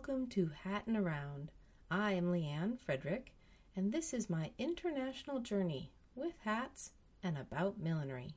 welcome 0.00 0.26
to 0.26 0.50
Hattin' 0.64 0.96
Around. 0.96 1.50
I 1.90 2.12
am 2.12 2.32
Leanne 2.32 2.78
Frederick, 2.78 3.34
and 3.76 3.92
this 3.92 4.14
is 4.14 4.30
my 4.30 4.50
international 4.56 5.40
journey 5.40 5.92
with 6.14 6.32
hats 6.42 6.92
and 7.22 7.36
about 7.36 7.78
millinery. 7.78 8.34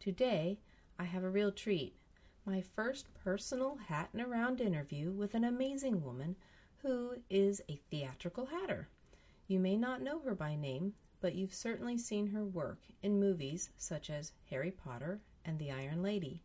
Today, 0.00 0.60
I 0.98 1.04
have 1.04 1.22
a 1.22 1.28
real 1.28 1.52
treat 1.52 1.94
my 2.46 2.62
first 2.62 3.12
personal 3.22 3.76
Hattin' 3.86 4.22
Around 4.22 4.62
interview 4.62 5.12
with 5.12 5.34
an 5.34 5.44
amazing 5.44 6.02
woman 6.02 6.36
who 6.78 7.16
is 7.28 7.60
a 7.68 7.82
theatrical 7.90 8.46
hatter. 8.46 8.88
You 9.46 9.60
may 9.60 9.76
not 9.76 10.00
know 10.00 10.20
her 10.20 10.34
by 10.34 10.56
name, 10.56 10.94
but 11.20 11.34
you've 11.34 11.52
certainly 11.52 11.98
seen 11.98 12.28
her 12.28 12.46
work 12.46 12.80
in 13.02 13.20
movies 13.20 13.68
such 13.76 14.08
as 14.08 14.32
Harry 14.48 14.70
Potter 14.70 15.20
and 15.44 15.58
The 15.58 15.70
Iron 15.70 16.02
Lady. 16.02 16.40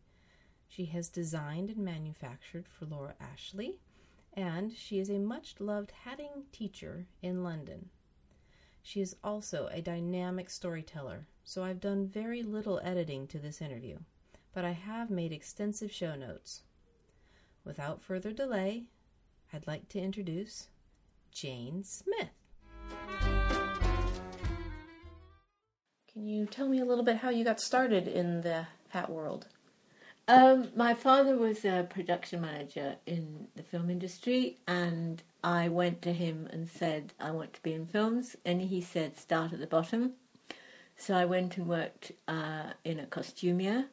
She 0.68 0.84
has 0.86 1.08
designed 1.08 1.70
and 1.70 1.82
manufactured 1.82 2.66
for 2.68 2.84
Laura 2.84 3.14
Ashley, 3.18 3.78
and 4.34 4.72
she 4.72 4.98
is 4.98 5.10
a 5.10 5.18
much 5.18 5.54
loved 5.58 5.92
hatting 6.04 6.44
teacher 6.52 7.06
in 7.22 7.42
London. 7.42 7.90
She 8.82 9.00
is 9.00 9.16
also 9.22 9.68
a 9.70 9.82
dynamic 9.82 10.50
storyteller, 10.50 11.26
so 11.44 11.62
I've 11.62 11.80
done 11.80 12.06
very 12.06 12.42
little 12.42 12.80
editing 12.82 13.26
to 13.28 13.38
this 13.38 13.60
interview, 13.60 13.98
but 14.54 14.64
I 14.64 14.72
have 14.72 15.10
made 15.10 15.32
extensive 15.32 15.92
show 15.92 16.14
notes. 16.14 16.62
Without 17.64 18.02
further 18.02 18.32
delay, 18.32 18.84
I'd 19.52 19.66
like 19.66 19.88
to 19.90 20.00
introduce 20.00 20.68
Jane 21.32 21.84
Smith. 21.84 22.30
Can 26.12 26.26
you 26.26 26.46
tell 26.46 26.68
me 26.68 26.80
a 26.80 26.84
little 26.84 27.04
bit 27.04 27.18
how 27.18 27.28
you 27.28 27.44
got 27.44 27.60
started 27.60 28.08
in 28.08 28.40
the 28.40 28.66
hat 28.88 29.10
world? 29.10 29.46
Um, 30.30 30.68
my 30.76 30.94
father 30.94 31.36
was 31.36 31.64
a 31.64 31.88
production 31.90 32.42
manager 32.42 32.94
in 33.04 33.48
the 33.56 33.64
film 33.64 33.90
industry, 33.90 34.58
and 34.68 35.20
I 35.42 35.66
went 35.66 36.02
to 36.02 36.12
him 36.12 36.48
and 36.52 36.70
said, 36.70 37.14
I 37.18 37.32
want 37.32 37.52
to 37.54 37.62
be 37.64 37.72
in 37.72 37.84
films. 37.84 38.36
And 38.44 38.62
he 38.62 38.80
said, 38.80 39.18
start 39.18 39.52
at 39.52 39.58
the 39.58 39.66
bottom. 39.66 40.12
So 40.96 41.14
I 41.14 41.24
went 41.24 41.56
and 41.56 41.66
worked 41.66 42.12
uh, 42.28 42.74
in 42.84 43.00
a 43.00 43.06
costumier. 43.06 43.86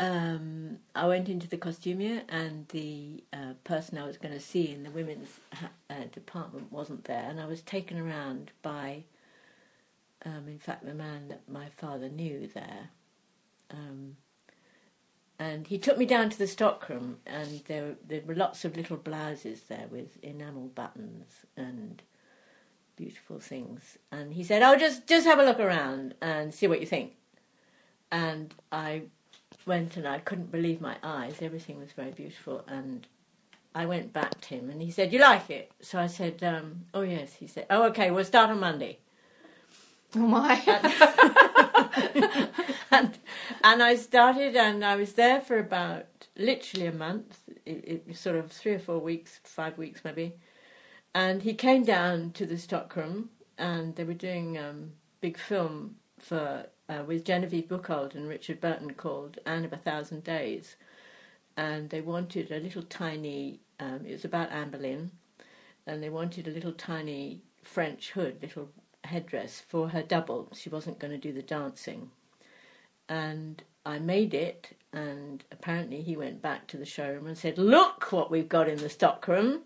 Um, 0.00 0.78
I 0.96 1.06
went 1.06 1.28
into 1.28 1.46
the 1.46 1.58
costumier, 1.58 2.22
and 2.28 2.66
the 2.70 3.22
uh, 3.32 3.52
person 3.62 3.98
I 3.98 4.04
was 4.04 4.18
going 4.18 4.34
to 4.34 4.40
see 4.40 4.72
in 4.72 4.82
the 4.82 4.90
women's 4.90 5.38
uh, 5.88 5.94
department 6.10 6.72
wasn't 6.72 7.04
there. 7.04 7.24
And 7.24 7.38
I 7.38 7.46
was 7.46 7.62
taken 7.62 8.00
around 8.00 8.50
by, 8.62 9.04
um, 10.24 10.48
in 10.48 10.58
fact, 10.58 10.84
the 10.84 10.92
man 10.92 11.28
that 11.28 11.48
my 11.48 11.68
father 11.76 12.08
knew 12.08 12.48
there. 12.52 12.88
Um, 13.70 14.16
and 15.38 15.66
he 15.66 15.78
took 15.78 15.98
me 15.98 16.06
down 16.06 16.30
to 16.30 16.38
the 16.38 16.46
stockroom, 16.46 17.18
and 17.26 17.62
there 17.66 17.96
there 18.06 18.22
were 18.26 18.34
lots 18.34 18.64
of 18.64 18.76
little 18.76 18.96
blouses 18.96 19.62
there 19.68 19.86
with 19.90 20.22
enamel 20.22 20.68
buttons 20.68 21.44
and 21.56 22.02
beautiful 22.96 23.38
things. 23.38 23.98
And 24.10 24.34
he 24.34 24.44
said, 24.44 24.62
"Oh, 24.62 24.76
just 24.76 25.06
just 25.06 25.26
have 25.26 25.38
a 25.38 25.44
look 25.44 25.60
around 25.60 26.14
and 26.22 26.54
see 26.54 26.66
what 26.66 26.80
you 26.80 26.86
think." 26.86 27.14
And 28.10 28.54
I 28.72 29.02
went, 29.66 29.96
and 29.96 30.08
I 30.08 30.18
couldn't 30.20 30.52
believe 30.52 30.80
my 30.80 30.96
eyes. 31.02 31.42
Everything 31.42 31.78
was 31.78 31.92
very 31.92 32.12
beautiful, 32.12 32.64
and 32.68 33.06
I 33.74 33.86
went 33.86 34.12
back 34.12 34.40
to 34.42 34.48
him, 34.54 34.70
and 34.70 34.80
he 34.80 34.90
said, 34.90 35.12
"You 35.12 35.20
like 35.20 35.50
it?" 35.50 35.70
So 35.82 35.98
I 36.00 36.06
said, 36.06 36.42
um, 36.42 36.86
"Oh 36.94 37.02
yes." 37.02 37.34
He 37.34 37.46
said, 37.46 37.66
"Oh, 37.70 37.84
okay. 37.88 38.10
We'll 38.10 38.24
start 38.24 38.50
on 38.50 38.60
Monday." 38.60 38.98
Oh 40.14 40.20
my! 40.20 41.62
and, 42.90 43.18
and 43.62 43.82
I 43.82 43.96
started, 43.96 44.56
and 44.56 44.84
I 44.84 44.96
was 44.96 45.14
there 45.14 45.40
for 45.40 45.58
about 45.58 46.06
literally 46.36 46.86
a 46.86 46.92
month. 46.92 47.38
It, 47.64 48.04
it, 48.06 48.16
sort 48.16 48.36
of 48.36 48.52
three 48.52 48.72
or 48.72 48.78
four 48.78 49.00
weeks, 49.00 49.40
five 49.44 49.76
weeks 49.76 50.02
maybe. 50.04 50.34
And 51.14 51.42
he 51.42 51.54
came 51.54 51.84
down 51.84 52.32
to 52.32 52.46
the 52.46 52.58
stockroom, 52.58 53.30
and 53.58 53.96
they 53.96 54.04
were 54.04 54.14
doing 54.14 54.58
um, 54.58 54.92
big 55.20 55.38
film 55.38 55.96
for 56.18 56.66
uh, 56.88 57.02
with 57.06 57.24
Genevieve 57.24 57.68
Bujold 57.68 58.14
and 58.14 58.28
Richard 58.28 58.60
Burton 58.60 58.94
called 58.94 59.38
Anne 59.44 59.64
of 59.64 59.72
a 59.72 59.76
Thousand 59.76 60.24
Days, 60.24 60.76
and 61.56 61.90
they 61.90 62.00
wanted 62.00 62.52
a 62.52 62.60
little 62.60 62.82
tiny. 62.82 63.60
Um, 63.80 64.06
it 64.06 64.12
was 64.12 64.24
about 64.24 64.52
Anne 64.52 64.70
Boleyn, 64.70 65.10
and 65.86 66.02
they 66.02 66.10
wanted 66.10 66.46
a 66.46 66.52
little 66.52 66.72
tiny 66.72 67.42
French 67.62 68.12
hood, 68.12 68.38
little 68.40 68.70
headdress 69.06 69.62
for 69.66 69.90
her 69.90 70.02
double. 70.02 70.48
She 70.54 70.68
wasn't 70.68 70.98
going 70.98 71.12
to 71.12 71.18
do 71.18 71.32
the 71.32 71.42
dancing. 71.42 72.10
And 73.08 73.62
I 73.84 73.98
made 73.98 74.34
it, 74.34 74.76
and 74.92 75.44
apparently 75.52 76.02
he 76.02 76.16
went 76.16 76.42
back 76.42 76.66
to 76.68 76.76
the 76.76 76.84
showroom 76.84 77.26
and 77.26 77.38
said, 77.38 77.56
Look 77.56 78.12
what 78.12 78.30
we've 78.30 78.48
got 78.48 78.68
in 78.68 78.78
the 78.78 78.88
stockroom. 78.88 79.62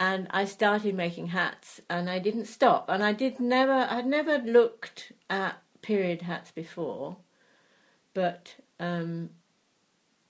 And 0.00 0.26
I 0.30 0.44
started 0.44 0.96
making 0.96 1.28
hats, 1.28 1.80
and 1.88 2.10
I 2.10 2.18
didn't 2.18 2.46
stop. 2.46 2.88
And 2.88 3.04
I 3.04 3.12
did 3.12 3.38
never, 3.38 3.86
I'd 3.88 4.06
never 4.06 4.38
looked 4.38 5.12
at 5.30 5.62
period 5.82 6.22
hats 6.22 6.50
before, 6.50 7.16
but 8.12 8.56
um, 8.80 9.30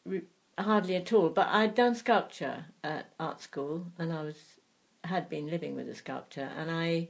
re- 0.05 0.23
hardly 0.59 0.97
at 0.97 1.13
all. 1.15 1.31
But 1.31 1.49
I'd 1.49 1.75
done 1.75 1.95
sculpture 1.95 2.67
at 2.85 3.13
art 3.19 3.41
school, 3.41 3.87
and 3.99 4.13
I 4.13 4.23
was 4.23 4.37
had 5.05 5.29
been 5.29 5.49
living 5.49 5.75
with 5.75 5.89
a 5.89 5.95
sculptor, 5.95 6.51
and 6.57 6.71
I 6.71 7.09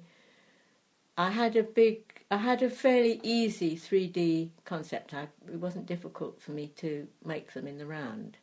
I 1.16 1.30
had 1.30 1.56
a 1.56 1.62
big, 1.62 2.24
I 2.30 2.38
had 2.38 2.62
a 2.62 2.70
fairly 2.70 3.20
easy 3.22 3.76
3D 3.76 4.50
concept. 4.64 5.12
I, 5.12 5.28
it 5.46 5.60
wasn't 5.60 5.86
difficult 5.86 6.40
for 6.40 6.52
me 6.52 6.68
to 6.76 7.06
make 7.24 7.52
them 7.52 7.66
in 7.66 7.78
the 7.78 7.86
round. 7.86 8.38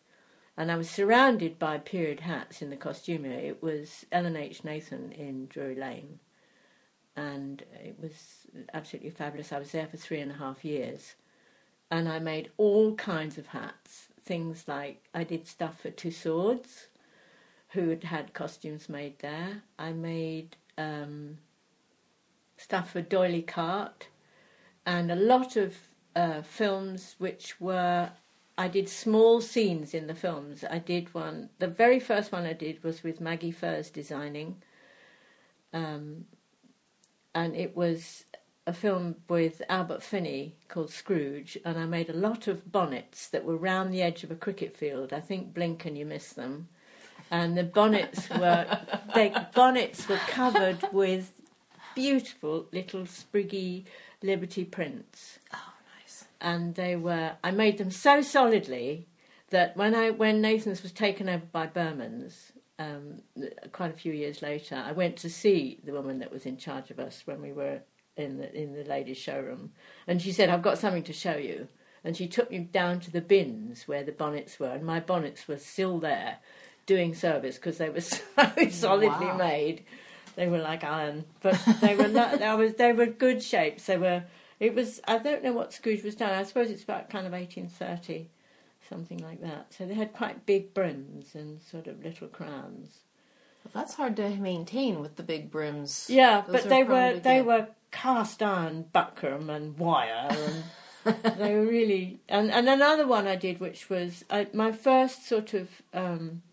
And 0.56 0.72
I 0.72 0.76
was 0.76 0.90
surrounded 0.90 1.58
by 1.58 1.78
period 1.78 2.20
hats 2.20 2.62
in 2.62 2.70
the 2.70 2.76
costumer. 2.76 3.32
It 3.32 3.64
was 3.64 4.06
L&H 4.12 4.64
Nathan 4.64 5.12
in 5.14 5.48
Drury 5.48 5.76
Lane. 5.76 6.20
And 7.16 7.64
it 7.84 7.98
was 8.00 8.46
absolutely 8.74 9.10
fabulous. 9.10 9.52
I 9.52 9.60
was 9.60 9.72
there 9.72 9.88
for 9.88 9.98
three 9.98 10.20
and 10.20 10.32
a 10.32 10.36
half 10.36 10.64
years. 10.64 11.16
And 11.90 12.08
I 12.08 12.20
made 12.20 12.52
all 12.58 12.94
kinds 12.96 13.38
of 13.38 13.48
hats. 13.48 14.10
Things 14.22 14.66
like 14.68 15.08
I 15.14 15.24
did 15.24 15.48
stuff 15.48 15.82
for 15.82 15.90
Tussauds, 15.90 16.88
who 17.70 17.90
had 17.90 18.04
had 18.04 18.34
costumes 18.34 18.90
made 18.90 19.18
there. 19.20 19.64
I 19.80 19.94
made 19.94 20.58
um, 20.78 21.40
stuff 22.60 22.92
for 22.92 23.02
D'Oyly 23.02 23.42
Carte, 23.42 24.08
and 24.86 25.12
a 25.12 25.16
lot 25.16 25.56
of 25.56 25.76
uh, 26.16 26.42
films 26.42 27.16
which 27.18 27.60
were. 27.60 28.12
I 28.58 28.68
did 28.68 28.90
small 28.90 29.40
scenes 29.40 29.94
in 29.94 30.08
the 30.08 30.14
films. 30.14 30.66
I 30.70 30.80
did 30.80 31.14
one. 31.14 31.50
The 31.60 31.68
very 31.68 31.98
first 31.98 32.34
one 32.34 32.46
I 32.46 32.52
did 32.52 32.84
was 32.84 33.04
with 33.04 33.22
Maggie 33.22 33.52
Furse 33.52 33.90
designing, 33.90 34.62
um, 35.74 36.26
and 37.34 37.56
it 37.56 37.76
was 37.76 38.26
a 38.68 38.74
film 38.74 39.16
with 39.30 39.62
Albert 39.70 40.04
Finney 40.04 40.58
called 40.68 40.92
Scrooge, 40.92 41.58
and 41.64 41.80
I 41.80 41.86
made 41.86 42.10
a 42.10 42.14
lot 42.14 42.48
of 42.48 42.70
bonnets 42.70 43.30
that 43.30 43.46
were 43.46 43.56
round 43.56 43.94
the 43.94 44.02
edge 44.02 44.26
of 44.26 44.32
a 44.32 44.36
cricket 44.36 44.76
field. 44.76 45.14
I 45.14 45.22
think 45.22 45.54
blink 45.54 45.86
and 45.86 45.98
you 45.98 46.06
miss 46.06 46.34
them, 46.34 46.68
and 47.32 47.58
the 47.58 47.64
bonnets 47.64 48.30
were 48.30 48.66
bonnets 49.56 50.10
were 50.10 50.20
covered 50.28 50.84
with 50.92 51.39
beautiful 52.00 52.66
little 52.72 53.02
spriggy 53.02 53.84
Liberty 54.22 54.66
prints. 54.66 55.40
Oh, 55.54 55.74
nice. 55.98 56.26
And 56.42 56.76
they 56.76 56.96
were, 56.96 57.34
I 57.44 57.52
made 57.52 57.78
them 57.78 57.92
so 57.92 58.22
solidly 58.22 59.08
that 59.50 59.76
when 59.78 59.96
I 59.96 60.10
when 60.12 60.42
Nathan's 60.42 60.84
was 60.84 60.92
taken 60.92 61.28
over 61.30 61.46
by 61.52 61.68
Bermans, 61.68 62.52
um, 62.78 63.22
quite 63.72 63.92
a 63.92 63.98
few 63.98 64.14
years 64.14 64.42
later, 64.42 64.76
I 64.76 64.92
went 64.92 65.16
to 65.18 65.30
see 65.30 65.80
the 65.84 65.92
woman 65.94 66.20
that 66.20 66.32
was 66.32 66.46
in 66.46 66.58
charge 66.58 66.92
of 66.92 67.00
us 67.00 67.22
when 67.26 67.42
we 67.42 67.52
were 67.52 67.80
in 68.18 68.38
the 68.38 68.54
in 68.56 68.74
the 68.74 68.84
ladies' 68.84 69.18
showroom, 69.18 69.72
and 70.08 70.22
she 70.22 70.32
said, 70.32 70.50
"I've 70.50 70.62
got 70.62 70.78
something 70.78 71.04
to 71.04 71.14
show 71.14 71.36
you." 71.38 71.68
And 72.04 72.16
she 72.16 72.28
took 72.28 72.50
me 72.52 72.60
down 72.60 73.00
to 73.02 73.12
the 73.12 73.22
bins 73.22 73.88
where 73.88 74.04
the 74.04 74.14
bonnets 74.14 74.60
were, 74.60 74.70
and 74.72 74.86
my 74.86 75.00
bonnets 75.02 75.48
were 75.48 75.58
still 75.58 76.00
there, 76.00 76.38
doing 76.86 77.14
service 77.14 77.56
because 77.56 77.78
they 77.78 77.90
were 77.90 78.02
so 78.02 78.22
solidly 78.70 79.28
Wow. 79.28 79.38
made. 79.38 79.84
They 80.40 80.48
were 80.48 80.60
like 80.60 80.86
iron, 80.86 81.26
but 81.42 81.60
they 81.82 81.96
were 81.96 82.08
not, 82.08 82.40
they 82.40 82.56
was 82.56 82.76
they 82.76 82.94
were 82.94 83.08
good 83.08 83.44
shapes. 83.44 83.88
They 83.88 83.98
were. 83.98 84.24
It 84.58 84.74
was. 84.74 85.02
I 85.06 85.18
don't 85.18 85.44
know 85.44 85.52
what 85.52 85.74
Scrooge 85.74 86.02
was 86.02 86.16
done. 86.16 86.32
I 86.32 86.44
suppose 86.44 86.72
it's 86.72 86.84
about 86.84 87.10
kind 87.10 87.28
of 87.28 87.34
eighteen 87.34 87.68
thirty, 87.68 88.30
something 88.88 89.18
like 89.18 89.42
that. 89.42 89.74
So 89.74 89.86
they 89.86 89.96
had 89.96 90.14
quite 90.14 90.46
big 90.46 90.74
brims 90.74 91.36
and 91.36 91.62
sort 91.62 91.88
of 91.88 92.02
little 92.02 92.30
crowns. 92.30 93.00
That's 93.74 93.96
hard 93.96 94.16
to 94.16 94.30
maintain 94.30 95.02
with 95.02 95.18
the 95.18 95.24
big 95.24 95.52
brims. 95.52 96.06
Yeah, 96.10 96.40
Those 96.48 96.62
but 96.62 96.70
they 96.70 96.84
were 96.84 97.20
they 97.20 97.42
were 97.42 97.68
cast 97.92 98.42
iron 98.42 98.86
buckram 98.96 99.50
and 99.50 99.78
wire 99.78 100.30
and 100.30 101.18
they 101.38 101.54
were 101.54 101.66
really 101.66 102.22
and 102.30 102.50
and 102.50 102.70
another 102.70 103.06
one 103.06 103.28
I 103.28 103.36
did 103.36 103.60
which 103.60 103.90
was 103.90 104.24
I, 104.30 104.48
my 104.54 104.72
first 104.72 105.28
sort 105.28 105.54
of 105.54 105.82
um, 105.94 106.44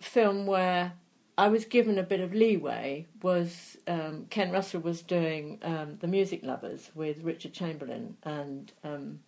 film 0.00 0.46
where 0.46 0.94
I 1.40 1.48
was 1.48 1.64
given 1.64 1.96
a 1.96 2.02
bit 2.02 2.20
of 2.20 2.34
leeway 2.34 3.06
was 3.22 3.78
um, 3.88 4.26
Ken 4.28 4.50
Russell 4.50 4.82
was 4.82 5.00
doing 5.00 5.58
um, 5.62 5.96
the 6.00 6.06
Music 6.06 6.40
Lovers 6.42 6.90
with 6.94 7.22
Richard 7.22 7.54
Chamberlain 7.54 8.18
and 8.22 8.70
um, 8.84 9.20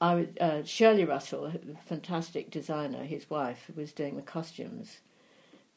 I 0.00 0.26
uh, 0.40 0.64
Shirley 0.64 1.04
Russell, 1.04 1.52
fantastic 1.86 2.50
designer, 2.50 3.04
his 3.04 3.30
wife, 3.30 3.70
was 3.76 3.92
doing 3.92 4.16
the 4.16 4.22
costumes. 4.22 4.98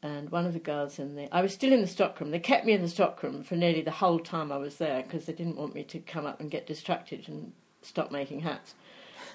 And 0.01 0.31
one 0.31 0.47
of 0.47 0.53
the 0.53 0.59
girls 0.59 0.97
in 0.97 1.15
the. 1.15 1.31
I 1.31 1.43
was 1.43 1.53
still 1.53 1.71
in 1.71 1.81
the 1.81 1.87
stockroom. 1.87 2.31
They 2.31 2.39
kept 2.39 2.65
me 2.65 2.73
in 2.73 2.81
the 2.81 2.87
stockroom 2.87 3.43
for 3.43 3.55
nearly 3.55 3.83
the 3.83 3.91
whole 3.91 4.19
time 4.19 4.51
I 4.51 4.57
was 4.57 4.77
there 4.77 5.03
because 5.03 5.27
they 5.27 5.33
didn't 5.33 5.57
want 5.57 5.75
me 5.75 5.83
to 5.83 5.99
come 5.99 6.25
up 6.25 6.39
and 6.39 6.49
get 6.49 6.65
distracted 6.65 7.29
and 7.29 7.53
stop 7.83 8.11
making 8.11 8.39
hats. 8.39 8.73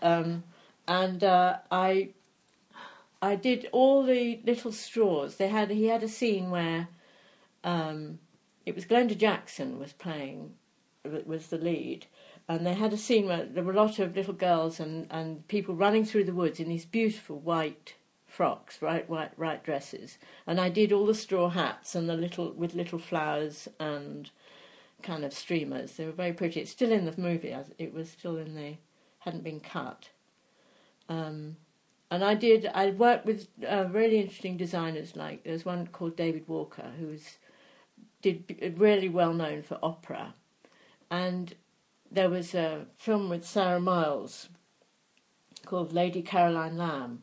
Um, 0.02 0.42
and 0.88 1.22
uh, 1.22 1.58
I 1.70 2.08
I 3.22 3.36
did 3.36 3.68
all 3.70 4.02
the 4.02 4.40
little 4.44 4.72
straws. 4.72 5.36
They 5.36 5.46
had 5.46 5.70
he 5.70 5.86
had 5.86 6.02
a 6.02 6.08
scene 6.08 6.50
where 6.50 6.88
um, 7.62 8.18
it 8.66 8.74
was 8.74 8.84
Glenda 8.84 9.16
Jackson 9.16 9.78
was 9.78 9.92
playing 9.92 10.54
was 11.04 11.46
the 11.46 11.58
lead, 11.58 12.06
and 12.48 12.66
they 12.66 12.74
had 12.74 12.92
a 12.92 12.96
scene 12.98 13.26
where 13.26 13.44
there 13.44 13.62
were 13.62 13.72
a 13.72 13.76
lot 13.76 14.00
of 14.00 14.16
little 14.16 14.34
girls 14.34 14.80
and, 14.80 15.06
and 15.10 15.46
people 15.48 15.74
running 15.74 16.04
through 16.04 16.24
the 16.24 16.34
woods 16.34 16.58
in 16.60 16.68
these 16.68 16.84
beautiful 16.84 17.38
white 17.38 17.94
frocks, 18.26 18.82
right 18.82 19.08
white 19.08 19.32
right 19.36 19.62
dresses, 19.62 20.18
and 20.44 20.60
I 20.60 20.68
did 20.68 20.92
all 20.92 21.06
the 21.06 21.14
straw 21.14 21.48
hats 21.48 21.94
and 21.94 22.08
the 22.08 22.16
little 22.16 22.52
with 22.52 22.74
little 22.74 22.98
flowers 22.98 23.68
and 23.78 24.30
kind 25.02 25.24
of 25.24 25.32
streamers. 25.32 25.92
They 25.92 26.06
were 26.06 26.12
very 26.12 26.32
pretty. 26.32 26.60
It's 26.60 26.72
still 26.72 26.90
in 26.90 27.04
the 27.04 27.14
movie. 27.16 27.54
It 27.78 27.94
was 27.94 28.10
still 28.10 28.36
in 28.36 28.56
the 28.56 28.74
hadn't 29.20 29.44
been 29.44 29.60
cut. 29.60 30.08
Um, 31.08 31.56
and 32.12 32.22
I 32.22 32.34
did. 32.34 32.66
I 32.74 32.90
worked 32.90 33.24
with 33.24 33.48
uh, 33.66 33.86
really 33.90 34.20
interesting 34.20 34.58
designers. 34.58 35.16
Like 35.16 35.44
there's 35.44 35.64
one 35.64 35.86
called 35.86 36.14
David 36.14 36.46
Walker, 36.46 36.92
who's 37.00 37.38
did 38.20 38.74
really 38.76 39.08
well 39.08 39.32
known 39.32 39.62
for 39.62 39.78
opera, 39.82 40.34
and 41.10 41.54
there 42.10 42.28
was 42.28 42.54
a 42.54 42.84
film 42.98 43.30
with 43.30 43.46
Sarah 43.46 43.80
Miles 43.80 44.50
called 45.64 45.94
Lady 45.94 46.20
Caroline 46.20 46.76
Lamb, 46.76 47.22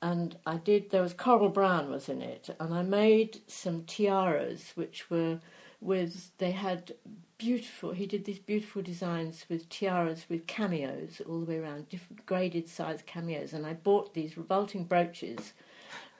and 0.00 0.38
I 0.46 0.56
did. 0.56 0.88
There 0.88 1.02
was 1.02 1.12
Coral 1.12 1.50
Browne 1.50 1.90
was 1.90 2.08
in 2.08 2.22
it, 2.22 2.48
and 2.58 2.72
I 2.72 2.80
made 2.80 3.42
some 3.46 3.84
tiaras 3.84 4.72
which 4.74 5.10
were 5.10 5.38
with 5.82 6.30
they 6.38 6.52
had 6.52 6.92
beautiful. 7.38 7.92
He 7.92 8.06
did 8.06 8.24
these 8.24 8.40
beautiful 8.40 8.82
designs 8.82 9.46
with 9.48 9.68
tiaras 9.68 10.26
with 10.28 10.46
cameos 10.46 11.22
all 11.26 11.40
the 11.40 11.46
way 11.46 11.58
around, 11.58 11.88
different 11.88 12.26
graded 12.26 12.68
size 12.68 13.02
cameos. 13.06 13.52
And 13.52 13.64
I 13.64 13.74
bought 13.74 14.12
these 14.12 14.36
revolting 14.36 14.84
brooches 14.84 15.52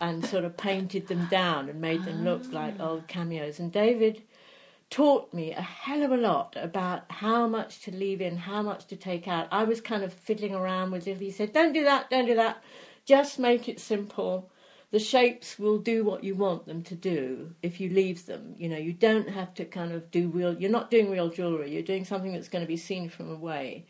and 0.00 0.24
sort 0.24 0.44
of 0.44 0.56
painted 0.56 1.08
them 1.08 1.26
down 1.26 1.68
and 1.68 1.80
made 1.80 2.04
them 2.04 2.24
look 2.24 2.52
like 2.52 2.74
ah. 2.78 2.90
old 2.90 3.08
cameos. 3.08 3.58
And 3.58 3.72
David 3.72 4.22
taught 4.90 5.34
me 5.34 5.52
a 5.52 5.60
hell 5.60 6.02
of 6.02 6.12
a 6.12 6.16
lot 6.16 6.56
about 6.56 7.10
how 7.10 7.46
much 7.46 7.80
to 7.80 7.90
leave 7.90 8.20
in, 8.20 8.36
how 8.36 8.62
much 8.62 8.86
to 8.86 8.96
take 8.96 9.28
out. 9.28 9.48
I 9.50 9.64
was 9.64 9.80
kind 9.80 10.04
of 10.04 10.12
fiddling 10.12 10.54
around 10.54 10.92
with 10.92 11.06
it. 11.06 11.18
He 11.18 11.30
said, 11.30 11.52
"Don't 11.52 11.72
do 11.72 11.84
that, 11.84 12.08
don't 12.08 12.26
do 12.26 12.36
that. 12.36 12.62
Just 13.04 13.38
make 13.38 13.68
it 13.68 13.80
simple." 13.80 14.50
The 14.90 14.98
shapes 14.98 15.58
will 15.58 15.78
do 15.78 16.02
what 16.02 16.24
you 16.24 16.34
want 16.34 16.66
them 16.66 16.82
to 16.82 16.94
do 16.94 17.54
if 17.62 17.80
you 17.80 17.90
leave 17.90 18.24
them. 18.26 18.54
You 18.56 18.70
know, 18.70 18.78
you 18.78 18.92
don't 18.92 19.28
have 19.28 19.52
to 19.54 19.64
kind 19.64 19.92
of 19.92 20.10
do 20.10 20.28
real. 20.28 20.54
You're 20.54 20.70
not 20.70 20.90
doing 20.90 21.10
real 21.10 21.28
jewelry. 21.28 21.70
You're 21.70 21.82
doing 21.82 22.04
something 22.04 22.32
that's 22.32 22.48
going 22.48 22.64
to 22.64 22.68
be 22.68 22.78
seen 22.78 23.10
from 23.10 23.30
away, 23.30 23.84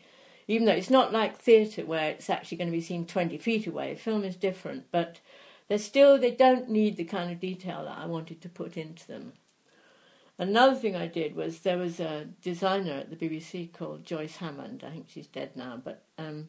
even 0.47 0.65
though 0.65 0.73
it's 0.73 0.89
not 0.89 1.13
like 1.13 1.37
theatre 1.37 1.85
where 1.85 2.09
it's 2.09 2.29
actually 2.29 2.57
going 2.57 2.69
to 2.69 2.75
be 2.77 2.81
seen 2.81 3.05
twenty 3.05 3.37
feet 3.37 3.65
away. 3.65 3.95
Film 3.95 4.25
is 4.25 4.35
different, 4.35 4.85
but 4.91 5.21
they're 5.69 5.77
still 5.77 6.17
they 6.17 6.31
don't 6.31 6.69
need 6.69 6.97
the 6.97 7.05
kind 7.05 7.31
of 7.31 7.39
detail 7.39 7.85
that 7.85 7.97
I 7.97 8.05
wanted 8.05 8.41
to 8.41 8.49
put 8.49 8.75
into 8.75 9.07
them. 9.07 9.33
Another 10.37 10.75
thing 10.75 10.95
I 10.95 11.07
did 11.07 11.35
was 11.35 11.59
there 11.59 11.77
was 11.77 11.99
a 11.99 12.27
designer 12.41 12.93
at 12.93 13.09
the 13.09 13.15
BBC 13.15 13.71
called 13.73 14.05
Joyce 14.05 14.37
Hammond. 14.37 14.83
I 14.85 14.91
think 14.91 15.07
she's 15.09 15.27
dead 15.27 15.51
now, 15.55 15.81
but 15.83 16.03
um, 16.17 16.47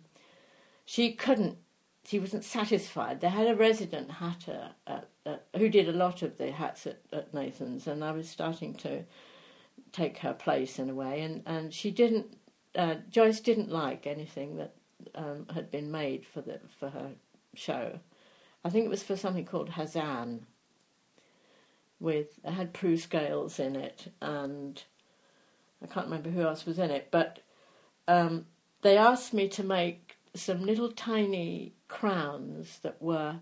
she 0.85 1.12
couldn't 1.12 1.58
she 2.06 2.19
wasn't 2.19 2.44
satisfied. 2.44 3.20
They 3.20 3.29
had 3.29 3.47
a 3.47 3.55
resident 3.55 4.11
hatter 4.11 4.70
at, 4.87 5.08
at, 5.26 5.47
who 5.56 5.69
did 5.69 5.88
a 5.88 5.93
lot 5.93 6.23
of 6.23 6.38
the 6.38 6.50
hats 6.50 6.87
at, 6.87 7.00
at 7.12 7.35
Nathan's, 7.35 7.87
and 7.87 8.02
I 8.02 8.12
was 8.12 8.29
starting 8.29 8.75
to 8.76 9.05
take 9.93 10.19
her 10.19 10.32
place 10.32 10.79
in 10.79 10.91
a 10.91 10.94
way. 10.94 11.20
And, 11.20 11.43
and 11.47 11.75
she 11.75 11.91
didn't, 11.91 12.37
uh, 12.75 12.97
Joyce 13.11 13.41
didn't 13.41 13.70
like 13.70 14.06
anything 14.06 14.56
that 14.56 14.75
um, 15.14 15.47
had 15.55 15.70
been 15.70 15.91
made 15.91 16.26
for 16.26 16.41
the 16.41 16.61
for 16.79 16.91
her 16.91 17.12
show. 17.55 18.00
I 18.64 18.70
think 18.70 18.85
it 18.85 18.91
was 18.91 19.03
for 19.03 19.17
something 19.17 19.44
called 19.44 19.70
Hazan. 19.70 20.41
With 21.99 22.38
it 22.44 22.53
had 22.53 22.73
Prue 22.73 22.96
Scales 22.96 23.58
in 23.58 23.76
it, 23.76 24.11
and 24.23 24.82
I 25.82 25.87
can't 25.87 26.06
remember 26.06 26.31
who 26.31 26.43
else 26.43 26.64
was 26.64 26.79
in 26.79 26.91
it, 26.91 27.08
but 27.11 27.41
um, 28.08 28.46
they 28.81 28.96
asked 28.96 29.35
me 29.35 29.49
to 29.49 29.62
make 29.62 30.10
some 30.35 30.65
little 30.65 30.91
tiny 30.91 31.75
crowns 31.88 32.79
that 32.82 33.00
were 33.00 33.41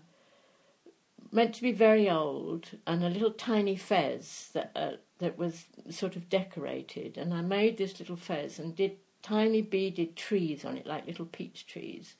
meant 1.31 1.53
to 1.55 1.61
be 1.61 1.71
very 1.71 2.09
old 2.09 2.71
and 2.87 3.03
a 3.03 3.09
little 3.09 3.31
tiny 3.31 3.75
fez 3.75 4.49
that 4.53 4.71
uh, 4.75 4.91
that 5.19 5.37
was 5.37 5.65
sort 5.89 6.15
of 6.15 6.29
decorated. 6.29 7.17
And 7.17 7.33
I 7.33 7.41
made 7.41 7.77
this 7.77 7.99
little 7.99 8.15
fez 8.15 8.57
and 8.57 8.75
did 8.75 8.97
tiny 9.21 9.61
beaded 9.61 10.15
trees 10.15 10.65
on 10.65 10.77
it 10.77 10.87
like 10.87 11.05
little 11.05 11.25
peach 11.25 11.67
trees. 11.67 12.15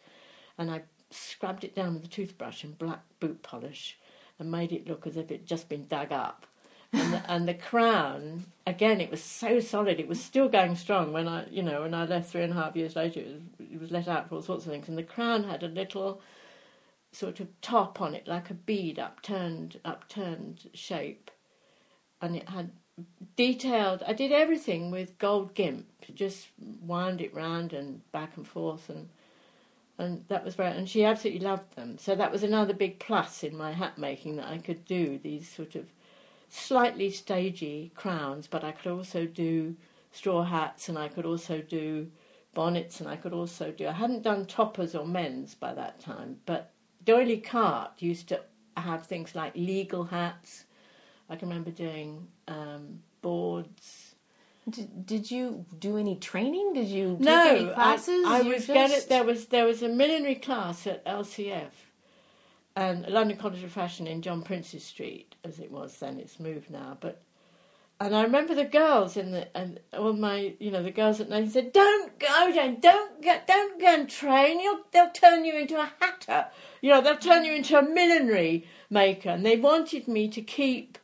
And 0.57 0.69
I 0.69 0.83
scrubbed 1.09 1.63
it 1.63 1.73
down 1.73 1.95
with 1.95 2.03
a 2.03 2.09
toothbrush 2.09 2.63
and 2.63 2.77
black 2.77 3.03
boot 3.19 3.41
polish 3.41 3.97
and 4.37 4.51
made 4.51 4.71
it 4.71 4.87
look 4.87 5.07
as 5.07 5.17
if 5.17 5.31
it 5.31 5.45
just 5.45 5.69
been 5.69 5.87
dug 5.87 6.11
up 6.11 6.45
and 6.93 7.13
the, 7.13 7.31
and 7.31 7.47
the 7.47 7.53
crown 7.53 8.45
again 8.65 9.01
it 9.01 9.11
was 9.11 9.23
so 9.23 9.59
solid. 9.59 9.99
It 9.99 10.07
was 10.07 10.21
still 10.21 10.49
going 10.49 10.75
strong 10.75 11.13
when 11.13 11.27
I 11.27 11.47
you 11.49 11.63
know 11.63 11.81
when 11.81 11.93
I 11.93 12.05
left 12.05 12.31
three 12.31 12.43
and 12.43 12.53
a 12.53 12.55
half 12.55 12.75
years 12.75 12.95
later 12.95 13.19
it 13.19 13.27
was, 13.27 13.69
it 13.71 13.81
was 13.81 13.91
let 13.91 14.07
out 14.07 14.29
for 14.29 14.35
all 14.35 14.41
sorts 14.41 14.65
of 14.65 14.71
things. 14.71 14.87
And 14.87 14.97
the 14.97 15.03
crown 15.03 15.43
had 15.43 15.63
a 15.63 15.67
little 15.67 16.21
sort 17.11 17.39
of 17.39 17.47
top 17.61 18.01
on 18.01 18.13
it 18.13 18.27
like 18.27 18.49
a 18.49 18.53
bead 18.55 18.99
upturned 18.99 19.79
upturned 19.85 20.69
shape. 20.73 21.31
And 22.21 22.35
it 22.35 22.49
had 22.49 22.71
detailed 23.35 24.03
I 24.05 24.13
did 24.13 24.31
everything 24.31 24.91
with 24.91 25.17
gold 25.17 25.53
gimp 25.53 25.87
just 26.13 26.49
wound 26.81 27.21
it 27.21 27.33
round 27.33 27.73
and 27.73 28.09
back 28.11 28.35
and 28.35 28.47
forth. 28.47 28.89
And 28.89 29.09
and 29.97 30.23
that 30.29 30.45
was 30.45 30.55
very 30.55 30.75
and 30.75 30.89
she 30.89 31.03
absolutely 31.03 31.45
loved 31.45 31.75
them. 31.75 31.97
So 31.97 32.15
that 32.15 32.31
was 32.31 32.43
another 32.43 32.73
big 32.73 32.99
plus 32.99 33.43
in 33.43 33.55
my 33.55 33.73
hat 33.73 33.97
making 33.97 34.37
that 34.37 34.47
I 34.47 34.57
could 34.57 34.85
do 34.85 35.19
these 35.21 35.47
sort 35.47 35.75
of 35.75 35.85
slightly 36.49 37.11
stagey 37.11 37.91
crowns, 37.95 38.47
but 38.47 38.63
I 38.63 38.71
could 38.71 38.91
also 38.91 39.25
do 39.25 39.75
straw 40.11 40.43
hats 40.43 40.89
and 40.89 40.97
I 40.97 41.07
could 41.07 41.25
also 41.25 41.61
do 41.61 42.09
bonnets 42.53 42.99
and 42.99 43.07
I 43.07 43.15
could 43.15 43.33
also 43.33 43.71
do. 43.71 43.87
I 43.87 43.91
hadn't 43.91 44.23
done 44.23 44.45
toppers 44.45 44.95
or 44.95 45.05
men's 45.05 45.55
by 45.55 45.73
that 45.73 45.99
time, 45.99 46.37
but 46.45 46.71
D'Oyly 47.05 47.37
Carte 47.37 48.01
used 48.01 48.27
to 48.29 48.41
have 48.75 49.05
things 49.05 49.35
like 49.35 49.55
legal 49.55 50.05
hats. 50.05 50.65
I 51.29 51.35
can 51.35 51.49
remember 51.49 51.71
doing 51.71 52.27
um, 52.47 52.99
boards. 53.21 54.15
Did, 54.69 55.05
did 55.05 55.31
you 55.31 55.65
do 55.79 55.97
any 55.97 56.15
training? 56.15 56.73
Did 56.73 56.87
you 56.87 57.13
take 57.13 57.21
no, 57.21 57.47
any 57.47 57.73
classes? 57.73 58.25
I, 58.25 58.39
I 58.39 58.41
was 58.41 58.67
just... 58.67 59.09
there 59.09 59.23
was 59.23 59.45
there 59.47 59.65
was 59.65 59.81
a 59.81 59.89
millinery 59.89 60.35
class 60.35 60.85
at 60.85 61.03
LCF 61.05 61.71
Um, 62.79 63.03
and 63.03 63.07
London 63.09 63.35
College 63.35 63.61
of 63.63 63.73
Fashion 63.73 64.07
in 64.07 64.21
John 64.21 64.41
Prince's 64.41 64.85
Street, 64.85 65.35
as 65.43 65.59
it 65.59 65.69
was 65.69 65.97
then. 65.97 66.17
It's 66.17 66.39
moved 66.39 66.71
now, 66.71 66.97
but 67.01 67.21
and 67.99 68.15
I 68.15 68.23
remember 68.23 68.55
the 68.55 68.63
girls 68.63 69.17
in 69.17 69.31
the 69.31 69.57
and 69.57 69.81
all 69.91 70.13
my 70.13 70.53
you 70.59 70.71
know 70.71 70.81
the 70.81 70.89
girls 70.89 71.19
at 71.19 71.27
night 71.27 71.51
said, 71.51 71.73
"Don't 71.73 72.17
go, 72.17 72.51
Jane. 72.53 72.79
Don't 72.79 73.21
get, 73.21 73.45
don't 73.47 73.81
go 73.81 73.87
and 73.87 74.09
train. 74.09 74.61
You'll 74.61 74.79
they'll 74.91 75.11
turn 75.11 75.43
you 75.43 75.57
into 75.57 75.77
a 75.77 75.91
hatter. 75.99 76.47
You 76.81 76.91
know 76.91 77.01
they'll 77.01 77.17
turn 77.17 77.43
you 77.43 77.51
into 77.51 77.77
a 77.77 77.83
millinery 77.83 78.65
maker." 78.89 79.31
And 79.31 79.45
they 79.45 79.57
wanted 79.57 80.07
me 80.07 80.29
to 80.29 80.41
keep 80.41 80.97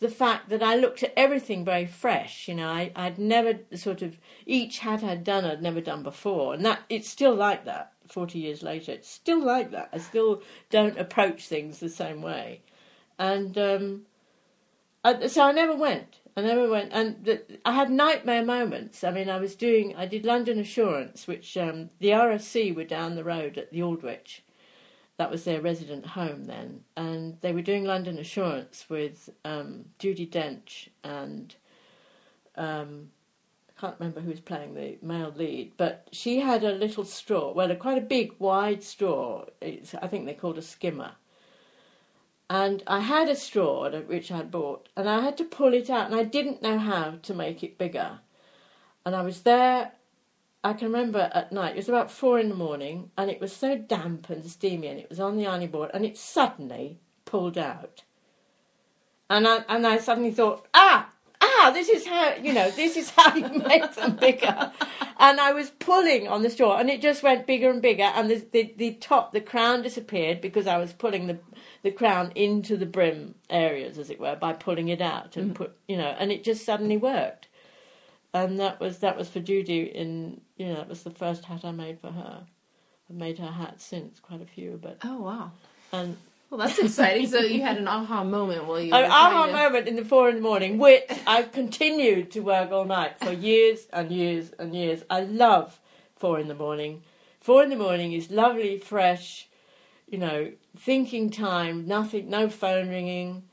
the 0.00 0.10
fact 0.10 0.50
that 0.50 0.62
I 0.62 0.76
looked 0.76 1.02
at 1.02 1.14
everything 1.16 1.64
very 1.64 1.86
fresh. 1.86 2.46
You 2.46 2.56
know, 2.56 2.68
I 2.68 2.92
I'd 2.94 3.18
never 3.18 3.60
sort 3.74 4.02
of 4.02 4.18
each 4.44 4.80
hat 4.80 5.02
I'd 5.02 5.24
done 5.24 5.46
I'd 5.46 5.62
never 5.62 5.80
done 5.80 6.02
before, 6.02 6.52
and 6.52 6.64
that 6.66 6.80
it's 6.90 7.08
still 7.08 7.34
like 7.34 7.64
that. 7.64 7.94
40 8.12 8.38
years 8.38 8.62
later, 8.62 8.92
it's 8.92 9.08
still 9.08 9.42
like 9.42 9.70
that. 9.70 9.88
I 9.92 9.98
still 9.98 10.42
don't 10.70 10.98
approach 10.98 11.46
things 11.46 11.80
the 11.80 11.88
same 11.88 12.20
way. 12.20 12.60
And 13.18 13.56
um, 13.56 14.02
I, 15.04 15.26
so 15.26 15.42
I 15.42 15.52
never 15.52 15.74
went. 15.74 16.20
I 16.36 16.42
never 16.42 16.68
went. 16.68 16.92
And 16.92 17.24
the, 17.24 17.42
I 17.64 17.72
had 17.72 17.90
nightmare 17.90 18.44
moments. 18.44 19.02
I 19.02 19.10
mean, 19.10 19.28
I 19.28 19.38
was 19.38 19.54
doing, 19.54 19.94
I 19.96 20.06
did 20.06 20.24
London 20.24 20.58
Assurance, 20.58 21.26
which 21.26 21.56
um, 21.56 21.90
the 22.00 22.08
RSC 22.08 22.74
were 22.74 22.84
down 22.84 23.16
the 23.16 23.24
road 23.24 23.58
at 23.58 23.70
the 23.70 23.80
Aldwych. 23.82 24.42
That 25.16 25.30
was 25.30 25.44
their 25.44 25.60
resident 25.60 26.06
home 26.06 26.44
then. 26.44 26.80
And 26.96 27.38
they 27.40 27.52
were 27.52 27.62
doing 27.62 27.84
London 27.84 28.18
Assurance 28.18 28.86
with 28.88 29.30
um, 29.44 29.86
Judi 29.98 30.28
Dench 30.28 30.88
and 31.02 31.54
um, 32.56 33.10
can't 33.82 33.98
remember 33.98 34.20
who 34.20 34.30
was 34.30 34.40
playing 34.40 34.74
the 34.74 34.96
male 35.02 35.32
lead, 35.36 35.72
but 35.76 36.08
she 36.12 36.40
had 36.40 36.62
a 36.62 36.72
little 36.72 37.04
straw, 37.04 37.52
well, 37.52 37.70
a 37.70 37.76
quite 37.76 37.98
a 37.98 38.02
big, 38.02 38.32
wide 38.38 38.82
straw. 38.82 39.44
It's, 39.60 39.94
I 39.96 40.06
think 40.06 40.24
they 40.24 40.34
called 40.34 40.56
a 40.56 40.62
skimmer. 40.62 41.12
And 42.48 42.82
I 42.86 43.00
had 43.00 43.28
a 43.28 43.34
straw 43.34 43.90
which 43.90 44.30
I'd 44.30 44.50
bought, 44.50 44.88
and 44.96 45.08
I 45.08 45.20
had 45.20 45.36
to 45.38 45.44
pull 45.44 45.74
it 45.74 45.90
out, 45.90 46.06
and 46.06 46.14
I 46.14 46.22
didn't 46.22 46.62
know 46.62 46.78
how 46.78 47.18
to 47.22 47.34
make 47.34 47.64
it 47.64 47.76
bigger. 47.76 48.20
And 49.04 49.16
I 49.16 49.22
was 49.22 49.42
there 49.42 49.92
I 50.64 50.74
can 50.74 50.86
remember 50.86 51.28
at 51.34 51.50
night, 51.50 51.72
it 51.72 51.76
was 51.76 51.88
about 51.88 52.10
four 52.10 52.38
in 52.38 52.48
the 52.48 52.54
morning, 52.54 53.10
and 53.18 53.28
it 53.30 53.40
was 53.40 53.52
so 53.52 53.76
damp 53.76 54.30
and 54.30 54.46
steamy, 54.46 54.86
and 54.86 55.00
it 55.00 55.10
was 55.10 55.18
on 55.18 55.36
the 55.36 55.46
ironing 55.46 55.70
board, 55.70 55.90
and 55.92 56.04
it 56.04 56.16
suddenly 56.16 57.00
pulled 57.24 57.58
out. 57.58 58.04
And 59.28 59.48
I, 59.48 59.64
and 59.68 59.84
I 59.84 59.98
suddenly 59.98 60.30
thought, 60.30 60.68
ah, 60.72 61.10
ah, 61.62 61.70
this 61.70 61.88
is 61.88 62.06
how, 62.06 62.34
you 62.34 62.52
know, 62.52 62.70
this 62.70 62.96
is 62.96 63.10
how 63.10 63.34
you 63.34 63.48
make 63.48 63.94
them 63.94 64.16
bigger. 64.16 64.72
And 65.18 65.40
I 65.40 65.52
was 65.52 65.70
pulling 65.70 66.28
on 66.28 66.42
the 66.42 66.50
straw, 66.50 66.76
and 66.78 66.90
it 66.90 67.00
just 67.00 67.22
went 67.22 67.46
bigger 67.46 67.70
and 67.70 67.80
bigger, 67.80 68.04
and 68.04 68.28
the, 68.30 68.44
the, 68.52 68.74
the 68.76 68.94
top, 68.94 69.32
the 69.32 69.40
crown 69.40 69.82
disappeared 69.82 70.40
because 70.40 70.66
I 70.66 70.78
was 70.78 70.92
pulling 70.92 71.26
the, 71.28 71.38
the 71.82 71.90
crown 71.92 72.32
into 72.34 72.76
the 72.76 72.86
brim 72.86 73.36
areas, 73.48 73.98
as 73.98 74.10
it 74.10 74.20
were, 74.20 74.36
by 74.36 74.52
pulling 74.52 74.88
it 74.88 75.00
out 75.00 75.36
and 75.36 75.54
put, 75.54 75.76
you 75.86 75.96
know, 75.96 76.14
and 76.18 76.32
it 76.32 76.42
just 76.44 76.64
suddenly 76.64 76.96
worked. 76.96 77.48
And 78.34 78.58
that 78.60 78.80
was 78.80 78.98
that 79.00 79.16
was 79.18 79.28
for 79.28 79.40
Judi 79.40 79.92
in 79.92 80.40
you 80.56 80.66
know 80.68 80.76
that 80.76 80.88
was 80.88 81.02
the 81.02 81.10
first 81.10 81.44
hat 81.44 81.64
I 81.64 81.70
made 81.70 82.00
for 82.00 82.10
her. 82.10 82.46
I've 83.10 83.16
made 83.16 83.38
her 83.38 83.50
hats 83.50 83.84
since 83.84 84.20
quite 84.20 84.40
a 84.40 84.46
few, 84.46 84.78
but 84.82 84.96
Oh 85.04 85.20
wow. 85.20 85.52
and 85.92 86.16
Well, 86.52 86.66
that's 86.68 86.78
exciting. 86.78 87.28
so 87.28 87.38
you 87.38 87.62
had 87.62 87.78
an 87.78 87.88
aha 87.88 88.24
moment 88.24 88.66
while 88.66 88.78
you 88.78 88.92
an 88.92 89.10
aha 89.10 89.46
to- 89.46 89.52
moment 89.54 89.88
in 89.88 89.96
the 89.96 90.04
four 90.04 90.28
in 90.28 90.34
the 90.34 90.42
morning, 90.42 90.76
which 90.76 91.04
I've 91.26 91.50
continued 91.50 92.30
to 92.32 92.40
work 92.40 92.70
all 92.70 92.84
night 92.84 93.18
for 93.18 93.32
years 93.32 93.86
and 93.90 94.10
years 94.10 94.50
and 94.58 94.74
years. 94.74 95.02
I 95.08 95.20
love 95.20 95.80
four 96.14 96.38
in 96.38 96.48
the 96.48 96.54
morning. 96.54 97.04
Four 97.40 97.62
in 97.62 97.70
the 97.70 97.76
morning 97.76 98.12
is 98.12 98.30
lovely, 98.30 98.76
fresh, 98.76 99.48
you 100.06 100.18
know, 100.18 100.52
thinking 100.76 101.30
time, 101.30 101.86
nothing, 101.86 102.28
no 102.28 102.50
phone 102.50 102.90
ringing. 102.90 103.44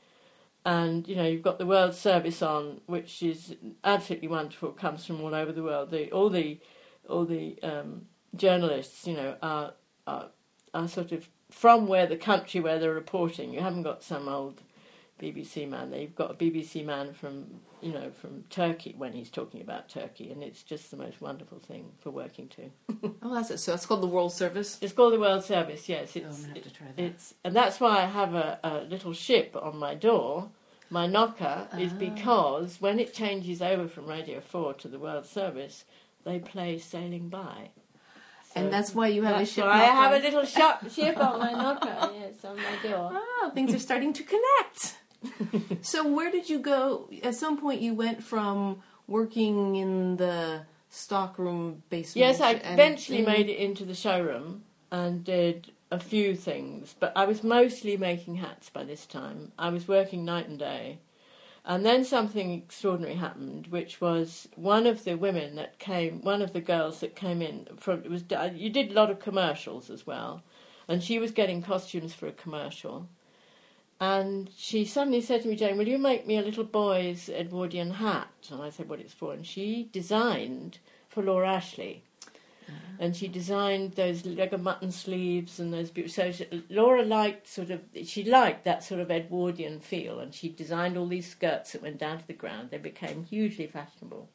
And, 0.66 1.08
you 1.08 1.16
know, 1.16 1.26
you've 1.26 1.40
got 1.40 1.58
the 1.58 1.64
World 1.64 1.94
Service 1.94 2.42
on, 2.42 2.82
which 2.84 3.22
is 3.22 3.56
absolutely 3.82 4.28
wonderful, 4.28 4.68
It 4.72 4.76
comes 4.76 5.06
from 5.06 5.22
all 5.22 5.34
over 5.34 5.52
the 5.52 5.62
world. 5.62 5.90
The, 5.90 6.12
all 6.12 6.28
the, 6.28 6.60
all 7.08 7.24
the 7.24 7.58
um, 7.62 8.02
journalists, 8.36 9.06
you 9.06 9.14
know, 9.14 9.36
are, 9.40 9.72
are, 10.06 10.26
are 10.74 10.86
sort 10.86 11.12
of 11.12 11.26
from 11.50 11.86
where 11.86 12.06
the 12.06 12.16
country 12.16 12.60
where 12.60 12.78
they're 12.78 12.94
reporting. 12.94 13.52
You 13.52 13.60
haven't 13.60 13.82
got 13.82 14.02
some 14.02 14.28
old 14.28 14.62
BBC 15.20 15.68
man 15.68 15.90
there. 15.90 16.00
You've 16.00 16.14
got 16.16 16.30
a 16.30 16.34
BBC 16.34 16.84
man 16.84 17.12
from 17.12 17.60
you 17.82 17.92
know 17.92 18.10
from 18.10 18.44
Turkey 18.50 18.94
when 18.96 19.12
he's 19.12 19.30
talking 19.30 19.60
about 19.60 19.88
Turkey, 19.88 20.30
and 20.30 20.42
it's 20.42 20.62
just 20.62 20.90
the 20.90 20.96
most 20.96 21.20
wonderful 21.20 21.58
thing 21.58 21.92
for 22.00 22.10
working 22.10 22.48
to. 22.48 22.70
Oh, 23.22 23.34
that's 23.34 23.50
it. 23.50 23.58
So 23.58 23.74
it's 23.74 23.84
called 23.84 24.02
the 24.02 24.06
World 24.06 24.32
Service. 24.32 24.78
It's 24.80 24.94
called 24.94 25.12
the 25.12 25.20
World 25.20 25.44
Service. 25.44 25.88
Yes, 25.90 26.16
Oh, 26.16 26.20
I'm 26.20 26.30
gonna 26.30 26.54
have 26.54 26.62
to 26.62 26.70
try 26.72 26.86
that. 26.96 27.02
it's 27.02 27.34
and 27.44 27.54
that's 27.54 27.78
why 27.80 27.98
I 28.02 28.06
have 28.06 28.34
a, 28.34 28.58
a 28.64 28.80
little 28.88 29.12
ship 29.12 29.54
on 29.60 29.76
my 29.76 29.94
door. 29.94 30.48
My 30.88 31.06
knocker 31.06 31.68
is 31.78 31.92
Ah. 31.92 31.98
because 31.98 32.80
when 32.80 32.98
it 32.98 33.12
changes 33.14 33.60
over 33.62 33.88
from 33.88 34.06
Radio 34.06 34.40
Four 34.40 34.72
to 34.74 34.88
the 34.88 34.98
World 34.98 35.26
Service, 35.26 35.84
they 36.24 36.38
play 36.38 36.78
Sailing 36.78 37.28
By. 37.28 37.70
So 38.52 38.60
and 38.60 38.72
that's 38.72 38.94
why 38.94 39.08
you 39.08 39.22
have 39.22 39.40
a 39.40 39.46
ship. 39.46 39.64
I 39.64 39.84
have 39.84 40.12
a 40.12 40.18
little 40.18 40.44
shop, 40.44 40.90
ship 40.96 41.16
on 41.18 41.38
my 41.38 41.52
knocker. 41.52 42.10
Yes, 42.14 42.44
on 42.44 42.56
my 42.56 42.76
door. 42.82 43.12
Ah, 43.14 43.50
things 43.50 43.72
are 43.72 43.78
starting 43.78 44.12
to 44.12 44.24
connect. 44.24 44.96
so 45.86 46.06
where 46.06 46.32
did 46.32 46.48
you 46.50 46.58
go? 46.58 47.08
At 47.22 47.36
some 47.36 47.60
point, 47.60 47.80
you 47.80 47.94
went 47.94 48.24
from 48.24 48.82
working 49.06 49.76
in 49.76 50.16
the 50.16 50.62
stockroom 50.88 51.84
basement. 51.90 52.26
Yes, 52.26 52.40
I 52.40 52.52
eventually 52.52 53.22
made 53.22 53.48
it 53.48 53.58
into 53.58 53.84
the 53.84 53.94
showroom 53.94 54.64
and 54.90 55.22
did 55.22 55.70
a 55.92 56.00
few 56.00 56.34
things, 56.34 56.96
but 56.98 57.12
I 57.14 57.26
was 57.26 57.44
mostly 57.44 57.96
making 57.96 58.36
hats 58.36 58.68
by 58.68 58.82
this 58.84 59.06
time. 59.06 59.52
I 59.58 59.68
was 59.68 59.86
working 59.86 60.24
night 60.24 60.48
and 60.48 60.58
day. 60.58 60.98
And 61.64 61.84
then 61.84 62.04
something 62.04 62.52
extraordinary 62.52 63.16
happened, 63.16 63.66
which 63.66 64.00
was 64.00 64.48
one 64.56 64.86
of 64.86 65.04
the 65.04 65.16
women 65.16 65.56
that 65.56 65.78
came, 65.78 66.22
one 66.22 66.40
of 66.40 66.52
the 66.52 66.60
girls 66.60 67.00
that 67.00 67.14
came 67.14 67.42
in 67.42 67.68
from 67.76 68.02
it 68.02 68.10
was 68.10 68.24
uh, 68.34 68.50
you 68.54 68.70
did 68.70 68.90
a 68.90 68.94
lot 68.94 69.10
of 69.10 69.20
commercials 69.20 69.90
as 69.90 70.06
well, 70.06 70.42
and 70.88 71.02
she 71.02 71.18
was 71.18 71.30
getting 71.32 71.62
costumes 71.62 72.14
for 72.14 72.26
a 72.26 72.32
commercial, 72.32 73.08
and 74.00 74.50
she 74.56 74.86
suddenly 74.86 75.20
said 75.20 75.42
to 75.42 75.48
me, 75.48 75.56
Jane, 75.56 75.76
will 75.76 75.86
you 75.86 75.98
make 75.98 76.26
me 76.26 76.38
a 76.38 76.42
little 76.42 76.64
boy's 76.64 77.28
Edwardian 77.28 77.90
hat? 77.90 78.30
And 78.50 78.62
I 78.62 78.70
said 78.70 78.88
what 78.88 79.00
it's 79.00 79.12
for, 79.12 79.34
and 79.34 79.46
she 79.46 79.90
designed 79.92 80.78
for 81.08 81.22
Laura 81.22 81.52
Ashley. 81.52 82.04
And 82.98 83.16
she 83.16 83.28
designed 83.28 83.92
those 83.94 84.26
leg 84.26 84.52
of 84.52 84.60
mutton 84.62 84.92
sleeves 84.92 85.58
and 85.58 85.72
those. 85.72 85.90
beau- 85.90 86.06
So 86.06 86.32
she, 86.32 86.46
Laura 86.68 87.02
liked 87.02 87.46
sort 87.48 87.70
of. 87.70 87.80
She 88.04 88.24
liked 88.24 88.64
that 88.64 88.84
sort 88.84 89.00
of 89.00 89.10
Edwardian 89.10 89.80
feel, 89.80 90.20
and 90.20 90.34
she 90.34 90.48
designed 90.50 90.96
all 90.98 91.06
these 91.06 91.28
skirts 91.30 91.72
that 91.72 91.82
went 91.82 91.98
down 91.98 92.18
to 92.18 92.26
the 92.26 92.34
ground. 92.34 92.70
They 92.70 92.78
became 92.78 93.24
hugely 93.24 93.66
fashionable. 93.66 94.28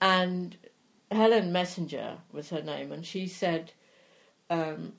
And 0.00 0.56
Helen 1.10 1.52
Messenger 1.52 2.18
was 2.32 2.50
her 2.50 2.62
name, 2.62 2.92
and 2.92 3.04
she 3.04 3.26
said, 3.26 3.72
um, 4.50 4.92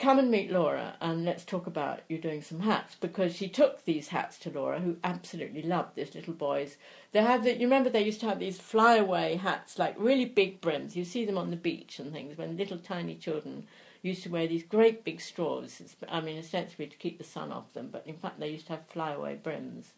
"Come 0.00 0.18
and 0.18 0.30
meet 0.30 0.50
Laura, 0.50 0.96
and 1.00 1.24
let's 1.24 1.44
talk 1.44 1.68
about 1.68 2.00
you 2.08 2.18
doing 2.18 2.42
some 2.42 2.60
hats." 2.60 2.96
Because 3.00 3.36
she 3.36 3.48
took 3.48 3.84
these 3.84 4.08
hats 4.08 4.36
to 4.40 4.50
Laura, 4.50 4.80
who 4.80 4.96
absolutely 5.04 5.62
loved 5.62 5.94
this 5.94 6.16
little 6.16 6.34
boy's 6.34 6.76
they 7.12 7.22
had 7.22 7.42
the, 7.42 7.54
you 7.54 7.66
remember 7.66 7.90
they 7.90 8.04
used 8.04 8.20
to 8.20 8.26
have 8.26 8.38
these 8.38 8.60
flyaway 8.60 9.36
hats, 9.36 9.78
like 9.78 9.94
really 9.98 10.24
big 10.24 10.60
brims. 10.60 10.96
You 10.96 11.04
see 11.04 11.24
them 11.24 11.38
on 11.38 11.50
the 11.50 11.56
beach 11.56 11.98
and 11.98 12.12
things 12.12 12.38
when 12.38 12.56
little 12.56 12.78
tiny 12.78 13.16
children 13.16 13.66
used 14.02 14.22
to 14.22 14.30
wear 14.30 14.46
these 14.46 14.62
great 14.62 15.04
big 15.04 15.20
straws. 15.20 15.80
It's, 15.80 15.96
I 16.08 16.20
mean, 16.20 16.38
ostensibly 16.38 16.86
to 16.86 16.96
keep 16.96 17.18
the 17.18 17.24
sun 17.24 17.50
off 17.50 17.72
them, 17.72 17.88
but 17.90 18.04
in 18.06 18.16
fact 18.16 18.38
they 18.38 18.48
used 18.48 18.66
to 18.66 18.74
have 18.74 18.86
flyaway 18.86 19.36
brims. 19.36 19.92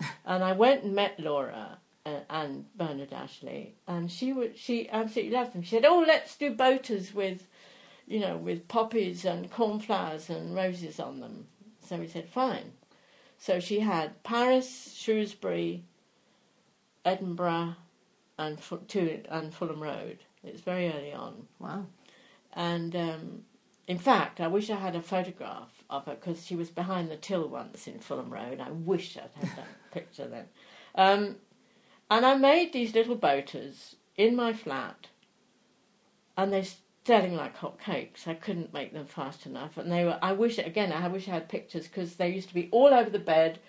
and 0.26 0.42
I 0.42 0.52
went 0.52 0.82
and 0.82 0.94
met 0.94 1.18
Laura 1.20 1.78
uh, 2.04 2.20
and 2.28 2.66
Bernard 2.76 3.12
Ashley, 3.12 3.74
and 3.86 4.10
she 4.10 4.32
would 4.32 4.58
she 4.58 4.88
absolutely 4.90 5.34
loved 5.34 5.52
them. 5.52 5.62
She 5.62 5.76
said, 5.76 5.84
"Oh, 5.84 6.04
let's 6.06 6.36
do 6.36 6.50
boaters 6.50 7.14
with, 7.14 7.46
you 8.08 8.20
know, 8.20 8.36
with 8.36 8.66
poppies 8.68 9.24
and 9.24 9.50
cornflowers 9.50 10.28
and 10.30 10.54
roses 10.56 10.98
on 10.98 11.20
them." 11.20 11.46
So 11.80 11.96
we 11.96 12.08
said, 12.08 12.28
"Fine." 12.28 12.72
So 13.38 13.60
she 13.60 13.80
had 13.80 14.22
Paris, 14.24 14.92
Shrewsbury, 14.96 15.84
Edinburgh, 17.04 17.76
and 18.38 18.58
to 18.88 19.22
and 19.30 19.54
Fulham 19.54 19.82
Road. 19.82 20.18
It's 20.44 20.60
very 20.60 20.92
early 20.92 21.12
on, 21.12 21.46
Wow. 21.58 21.86
and 22.52 22.94
um, 22.94 23.42
in 23.86 23.98
fact, 23.98 24.40
I 24.40 24.46
wish 24.48 24.70
I 24.70 24.76
had 24.76 24.94
a 24.96 25.02
photograph 25.02 25.82
of 25.90 26.04
her 26.06 26.14
because 26.14 26.44
she 26.46 26.54
was 26.54 26.70
behind 26.70 27.10
the 27.10 27.16
till 27.16 27.48
once 27.48 27.86
in 27.88 27.98
Fulham 27.98 28.30
Road. 28.32 28.60
I 28.60 28.70
wish 28.70 29.16
I'd 29.16 29.30
had 29.34 29.56
that 29.56 29.68
picture 29.92 30.28
then. 30.28 30.44
Um, 30.94 31.36
and 32.10 32.24
I 32.26 32.36
made 32.36 32.72
these 32.72 32.94
little 32.94 33.16
boaters 33.16 33.96
in 34.16 34.36
my 34.36 34.52
flat, 34.52 35.08
and 36.36 36.52
they're 36.52 36.64
selling 37.08 37.34
like 37.34 37.56
hot 37.56 37.80
cakes. 37.80 38.28
I 38.28 38.34
couldn't 38.34 38.74
make 38.74 38.92
them 38.92 39.06
fast 39.06 39.46
enough, 39.46 39.78
and 39.78 39.90
they 39.90 40.04
were. 40.04 40.18
I 40.20 40.32
wish 40.34 40.58
again. 40.58 40.92
I 40.92 41.08
wish 41.08 41.26
I 41.26 41.32
had 41.32 41.48
pictures 41.48 41.88
because 41.88 42.16
they 42.16 42.28
used 42.28 42.48
to 42.48 42.54
be 42.54 42.68
all 42.70 42.92
over 42.92 43.08
the 43.08 43.18
bed, 43.18 43.60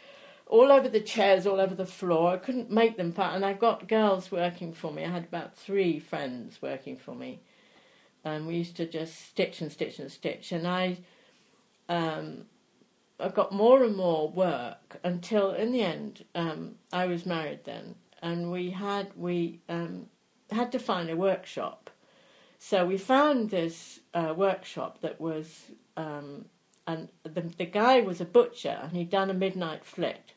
all 0.46 0.74
over 0.74 0.89
the 0.89 1.00
chairs, 1.00 1.48
all 1.48 1.62
over 1.62 1.74
the 1.74 1.86
floor. 1.86 2.34
I 2.34 2.38
couldn't 2.38 2.69
make 2.69 2.98
them 2.98 3.13
fast, 3.13 3.38
and 3.38 3.46
I've 3.46 3.58
got 3.60 3.88
girls 3.88 4.29
working 4.29 4.74
for 4.74 4.91
me. 4.91 5.05
I 5.05 5.10
had 5.10 5.24
about 5.24 5.55
three 5.55 6.00
friends 6.00 6.62
working 6.62 6.98
for 6.98 7.15
me, 7.15 7.39
and 8.25 8.46
we 8.46 8.55
used 8.55 8.75
to 8.75 8.86
just 8.86 9.15
stitch 9.29 9.62
and 9.62 9.72
stitch 9.72 10.00
and 10.00 10.12
stitch. 10.12 10.51
And 10.51 10.67
I, 10.67 10.98
um, 11.88 12.43
I 13.22 13.29
got 13.29 13.53
more 13.53 13.86
and 13.86 13.96
more 13.96 14.27
work 14.29 15.00
until 15.01 15.51
in 15.51 15.72
the 15.72 15.81
end 15.81 16.25
um, 16.36 16.75
I 16.91 17.05
was 17.05 17.25
married 17.25 17.62
then, 17.63 17.96
and 18.22 18.51
we 18.51 18.72
had 18.72 19.12
we 19.15 19.62
um, 19.69 20.08
had 20.51 20.74
to 20.74 20.79
find 20.79 21.10
a 21.10 21.15
workshop. 21.15 21.88
So 22.62 22.86
we 22.86 22.98
found 22.98 23.50
this 23.50 24.01
uh, 24.13 24.34
workshop 24.36 25.00
that 25.01 25.20
was, 25.20 25.72
um, 25.96 26.46
and 26.86 27.08
the 27.24 27.42
the 27.58 27.66
guy 27.66 28.01
was 28.01 28.20
a 28.20 28.25
butcher, 28.25 28.78
and 28.84 28.92
he'd 28.92 29.10
done 29.10 29.30
a 29.30 29.34
midnight 29.34 29.86
flit, 29.86 30.34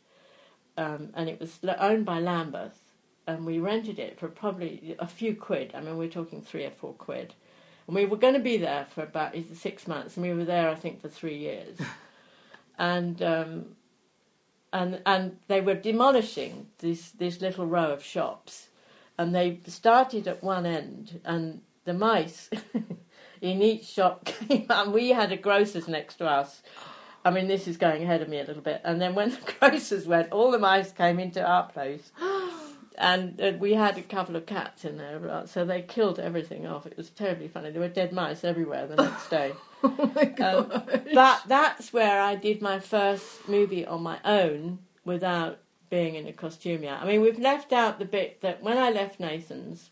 um, 0.78 1.10
and 1.14 1.28
it 1.28 1.40
was 1.40 1.58
owned 1.78 2.06
by 2.06 2.20
Lambeth, 2.20 2.80
and 3.26 3.44
we 3.44 3.58
rented 3.58 3.98
it 3.98 4.20
for 4.20 4.28
probably 4.28 4.94
a 5.00 5.06
few 5.06 5.34
quid. 5.34 5.72
I 5.74 5.80
mean, 5.80 5.98
we're 5.98 6.08
talking 6.08 6.40
three 6.40 6.64
or 6.64 6.70
four 6.70 6.92
quid, 6.94 7.34
and 7.88 7.96
we 7.96 8.06
were 8.06 8.16
going 8.16 8.34
to 8.34 8.40
be 8.40 8.56
there 8.56 8.86
for 8.88 9.02
about 9.02 9.34
six 9.54 9.88
months, 9.88 10.16
and 10.16 10.24
we 10.24 10.32
were 10.32 10.44
there, 10.44 10.70
I 10.70 10.76
think, 10.76 11.02
for 11.02 11.08
three 11.08 11.38
years, 11.38 11.76
and 12.78 13.20
um, 13.20 13.76
and 14.72 15.02
and 15.04 15.38
they 15.48 15.60
were 15.60 15.74
demolishing 15.74 16.68
this 16.78 17.10
this 17.10 17.40
little 17.40 17.66
row 17.66 17.90
of 17.90 18.04
shops, 18.04 18.68
and 19.18 19.34
they 19.34 19.58
started 19.66 20.28
at 20.28 20.44
one 20.44 20.66
end, 20.66 21.20
and 21.24 21.62
the 21.84 21.94
mice 21.94 22.50
in 23.40 23.62
each 23.62 23.84
shop 23.84 24.24
came, 24.24 24.66
and 24.68 24.92
we 24.92 25.10
had 25.10 25.32
a 25.32 25.36
grocer's 25.36 25.88
next 25.88 26.16
to 26.16 26.26
us. 26.26 26.62
I 27.24 27.30
mean, 27.30 27.46
this 27.46 27.68
is 27.68 27.76
going 27.76 28.02
ahead 28.02 28.20
of 28.20 28.28
me 28.28 28.40
a 28.40 28.44
little 28.44 28.62
bit. 28.62 28.80
And 28.84 29.00
then 29.00 29.14
when 29.14 29.30
the 29.30 29.52
grocers 29.60 30.06
went, 30.06 30.32
all 30.32 30.50
the 30.50 30.58
mice 30.58 30.92
came 30.92 31.18
into 31.18 31.44
our 31.44 31.64
place. 31.64 32.12
And 32.98 33.40
uh, 33.40 33.52
we 33.58 33.72
had 33.72 33.96
a 33.96 34.02
couple 34.02 34.36
of 34.36 34.44
cats 34.44 34.84
in 34.84 34.98
there, 34.98 35.18
right, 35.18 35.48
so 35.48 35.64
they 35.64 35.80
killed 35.80 36.20
everything 36.20 36.66
off. 36.66 36.84
It 36.84 36.96
was 36.96 37.08
terribly 37.08 37.48
funny. 37.48 37.70
There 37.70 37.80
were 37.80 37.88
dead 37.88 38.12
mice 38.12 38.44
everywhere 38.44 38.86
the 38.86 38.96
next 38.96 39.28
day. 39.30 39.52
Oh 39.84 40.12
my 40.14 40.26
god. 40.26 40.70
Um, 40.72 41.00
but 41.12 41.42
that's 41.48 41.92
where 41.92 42.20
I 42.20 42.36
did 42.36 42.62
my 42.62 42.78
first 42.78 43.48
movie 43.48 43.84
on 43.84 44.00
my 44.00 44.18
own 44.24 44.78
without 45.04 45.58
being 45.90 46.14
in 46.14 46.28
a 46.28 46.32
costume 46.32 46.84
yet. 46.84 47.00
I 47.02 47.06
mean, 47.06 47.20
we've 47.20 47.40
left 47.40 47.72
out 47.72 47.98
the 47.98 48.04
bit 48.04 48.42
that 48.42 48.62
when 48.62 48.78
I 48.78 48.90
left 48.90 49.18
Nathan's, 49.18 49.90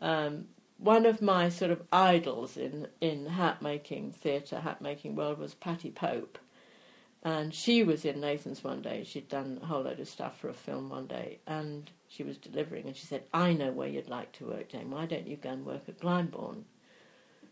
um, 0.00 0.46
one 0.80 1.04
of 1.04 1.20
my 1.20 1.48
sort 1.50 1.70
of 1.70 1.82
idols 1.92 2.56
in 2.56 2.88
in 3.00 3.26
hat 3.26 3.60
making 3.60 4.12
theatre, 4.12 4.60
hat 4.60 4.80
making 4.80 5.14
world 5.14 5.38
was 5.38 5.54
Patty 5.54 5.90
Pope, 5.90 6.38
and 7.22 7.54
she 7.54 7.82
was 7.82 8.04
in 8.04 8.20
Nathan's 8.20 8.64
one 8.64 8.80
day. 8.80 9.04
She'd 9.04 9.28
done 9.28 9.60
a 9.62 9.66
whole 9.66 9.82
load 9.82 10.00
of 10.00 10.08
stuff 10.08 10.38
for 10.38 10.48
a 10.48 10.54
film 10.54 10.88
one 10.88 11.06
day, 11.06 11.38
and 11.46 11.90
she 12.08 12.22
was 12.22 12.38
delivering, 12.38 12.86
and 12.86 12.96
she 12.96 13.06
said, 13.06 13.24
"I 13.32 13.52
know 13.52 13.72
where 13.72 13.88
you'd 13.88 14.08
like 14.08 14.32
to 14.32 14.46
work, 14.46 14.70
Jane. 14.70 14.90
Why 14.90 15.06
don't 15.06 15.26
you 15.26 15.36
go 15.36 15.50
and 15.50 15.66
work 15.66 15.82
at 15.88 16.00
Glyndebourne?" 16.00 16.64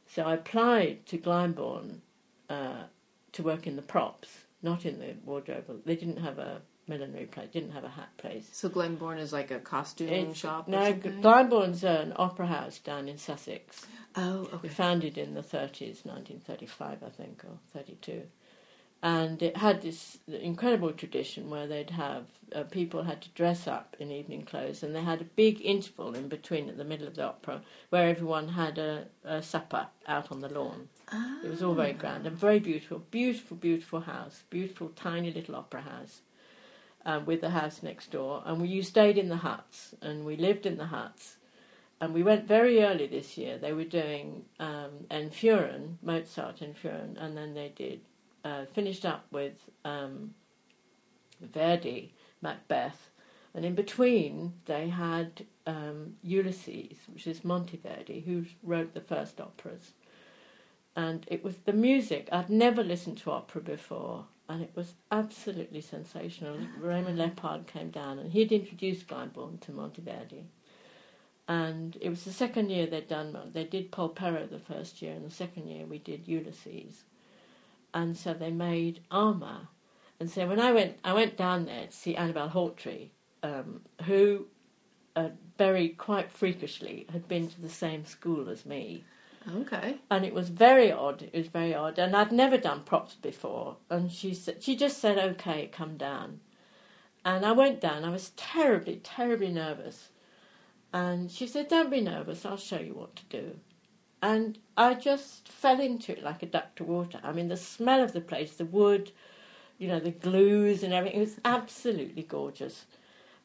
So 0.06 0.22
I 0.22 0.34
applied 0.34 1.04
to 1.06 1.18
Glyndebourne 1.18 2.00
uh, 2.48 2.84
to 3.32 3.42
work 3.42 3.66
in 3.66 3.76
the 3.76 3.82
props, 3.82 4.46
not 4.62 4.86
in 4.86 4.98
the 4.98 5.14
wardrobe. 5.24 5.82
They 5.84 5.96
didn't 5.96 6.22
have 6.22 6.38
a 6.38 6.62
millinery 6.88 7.26
place, 7.26 7.48
didn't 7.52 7.72
have 7.72 7.84
a 7.84 7.88
hat 7.88 8.08
place. 8.16 8.48
So 8.52 8.68
Glyndebourne 8.68 9.18
is 9.18 9.32
like 9.32 9.50
a 9.50 9.58
costume 9.60 10.08
It's- 10.08 10.36
shop. 10.36 10.68
No? 10.68 10.92
Glyndebourne's 10.92 11.84
an 11.84 12.12
opera 12.16 12.46
house 12.46 12.78
down 12.78 13.08
in 13.08 13.18
Sussex. 13.18 13.86
Oh, 14.16 14.48
okay. 14.54 14.68
Founded 14.68 15.18
in 15.18 15.34
the 15.34 15.42
30s, 15.42 16.04
1935, 16.04 17.02
I 17.04 17.08
think, 17.10 17.44
or 17.44 17.58
32. 17.72 18.22
And 19.00 19.40
it 19.42 19.56
had 19.56 19.82
this 19.82 20.18
incredible 20.26 20.90
tradition 20.92 21.50
where 21.50 21.68
they'd 21.68 21.90
have 21.90 22.24
uh, 22.52 22.64
people 22.64 23.04
had 23.04 23.22
to 23.22 23.28
dress 23.30 23.68
up 23.68 23.94
in 24.00 24.10
evening 24.10 24.42
clothes, 24.42 24.82
and 24.82 24.92
they 24.92 25.02
had 25.02 25.20
a 25.20 25.24
big 25.24 25.60
interval 25.64 26.16
in 26.16 26.28
between 26.28 26.68
at 26.68 26.76
the 26.78 26.84
middle 26.84 27.06
of 27.06 27.14
the 27.14 27.22
opera 27.24 27.60
where 27.90 28.08
everyone 28.08 28.48
had 28.48 28.76
a, 28.78 29.04
a 29.24 29.40
supper 29.40 29.86
out 30.08 30.32
on 30.32 30.40
the 30.40 30.48
lawn. 30.48 30.88
It 31.44 31.48
was 31.48 31.62
all 31.62 31.74
very 31.74 31.92
grand 31.92 32.26
and 32.26 32.36
very 32.36 32.58
beautiful, 32.58 32.98
beautiful, 33.10 33.56
beautiful 33.56 34.00
house, 34.00 34.42
beautiful 34.50 34.88
tiny 34.96 35.30
little 35.32 35.54
opera 35.54 35.82
house 35.82 36.22
uh, 37.08 37.20
with 37.24 37.40
the 37.40 37.50
house 37.50 37.82
next 37.82 38.10
door. 38.10 38.42
And 38.44 38.60
we, 38.60 38.68
you 38.68 38.82
stayed 38.82 39.16
in 39.16 39.30
the 39.30 39.38
huts, 39.38 39.94
and 40.02 40.26
we 40.26 40.36
lived 40.36 40.66
in 40.66 40.76
the 40.76 40.86
huts. 40.86 41.36
And 42.00 42.12
we 42.12 42.22
went 42.22 42.46
very 42.46 42.84
early 42.84 43.06
this 43.06 43.38
year. 43.38 43.56
They 43.58 43.72
were 43.72 43.84
doing 43.84 44.44
um, 44.60 45.06
Entführung, 45.10 45.96
Mozart 46.02 46.60
Entführung, 46.60 47.16
and 47.18 47.36
then 47.36 47.54
they 47.54 47.72
did 47.74 48.00
uh, 48.44 48.66
finished 48.66 49.04
up 49.04 49.24
with 49.32 49.54
um, 49.84 50.34
Verdi, 51.40 52.12
Macbeth, 52.42 53.10
and 53.54 53.64
in 53.64 53.74
between 53.74 54.52
they 54.66 54.88
had 54.88 55.46
um, 55.66 56.14
Ulysses, 56.22 56.98
which 57.12 57.26
is 57.26 57.40
Monteverdi, 57.40 58.24
who 58.24 58.44
wrote 58.62 58.94
the 58.94 59.00
first 59.00 59.40
operas. 59.40 59.92
And 60.94 61.24
it 61.28 61.42
was 61.42 61.56
the 61.64 61.72
music. 61.72 62.28
I'd 62.30 62.50
never 62.50 62.84
listened 62.84 63.18
to 63.18 63.30
opera 63.30 63.62
before, 63.62 64.26
and 64.48 64.62
it 64.62 64.72
was 64.74 64.94
absolutely 65.10 65.80
sensational. 65.80 66.58
Raymond 66.80 67.18
Leppard 67.18 67.66
came 67.66 67.90
down, 67.90 68.18
and 68.18 68.32
he'd 68.32 68.52
introduced 68.52 69.06
Glyndebourne 69.06 69.60
to 69.60 69.72
Monteverdi. 69.72 70.44
And 71.46 71.96
it 72.00 72.08
was 72.08 72.24
the 72.24 72.32
second 72.32 72.70
year 72.70 72.86
they'd 72.86 73.08
done. 73.08 73.36
They 73.52 73.64
did 73.64 73.92
Poppea 73.92 74.48
the 74.48 74.58
first 74.58 75.02
year, 75.02 75.14
and 75.14 75.24
the 75.24 75.34
second 75.34 75.68
year 75.68 75.86
we 75.86 75.98
did 75.98 76.28
Ulysses. 76.28 77.04
And 77.92 78.16
so 78.16 78.34
they 78.34 78.50
made 78.50 79.00
armour. 79.10 79.68
And 80.20 80.30
so 80.30 80.46
when 80.46 80.60
I 80.60 80.72
went, 80.72 80.98
I 81.04 81.12
went 81.12 81.36
down 81.36 81.66
there 81.66 81.86
to 81.86 81.92
see 81.92 82.16
Annabelle 82.16 82.50
Hawtrey, 82.50 83.10
um, 83.42 83.82
who 84.04 84.46
uh, 85.16 85.30
very 85.56 85.90
quite 85.90 86.30
freakishly 86.30 87.06
had 87.12 87.28
been 87.28 87.48
to 87.48 87.60
the 87.60 87.68
same 87.68 88.04
school 88.04 88.48
as 88.48 88.66
me 88.66 89.04
Okay. 89.56 89.98
and 90.10 90.24
it 90.24 90.34
was 90.34 90.48
very 90.50 90.92
odd. 90.92 91.22
It 91.22 91.34
was 91.34 91.48
very 91.48 91.74
odd, 91.74 91.98
and 91.98 92.14
I'd 92.16 92.32
never 92.32 92.58
done 92.58 92.82
props 92.82 93.14
before. 93.14 93.76
And 93.90 94.10
she 94.10 94.34
said, 94.34 94.62
she 94.62 94.76
just 94.76 94.98
said, 94.98 95.18
"Okay, 95.18 95.68
come 95.72 95.96
down." 95.96 96.40
And 97.24 97.44
I 97.44 97.52
went 97.52 97.80
down. 97.80 98.04
I 98.04 98.10
was 98.10 98.30
terribly, 98.36 99.00
terribly 99.02 99.50
nervous. 99.50 100.10
And 100.92 101.30
she 101.30 101.46
said, 101.46 101.68
"Don't 101.68 101.90
be 101.90 102.00
nervous. 102.00 102.44
I'll 102.44 102.56
show 102.56 102.80
you 102.80 102.94
what 102.94 103.16
to 103.16 103.24
do." 103.26 103.58
And 104.22 104.58
I 104.76 104.94
just 104.94 105.48
fell 105.48 105.80
into 105.80 106.12
it 106.12 106.22
like 106.24 106.42
a 106.42 106.46
duck 106.46 106.74
to 106.76 106.84
water. 106.84 107.20
I 107.22 107.32
mean, 107.32 107.48
the 107.48 107.56
smell 107.56 108.02
of 108.02 108.12
the 108.12 108.20
place, 108.20 108.56
the 108.56 108.64
wood, 108.64 109.12
you 109.78 109.88
know, 109.88 110.00
the 110.00 110.10
glues 110.10 110.82
and 110.82 110.92
everything. 110.92 111.18
It 111.20 111.24
was 111.24 111.40
absolutely 111.44 112.22
gorgeous. 112.22 112.86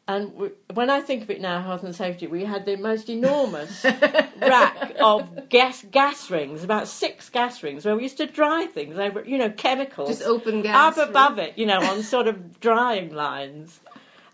And 0.07 0.35
we, 0.35 0.49
when 0.73 0.89
I 0.89 0.99
think 0.99 1.23
of 1.23 1.29
it 1.29 1.39
now, 1.39 1.61
health 1.61 1.83
and 1.83 1.95
safety, 1.95 2.27
we 2.27 2.43
had 2.43 2.65
the 2.65 2.75
most 2.75 3.09
enormous 3.09 3.83
rack 4.41 4.93
of 4.99 5.47
gas 5.47 5.85
gas 5.89 6.29
rings, 6.29 6.63
about 6.63 6.89
six 6.89 7.29
gas 7.29 7.63
rings, 7.63 7.85
where 7.85 7.95
we 7.95 8.03
used 8.03 8.17
to 8.17 8.25
dry 8.25 8.65
things 8.65 8.97
over, 8.97 9.23
you 9.25 9.37
know, 9.37 9.49
chemicals 9.49 10.09
Just 10.09 10.23
open 10.23 10.61
gas. 10.61 10.97
up 10.97 11.09
above 11.09 11.39
it, 11.39 11.57
you 11.57 11.65
know, 11.65 11.79
on 11.81 12.03
sort 12.03 12.27
of 12.27 12.59
drying 12.59 13.13
lines. 13.13 13.79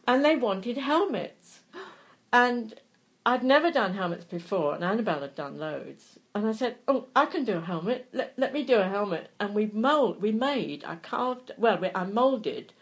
And 0.08 0.26
they 0.26 0.36
wanted 0.36 0.78
helmets. 0.78 1.60
And 2.34 2.74
I'd 3.26 3.44
never 3.44 3.70
done 3.70 3.94
helmets 3.94 4.26
before, 4.26 4.74
and 4.74 4.84
Annabelle 4.84 5.22
had 5.22 5.36
done 5.36 5.60
loads. 5.60 6.18
And 6.34 6.48
I 6.48 6.52
said, 6.52 6.78
"Oh, 6.88 7.06
I 7.16 7.28
can 7.28 7.44
do 7.44 7.58
a 7.58 7.62
helmet. 7.62 8.08
Let, 8.12 8.34
let 8.38 8.54
me 8.54 8.64
do 8.64 8.78
a 8.78 8.88
helmet." 8.88 9.30
And 9.40 9.54
we 9.54 9.68
mold, 9.68 10.20
we 10.20 10.32
made, 10.32 10.84
I 10.84 10.96
carved, 10.96 11.52
well, 11.58 11.78
we, 11.78 11.90
I 11.94 12.06
molded 12.06 12.74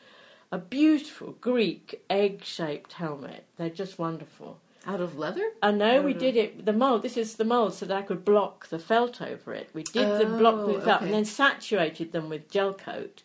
a 0.51 0.57
beautiful 0.57 1.33
Greek 1.41 2.03
egg-shaped 2.09 2.93
helmet. 2.93 3.45
They're 3.57 3.69
just 3.69 3.99
wonderful. 3.99 4.59
Out 4.85 5.01
of 5.01 5.17
leather? 5.17 5.51
I 5.61 5.71
know 5.71 6.01
we 6.01 6.13
Mhm. 6.13 6.19
did 6.19 6.37
it. 6.37 6.65
The 6.65 6.71
mold. 6.73 7.01
This 7.01 7.17
is 7.17 7.35
the 7.35 7.43
mold, 7.43 7.73
so 7.73 7.85
that 7.85 7.97
I 7.97 8.01
could 8.01 8.23
block 8.23 8.67
the 8.67 8.79
felt 8.79 9.21
over 9.21 9.53
it. 9.53 9.69
We 9.73 9.83
did 9.83 10.17
the 10.17 10.25
block 10.25 10.59
Oh, 10.59 10.67
with 10.67 10.85
felt, 10.85 11.01
and 11.01 11.13
then 11.13 11.25
saturated 11.25 12.13
them 12.13 12.29
with 12.29 12.49
gel 12.49 12.73
coat. 12.73 13.23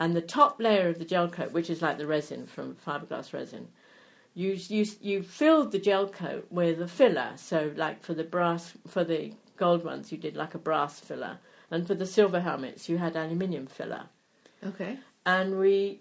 And 0.00 0.16
the 0.16 0.22
top 0.22 0.60
layer 0.60 0.88
of 0.88 0.98
the 0.98 1.04
gel 1.04 1.28
coat, 1.28 1.52
which 1.52 1.68
is 1.68 1.82
like 1.82 1.98
the 1.98 2.06
resin 2.06 2.46
from 2.46 2.76
fiberglass 2.76 3.32
resin, 3.34 3.68
you 4.34 4.52
you 4.68 4.86
you 5.00 5.22
filled 5.22 5.72
the 5.72 5.78
gel 5.78 6.08
coat 6.08 6.46
with 6.50 6.80
a 6.80 6.88
filler. 6.88 7.32
So, 7.36 7.72
like 7.76 8.02
for 8.02 8.14
the 8.14 8.24
brass, 8.24 8.72
for 8.88 9.04
the 9.04 9.34
gold 9.58 9.84
ones, 9.84 10.10
you 10.10 10.18
did 10.18 10.36
like 10.36 10.54
a 10.54 10.58
brass 10.58 11.00
filler, 11.00 11.38
and 11.70 11.86
for 11.86 11.94
the 11.94 12.06
silver 12.06 12.40
helmets, 12.40 12.88
you 12.88 12.96
had 12.98 13.14
aluminium 13.14 13.66
filler 13.66 14.06
Okay. 14.66 14.98
and 15.26 15.58
we 15.60 16.00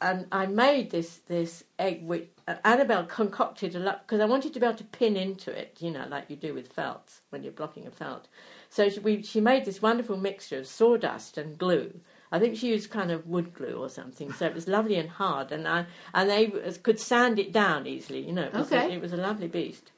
and 0.00 0.26
I 0.32 0.46
made 0.46 0.90
this 0.90 1.18
this 1.26 1.64
egg 1.78 2.02
which 2.06 2.28
uh, 2.48 2.54
Annabelle 2.64 3.04
concocted 3.04 3.74
a 3.74 3.78
lot 3.78 4.06
because 4.06 4.20
I 4.20 4.24
wanted 4.24 4.54
to 4.54 4.60
be 4.60 4.66
able 4.66 4.78
to 4.78 4.84
pin 4.84 5.16
into 5.16 5.50
it, 5.50 5.76
you 5.80 5.90
know, 5.90 6.06
like 6.08 6.28
you 6.28 6.36
do 6.36 6.54
with 6.54 6.72
felts 6.72 7.20
when 7.30 7.42
you're 7.42 7.52
blocking 7.52 7.86
a 7.86 7.90
felt. 7.90 8.28
So 8.70 8.88
she, 8.88 9.00
we, 9.00 9.22
she 9.22 9.40
made 9.40 9.64
this 9.64 9.82
wonderful 9.82 10.16
mixture 10.16 10.58
of 10.58 10.66
sawdust 10.66 11.36
and 11.38 11.58
glue. 11.58 12.00
I 12.32 12.38
think 12.38 12.56
she 12.56 12.68
used 12.68 12.90
kind 12.90 13.10
of 13.10 13.26
wood 13.26 13.52
glue 13.52 13.74
or 13.74 13.88
something, 13.88 14.32
so 14.32 14.46
it 14.46 14.54
was 14.54 14.68
lovely 14.68 14.94
and 14.94 15.10
hard, 15.10 15.50
and 15.52 15.66
I 15.66 15.86
and 16.14 16.30
they 16.30 16.46
could 16.82 17.00
sand 17.00 17.38
it 17.38 17.52
down 17.52 17.86
easily. 17.86 18.20
You 18.20 18.32
know, 18.32 18.42
it 18.44 18.54
was, 18.54 18.70
a, 18.72 18.84
Okay. 18.84 18.94
it 18.94 19.02
was 19.02 19.12
a 19.12 19.16
lovely 19.16 19.48
beast. 19.48 19.90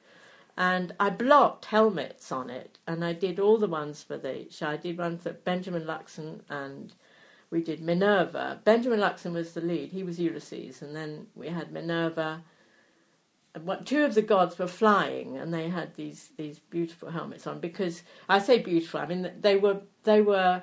And 0.56 0.94
I 1.00 1.08
blocked 1.10 1.66
helmets 1.66 2.30
on 2.30 2.50
it, 2.50 2.78
and 2.86 3.04
I 3.04 3.12
did 3.14 3.38
all 3.38 3.56
the 3.58 3.68
ones 3.68 4.02
for 4.02 4.18
the. 4.18 4.46
I 4.62 4.76
did 4.76 4.98
one 4.98 5.18
for 5.18 5.32
Benjamin 5.32 5.84
Luxon 5.84 6.40
and 6.50 6.92
we 7.52 7.62
did 7.62 7.82
Minerva. 7.82 8.60
Benjamin 8.64 8.98
Luxon 8.98 9.34
was 9.34 9.52
the 9.52 9.60
lead. 9.60 9.92
He 9.92 10.02
was 10.02 10.18
Ulysses, 10.18 10.80
and 10.80 10.96
then 10.96 11.26
we 11.36 11.48
had 11.48 11.70
Minerva. 11.70 12.42
And 13.54 13.66
what 13.66 13.84
two 13.84 14.04
of 14.04 14.14
the 14.14 14.22
gods 14.22 14.58
were 14.58 14.66
flying, 14.66 15.36
and 15.36 15.52
they 15.52 15.68
had 15.68 15.94
these 15.94 16.30
these 16.38 16.58
beautiful 16.58 17.10
helmets 17.10 17.46
on. 17.46 17.60
Because 17.60 18.02
I 18.26 18.38
say 18.38 18.58
beautiful, 18.58 19.00
I 19.00 19.06
mean 19.06 19.30
they 19.38 19.56
were 19.56 19.82
they 20.04 20.22
were 20.22 20.62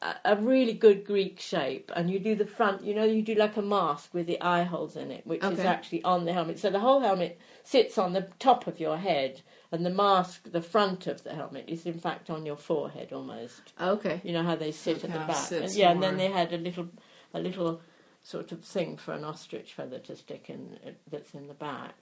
a, 0.00 0.14
a 0.24 0.36
really 0.36 0.72
good 0.72 1.04
Greek 1.04 1.38
shape, 1.40 1.92
and 1.94 2.10
you 2.10 2.18
do 2.18 2.34
the 2.34 2.46
front. 2.46 2.82
You 2.82 2.94
know, 2.94 3.04
you 3.04 3.20
do 3.20 3.34
like 3.34 3.58
a 3.58 3.62
mask 3.62 4.14
with 4.14 4.26
the 4.26 4.40
eye 4.40 4.62
holes 4.62 4.96
in 4.96 5.10
it, 5.10 5.26
which 5.26 5.44
is 5.44 5.60
actually 5.60 6.02
on 6.04 6.24
the 6.24 6.32
helmet. 6.32 6.58
So 6.58 6.70
the 6.70 6.80
whole 6.80 7.00
helmet 7.00 7.38
sits 7.64 7.98
on 7.98 8.14
the 8.14 8.28
top 8.38 8.66
of 8.66 8.80
your 8.80 8.96
head, 8.96 9.42
and 9.72 9.84
the 9.84 9.90
mask, 9.90 10.50
the 10.52 10.62
front 10.62 11.06
of 11.06 11.22
the 11.24 11.34
helmet, 11.34 11.64
is 11.68 11.86
in 11.86 11.98
fact 11.98 12.30
on 12.30 12.46
your 12.46 12.56
forehead 12.56 13.12
almost. 13.12 13.72
Okay. 13.80 14.20
You 14.24 14.32
know 14.32 14.42
how 14.42 14.56
they 14.56 14.70
sit 14.72 14.98
it 14.98 15.04
at 15.04 15.12
the 15.12 15.18
back. 15.18 15.50
And- 15.52 15.74
yeah, 15.74 15.90
and 15.90 16.02
then 16.02 16.16
they 16.16 16.30
had 16.30 16.52
a 16.52 16.58
little, 16.58 16.88
a 17.32 17.40
little 17.40 17.80
sort 18.22 18.52
of 18.52 18.62
thing 18.64 18.96
for 18.96 19.12
an 19.12 19.24
ostrich 19.24 19.72
feather 19.74 19.98
to 20.00 20.16
stick 20.16 20.48
in 20.48 20.78
uh, 20.86 20.90
that's 21.10 21.34
in 21.34 21.46
the 21.48 21.54
back. 21.54 21.94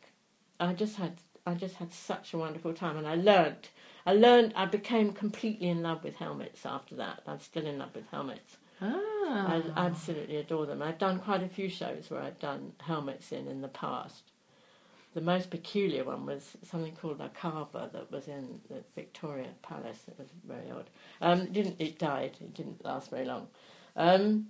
I 0.60 0.72
just 0.74 0.96
had, 0.96 1.14
I 1.46 1.54
just 1.54 1.76
had 1.76 1.92
such 1.92 2.32
a 2.34 2.38
wonderful 2.38 2.72
time, 2.74 2.96
and 2.96 3.06
I 3.06 3.14
learnt, 3.16 3.70
I 4.06 4.12
learned, 4.12 4.52
I 4.54 4.66
became 4.66 5.12
completely 5.12 5.68
in 5.68 5.82
love 5.82 6.04
with 6.04 6.16
helmets 6.16 6.64
after 6.66 6.94
that. 6.96 7.22
I'm 7.26 7.40
still 7.40 7.66
in 7.66 7.78
love 7.78 7.94
with 7.94 8.08
helmets. 8.10 8.56
Ah. 8.80 8.90
I 9.24 9.62
absolutely 9.76 10.36
adore 10.36 10.66
them. 10.66 10.82
I've 10.82 10.98
done 10.98 11.20
quite 11.20 11.42
a 11.42 11.48
few 11.48 11.68
shows 11.68 12.10
where 12.10 12.20
I've 12.20 12.38
done 12.40 12.72
helmets 12.80 13.30
in 13.32 13.46
in 13.48 13.60
the 13.62 13.68
past. 13.68 14.31
The 15.14 15.20
most 15.20 15.50
peculiar 15.50 16.04
one 16.04 16.24
was 16.24 16.56
something 16.62 16.94
called 16.94 17.20
a 17.20 17.28
carver 17.28 17.90
that 17.92 18.10
was 18.10 18.28
in 18.28 18.60
the 18.70 18.82
Victoria 18.94 19.48
Palace. 19.62 20.04
It 20.08 20.18
was 20.18 20.28
very 20.46 20.70
odd. 20.70 20.88
Um, 21.20 21.42
it 21.42 21.52
didn't 21.52 21.76
it 21.78 21.98
died? 21.98 22.36
It 22.40 22.54
didn't 22.54 22.84
last 22.84 23.10
very 23.10 23.26
long. 23.26 23.48
Um, 23.94 24.46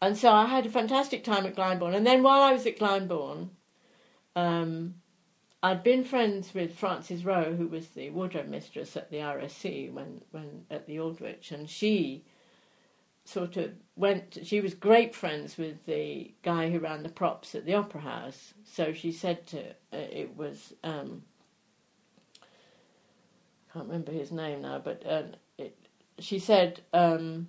and 0.00 0.16
so 0.16 0.32
I 0.32 0.46
had 0.46 0.66
a 0.66 0.70
fantastic 0.70 1.22
time 1.22 1.46
at 1.46 1.54
Glyndebourne. 1.54 1.94
And 1.94 2.06
then 2.06 2.22
while 2.22 2.42
I 2.42 2.52
was 2.52 2.66
at 2.66 2.78
Glyndebourne, 2.78 3.50
um, 4.34 4.94
I'd 5.62 5.84
been 5.84 6.02
friends 6.02 6.54
with 6.54 6.74
Frances 6.74 7.24
Rowe, 7.24 7.54
who 7.54 7.68
was 7.68 7.88
the 7.88 8.10
wardrobe 8.10 8.48
mistress 8.48 8.96
at 8.96 9.10
the 9.10 9.18
RSC 9.18 9.92
when, 9.92 10.22
when 10.32 10.64
at 10.70 10.86
the 10.86 10.96
Aldwych, 10.96 11.52
and 11.52 11.70
she 11.70 12.24
sort 13.24 13.56
of 13.56 13.72
went. 13.96 14.38
She 14.42 14.60
was 14.60 14.74
great 14.74 15.14
friends 15.14 15.56
with 15.56 15.86
the 15.86 16.32
guy 16.42 16.70
who 16.70 16.78
ran 16.78 17.02
the 17.02 17.08
props 17.08 17.54
at 17.54 17.64
the 17.64 17.74
Opera 17.74 18.00
House. 18.00 18.54
So 18.64 18.92
she 18.92 19.12
said 19.12 19.46
to 19.48 19.70
uh, 19.70 19.72
it 19.92 20.36
was. 20.36 20.74
Um, 20.82 21.22
can't 23.72 23.86
remember 23.86 24.12
his 24.12 24.30
name 24.30 24.62
now, 24.62 24.78
but 24.78 25.02
uh, 25.06 25.22
it, 25.56 25.76
she 26.18 26.38
said, 26.38 26.82
um, 26.92 27.48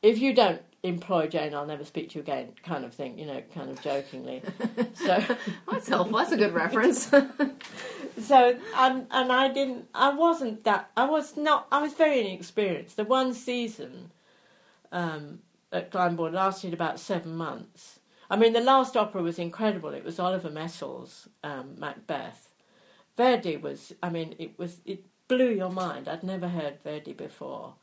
"If 0.00 0.20
you 0.20 0.32
don't 0.32 0.62
employ 0.84 1.26
Jane, 1.26 1.54
I'll 1.54 1.66
never 1.66 1.84
speak 1.84 2.10
to 2.10 2.14
you 2.16 2.20
again," 2.20 2.52
kind 2.62 2.84
of 2.84 2.94
thing, 2.94 3.18
you 3.18 3.26
know, 3.26 3.42
kind 3.52 3.68
of 3.68 3.82
jokingly. 3.82 4.42
so, 4.94 5.24
That's 5.70 5.88
helpful. 5.88 6.18
That's 6.18 6.32
a 6.32 6.36
good 6.36 6.54
reference. 6.54 7.10
so, 8.30 8.58
and 8.76 9.06
and 9.10 9.32
I 9.32 9.48
didn't, 9.48 9.88
I 9.92 10.10
wasn't 10.24 10.62
that, 10.64 10.90
I 10.96 11.04
was 11.04 11.36
not, 11.36 11.66
I 11.70 11.82
was 11.82 11.94
very 11.94 12.20
inexperienced. 12.20 12.96
The 12.96 13.04
one 13.04 13.34
season 13.34 14.12
um, 14.92 15.40
at 15.72 15.90
Glyndebourne 15.90 16.32
lasted 16.32 16.72
about 16.72 17.00
seven 17.00 17.34
months. 17.36 17.98
I 18.32 18.36
mean, 18.36 18.52
the 18.52 18.60
last 18.60 18.96
opera 18.96 19.22
was 19.22 19.38
incredible. 19.38 19.90
It 19.90 20.04
was 20.04 20.20
Oliver 20.20 20.50
Messel's 20.50 21.28
um, 21.42 21.74
Macbeth. 21.76 22.54
Verdi 23.16 23.56
was, 23.56 23.92
I 24.00 24.08
mean, 24.08 24.36
it 24.38 24.52
was, 24.56 24.80
it 24.86 25.04
blew 25.26 25.50
your 25.50 25.72
mind. 25.84 26.08
I'd 26.08 26.22
never 26.22 26.48
heard 26.48 26.78
Verdi 26.84 27.12
before, 27.12 27.74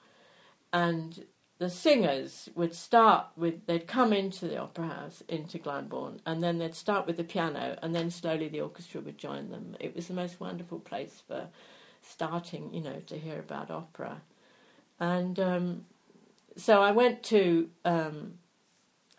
and 0.72 1.26
the 1.60 1.70
singers 1.70 2.50
would 2.56 2.76
start 2.76 3.28
with, 3.36 3.66
they'd 3.66 3.88
come 3.88 4.14
into 4.14 4.48
the 4.48 4.58
opera 4.58 4.88
house, 4.88 5.24
into 5.28 5.58
Glyndebourne, 5.58 6.20
and 6.26 6.44
then 6.44 6.60
they'd 6.60 6.76
start 6.76 7.08
with 7.08 7.18
the 7.18 7.24
piano, 7.24 7.78
and 7.82 7.96
then 7.96 8.12
slowly 8.12 8.48
the 8.48 8.62
orchestra 8.62 9.02
would 9.02 9.18
join 9.18 9.50
them. 9.50 9.76
It 9.80 9.96
was 9.96 10.08
the 10.08 10.14
most 10.14 10.40
wonderful 10.40 10.80
place 10.80 11.24
for 11.28 11.48
starting, 12.02 12.74
you 12.74 12.82
know, 12.82 13.02
to 13.08 13.18
hear 13.18 13.40
about 13.40 13.72
opera. 13.72 14.22
And 15.00 15.40
um, 15.40 15.86
so 16.56 16.82
I 16.82 16.92
went 16.92 17.24
to, 17.24 17.70
um, 17.84 18.36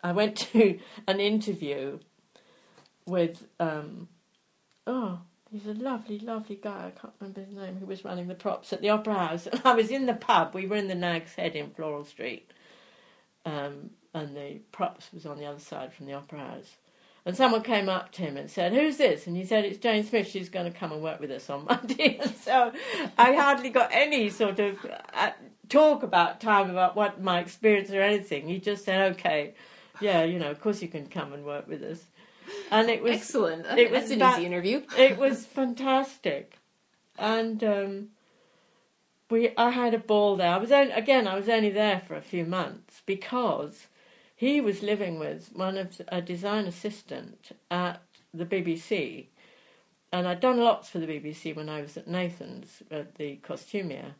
I 0.01 0.13
went 0.13 0.37
to 0.53 0.79
an 1.07 1.19
interview 1.19 1.99
with, 3.05 3.47
um, 3.59 4.07
oh, 4.87 5.19
he's 5.51 5.65
a 5.65 5.73
lovely, 5.73 6.19
lovely 6.19 6.55
guy. 6.55 6.87
I 6.87 6.99
can't 6.99 7.13
remember 7.19 7.41
his 7.41 7.55
name. 7.55 7.77
Who 7.77 7.85
was 7.85 8.05
running 8.05 8.27
the 8.27 8.35
props 8.35 8.73
at 8.73 8.81
the 8.81 8.89
Opera 8.89 9.13
House? 9.13 9.47
And 9.47 9.61
I 9.65 9.73
was 9.73 9.89
in 9.89 10.05
the 10.05 10.13
pub. 10.13 10.53
We 10.53 10.67
were 10.67 10.75
in 10.75 10.87
the 10.87 10.95
Nag's 10.95 11.35
Head 11.35 11.55
in 11.55 11.71
Floral 11.71 12.05
Street, 12.05 12.51
um, 13.45 13.91
and 14.13 14.35
the 14.35 14.59
props 14.71 15.09
was 15.13 15.25
on 15.25 15.37
the 15.37 15.45
other 15.45 15.59
side 15.59 15.93
from 15.93 16.05
the 16.05 16.13
Opera 16.13 16.39
House. 16.39 16.77
And 17.25 17.35
someone 17.35 17.63
came 17.63 17.89
up 17.89 18.11
to 18.13 18.21
him 18.21 18.37
and 18.37 18.49
said, 18.49 18.73
"Who's 18.73 18.97
this?" 18.97 19.27
And 19.27 19.35
he 19.35 19.45
said, 19.45 19.65
"It's 19.65 19.77
Jane 19.77 20.03
Smith. 20.03 20.27
She's 20.27 20.49
going 20.49 20.71
to 20.71 20.77
come 20.77 20.91
and 20.91 21.01
work 21.01 21.19
with 21.19 21.31
us 21.31 21.49
on 21.49 21.65
Monday." 21.69 22.17
And 22.21 22.33
so 22.35 22.71
I 23.17 23.33
hardly 23.33 23.69
got 23.69 23.89
any 23.91 24.29
sort 24.29 24.59
of 24.59 24.77
uh, 25.13 25.31
talk 25.67 26.03
about 26.03 26.39
time 26.39 26.69
about 26.69 26.95
what 26.95 27.21
my 27.21 27.39
experience 27.39 27.91
or 27.91 28.01
anything. 28.01 28.47
He 28.47 28.59
just 28.59 28.85
said, 28.85 29.11
"Okay, 29.13 29.53
yeah, 29.99 30.23
you 30.23 30.39
know, 30.39 30.49
of 30.49 30.61
course 30.61 30.81
you 30.81 30.87
can 30.87 31.07
come 31.07 31.33
and 31.33 31.45
work 31.45 31.67
with 31.67 31.83
us." 31.83 32.05
And 32.71 32.89
it 32.89 33.01
was 33.01 33.13
Excellent. 33.13 33.65
it 33.77 33.91
That's 33.91 34.09
was 34.09 34.11
an 34.11 34.21
easy 34.21 34.45
interview. 34.45 34.83
it 34.97 35.17
was 35.17 35.45
fantastic, 35.45 36.57
and 37.17 37.63
um, 37.63 38.07
we 39.29 39.51
I 39.57 39.71
had 39.71 39.93
a 39.93 39.99
ball 39.99 40.35
there. 40.37 40.53
I 40.53 40.57
was 40.57 40.71
only, 40.71 40.91
again 40.93 41.27
I 41.27 41.35
was 41.35 41.49
only 41.49 41.69
there 41.69 41.99
for 41.99 42.15
a 42.15 42.21
few 42.21 42.45
months 42.45 43.01
because 43.05 43.87
he 44.35 44.61
was 44.61 44.81
living 44.81 45.19
with 45.19 45.49
one 45.53 45.77
of 45.77 46.01
a 46.09 46.21
design 46.21 46.65
assistant 46.65 47.51
at 47.69 48.01
the 48.33 48.45
BBC, 48.45 49.25
and 50.11 50.27
I'd 50.27 50.39
done 50.39 50.59
lots 50.59 50.89
for 50.89 50.99
the 50.99 51.07
BBC 51.07 51.55
when 51.55 51.69
I 51.69 51.81
was 51.81 51.97
at 51.97 52.07
Nathan's 52.07 52.81
at 52.89 53.15
the 53.15 53.37
costumier. 53.37 54.13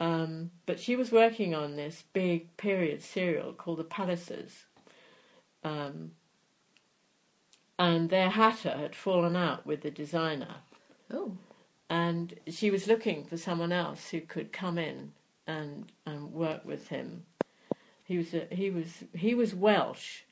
Um, 0.00 0.52
but 0.64 0.78
she 0.78 0.94
was 0.94 1.10
working 1.10 1.56
on 1.56 1.74
this 1.74 2.04
big 2.12 2.56
period 2.56 3.02
serial 3.02 3.52
called 3.52 3.78
The 3.78 3.84
Pallisers. 3.84 4.52
Um, 5.64 6.12
and 7.78 8.10
their 8.10 8.30
hatter 8.30 8.76
had 8.76 8.94
fallen 8.94 9.36
out 9.36 9.66
with 9.66 9.82
the 9.82 9.90
designer 9.90 10.56
Oh, 11.12 11.32
and 11.90 12.34
she 12.46 12.70
was 12.70 12.86
looking 12.86 13.24
for 13.24 13.36
someone 13.36 13.72
else 13.72 14.10
who 14.10 14.20
could 14.20 14.52
come 14.52 14.78
in 14.78 15.12
and 15.46 15.90
and 16.06 16.32
work 16.32 16.64
with 16.64 16.88
him. 16.88 17.24
He 18.04 18.18
was 18.18 18.34
a, 18.34 18.46
he 18.50 18.70
was 18.70 19.04
he 19.14 19.34
was 19.34 19.54
Welsh, 19.54 20.22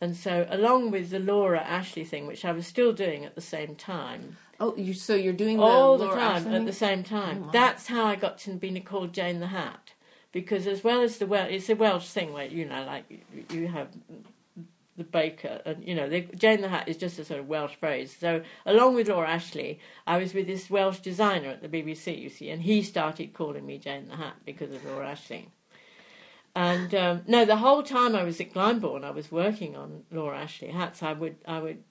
and 0.00 0.16
so 0.16 0.46
along 0.50 0.90
with 0.90 1.10
the 1.10 1.18
Laura 1.18 1.60
Ashley 1.60 2.04
thing, 2.04 2.26
which 2.26 2.44
I 2.44 2.52
was 2.52 2.66
still 2.66 2.92
doing 2.92 3.24
at 3.24 3.34
the 3.34 3.40
same 3.40 3.74
time, 3.74 4.36
oh, 4.60 4.76
you 4.76 4.92
so 4.92 5.14
you're 5.14 5.32
doing 5.32 5.56
the 5.56 5.62
all 5.62 5.96
the 5.96 6.04
Laura 6.04 6.18
time 6.18 6.36
Ashton 6.36 6.54
at 6.54 6.66
the 6.66 6.72
same 6.72 7.02
time. 7.02 7.44
Oh. 7.46 7.50
That's 7.52 7.86
how 7.86 8.04
I 8.04 8.16
got 8.16 8.38
to 8.38 8.52
be 8.52 8.78
called 8.80 9.14
Jane 9.14 9.40
the 9.40 9.46
Hat, 9.48 9.92
because 10.30 10.66
as 10.66 10.84
well 10.84 11.00
as 11.00 11.16
the 11.16 11.26
Welsh, 11.26 11.50
it's 11.50 11.70
a 11.70 11.74
Welsh 11.74 12.08
thing 12.08 12.34
where 12.34 12.46
you 12.46 12.66
know, 12.66 12.84
like 12.84 13.04
you, 13.08 13.44
you 13.50 13.68
have 13.68 13.88
the 14.98 15.04
baker, 15.04 15.62
and 15.64 15.82
you 15.86 15.94
know, 15.94 16.08
the, 16.08 16.22
Jane 16.36 16.60
the 16.60 16.68
Hat 16.68 16.88
is 16.88 16.96
just 16.96 17.18
a 17.18 17.24
sort 17.24 17.40
of 17.40 17.48
Welsh 17.48 17.76
phrase. 17.76 18.14
So 18.18 18.42
along 18.66 18.96
with 18.96 19.08
Laura 19.08 19.30
Ashley, 19.30 19.78
I 20.06 20.18
was 20.18 20.34
with 20.34 20.46
this 20.46 20.68
Welsh 20.68 20.98
designer 20.98 21.48
at 21.48 21.62
the 21.62 21.68
BBC, 21.68 22.20
you 22.20 22.28
see, 22.28 22.50
and 22.50 22.62
he 22.62 22.82
started 22.82 23.32
calling 23.32 23.64
me 23.64 23.78
Jane 23.78 24.08
the 24.08 24.16
Hat 24.16 24.34
because 24.44 24.72
of 24.74 24.84
Laura 24.84 25.08
Ashley. 25.08 25.48
And 26.54 26.94
um, 26.94 27.22
no, 27.26 27.44
the 27.44 27.56
whole 27.56 27.82
time 27.82 28.16
I 28.16 28.24
was 28.24 28.40
at 28.40 28.52
Glyndebourne, 28.52 29.04
I 29.04 29.10
was 29.10 29.30
working 29.30 29.76
on 29.76 30.02
Laura 30.10 30.38
Ashley 30.38 30.68
hats. 30.68 31.02
I 31.02 31.12
would 31.12 31.36
I 31.46 31.60
would 31.60 31.84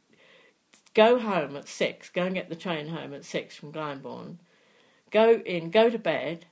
go 0.94 1.20
home 1.20 1.56
at 1.56 1.68
six, 1.68 2.10
go 2.10 2.24
and 2.24 2.36
get 2.36 2.50
the 2.50 2.56
train 2.56 2.90
home 2.90 3.14
at 3.14 3.24
six 3.24 3.56
from 3.56 3.72
Glyndebourne, 3.72 4.38
go 5.10 5.42
in, 5.46 5.70
go 5.70 5.90
to 5.90 5.98
bed, 5.98 6.48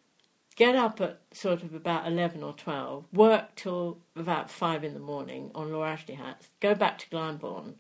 get 0.56 0.76
up 0.76 1.02
at 1.02 1.20
sort 1.32 1.64
of 1.64 1.74
about 1.74 2.08
11 2.08 2.42
or 2.44 2.54
12, 2.54 3.06
work 3.14 3.56
till 3.56 4.00
about 4.16 4.50
5 4.50 4.84
in 4.84 4.94
the 4.94 5.00
morning 5.00 5.52
on 5.54 5.72
Laura 5.72 5.92
Ashley 5.92 6.16
hats, 6.16 6.48
go 6.60 6.74
back 6.74 6.98
to 7.00 7.10
Glyndebourne, 7.10 7.74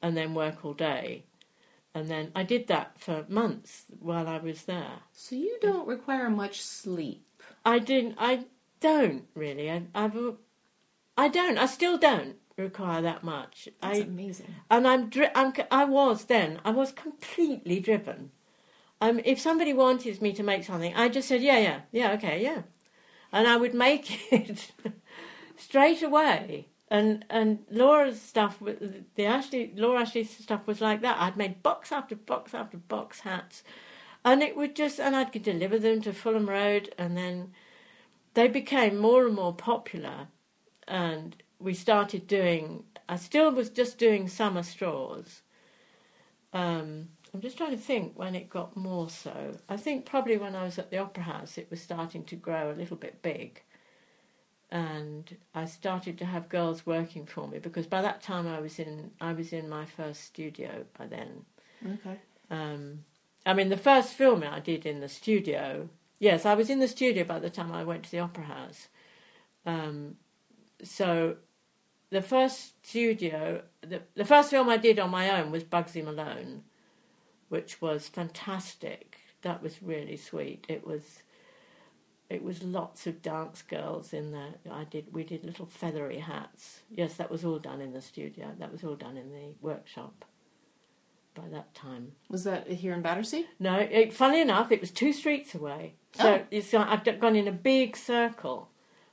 and 0.00 0.16
then 0.16 0.34
work 0.34 0.64
all 0.64 0.74
day. 0.74 1.24
And 1.94 2.08
then 2.08 2.32
I 2.34 2.42
did 2.42 2.66
that 2.68 2.98
for 2.98 3.24
months 3.28 3.84
while 4.00 4.26
I 4.26 4.38
was 4.38 4.62
there. 4.62 5.00
So 5.12 5.36
you 5.36 5.58
don't 5.60 5.86
require 5.86 6.30
much 6.30 6.60
sleep. 6.62 7.24
I 7.64 7.78
didn't, 7.78 8.16
I 8.18 8.46
don't 8.80 9.24
really. 9.34 9.70
I, 9.70 9.82
I've, 9.94 10.16
I 11.16 11.28
don't, 11.28 11.58
I 11.58 11.66
still 11.66 11.98
don't 11.98 12.36
require 12.56 13.02
that 13.02 13.22
much. 13.22 13.68
That's 13.80 13.98
I, 13.98 14.02
amazing. 14.02 14.54
and 14.70 14.88
I'm, 14.88 15.08
dri- 15.08 15.30
I'm 15.34 15.52
I 15.70 15.84
was 15.84 16.24
then 16.24 16.60
I 16.64 16.70
was 16.70 16.92
completely 16.92 17.78
driven. 17.78 18.30
Um, 19.02 19.20
if 19.24 19.40
somebody 19.40 19.72
wanted 19.72 20.22
me 20.22 20.32
to 20.32 20.44
make 20.44 20.62
something, 20.62 20.94
I 20.94 21.08
just 21.08 21.26
said 21.26 21.42
yeah, 21.42 21.58
yeah, 21.58 21.80
yeah, 21.90 22.12
okay, 22.12 22.40
yeah, 22.40 22.62
and 23.32 23.48
I 23.48 23.56
would 23.56 23.74
make 23.74 24.32
it 24.32 24.70
straight 25.56 26.04
away. 26.04 26.68
And 26.88 27.24
and 27.28 27.64
Laura's 27.68 28.22
stuff, 28.22 28.60
the 28.60 29.24
Ashley 29.24 29.72
Laura 29.74 30.02
Ashley's 30.02 30.30
stuff 30.30 30.68
was 30.68 30.80
like 30.80 31.00
that. 31.00 31.16
I'd 31.18 31.36
made 31.36 31.64
box 31.64 31.90
after 31.90 32.14
box 32.14 32.54
after 32.54 32.76
box 32.76 33.20
hats, 33.20 33.64
and 34.24 34.40
it 34.40 34.56
would 34.56 34.76
just 34.76 35.00
and 35.00 35.16
I'd 35.16 35.32
deliver 35.42 35.80
them 35.80 36.00
to 36.02 36.12
Fulham 36.12 36.48
Road, 36.48 36.94
and 36.96 37.16
then 37.16 37.50
they 38.34 38.46
became 38.46 38.98
more 38.98 39.26
and 39.26 39.34
more 39.34 39.52
popular, 39.52 40.28
and 40.86 41.34
we 41.58 41.74
started 41.74 42.28
doing. 42.28 42.84
I 43.08 43.16
still 43.16 43.50
was 43.50 43.68
just 43.68 43.98
doing 43.98 44.28
summer 44.28 44.62
straws. 44.62 45.42
Um, 46.52 47.08
I'm 47.34 47.40
just 47.40 47.56
trying 47.56 47.70
to 47.70 47.78
think 47.78 48.18
when 48.18 48.34
it 48.34 48.50
got 48.50 48.76
more 48.76 49.08
so. 49.08 49.56
I 49.68 49.76
think 49.76 50.04
probably 50.04 50.36
when 50.36 50.54
I 50.54 50.64
was 50.64 50.78
at 50.78 50.90
the 50.90 50.98
Opera 50.98 51.24
House, 51.24 51.56
it 51.56 51.70
was 51.70 51.80
starting 51.80 52.24
to 52.24 52.36
grow 52.36 52.70
a 52.70 52.74
little 52.78 52.96
bit 52.96 53.22
big, 53.22 53.62
and 54.70 55.36
I 55.54 55.64
started 55.64 56.18
to 56.18 56.24
have 56.26 56.48
girls 56.48 56.84
working 56.84 57.24
for 57.26 57.48
me 57.48 57.58
because 57.58 57.86
by 57.86 58.02
that 58.02 58.22
time 58.22 58.46
I 58.46 58.60
was 58.60 58.78
in 58.78 59.12
I 59.20 59.32
was 59.32 59.52
in 59.52 59.68
my 59.68 59.86
first 59.86 60.24
studio 60.24 60.84
by 60.98 61.06
then. 61.06 61.44
Okay. 61.84 62.18
Um, 62.50 63.04
I 63.44 63.54
mean, 63.54 63.70
the 63.70 63.76
first 63.76 64.14
film 64.14 64.44
I 64.44 64.60
did 64.60 64.86
in 64.86 65.00
the 65.00 65.08
studio. 65.08 65.88
Yes, 66.18 66.46
I 66.46 66.54
was 66.54 66.70
in 66.70 66.78
the 66.78 66.86
studio 66.88 67.24
by 67.24 67.38
the 67.40 67.50
time 67.50 67.72
I 67.72 67.82
went 67.82 68.04
to 68.04 68.10
the 68.10 68.20
Opera 68.20 68.44
House. 68.44 68.88
Um, 69.66 70.16
so, 70.84 71.36
the 72.10 72.22
first 72.22 72.86
studio, 72.86 73.62
the, 73.80 74.02
the 74.14 74.24
first 74.24 74.50
film 74.50 74.68
I 74.68 74.76
did 74.76 74.98
on 74.98 75.10
my 75.10 75.40
own 75.40 75.50
was 75.50 75.64
Bugsy 75.64 76.04
Malone, 76.04 76.62
which 77.52 77.82
was 77.82 78.08
fantastic. 78.08 79.18
That 79.42 79.62
was 79.62 79.82
really 79.82 80.16
sweet. 80.16 80.64
It 80.70 80.86
was, 80.86 81.22
it 82.30 82.42
was 82.42 82.62
lots 82.62 83.06
of 83.06 83.20
dance 83.20 83.60
girls 83.60 84.14
in 84.14 84.32
there. 84.32 84.54
I 84.70 84.84
did. 84.84 85.12
We 85.12 85.22
did 85.22 85.44
little 85.44 85.66
feathery 85.66 86.20
hats. 86.20 86.80
Yes, 86.90 87.12
that 87.16 87.30
was 87.30 87.44
all 87.44 87.58
done 87.58 87.82
in 87.82 87.92
the 87.92 88.00
studio. 88.00 88.52
That 88.58 88.72
was 88.72 88.82
all 88.84 88.94
done 88.94 89.18
in 89.18 89.28
the 89.30 89.52
workshop. 89.60 90.24
By 91.34 91.48
that 91.50 91.74
time. 91.74 92.12
Was 92.30 92.44
that 92.44 92.68
here 92.68 92.94
in 92.94 93.02
Battersea? 93.02 93.46
No, 93.60 93.76
it, 93.76 94.14
funny 94.14 94.40
enough, 94.40 94.72
it 94.72 94.80
was 94.80 94.90
two 94.90 95.12
streets 95.12 95.54
away. 95.54 95.96
So 96.12 96.34
Oh. 96.36 96.42
it's 96.50 96.72
uh, 96.72 96.86
I've 96.88 97.04
gone 97.20 97.36
in 97.36 97.48
a 97.48 97.52
big 97.52 97.98
circle 97.98 98.70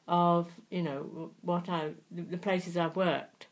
of 0.08 0.50
you 0.70 0.82
know 0.82 1.32
what 1.42 1.68
I 1.68 1.92
the 2.10 2.22
the 2.22 2.38
places 2.38 2.78
I've 2.78 2.96
worked. 2.96 3.48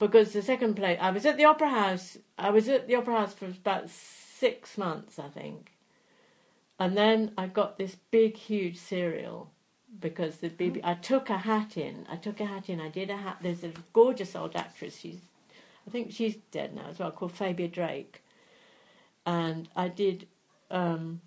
Because 0.00 0.32
the 0.32 0.42
second 0.42 0.74
place, 0.74 0.98
I 1.00 1.12
was 1.12 1.24
at 1.24 1.36
the 1.36 1.44
Opera 1.44 1.70
House. 1.70 2.18
I 2.36 2.50
was 2.50 2.68
at 2.68 2.88
the 2.88 2.96
Opera 2.96 3.14
House 3.20 3.32
for 3.34 3.46
about 3.46 3.88
six 4.38 4.76
months, 4.78 5.18
I 5.18 5.28
think, 5.28 5.72
and 6.78 6.96
then 6.96 7.32
I 7.38 7.46
got 7.46 7.78
this 7.78 7.96
big, 8.10 8.36
huge 8.36 8.78
serial 8.78 9.50
because 10.00 10.38
the 10.38 10.50
BB. 10.50 10.80
I 10.82 10.94
took 10.94 11.30
a 11.30 11.38
hat 11.38 11.76
in. 11.76 12.06
I 12.10 12.16
took 12.16 12.40
a 12.40 12.46
hat 12.46 12.68
in. 12.68 12.80
I 12.80 12.88
did 12.88 13.10
a 13.10 13.16
hat. 13.16 13.38
There's 13.42 13.64
a 13.64 13.72
gorgeous 13.92 14.34
old 14.34 14.56
actress. 14.56 14.98
She's, 14.98 15.20
I 15.86 15.90
think 15.90 16.12
she's 16.12 16.36
dead 16.50 16.74
now 16.74 16.86
as 16.90 16.98
well, 16.98 17.12
called 17.12 17.32
Fabia 17.32 17.68
Drake 17.68 18.22
and 19.26 19.68
I 19.74 19.88
did 19.88 20.26
um, 20.70 21.20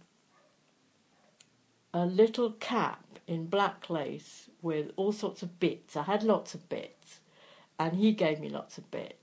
a 1.94 2.06
little 2.06 2.52
cap 2.54 3.04
in 3.28 3.48
black 3.48 3.90
lace 3.90 4.50
with 4.62 4.92
all 4.96 5.12
sorts 5.12 5.42
of 5.42 5.60
bits. 5.60 5.96
I 5.96 6.04
had 6.04 6.24
lots 6.24 6.54
of 6.54 6.68
bits, 6.70 7.20
and 7.80 7.96
he 7.96 8.12
gave 8.12 8.40
me 8.40 8.50
lots 8.50 8.78
of 8.78 8.90
bits. 8.92 9.16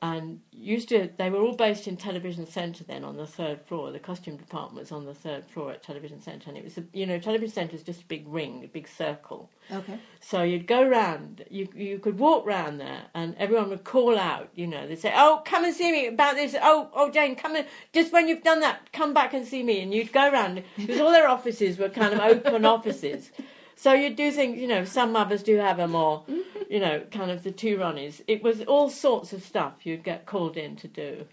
And 0.00 0.40
used 0.52 0.88
to, 0.90 1.10
they 1.16 1.28
were 1.28 1.40
all 1.40 1.54
based 1.54 1.88
in 1.88 1.96
Television 1.96 2.46
Centre 2.46 2.84
then 2.84 3.04
on 3.04 3.16
the 3.16 3.26
third 3.26 3.60
floor. 3.62 3.90
The 3.90 3.98
costume 3.98 4.36
department 4.36 4.80
was 4.80 4.92
on 4.92 5.06
the 5.06 5.14
third 5.14 5.44
floor 5.44 5.72
at 5.72 5.82
Television 5.82 6.20
Centre, 6.20 6.48
and 6.48 6.56
it 6.56 6.64
was, 6.64 6.78
a, 6.78 6.84
you 6.92 7.06
know, 7.06 7.18
Television 7.18 7.52
Centre 7.52 7.74
is 7.76 7.82
just 7.82 8.02
a 8.02 8.06
big 8.06 8.26
ring, 8.28 8.62
a 8.64 8.68
big 8.68 8.86
circle. 8.86 9.50
Okay. 9.72 9.98
So 10.20 10.42
you'd 10.42 10.66
go 10.66 10.86
round, 10.88 11.44
you 11.50 11.68
you 11.74 11.98
could 11.98 12.18
walk 12.18 12.46
round 12.46 12.80
there, 12.80 13.02
and 13.14 13.34
everyone 13.38 13.70
would 13.70 13.84
call 13.84 14.18
out. 14.18 14.48
You 14.54 14.66
know, 14.66 14.86
they'd 14.86 14.98
say, 14.98 15.12
"Oh, 15.14 15.42
come 15.44 15.64
and 15.64 15.74
see 15.74 15.92
me 15.92 16.06
about 16.06 16.36
this." 16.36 16.54
Oh, 16.60 16.90
oh, 16.94 17.10
Jane, 17.10 17.36
come 17.36 17.56
and 17.56 17.66
just 17.92 18.12
when 18.12 18.28
you've 18.28 18.42
done 18.42 18.60
that, 18.60 18.92
come 18.92 19.12
back 19.12 19.34
and 19.34 19.46
see 19.46 19.62
me. 19.62 19.80
And 19.80 19.92
you'd 19.92 20.12
go 20.12 20.30
round 20.30 20.62
because 20.76 21.00
all 21.00 21.10
their 21.12 21.28
offices 21.28 21.78
were 21.78 21.88
kind 21.88 22.14
of 22.14 22.20
open 22.20 22.64
offices. 22.76 23.30
So 23.78 23.92
you'd 23.92 24.16
do 24.16 24.32
things. 24.32 24.58
You 24.60 24.66
know, 24.66 24.84
some 24.84 25.12
mothers 25.12 25.44
do 25.44 25.56
have 25.58 25.78
a 25.78 25.86
more, 25.86 26.24
you 26.68 26.80
know, 26.80 27.04
kind 27.12 27.30
of 27.30 27.44
the 27.44 27.52
two 27.52 27.76
Ronnies. 27.76 28.20
It 28.26 28.42
was 28.42 28.60
all 28.62 28.90
sorts 28.90 29.32
of 29.32 29.44
stuff 29.44 29.86
you'd 29.86 30.02
get 30.02 30.26
called 30.26 30.56
in 30.56 30.74
to 30.76 30.88
do. 30.88 31.26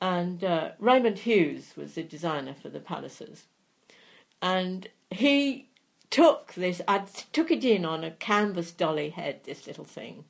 And 0.00 0.42
uh, 0.42 0.70
Raymond 0.78 1.18
Hughes 1.18 1.74
was 1.76 1.94
the 1.94 2.02
designer 2.02 2.54
for 2.54 2.70
the 2.70 2.80
Pallisers, 2.80 3.42
and 4.40 4.88
he 5.10 5.68
took 6.08 6.54
this. 6.54 6.80
I 6.88 7.02
took 7.32 7.50
it 7.50 7.64
in 7.64 7.84
on 7.84 8.02
a 8.02 8.12
canvas 8.12 8.70
dolly 8.70 9.10
head. 9.10 9.40
This 9.44 9.66
little 9.66 9.84
thing, 9.84 10.24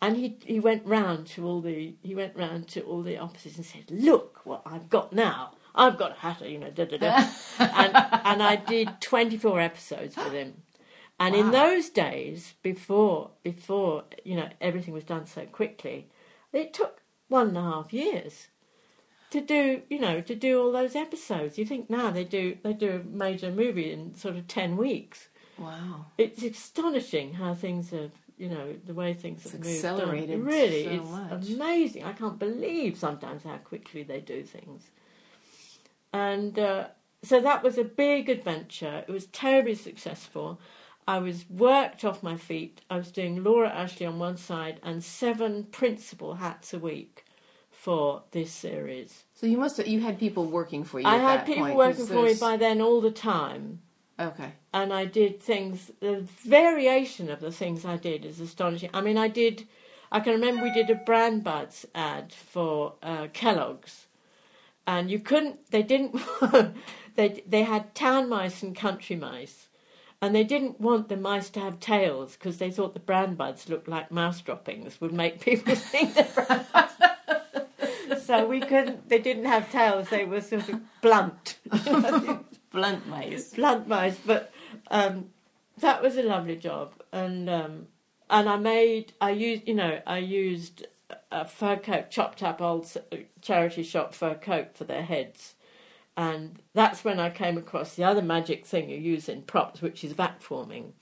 and 0.00 0.16
he 0.16 0.38
he 0.44 0.58
went 0.58 0.84
round 0.84 1.26
to 1.28 1.46
all 1.46 1.60
the 1.60 1.94
he 2.02 2.14
went 2.14 2.34
round 2.34 2.66
to 2.68 2.80
all 2.80 3.02
the 3.02 3.18
offices 3.18 3.56
and 3.56 3.66
said, 3.66 3.84
"Look 3.90 4.40
what 4.44 4.62
I've 4.64 4.88
got 4.88 5.12
now. 5.12 5.52
I've 5.74 5.98
got 5.98 6.12
a 6.12 6.20
hatter, 6.20 6.48
you 6.48 6.58
know." 6.58 6.70
Da, 6.70 6.86
da, 6.86 6.96
da. 6.96 7.28
and 7.58 7.94
and 8.24 8.42
I 8.42 8.56
did 8.56 9.00
twenty 9.02 9.36
four 9.36 9.60
episodes 9.60 10.16
with 10.16 10.32
him. 10.32 10.62
And 11.24 11.34
in 11.34 11.50
those 11.52 11.88
days, 11.88 12.54
before 12.62 13.30
before 13.42 14.04
you 14.24 14.36
know 14.36 14.48
everything 14.60 14.92
was 14.94 15.04
done 15.04 15.26
so 15.26 15.42
quickly, 15.46 16.08
it 16.52 16.72
took 16.74 17.00
one 17.28 17.48
and 17.48 17.56
a 17.58 17.62
half 17.62 17.92
years 17.92 18.48
to 19.30 19.40
do 19.40 19.82
you 19.88 20.00
know 20.00 20.20
to 20.20 20.34
do 20.34 20.60
all 20.60 20.72
those 20.72 20.94
episodes. 20.96 21.58
You 21.58 21.64
think 21.64 21.88
now 21.88 22.10
they 22.10 22.24
do 22.24 22.56
they 22.64 22.72
do 22.72 22.90
a 23.00 23.16
major 23.16 23.50
movie 23.50 23.92
in 23.92 24.14
sort 24.14 24.36
of 24.36 24.48
ten 24.48 24.76
weeks. 24.76 25.28
Wow. 25.58 26.06
It's 26.18 26.42
astonishing 26.42 27.34
how 27.34 27.54
things 27.54 27.90
have 27.90 28.10
you 28.36 28.48
know 28.48 28.74
the 28.84 28.94
way 28.94 29.14
things 29.14 29.42
It's 29.44 29.52
have 29.52 29.60
moved. 29.64 29.84
on. 29.84 29.92
accelerated 30.00 30.40
Really, 30.40 30.84
so 30.84 30.90
it's 30.90 31.10
much. 31.10 31.48
amazing. 31.50 32.04
I 32.04 32.12
can't 32.14 32.38
believe 32.38 32.98
sometimes 32.98 33.44
how 33.44 33.58
quickly 33.58 34.02
they 34.02 34.20
do 34.20 34.42
things. 34.42 34.90
And 36.12 36.58
uh, 36.58 36.88
so 37.22 37.40
that 37.40 37.62
was 37.62 37.78
a 37.78 37.84
big 37.84 38.28
adventure. 38.28 39.04
It 39.06 39.12
was 39.12 39.26
terribly 39.26 39.74
successful. 39.74 40.58
I 41.06 41.18
was 41.18 41.44
worked 41.50 42.04
off 42.04 42.22
my 42.22 42.36
feet. 42.36 42.80
I 42.88 42.96
was 42.96 43.10
doing 43.10 43.42
Laura 43.42 43.68
Ashley 43.68 44.06
on 44.06 44.18
one 44.18 44.36
side 44.36 44.80
and 44.82 45.02
seven 45.02 45.64
principal 45.64 46.34
hats 46.34 46.72
a 46.72 46.78
week 46.78 47.24
for 47.70 48.22
this 48.30 48.52
series. 48.52 49.24
So 49.34 49.46
you 49.46 49.58
must 49.58 49.76
have, 49.78 49.88
you 49.88 50.00
had 50.00 50.18
people 50.18 50.46
working 50.46 50.84
for 50.84 51.00
you. 51.00 51.06
I 51.06 51.16
had 51.16 51.44
people 51.46 51.64
point, 51.64 51.76
working 51.76 52.06
for 52.06 52.22
me 52.22 52.34
by 52.34 52.56
then 52.56 52.80
all 52.80 53.00
the 53.00 53.10
time 53.10 53.80
Okay. 54.20 54.52
and 54.72 54.92
I 54.92 55.04
did 55.04 55.40
things. 55.40 55.90
The 56.00 56.20
variation 56.44 57.30
of 57.30 57.40
the 57.40 57.50
things 57.52 57.84
I 57.84 57.96
did 57.96 58.24
is 58.24 58.40
astonishing. 58.40 58.90
I 58.94 59.00
mean, 59.00 59.18
I 59.18 59.28
did. 59.28 59.66
I 60.10 60.20
can 60.20 60.34
remember 60.34 60.62
we 60.62 60.72
did 60.72 60.90
a 60.90 60.94
Bran 60.94 61.40
Buds 61.40 61.86
ad 61.94 62.32
for 62.32 62.94
uh, 63.02 63.28
Kellogg's, 63.32 64.06
and 64.86 65.10
you 65.10 65.18
couldn't. 65.18 65.70
They 65.70 65.82
didn't. 65.82 66.20
they 67.16 67.42
they 67.46 67.62
had 67.64 67.94
town 67.94 68.28
mice 68.28 68.62
and 68.62 68.76
country 68.76 69.16
mice, 69.16 69.68
and 70.22 70.34
they 70.36 70.44
didn't 70.44 70.80
want 70.80 71.08
the 71.08 71.16
mice 71.16 71.50
to 71.50 71.60
have 71.60 71.80
tails 71.80 72.34
because 72.34 72.58
they 72.58 72.70
thought 72.70 72.94
the 72.94 73.00
Bran 73.00 73.34
Buds 73.34 73.68
looked 73.68 73.88
like 73.88 74.12
mouse 74.12 74.40
droppings 74.40 75.00
would 75.00 75.12
make 75.12 75.40
people 75.40 75.74
think 75.92 76.14
the 76.14 76.22
Bran 76.32 76.64
Buds. 76.72 78.24
so 78.24 78.46
we 78.46 78.60
couldn't. 78.60 79.08
They 79.08 79.18
didn't 79.18 79.46
have 79.46 79.70
tails. 79.72 80.08
They 80.08 80.24
were 80.24 80.40
sort 80.40 80.68
of 80.68 80.80
blunt. 81.02 81.58
Blunt 82.72 83.06
mice. 83.06 83.52
blunt 83.52 83.86
mice, 83.86 84.18
but 84.24 84.50
um, 84.90 85.26
that 85.80 86.00
was 86.00 86.16
a 86.16 86.22
lovely 86.22 86.56
job, 86.56 86.94
and 87.12 87.50
um, 87.50 87.86
and 88.30 88.48
I 88.48 88.56
made 88.56 89.12
I 89.20 89.32
used 89.32 89.68
you 89.68 89.74
know 89.74 90.00
I 90.06 90.16
used 90.16 90.86
a 91.30 91.44
fur 91.44 91.76
coat, 91.76 92.10
chopped 92.10 92.42
up 92.42 92.62
old 92.62 92.90
charity 93.42 93.82
shop 93.82 94.14
fur 94.14 94.36
coat 94.36 94.74
for 94.74 94.84
their 94.84 95.02
heads, 95.02 95.54
and 96.16 96.60
that's 96.74 97.04
when 97.04 97.18
I 97.18 97.30
came 97.30 97.56
across 97.56 97.94
the 97.94 98.04
other 98.04 98.22
magic 98.22 98.66
thing 98.66 98.90
you 98.90 98.98
use 98.98 99.28
in 99.28 99.42
props, 99.42 99.80
which 99.80 100.04
is 100.04 100.12
vac 100.12 100.42
forming. 100.42 100.92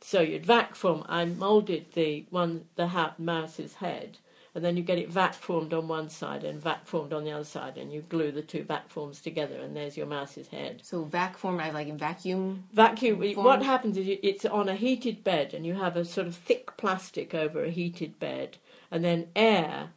So 0.00 0.20
you'd 0.20 0.46
vac 0.46 0.74
form. 0.74 1.04
I 1.08 1.24
moulded 1.24 1.92
the 1.92 2.26
one 2.30 2.66
the 2.76 2.88
ha- 2.88 3.14
mouse's 3.18 3.74
head, 3.74 4.18
and 4.54 4.64
then 4.64 4.76
you 4.76 4.82
get 4.82 4.98
it 4.98 5.10
vac 5.10 5.34
formed 5.34 5.72
on 5.72 5.88
one 5.88 6.08
side 6.08 6.44
and 6.44 6.62
vac 6.62 6.86
formed 6.86 7.12
on 7.12 7.24
the 7.24 7.32
other 7.32 7.44
side, 7.44 7.78
and 7.78 7.92
you 7.92 8.02
glue 8.02 8.30
the 8.30 8.42
two 8.42 8.62
vac 8.62 8.88
forms 8.90 9.20
together, 9.20 9.56
and 9.56 9.74
there's 9.74 9.96
your 9.96 10.06
mouse's 10.06 10.48
head. 10.48 10.82
So 10.84 11.02
vac 11.04 11.36
form, 11.36 11.58
I 11.60 11.70
like 11.70 11.88
in 11.88 11.98
vacuum. 11.98 12.64
Vacuum. 12.72 13.20
Form. 13.34 13.44
What 13.44 13.62
happens 13.62 13.96
is 13.96 14.18
it's 14.22 14.44
on 14.44 14.68
a 14.68 14.74
heated 14.74 15.24
bed, 15.24 15.54
and 15.54 15.66
you 15.66 15.74
have 15.74 15.96
a 15.96 16.04
sort 16.04 16.26
of 16.26 16.36
thick 16.36 16.76
plastic 16.76 17.34
over 17.34 17.64
a 17.64 17.70
heated 17.70 18.18
bed, 18.20 18.58
and 18.90 19.04
then 19.04 19.28
air, 19.34 19.90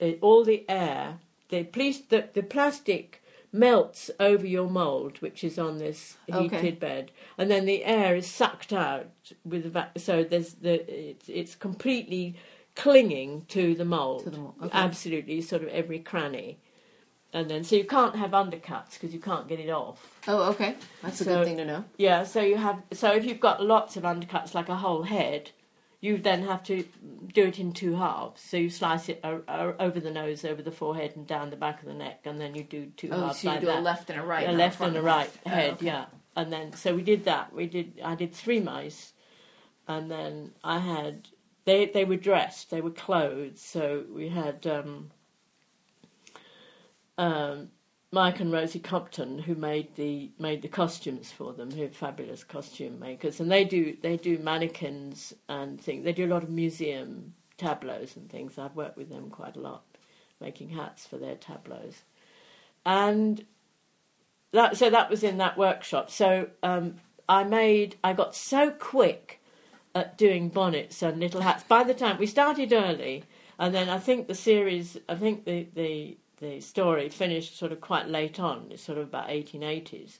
uh, 0.00 0.12
all 0.20 0.44
the 0.44 0.64
air, 0.68 1.18
the 1.48 1.64
police, 1.64 2.00
the, 2.00 2.28
the 2.32 2.42
plastic 2.42 3.21
melts 3.52 4.10
over 4.18 4.46
your 4.46 4.68
mould, 4.70 5.20
which 5.20 5.44
is 5.44 5.58
on 5.58 5.78
this 5.78 6.16
heated 6.26 6.52
Okay. 6.54 6.70
bed, 6.72 7.10
and 7.36 7.50
then 7.50 7.66
the 7.66 7.84
air 7.84 8.16
is 8.16 8.26
sucked 8.26 8.72
out 8.72 9.06
with 9.44 9.64
the 9.64 9.70
vac- 9.70 9.98
so 9.98 10.24
there's 10.24 10.54
the 10.54 11.10
it's, 11.10 11.28
it's 11.28 11.54
completely 11.54 12.34
clinging 12.74 13.44
to 13.48 13.74
the 13.74 13.84
mould, 13.84 14.24
To 14.24 14.30
the 14.30 14.38
mold, 14.38 14.54
okay. 14.62 14.70
absolutely, 14.72 15.40
sort 15.42 15.62
of 15.62 15.68
every 15.68 15.98
cranny. 15.98 16.58
And 17.34 17.48
then, 17.50 17.64
so 17.64 17.76
you 17.76 17.84
can't 17.84 18.14
have 18.16 18.32
undercuts 18.32 18.92
because 18.94 19.14
you 19.14 19.20
can't 19.20 19.48
get 19.48 19.58
it 19.58 19.70
off. 19.70 20.20
Oh, 20.28 20.50
okay. 20.50 20.74
That's 21.02 21.22
a 21.22 21.24
good 21.24 21.44
thing 21.46 21.56
to 21.56 21.64
know. 21.64 21.84
Yeah, 21.96 22.24
so 22.24 22.42
you 22.42 22.56
have 22.58 22.82
so 22.92 23.10
if 23.12 23.24
you've 23.24 23.40
got 23.40 23.62
lots 23.64 23.96
of 23.96 24.02
undercuts 24.02 24.52
like 24.54 24.68
a 24.68 24.76
whole 24.76 25.02
head, 25.04 25.50
you 26.02 26.18
then 26.18 26.42
have 26.42 26.62
to 26.64 26.84
do 27.32 27.44
it 27.46 27.58
in 27.60 27.72
two 27.72 27.94
halves. 27.94 28.42
So 28.42 28.56
you 28.58 28.68
slice 28.70 29.08
it 29.08 29.20
o- 29.24 29.44
o- 29.48 29.76
over 29.78 30.00
the 30.00 30.10
nose, 30.10 30.44
over 30.44 30.60
the 30.60 30.72
forehead, 30.72 31.12
and 31.16 31.26
down 31.26 31.48
the 31.50 31.56
back 31.56 31.80
of 31.80 31.86
the 31.86 31.94
neck, 31.94 32.22
and 32.26 32.38
then 32.40 32.54
you 32.56 32.64
do 32.64 32.86
two 32.96 33.08
Oh, 33.12 33.26
halves 33.26 33.38
so 33.38 33.48
you 33.48 33.52
like 33.52 33.60
do 33.60 33.66
that. 33.68 33.78
a 33.78 33.80
left 33.80 34.10
and 34.10 34.18
a 34.20 34.22
right. 34.24 34.48
a 34.48 34.52
left 34.52 34.80
and 34.80 34.96
a 34.96 35.00
right. 35.02 35.30
Oh, 35.46 35.50
head, 35.50 35.72
okay. 35.74 35.86
yeah. 35.86 36.06
And 36.36 36.52
then 36.52 36.72
so 36.74 36.94
we 36.94 37.02
did 37.02 37.24
that. 37.26 37.54
We 37.54 37.66
did. 37.66 38.00
I 38.04 38.14
did 38.16 38.34
three 38.34 38.58
mice, 38.60 39.12
and 39.86 40.10
then 40.10 40.52
I 40.64 40.78
had 40.80 41.28
they 41.66 41.86
they 41.86 42.04
were 42.04 42.16
dressed. 42.16 42.70
They 42.70 42.80
were 42.80 42.90
clothed. 42.90 43.58
So 43.58 44.04
we 44.12 44.28
had 44.28 44.66
um, 44.66 45.10
um, 47.16 47.68
Mike 48.14 48.40
and 48.40 48.52
Rosie 48.52 48.78
Compton 48.78 49.38
who 49.38 49.54
made 49.54 49.94
the 49.96 50.30
made 50.38 50.60
the 50.60 50.68
costumes 50.68 51.32
for 51.32 51.54
them. 51.54 51.70
Who 51.70 51.84
are 51.84 51.88
fabulous 51.88 52.44
costume 52.44 53.00
makers, 53.00 53.40
and 53.40 53.50
they 53.50 53.64
do 53.64 53.96
they 54.02 54.18
do 54.18 54.38
mannequins 54.38 55.32
and 55.48 55.80
things. 55.80 56.04
They 56.04 56.12
do 56.12 56.26
a 56.26 56.34
lot 56.34 56.42
of 56.42 56.50
museum 56.50 57.32
tableaus 57.56 58.14
and 58.14 58.28
things. 58.30 58.58
I've 58.58 58.76
worked 58.76 58.98
with 58.98 59.08
them 59.08 59.30
quite 59.30 59.56
a 59.56 59.60
lot, 59.60 59.84
making 60.40 60.68
hats 60.68 61.06
for 61.06 61.16
their 61.16 61.36
tableaus, 61.36 62.02
and 62.84 63.46
that 64.52 64.76
so 64.76 64.90
that 64.90 65.08
was 65.08 65.24
in 65.24 65.38
that 65.38 65.56
workshop. 65.56 66.10
So 66.10 66.50
um, 66.62 66.96
I 67.30 67.44
made 67.44 67.96
I 68.04 68.12
got 68.12 68.36
so 68.36 68.70
quick 68.72 69.40
at 69.94 70.18
doing 70.18 70.50
bonnets 70.50 71.02
and 71.02 71.18
little 71.18 71.40
hats. 71.40 71.64
By 71.64 71.82
the 71.82 71.94
time 71.94 72.18
we 72.18 72.26
started 72.26 72.74
early, 72.74 73.24
and 73.58 73.74
then 73.74 73.88
I 73.88 73.98
think 73.98 74.28
the 74.28 74.34
series, 74.34 74.98
I 75.08 75.14
think 75.14 75.46
the 75.46 75.66
the 75.74 76.18
the 76.42 76.60
story 76.60 77.08
finished 77.08 77.56
sort 77.58 77.72
of 77.72 77.80
quite 77.80 78.08
late 78.08 78.38
on. 78.38 78.66
It's 78.70 78.82
sort 78.82 78.98
of 78.98 79.04
about 79.08 79.30
eighteen 79.30 79.62
eighties. 79.62 80.18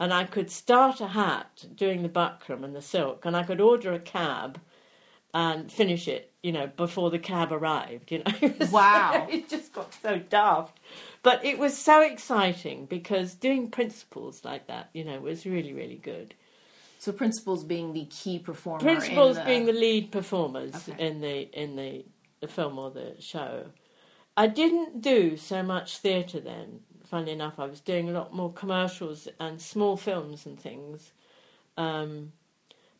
And 0.00 0.12
I 0.12 0.24
could 0.24 0.50
start 0.50 1.00
a 1.00 1.08
hat 1.08 1.66
doing 1.76 2.02
the 2.02 2.08
buckram 2.08 2.64
and 2.64 2.74
the 2.74 2.82
silk, 2.82 3.24
and 3.26 3.36
I 3.36 3.42
could 3.44 3.60
order 3.60 3.92
a 3.92 3.98
cab 4.00 4.60
and 5.32 5.70
finish 5.70 6.06
it, 6.08 6.32
you 6.42 6.52
know, 6.52 6.68
before 6.68 7.10
the 7.10 7.18
cab 7.18 7.52
arrived. 7.52 8.10
You 8.12 8.22
know, 8.24 8.54
Wow. 8.70 9.26
it 9.30 9.48
just 9.48 9.72
got 9.72 9.92
so 10.02 10.18
daft. 10.18 10.78
But 11.22 11.44
it 11.44 11.58
was 11.58 11.76
so 11.76 12.00
exciting 12.02 12.86
because 12.86 13.34
doing 13.34 13.70
principles 13.70 14.44
like 14.44 14.66
that, 14.68 14.90
you 14.94 15.04
know, 15.04 15.18
was 15.20 15.44
really, 15.44 15.72
really 15.72 15.96
good. 15.96 16.34
So 16.98 17.12
principals 17.12 17.64
being 17.64 17.92
the 17.92 18.06
key 18.06 18.38
performer. 18.38 18.80
Principals 18.80 19.36
the, 19.36 19.44
being 19.44 19.66
the 19.66 19.72
lead 19.72 20.10
performers 20.12 20.74
Okay. 20.88 21.06
in 21.06 21.20
the 21.20 21.62
in 21.62 21.76
the, 21.76 22.04
the 22.40 22.48
film 22.48 22.78
or 22.78 22.90
the 22.90 23.14
show. 23.20 23.66
I 24.36 24.46
didn't 24.46 25.00
do 25.00 25.36
so 25.36 25.62
much 25.62 25.98
theatre 25.98 26.40
then. 26.40 26.80
Funnily 27.04 27.32
enough, 27.32 27.58
I 27.58 27.66
was 27.66 27.80
doing 27.80 28.08
a 28.08 28.12
lot 28.12 28.34
more 28.34 28.52
commercials 28.52 29.28
and 29.38 29.60
small 29.60 29.96
films 29.96 30.46
and 30.46 30.58
things. 30.58 31.12
Um, 31.76 32.32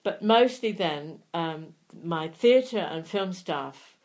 but 0.02 0.22
mostly 0.22 0.70
then, 0.70 1.20
um, 1.32 1.74
my 2.02 2.28
theatre 2.28 2.78
and 2.78 3.06
film 3.06 3.32
stuff. 3.32 3.96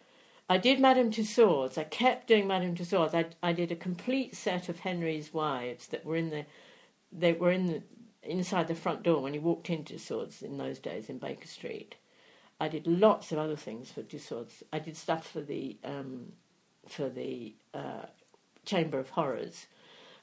I 0.49 0.57
did 0.57 0.79
Madame 0.79 1.11
Tussauds. 1.11 1.77
I 1.77 1.83
kept 1.83 2.27
doing 2.27 2.47
Madame 2.47 2.75
Tussauds. 2.75 3.13
I, 3.13 3.25
I 3.43 3.53
did 3.53 3.71
a 3.71 3.75
complete 3.75 4.35
set 4.35 4.67
of 4.69 4.79
Henry's 4.79 5.31
wives 5.31 5.87
that 5.87 6.05
were 6.05 6.15
in 6.15 6.31
the, 6.31 6.45
they 7.11 7.33
were 7.33 7.51
in 7.51 7.67
the 7.67 7.83
inside 8.23 8.67
the 8.67 8.75
front 8.75 9.03
door 9.03 9.21
when 9.21 9.33
you 9.33 9.41
walked 9.41 9.69
into 9.69 9.93
Tussauds 9.93 10.41
in 10.41 10.57
those 10.57 10.79
days 10.79 11.09
in 11.09 11.19
Baker 11.19 11.47
Street. 11.47 11.95
I 12.59 12.67
did 12.67 12.87
lots 12.87 13.31
of 13.31 13.37
other 13.37 13.55
things 13.55 13.91
for 13.91 14.01
Tussauds. 14.01 14.63
I 14.73 14.79
did 14.79 14.97
stuff 14.97 15.27
for 15.27 15.41
the 15.41 15.77
um, 15.83 16.33
for 16.91 17.09
the 17.09 17.55
uh, 17.73 18.05
Chamber 18.65 18.99
of 18.99 19.09
Horrors, 19.11 19.67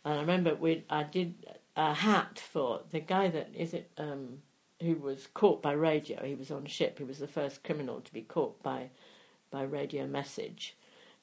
and 0.04 0.14
I 0.14 0.20
remember 0.20 0.54
we 0.54 0.84
I 0.90 1.02
did 1.04 1.46
a 1.76 1.94
hat 1.94 2.38
for 2.38 2.80
the 2.90 3.00
guy 3.00 3.28
that 3.28 3.50
is 3.54 3.74
it 3.74 3.90
um, 3.98 4.38
who 4.80 4.94
was 4.96 5.28
caught 5.34 5.62
by 5.62 5.72
radio. 5.72 6.24
He 6.24 6.34
was 6.34 6.50
on 6.50 6.66
ship. 6.66 6.98
He 6.98 7.04
was 7.04 7.18
the 7.18 7.28
first 7.28 7.64
criminal 7.64 8.00
to 8.00 8.12
be 8.12 8.22
caught 8.22 8.62
by 8.62 8.90
by 9.50 9.62
radio 9.62 10.06
message, 10.06 10.76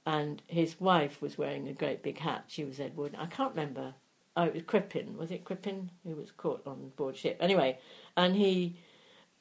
and 0.06 0.42
his 0.48 0.80
wife 0.80 1.22
was 1.22 1.38
wearing 1.38 1.68
a 1.68 1.74
great 1.74 2.04
big 2.04 2.20
hat. 2.20 2.46
She 2.48 2.64
was 2.64 2.80
Edward. 2.80 3.16
I 3.18 3.26
can't 3.26 3.56
remember. 3.56 3.96
Oh, 4.36 4.44
it 4.44 4.54
was 4.54 4.64
Crippen. 4.64 5.18
Was 5.18 5.30
it 5.30 5.46
Crippen 5.46 5.92
who 6.04 6.16
was 6.16 6.32
caught 6.32 6.66
on 6.66 6.92
board 6.96 7.16
ship? 7.16 7.38
Anyway, 7.40 7.78
and 8.18 8.36
he 8.36 8.78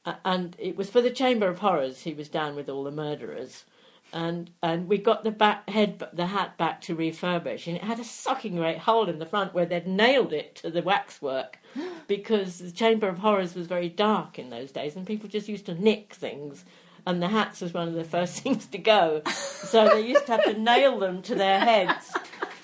uh, 0.05 0.15
and 0.25 0.57
it 0.59 0.77
was 0.77 0.91
for 0.91 1.01
the 1.01 1.11
Chamber 1.11 1.49
of 1.49 1.61
Horrors. 1.61 2.03
He 2.03 2.13
was 2.13 2.29
down 2.29 2.57
with 2.57 2.69
all 2.69 2.85
the 2.85 2.91
murderers, 2.91 3.65
and 4.13 4.51
and 4.63 4.89
we 4.89 4.99
got 4.99 5.25
the 5.25 5.31
back 5.31 5.69
head 5.71 6.03
the 6.13 6.27
hat 6.27 6.57
back 6.59 6.81
to 6.83 6.95
refurbish, 6.97 7.67
and 7.67 7.77
it 7.77 7.85
had 7.85 7.99
a 7.99 8.05
sucking 8.05 8.57
great 8.57 8.79
hole 8.79 9.09
in 9.09 9.19
the 9.19 9.27
front 9.27 9.55
where 9.55 9.67
they'd 9.67 9.87
nailed 9.87 10.33
it 10.33 10.55
to 10.57 10.71
the 10.71 10.83
waxwork, 10.83 11.59
because 12.07 12.59
the 12.59 12.71
Chamber 12.71 13.09
of 13.09 13.19
Horrors 13.19 13.55
was 13.55 13.67
very 13.67 13.89
dark 13.89 14.39
in 14.39 14.51
those 14.51 14.71
days, 14.71 14.97
and 14.97 15.07
people 15.07 15.29
just 15.29 15.49
used 15.49 15.67
to 15.67 15.75
nick 15.75 16.15
things. 16.15 16.65
And 17.05 17.21
the 17.21 17.29
hats 17.29 17.61
was 17.61 17.75
one 17.75 17.89
of 17.89 17.95
the 17.95 18.05
first 18.17 18.43
things 18.43 18.67
to 18.67 18.79
go, 18.79 19.23
so 19.33 19.89
they 19.89 20.07
used 20.07 20.27
to 20.27 20.33
have 20.33 20.45
to 20.45 20.59
nail 20.59 20.99
them 21.01 21.21
to 21.23 21.35
their 21.35 21.59
heads, 21.59 22.15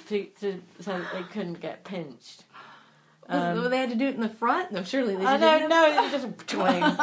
to, 0.09 0.25
to 0.41 0.61
so 0.81 0.99
that 0.99 1.13
they 1.13 1.23
couldn't 1.25 1.61
get 1.61 1.83
pinched. 1.85 2.45
well, 3.29 3.65
um, 3.65 3.71
they 3.71 3.79
had 3.79 3.91
to 3.91 3.97
do 3.97 4.07
it 4.07 4.15
in 4.15 4.21
the 4.21 4.29
front. 4.29 4.71
No, 4.71 4.85
surely 4.85 5.17
they 5.17 5.25
I 5.25 5.37
don't 5.39 5.69
know. 5.69 6.05
It 6.05 6.13
just 6.13 6.29
twang. 6.47 6.97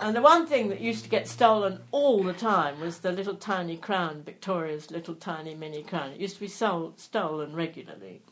And 0.00 0.16
the 0.16 0.22
one 0.22 0.46
thing 0.46 0.68
that 0.68 0.80
used 0.80 1.04
to 1.04 1.10
get 1.10 1.28
stolen 1.28 1.80
all 1.90 2.22
the 2.22 2.32
time 2.32 2.80
was 2.80 2.98
the 2.98 3.12
little 3.12 3.34
tiny 3.34 3.76
crown, 3.76 4.22
Victoria's 4.22 4.90
little 4.90 5.14
tiny 5.14 5.54
mini 5.54 5.82
crown. 5.82 6.12
It 6.12 6.20
used 6.20 6.34
to 6.34 6.40
be 6.40 6.48
sold, 6.48 6.98
stolen 6.98 7.54
regularly, 7.54 8.22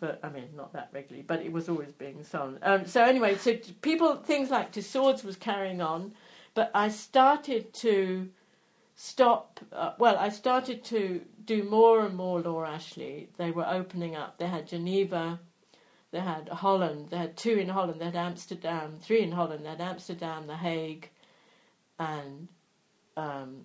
but 0.00 0.20
I 0.22 0.28
mean 0.30 0.48
not 0.56 0.72
that 0.72 0.90
regularly, 0.92 1.24
but 1.26 1.42
it 1.42 1.52
was 1.52 1.68
always 1.68 1.92
being 1.92 2.22
stolen. 2.24 2.58
Um, 2.62 2.86
so 2.86 3.04
anyway, 3.04 3.36
so 3.36 3.56
people 3.82 4.16
things 4.16 4.50
like 4.50 4.72
to 4.72 4.82
swords 4.82 5.24
was 5.24 5.36
carrying 5.36 5.80
on, 5.80 6.12
but 6.54 6.70
I 6.74 6.88
started 6.88 7.72
to 7.74 8.28
stop. 8.94 9.60
Uh, 9.72 9.92
well, 9.98 10.16
I 10.18 10.28
started 10.28 10.84
to 10.84 11.22
do 11.44 11.62
more 11.64 12.04
and 12.04 12.14
more 12.14 12.40
Laura 12.40 12.70
Ashley. 12.70 13.28
They 13.38 13.50
were 13.50 13.66
opening 13.66 14.14
up. 14.14 14.38
They 14.38 14.46
had 14.46 14.68
Geneva. 14.68 15.40
They 16.12 16.20
had 16.20 16.48
Holland. 16.48 17.10
They 17.10 17.18
had 17.18 17.36
two 17.36 17.52
in 17.52 17.68
Holland. 17.68 18.00
They 18.00 18.06
had 18.06 18.16
Amsterdam. 18.16 18.98
Three 19.00 19.22
in 19.22 19.32
Holland. 19.32 19.64
They 19.64 19.70
had 19.70 19.80
Amsterdam, 19.80 20.46
The 20.46 20.56
Hague, 20.56 21.08
and 21.98 22.48
um, 23.16 23.64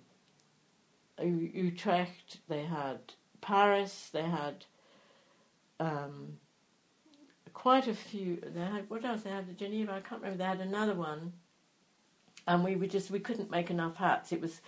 Utrecht. 1.20 2.38
They 2.48 2.64
had 2.64 3.00
Paris. 3.40 4.10
They 4.12 4.22
had 4.22 4.64
um, 5.80 6.38
quite 7.52 7.88
a 7.88 7.94
few. 7.94 8.38
They 8.54 8.60
had 8.60 8.88
what 8.88 9.04
else? 9.04 9.22
They 9.22 9.30
had 9.30 9.58
Geneva. 9.58 9.92
I 9.92 10.00
can't 10.00 10.22
remember. 10.22 10.38
They 10.38 10.48
had 10.48 10.60
another 10.60 10.94
one, 10.94 11.32
and 12.46 12.62
we 12.62 12.76
were 12.76 12.86
just 12.86 13.10
we 13.10 13.18
couldn't 13.18 13.50
make 13.50 13.70
enough 13.70 13.96
hats. 13.96 14.32
It 14.32 14.40
was. 14.40 14.60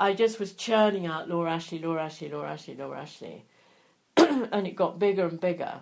I 0.00 0.12
just 0.12 0.38
was 0.38 0.52
churning 0.52 1.06
out 1.06 1.28
Laura 1.28 1.50
Ashley, 1.50 1.80
Laura 1.80 2.04
Ashley, 2.04 2.28
Laura 2.28 2.52
Ashley, 2.52 2.76
Laura 2.76 3.00
Ashley, 3.00 3.44
and 4.16 4.64
it 4.68 4.76
got 4.76 5.00
bigger 5.00 5.26
and 5.26 5.40
bigger. 5.40 5.80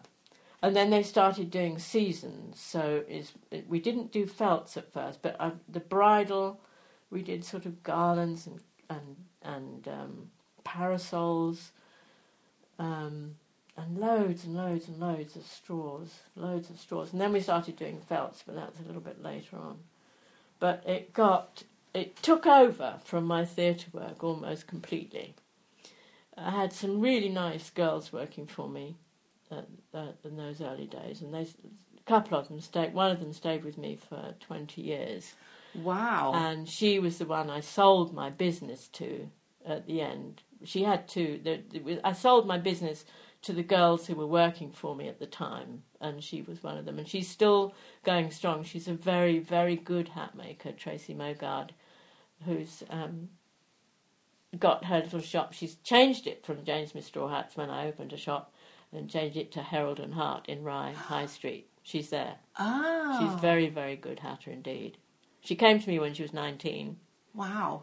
And 0.66 0.74
then 0.74 0.90
they 0.90 1.04
started 1.04 1.52
doing 1.52 1.78
seasons. 1.78 2.58
So 2.58 3.04
is 3.08 3.34
we 3.68 3.78
didn't 3.78 4.10
do 4.10 4.26
felts 4.26 4.76
at 4.76 4.92
first, 4.92 5.22
but 5.22 5.36
uh, 5.38 5.52
the 5.68 5.78
bridal, 5.78 6.60
we 7.08 7.22
did 7.22 7.44
sort 7.44 7.66
of 7.66 7.84
garlands 7.84 8.48
and 8.48 8.58
and 8.90 9.16
and 9.42 9.86
um, 9.86 10.30
parasols, 10.64 11.70
um, 12.80 13.36
and 13.76 13.96
loads 13.96 14.44
and 14.44 14.56
loads 14.56 14.88
and 14.88 14.98
loads 14.98 15.36
of 15.36 15.46
straws, 15.46 16.18
loads 16.34 16.68
of 16.68 16.80
straws. 16.80 17.12
And 17.12 17.20
then 17.20 17.32
we 17.32 17.38
started 17.38 17.76
doing 17.76 18.00
felts, 18.00 18.42
but 18.44 18.56
that's 18.56 18.80
a 18.80 18.82
little 18.82 19.00
bit 19.00 19.22
later 19.22 19.58
on. 19.58 19.78
But 20.58 20.82
it 20.84 21.12
got 21.12 21.62
it 21.94 22.20
took 22.24 22.44
over 22.44 22.96
from 23.04 23.24
my 23.24 23.44
theatre 23.44 23.90
work 23.92 24.24
almost 24.24 24.66
completely. 24.66 25.36
I 26.36 26.50
had 26.50 26.72
some 26.72 27.00
really 27.00 27.28
nice 27.28 27.70
girls 27.70 28.12
working 28.12 28.48
for 28.48 28.68
me 28.68 28.96
uh, 29.50 29.62
uh, 29.94 30.12
in 30.24 30.36
those 30.36 30.60
early 30.60 30.86
days, 30.86 31.22
and 31.22 31.32
they, 31.32 31.40
a 31.42 32.02
couple 32.06 32.38
of 32.38 32.48
them 32.48 32.60
stayed. 32.60 32.94
One 32.94 33.10
of 33.10 33.20
them 33.20 33.32
stayed 33.32 33.64
with 33.64 33.78
me 33.78 33.96
for 33.96 34.34
twenty 34.40 34.82
years, 34.82 35.34
Wow. 35.74 36.32
and 36.34 36.68
she 36.68 36.98
was 36.98 37.18
the 37.18 37.26
one 37.26 37.50
I 37.50 37.60
sold 37.60 38.14
my 38.14 38.30
business 38.30 38.88
to 38.94 39.28
at 39.66 39.86
the 39.86 40.00
end. 40.00 40.42
She 40.64 40.82
had 40.82 41.06
two. 41.08 41.40
there 41.42 41.60
I 42.04 42.12
sold 42.12 42.46
my 42.46 42.58
business 42.58 43.04
to 43.42 43.52
the 43.52 43.62
girls 43.62 44.06
who 44.06 44.14
were 44.14 44.26
working 44.26 44.72
for 44.72 44.96
me 44.96 45.06
at 45.08 45.18
the 45.20 45.26
time, 45.26 45.82
and 46.00 46.22
she 46.24 46.42
was 46.42 46.62
one 46.62 46.76
of 46.78 46.84
them. 46.84 46.98
And 46.98 47.06
she's 47.06 47.28
still 47.28 47.74
going 48.04 48.30
strong. 48.30 48.64
She's 48.64 48.88
a 48.88 48.94
very, 48.94 49.38
very 49.38 49.76
good 49.76 50.08
hat 50.08 50.34
maker, 50.34 50.72
Tracy 50.72 51.14
Mogard, 51.14 51.70
who's 52.44 52.82
um, 52.90 53.28
got 54.58 54.84
her 54.86 55.00
little 55.00 55.20
shop. 55.20 55.52
She's 55.52 55.76
changed 55.76 56.26
it 56.26 56.44
from 56.44 56.64
Jane 56.64 56.86
Smith 56.86 57.04
Straw 57.04 57.28
Hats 57.28 57.56
when 57.56 57.70
I 57.70 57.86
opened 57.86 58.12
a 58.12 58.16
shop, 58.16 58.52
and 58.92 59.10
changed 59.10 59.36
it 59.36 59.52
to 59.52 59.62
Herald 59.62 60.00
and 60.00 60.14
Heart 60.14 60.46
in 60.48 60.62
Rye 60.62 60.92
High 60.92 61.26
Street. 61.26 61.68
She's 61.82 62.10
there. 62.10 62.36
oh. 62.58 63.18
She's 63.20 63.40
very, 63.40 63.68
very 63.68 63.96
good 63.96 64.20
hatter 64.20 64.50
indeed. 64.50 64.98
She 65.40 65.54
came 65.54 65.78
to 65.78 65.88
me 65.88 65.98
when 65.98 66.14
she 66.14 66.22
was 66.22 66.32
19. 66.32 66.96
Wow. 67.34 67.82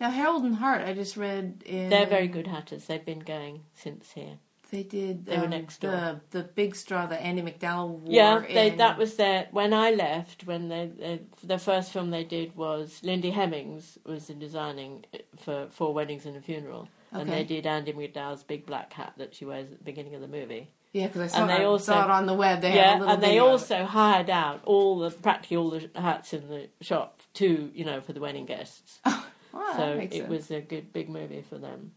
Now 0.00 0.10
Herald 0.10 0.44
and 0.44 0.56
Heart, 0.56 0.82
I 0.82 0.92
just 0.94 1.16
read 1.16 1.62
in. 1.64 1.88
They're 1.90 2.06
very 2.06 2.28
good 2.28 2.46
hatters. 2.46 2.84
They've 2.86 3.04
been 3.04 3.20
going 3.20 3.62
since 3.74 4.12
here. 4.12 4.38
They 4.70 4.82
did. 4.84 5.26
They 5.26 5.36
were 5.36 5.44
um, 5.44 5.50
next 5.50 5.80
the 5.80 5.88
door. 5.88 6.20
the 6.30 6.42
big 6.44 6.76
straw 6.76 7.06
that 7.06 7.20
Andie 7.22 7.42
MacDowell 7.42 7.88
wore. 7.88 8.12
yeah, 8.12 8.38
they, 8.40 8.68
in- 8.70 8.76
that 8.78 8.98
was 8.98 9.16
their 9.16 9.48
when 9.50 9.74
I 9.74 9.90
left. 9.90 10.46
When 10.46 10.68
they, 10.68 10.90
they 10.96 11.20
the 11.42 11.58
first 11.58 11.92
film 11.92 12.10
they 12.10 12.24
did 12.24 12.56
was 12.56 13.00
Lindy 13.02 13.30
Hemmings 13.30 13.98
was 14.06 14.28
the 14.28 14.34
designing 14.34 15.04
for 15.38 15.66
Four 15.70 15.92
Weddings 15.92 16.24
and 16.24 16.36
a 16.36 16.40
Funeral, 16.40 16.88
and 17.12 17.30
they 17.30 17.44
did 17.44 17.66
Andie 17.66 17.92
MacDowell's 17.92 18.42
big 18.42 18.66
black 18.66 18.92
hat 18.92 19.14
that 19.18 19.34
she 19.34 19.44
wears 19.44 19.70
at 19.72 19.78
the 19.78 19.84
beginning 19.84 20.14
of 20.14 20.20
the 20.20 20.28
movie. 20.28 20.70
Yeah, 20.92 21.06
because 21.06 21.22
I 21.22 21.26
saw, 21.28 21.40
and 21.42 21.50
they 21.50 21.62
I 21.62 21.64
also- 21.64 21.92
saw 21.92 22.04
it 22.04 22.10
on 22.10 22.26
the 22.26 22.34
web. 22.34 22.60
They 22.62 22.70
had 22.72 23.00
a 23.00 23.04
yeah, 23.04 23.12
and 23.12 23.22
they 23.22 23.36
it. 23.36 23.40
also 23.40 23.84
hired 23.84 24.28
out 24.30 24.60
all 24.64 24.98
the 24.98 25.10
practically 25.10 25.56
all 25.56 25.70
the 25.70 25.88
hats 25.94 26.32
in 26.32 26.48
the 26.48 26.68
shop 26.80 27.20
to 27.34 27.70
you 27.74 27.84
know 27.84 28.00
for 28.00 28.12
the 28.12 28.20
wedding 28.20 28.46
guests. 28.46 29.00
Wow, 29.52 29.64
that 29.66 29.76
so 29.78 29.84
it 29.98 30.12
sense. 30.12 30.28
was 30.28 30.50
a 30.52 30.60
good 30.60 30.92
big 30.92 31.08
movie 31.08 31.42
for 31.48 31.58
them. 31.58 31.90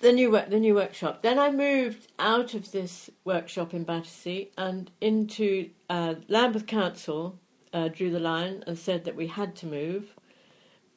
The 0.00 0.12
new 0.12 0.30
work, 0.30 0.48
the 0.48 0.60
new 0.60 0.76
workshop. 0.76 1.22
Then 1.22 1.40
I 1.40 1.50
moved 1.50 2.06
out 2.20 2.54
of 2.54 2.70
this 2.70 3.10
workshop 3.24 3.74
in 3.74 3.82
Battersea 3.82 4.52
and 4.56 4.92
into 5.00 5.70
uh, 5.90 6.14
Lambeth 6.28 6.66
Council. 6.66 7.40
Uh, 7.72 7.88
drew 7.88 8.10
the 8.10 8.20
line 8.20 8.62
and 8.66 8.78
said 8.78 9.04
that 9.04 9.16
we 9.16 9.26
had 9.26 9.54
to 9.56 9.66
move, 9.66 10.14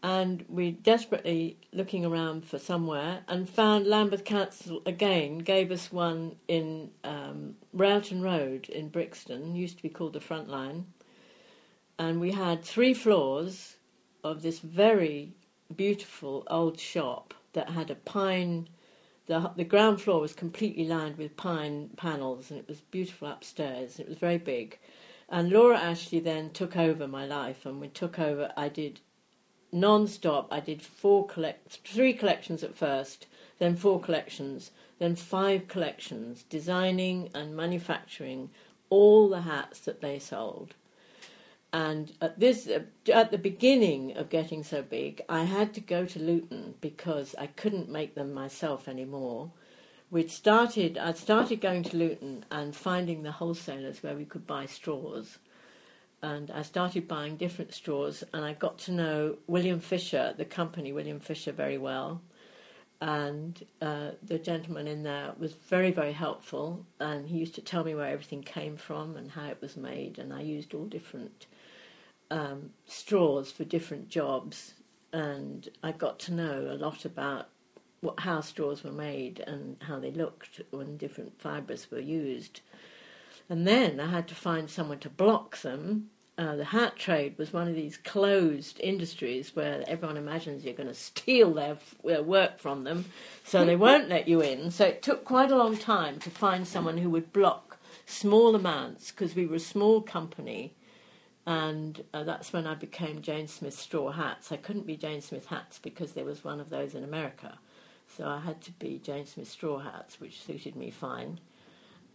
and 0.04 0.44
we 0.50 0.72
desperately 0.72 1.58
looking 1.74 2.06
around 2.06 2.46
for 2.46 2.58
somewhere 2.58 3.20
and 3.28 3.48
found 3.48 3.86
Lambeth 3.86 4.26
Council 4.26 4.82
again. 4.86 5.40
Gave 5.40 5.72
us 5.72 5.92
one 5.92 6.36
in 6.48 6.90
um, 7.04 7.56
Road 7.74 8.70
in 8.70 8.90
Brixton. 8.90 9.56
Used 9.56 9.78
to 9.78 9.84
be 9.84 9.90
called 9.90 10.14
the 10.14 10.20
Front 10.20 10.50
Line, 10.50 10.88
and 12.00 12.20
we 12.20 12.32
had 12.32 12.64
three 12.64 12.94
floors 12.94 13.76
of 14.24 14.42
this 14.42 14.60
very 14.60 15.34
beautiful 15.76 16.44
old 16.48 16.80
shop 16.80 17.34
that 17.54 17.70
had 17.70 17.92
a 17.92 17.96
pine. 17.96 18.68
The, 19.28 19.52
the 19.56 19.64
ground 19.64 20.02
floor 20.02 20.20
was 20.20 20.34
completely 20.34 20.86
lined 20.86 21.18
with 21.18 21.38
pine 21.38 21.92
panels 21.96 22.50
and 22.50 22.60
it 22.60 22.68
was 22.68 22.82
beautiful 22.82 23.28
upstairs. 23.28 24.00
It 24.00 24.10
was 24.10 24.18
very 24.18 24.38
big. 24.38 24.78
And 25.30 25.50
Laura 25.50 25.78
Ashley 25.78 26.20
then 26.20 26.50
took 26.50 26.76
over 26.76 27.08
my 27.08 27.26
life 27.26 27.66
and 27.66 27.80
we 27.80 27.88
took 27.88 28.20
over. 28.20 28.52
I 28.58 28.68
did 28.68 29.00
non 29.72 30.08
stop. 30.08 30.48
I 30.52 30.60
did 30.60 30.82
four 30.82 31.26
collect, 31.26 31.80
three 31.86 32.14
collections 32.14 32.64
at 32.64 32.76
first, 32.76 33.28
then 33.60 33.76
four 33.76 34.00
collections, 34.00 34.72
then 35.00 35.16
five 35.16 35.68
collections, 35.68 36.44
designing 36.50 37.30
and 37.34 37.56
manufacturing 37.56 38.50
all 38.90 39.30
the 39.30 39.42
hats 39.42 39.80
that 39.82 40.02
they 40.02 40.20
sold. 40.20 40.76
And 41.74 42.12
at 42.20 42.40
this, 42.40 42.70
at 43.12 43.32
the 43.32 43.38
beginning 43.38 44.18
of 44.18 44.30
getting 44.30 44.64
so 44.64 44.82
big, 44.82 45.22
I 45.30 45.44
had 45.44 45.74
to 45.76 45.82
go 45.82 46.06
to 46.06 46.20
Luton 46.20 46.76
because 46.82 47.34
I 47.38 47.48
couldn't 47.48 47.90
make 47.90 48.14
them 48.14 48.34
myself 48.34 48.90
anymore. 48.90 49.52
We'd 50.10 50.30
started, 50.30 50.98
I'd 50.98 51.18
started 51.18 51.62
going 51.62 51.84
to 51.84 51.96
Luton 51.96 52.44
and 52.52 52.76
finding 52.76 53.24
the 53.24 53.32
wholesalers 53.32 54.04
where 54.04 54.16
we 54.16 54.26
could 54.26 54.46
buy 54.46 54.66
straws. 54.66 55.38
And 56.24 56.52
I 56.52 56.62
started 56.62 57.08
buying 57.08 57.36
different 57.38 57.74
straws, 57.74 58.24
and 58.34 58.46
I 58.46 58.54
got 58.54 58.78
to 58.80 58.92
know 58.92 59.38
William 59.48 59.80
Fisher, 59.80 60.34
the 60.38 60.46
company 60.46 60.92
William 60.92 61.20
Fisher, 61.20 61.52
very 61.52 61.78
well. 61.78 62.22
And 63.02 63.66
uh, 63.82 64.12
the 64.22 64.38
gentleman 64.38 64.88
in 64.88 65.02
there 65.02 65.34
was 65.40 65.54
very, 65.54 65.90
very 65.90 66.12
helpful, 66.12 66.86
and 67.00 67.28
he 67.28 67.38
used 67.40 67.56
to 67.56 67.62
tell 67.62 67.84
me 67.84 67.96
where 67.96 68.08
everything 68.08 68.44
came 68.44 68.78
from 68.78 69.16
and 69.18 69.32
how 69.32 69.48
it 69.48 69.58
was 69.60 69.76
made. 69.76 70.20
And 70.20 70.32
I 70.32 70.42
used 70.42 70.76
all 70.76 70.86
different 70.86 71.48
um, 72.30 72.70
straws 72.86 73.52
for 73.52 73.64
different 73.64 74.10
jobs, 74.10 74.76
and 75.12 75.68
I 75.82 75.92
got 75.92 76.20
to 76.20 76.34
know 76.34 76.68
a 76.70 76.78
lot 76.78 77.04
about 77.04 77.50
what, 78.02 78.20
how 78.20 78.42
straws 78.42 78.84
were 78.84 78.92
made 78.92 79.40
and 79.40 79.78
how 79.82 80.00
they 80.00 80.12
looked 80.12 80.62
when 80.70 80.98
different 80.98 81.40
fibres 81.42 81.90
were 81.90 82.00
used. 82.00 82.62
And 83.52 83.68
then 83.68 84.00
I 84.00 84.08
had 84.08 84.30
to 84.30 84.34
find 84.34 84.70
someone 84.70 85.00
to 85.00 85.10
block 85.10 85.58
them. 85.58 86.10
Uh, 86.38 86.56
the 86.56 86.64
hat 86.64 86.96
trade 86.96 87.38
was 87.38 87.52
one 87.52 87.68
of 87.68 87.76
these 87.76 87.98
closed 87.98 88.80
industries 88.80 89.58
where 89.58 89.84
everyone 89.88 90.16
imagines 90.16 90.64
you're 90.64 90.74
going 90.74 90.88
to 90.88 90.96
steal 90.96 91.54
their, 91.54 91.78
their 92.02 92.24
work 92.24 92.60
from 92.60 92.86
them, 92.86 93.04
so 93.44 93.66
they 93.66 93.76
won't 93.88 94.08
let 94.08 94.30
you 94.30 94.40
in. 94.40 94.72
So 94.72 94.86
it 94.86 95.02
took 95.02 95.26
quite 95.26 95.52
a 95.52 95.58
long 95.58 95.76
time 95.76 96.18
to 96.20 96.30
find 96.30 96.66
someone 96.66 97.00
who 97.00 97.10
would 97.10 97.34
block 97.34 97.78
small 98.06 98.56
amounts 98.56 99.12
because 99.12 99.36
we 99.36 99.46
were 99.46 99.58
a 99.58 99.60
small 99.60 100.00
company. 100.00 100.74
And 101.46 102.06
uh, 102.14 102.24
that's 102.24 102.54
when 102.54 102.66
I 102.66 102.76
became 102.76 103.22
Jane 103.22 103.50
Smith 103.50 103.78
Straw 103.78 104.14
Hats. 104.14 104.54
I 104.54 104.58
couldn't 104.58 104.88
be 104.88 104.96
Jane 104.96 105.20
Smith 105.20 105.48
Hats 105.48 105.78
because 105.78 106.14
there 106.14 106.24
was 106.24 106.46
one 106.46 106.62
of 106.62 106.70
those 106.70 106.96
in 106.96 107.04
America. 107.04 107.60
So 108.16 108.30
I 108.30 108.40
had 108.40 108.62
to 108.62 108.72
be 108.72 108.98
Jane 108.98 109.26
Smith 109.26 109.50
Straw 109.50 109.80
Hats, 109.80 110.22
which 110.22 110.42
suited 110.42 110.78
me 110.78 110.90
fine. 110.90 111.42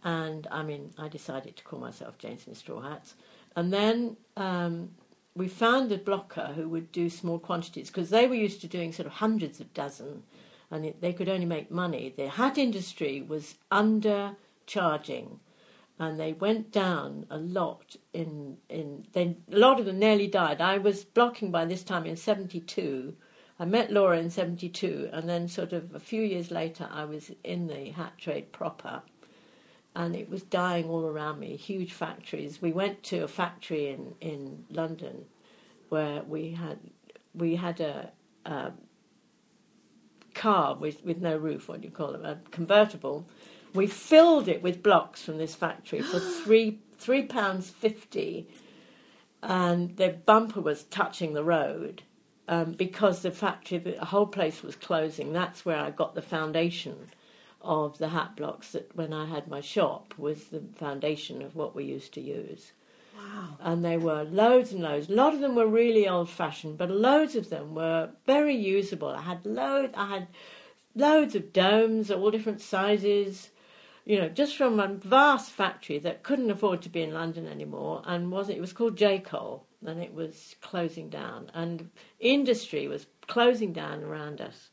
And 0.03 0.47
I 0.51 0.63
mean, 0.63 0.93
I 0.97 1.07
decided 1.07 1.55
to 1.57 1.63
call 1.63 1.79
myself 1.79 2.17
Jane 2.17 2.39
Smith 2.39 2.57
Straw 2.57 2.81
Hats. 2.81 3.15
And 3.55 3.73
then 3.73 4.17
um, 4.35 4.91
we 5.35 5.47
found 5.47 5.91
a 5.91 5.97
blocker 5.97 6.51
who 6.55 6.67
would 6.69 6.91
do 6.91 7.09
small 7.09 7.39
quantities 7.39 7.87
because 7.87 8.09
they 8.09 8.27
were 8.27 8.35
used 8.35 8.61
to 8.61 8.67
doing 8.67 8.91
sort 8.91 9.05
of 9.05 9.13
hundreds 9.13 9.59
of 9.59 9.73
dozen 9.73 10.23
and 10.71 10.85
it, 10.85 11.01
they 11.01 11.13
could 11.13 11.29
only 11.29 11.45
make 11.45 11.71
money. 11.71 12.13
The 12.15 12.27
hat 12.29 12.57
industry 12.57 13.21
was 13.21 13.55
undercharging 13.71 15.39
and 15.99 16.19
they 16.19 16.33
went 16.33 16.71
down 16.71 17.25
a 17.29 17.37
lot 17.37 17.95
in 18.13 18.57
in 18.69 19.05
they 19.13 19.35
a 19.51 19.57
lot 19.57 19.79
of 19.79 19.85
them 19.85 19.99
nearly 19.99 20.27
died. 20.27 20.61
I 20.61 20.77
was 20.77 21.03
blocking 21.03 21.51
by 21.51 21.65
this 21.65 21.83
time 21.83 22.05
in 22.05 22.15
72. 22.15 23.15
I 23.59 23.65
met 23.65 23.91
Laura 23.91 24.19
in 24.19 24.29
72 24.29 25.09
and 25.11 25.27
then 25.27 25.47
sort 25.47 25.73
of 25.73 25.95
a 25.95 25.99
few 25.99 26.21
years 26.21 26.51
later 26.51 26.87
I 26.91 27.05
was 27.05 27.31
in 27.43 27.67
the 27.67 27.89
hat 27.91 28.17
trade 28.17 28.51
proper 28.51 29.01
and 29.97 30.15
it 30.15 30.29
was 30.29 30.43
dying 30.43 30.85
all 30.87 31.05
around 31.05 31.39
me. 31.39 31.55
Huge 31.57 31.91
factories. 31.91 32.61
We 32.61 32.71
went 32.71 33.01
to 33.05 33.23
a 33.23 33.27
factory 33.27 33.87
in, 33.89 34.13
in 34.21 34.65
London 34.69 35.25
where 35.89 36.21
we 36.21 36.51
had 36.51 36.77
we 37.33 37.55
had 37.55 37.79
a, 37.79 38.11
a 38.45 38.73
car 40.35 40.75
with, 40.75 41.03
with 41.03 41.19
no 41.19 41.35
roof. 41.35 41.67
What 41.67 41.81
do 41.81 41.87
you 41.87 41.93
call 41.93 42.13
it? 42.13 42.23
A 42.23 42.37
convertible. 42.51 43.27
We 43.73 43.87
filled 43.87 44.47
it 44.47 44.61
with 44.61 44.83
blocks 44.83 45.23
from 45.23 45.39
this 45.39 45.55
factory 45.55 46.01
for 46.03 46.19
three 46.43 46.79
three 46.99 47.23
pounds 47.23 47.71
fifty, 47.71 48.47
and 49.41 49.97
the 49.97 50.09
bumper 50.09 50.61
was 50.61 50.83
touching 50.83 51.33
the 51.33 51.43
road. 51.43 52.03
Um, 52.49 52.73
because 52.73 53.23
the 53.23 53.31
factory, 53.31 53.79
the 53.79 54.05
whole 54.05 54.27
place 54.27 54.63
was 54.63 54.75
closing. 54.75 55.33
That's 55.33 55.65
where 55.65 55.79
I 55.79 55.89
got 55.89 56.15
the 56.15 56.21
foundation 56.21 57.09
of 57.61 57.97
the 57.97 58.09
hat 58.09 58.35
blocks 58.35 58.71
that 58.71 58.95
when 58.95 59.13
I 59.13 59.25
had 59.25 59.47
my 59.47 59.61
shop 59.61 60.13
was 60.17 60.45
the 60.45 60.61
foundation 60.75 61.41
of 61.41 61.55
what 61.55 61.75
we 61.75 61.83
used 61.83 62.13
to 62.13 62.21
use. 62.21 62.71
Wow. 63.17 63.57
And 63.59 63.83
they 63.83 63.97
were 63.97 64.23
loads 64.23 64.71
and 64.71 64.83
loads. 64.83 65.09
A 65.09 65.13
lot 65.13 65.33
of 65.33 65.39
them 65.39 65.55
were 65.55 65.67
really 65.67 66.07
old 66.07 66.29
fashioned, 66.29 66.77
but 66.77 66.91
loads 66.91 67.35
of 67.35 67.49
them 67.49 67.73
were 67.73 68.09
very 68.25 68.55
usable. 68.55 69.09
I 69.09 69.21
had 69.21 69.45
load 69.45 69.91
I 69.95 70.07
had 70.07 70.27
loads 70.95 71.35
of 71.35 71.53
domes, 71.53 72.11
all 72.11 72.31
different 72.31 72.61
sizes, 72.61 73.49
you 74.05 74.17
know, 74.19 74.29
just 74.29 74.55
from 74.55 74.79
a 74.79 74.87
vast 74.87 75.51
factory 75.51 75.99
that 75.99 76.23
couldn't 76.23 76.51
afford 76.51 76.81
to 76.81 76.89
be 76.89 77.01
in 77.01 77.13
London 77.13 77.47
anymore 77.47 78.01
and 78.05 78.31
wasn't 78.31 78.57
it 78.57 78.61
was 78.61 78.73
called 78.73 78.95
J. 78.95 79.19
Cole 79.19 79.65
and 79.85 80.01
it 80.01 80.13
was 80.13 80.55
closing 80.61 81.09
down 81.09 81.51
and 81.53 81.89
industry 82.19 82.87
was 82.87 83.07
closing 83.27 83.73
down 83.73 84.03
around 84.03 84.41
us. 84.41 84.69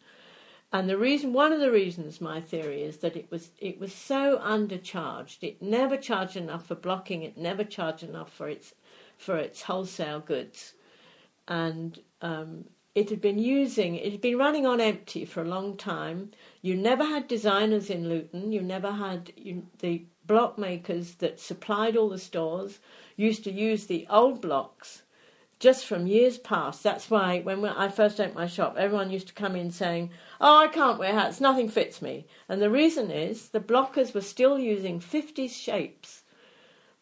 And 0.75 0.91
the 0.91 0.99
reason, 0.99 1.33
one 1.33 1.53
of 1.53 1.61
the 1.61 1.70
reasons, 1.70 2.20
my 2.20 2.41
theory 2.41 2.83
is 2.83 2.97
that 2.97 3.14
it 3.14 3.31
was 3.31 3.53
it 3.61 3.79
was 3.79 3.95
so 3.95 4.39
undercharged. 4.39 5.39
It 5.41 5.62
never 5.62 5.97
charged 5.97 6.37
enough 6.37 6.66
for 6.66 6.75
blocking. 6.75 7.22
It 7.22 7.39
never 7.39 7.62
charged 7.62 8.03
enough 8.03 8.33
for 8.33 8.49
its 8.49 8.75
for 9.16 9.37
its 9.37 9.62
wholesale 9.62 10.18
goods, 10.18 10.75
and 11.47 12.01
um, 12.22 12.64
it 12.97 13.09
had 13.09 13.20
been 13.20 13.39
using. 13.39 13.95
It 13.95 14.11
had 14.11 14.20
been 14.20 14.37
running 14.37 14.66
on 14.66 14.81
empty 14.81 15.25
for 15.25 15.43
a 15.43 15.49
long 15.49 15.77
time. 15.77 16.33
You 16.61 16.75
never 16.75 17.05
had 17.05 17.29
designers 17.29 17.89
in 17.89 18.09
Luton. 18.09 18.51
You 18.51 18.61
never 18.61 18.91
had 18.91 19.33
you, 19.37 19.68
the 19.79 20.07
block 20.27 20.59
makers 20.59 21.14
that 21.16 21.39
supplied 21.39 21.97
all 21.97 22.09
the 22.09 22.18
stores 22.18 22.81
used 23.16 23.45
to 23.45 23.53
use 23.53 23.87
the 23.87 24.09
old 24.11 24.41
blocks 24.41 25.04
just 25.59 25.87
from 25.87 26.07
years 26.07 26.39
past. 26.39 26.83
That's 26.83 27.11
why 27.11 27.41
when 27.41 27.65
I 27.65 27.89
first 27.89 28.21
opened 28.21 28.35
my 28.35 28.47
shop, 28.47 28.77
everyone 28.79 29.11
used 29.11 29.29
to 29.29 29.35
come 29.35 29.57
in 29.57 29.71
saying, 29.71 30.11
Oh, 30.41 30.59
I 30.59 30.69
can't 30.69 30.99
wear 30.99 31.13
hats, 31.13 31.41
nothing 31.41 31.69
fits 31.69 32.03
me. 32.03 32.27
And 32.49 32.61
the 32.61 32.71
reason 32.71 33.11
is 33.11 33.49
the 33.49 33.61
blockers 33.61 34.15
were 34.15 34.21
still 34.21 34.59
using 34.59 35.01
50s 35.01 35.53
shapes 35.53 36.23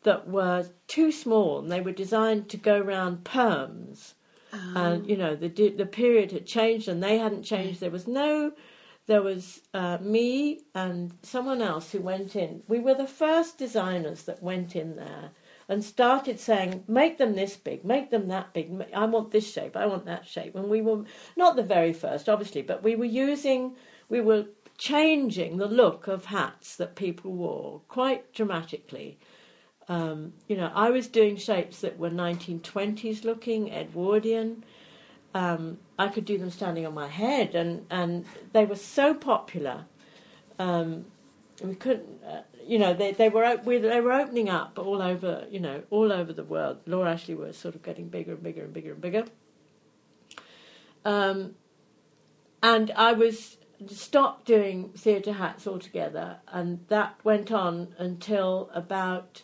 that 0.03 0.29
were 0.29 0.69
too 0.87 1.13
small 1.13 1.61
and 1.61 1.71
they 1.71 1.81
were 1.81 1.93
designed 1.93 2.49
to 2.51 2.57
go 2.57 2.81
round 2.81 3.25
perms. 3.25 4.15
Oh. 4.53 4.73
And, 4.77 5.09
you 5.09 5.17
know, 5.17 5.35
the, 5.35 5.49
the 5.49 5.87
period 5.87 6.33
had 6.33 6.47
changed 6.47 6.89
and 6.89 7.03
they 7.03 7.19
hadn't 7.19 7.45
changed. 7.45 7.81
There 7.81 7.91
was 7.91 8.07
no. 8.07 8.53
There 9.07 9.23
was 9.23 9.63
uh, 9.75 9.99
me 10.01 10.61
and 10.77 11.13
someone 11.23 11.61
else 11.61 11.91
who 11.91 12.01
went 12.01 12.37
in. 12.37 12.63
We 12.69 12.79
were 12.79 12.95
the 12.95 13.07
first 13.09 13.59
designers 13.59 14.23
that 14.25 14.43
went 14.43 14.77
in 14.77 14.95
there 14.95 15.31
and 15.69 15.85
started 15.85 16.39
saying, 16.39 16.85
make 16.89 17.19
them 17.19 17.35
this 17.35 17.57
big, 17.57 17.85
make 17.85 18.11
them 18.11 18.29
that 18.29 18.53
big. 18.53 18.71
I 18.95 19.07
want 19.07 19.31
this 19.31 19.51
shape, 19.51 19.77
I 19.77 19.87
want 19.87 20.05
that 20.07 20.27
shape. 20.27 20.55
And 20.55 20.69
we 20.69 20.83
were 20.83 21.05
not 21.37 21.57
the 21.57 21.63
very 21.63 21.93
first, 21.93 22.29
obviously, 22.29 22.63
but 22.63 22.83
we 22.83 22.97
were 22.97 23.05
using, 23.05 23.77
we 24.09 24.21
were 24.21 24.47
changing 24.79 25.59
the 25.59 25.69
look 25.69 26.09
of 26.09 26.27
hats 26.27 26.77
that 26.77 26.97
people 26.97 27.33
wore 27.33 27.81
quite 27.89 28.33
dramatically. 28.33 29.19
Um, 29.89 30.33
you 30.49 30.57
know, 30.57 30.73
I 30.75 30.91
was 30.91 31.07
doing 31.07 31.37
shapes 31.37 31.81
that 31.81 31.99
were 31.99 32.11
1920s 32.11 33.25
looking, 33.25 33.71
Edwardian. 33.73 34.65
Um, 35.35 35.79
I 35.99 36.09
could 36.09 36.25
do 36.25 36.39
them 36.39 36.51
standing 36.51 36.87
on 36.87 36.95
my 36.95 37.09
head, 37.09 37.55
and, 37.55 37.87
and 37.91 38.25
they 38.53 38.65
were 38.65 38.77
so 38.77 39.15
popular. 39.15 39.87
Um, 40.59 41.07
we 41.63 41.75
couldn't, 41.75 42.23
uh, 42.27 42.43
you 42.67 42.79
know, 42.79 42.95
they 42.95 43.13
they 43.13 43.29
were 43.29 43.57
they 43.65 44.01
were 44.01 44.13
opening 44.13 44.49
up 44.49 44.79
all 44.79 45.03
over, 45.03 45.47
you 45.51 45.61
know, 45.61 45.83
all 45.91 46.13
over 46.13 46.33
the 46.33 46.45
world. 46.45 46.79
Laura 46.87 47.13
Ashley 47.13 47.35
was 47.35 47.57
sort 47.57 47.75
of 47.75 47.83
getting 47.83 48.09
bigger 48.09 48.33
and 48.33 48.43
bigger 48.43 48.65
and 48.65 48.73
bigger 48.73 48.93
and 48.93 49.01
bigger. 49.01 49.25
Um, 51.05 51.55
and 52.63 52.91
I 52.93 53.13
was 53.13 53.59
stopped 53.89 54.47
doing 54.47 54.91
theatre 54.91 55.33
hats 55.33 55.67
altogether, 55.67 56.39
and 56.49 56.85
that 56.89 57.17
went 57.25 57.51
on 57.51 57.95
until 57.99 58.71
about. 58.75 59.43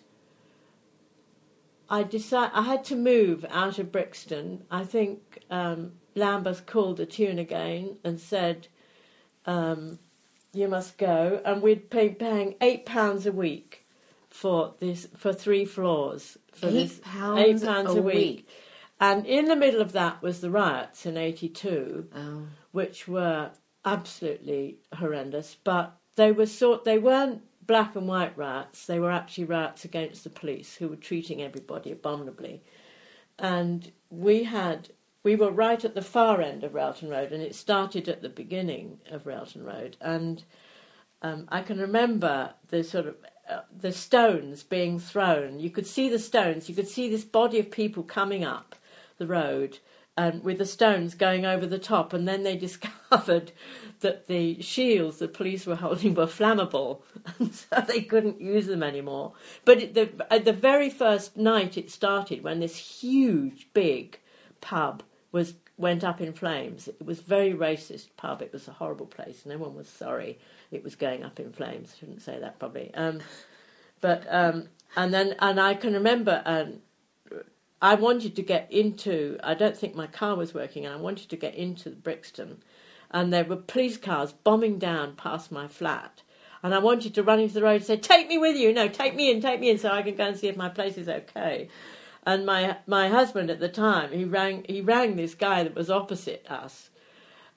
I 1.90 2.02
decided 2.02 2.52
I 2.54 2.62
had 2.62 2.84
to 2.86 2.96
move 2.96 3.46
out 3.48 3.78
of 3.78 3.90
Brixton. 3.90 4.64
I 4.70 4.84
think 4.84 5.42
um, 5.50 5.92
Lambeth 6.14 6.66
called 6.66 6.98
the 6.98 7.06
tune 7.06 7.38
again 7.38 7.98
and 8.04 8.20
said. 8.20 8.68
Um, 9.46 9.98
you 10.58 10.68
must 10.68 10.98
go, 10.98 11.40
and 11.44 11.62
we'd 11.62 11.90
pay 11.90 12.10
paying 12.10 12.54
eight 12.60 12.84
pounds 12.86 13.26
a 13.26 13.32
week 13.32 13.86
for 14.28 14.74
this 14.80 15.06
for 15.16 15.32
three 15.32 15.64
floors 15.64 16.36
for 16.52 16.66
Eight 16.68 16.72
this 16.72 17.00
pounds 17.02 17.40
eight 17.40 17.66
pounds 17.66 17.94
a 17.94 17.98
a 17.98 18.02
week. 18.02 18.14
week. 18.14 18.48
And 19.00 19.24
in 19.26 19.44
the 19.46 19.56
middle 19.56 19.80
of 19.80 19.92
that 19.92 20.20
was 20.22 20.40
the 20.40 20.50
riots 20.50 21.06
in 21.06 21.16
'82, 21.16 22.08
Oh. 22.14 22.42
which 22.72 23.06
were 23.08 23.50
absolutely 23.84 24.78
horrendous. 24.94 25.56
But 25.62 25.96
they 26.16 26.32
were 26.32 26.46
sort 26.46 26.84
they 26.84 26.98
weren't 26.98 27.42
black 27.66 27.94
and 27.96 28.08
white 28.08 28.36
riots. 28.36 28.86
They 28.86 28.98
were 28.98 29.10
actually 29.12 29.44
riots 29.44 29.84
against 29.84 30.24
the 30.24 30.30
police 30.30 30.76
who 30.76 30.88
were 30.88 30.96
treating 30.96 31.42
everybody 31.42 31.92
abominably. 31.92 32.62
And 33.38 33.92
we 34.10 34.44
had 34.44 34.88
we 35.28 35.36
were 35.36 35.50
right 35.50 35.84
at 35.84 35.94
the 35.94 36.00
far 36.00 36.40
end 36.40 36.64
of 36.64 36.72
Railton 36.72 37.10
Road, 37.10 37.32
and 37.32 37.42
it 37.42 37.54
started 37.54 38.08
at 38.08 38.22
the 38.22 38.30
beginning 38.30 38.98
of 39.10 39.26
Railton 39.26 39.62
Road. 39.62 39.94
And 40.00 40.42
um, 41.20 41.46
I 41.50 41.60
can 41.60 41.78
remember 41.78 42.54
the 42.68 42.82
sort 42.82 43.08
of 43.08 43.16
uh, 43.46 43.60
the 43.78 43.92
stones 43.92 44.62
being 44.62 44.98
thrown. 44.98 45.60
You 45.60 45.68
could 45.68 45.86
see 45.86 46.08
the 46.08 46.18
stones. 46.18 46.70
You 46.70 46.74
could 46.74 46.88
see 46.88 47.10
this 47.10 47.26
body 47.26 47.58
of 47.58 47.70
people 47.70 48.04
coming 48.04 48.42
up 48.42 48.74
the 49.18 49.26
road, 49.26 49.80
and 50.16 50.42
with 50.42 50.56
the 50.56 50.64
stones 50.64 51.14
going 51.14 51.44
over 51.44 51.66
the 51.66 51.78
top, 51.78 52.14
and 52.14 52.26
then 52.26 52.42
they 52.42 52.56
discovered 52.68 53.52
that 54.00 54.28
the 54.28 54.62
shields 54.62 55.18
the 55.18 55.28
police 55.28 55.66
were 55.66 55.76
holding 55.76 56.14
were 56.14 56.24
flammable, 56.24 57.02
and 57.38 57.54
so 57.54 57.84
they 57.86 58.00
couldn't 58.00 58.40
use 58.40 58.64
them 58.64 58.82
anymore. 58.82 59.34
But 59.66 59.82
it, 59.82 59.92
the, 59.92 60.32
at 60.32 60.46
the 60.46 60.54
very 60.54 60.88
first 60.88 61.36
night 61.36 61.76
it 61.76 61.90
started, 61.90 62.42
when 62.42 62.60
this 62.60 62.76
huge, 62.76 63.68
big 63.74 64.20
pub 64.62 65.02
was 65.32 65.54
went 65.76 66.02
up 66.02 66.20
in 66.20 66.32
flames. 66.32 66.88
It 66.88 67.04
was 67.04 67.20
very 67.20 67.52
racist 67.52 68.08
pub. 68.16 68.42
It 68.42 68.52
was 68.52 68.66
a 68.68 68.72
horrible 68.72 69.06
place. 69.06 69.46
No 69.46 69.58
one 69.58 69.74
was 69.74 69.88
sorry 69.88 70.38
it 70.70 70.82
was 70.82 70.94
going 70.94 71.24
up 71.24 71.38
in 71.38 71.52
flames. 71.52 71.94
I 71.94 72.00
shouldn't 72.00 72.22
say 72.22 72.38
that 72.38 72.58
probably. 72.58 72.92
Um, 72.94 73.20
but 74.00 74.26
um, 74.28 74.68
and 74.96 75.12
then 75.12 75.34
and 75.38 75.60
I 75.60 75.74
can 75.74 75.92
remember 75.92 76.42
and 76.44 76.80
I 77.80 77.94
wanted 77.94 78.34
to 78.36 78.42
get 78.42 78.70
into. 78.72 79.38
I 79.42 79.54
don't 79.54 79.76
think 79.76 79.94
my 79.94 80.06
car 80.06 80.34
was 80.34 80.52
working, 80.52 80.84
and 80.84 80.94
I 80.94 80.98
wanted 80.98 81.28
to 81.30 81.36
get 81.36 81.54
into 81.54 81.90
Brixton, 81.90 82.62
and 83.10 83.32
there 83.32 83.44
were 83.44 83.56
police 83.56 83.96
cars 83.96 84.32
bombing 84.32 84.78
down 84.78 85.14
past 85.14 85.52
my 85.52 85.68
flat. 85.68 86.22
And 86.60 86.74
I 86.74 86.80
wanted 86.80 87.14
to 87.14 87.22
run 87.22 87.38
into 87.38 87.54
the 87.54 87.62
road 87.62 87.76
and 87.76 87.84
say, 87.84 87.96
"Take 87.96 88.28
me 88.28 88.36
with 88.36 88.56
you! 88.56 88.72
No, 88.72 88.88
take 88.88 89.14
me 89.14 89.30
in, 89.30 89.40
take 89.40 89.60
me 89.60 89.70
in, 89.70 89.78
so 89.78 89.90
I 89.90 90.02
can 90.02 90.16
go 90.16 90.26
and 90.26 90.36
see 90.36 90.48
if 90.48 90.56
my 90.56 90.68
place 90.68 90.98
is 90.98 91.08
okay." 91.08 91.68
And 92.24 92.44
my 92.44 92.76
my 92.86 93.08
husband 93.08 93.50
at 93.50 93.60
the 93.60 93.68
time, 93.68 94.12
he 94.12 94.24
rang 94.24 94.64
he 94.68 94.80
rang 94.80 95.16
this 95.16 95.34
guy 95.34 95.62
that 95.62 95.74
was 95.74 95.90
opposite 95.90 96.46
us, 96.50 96.90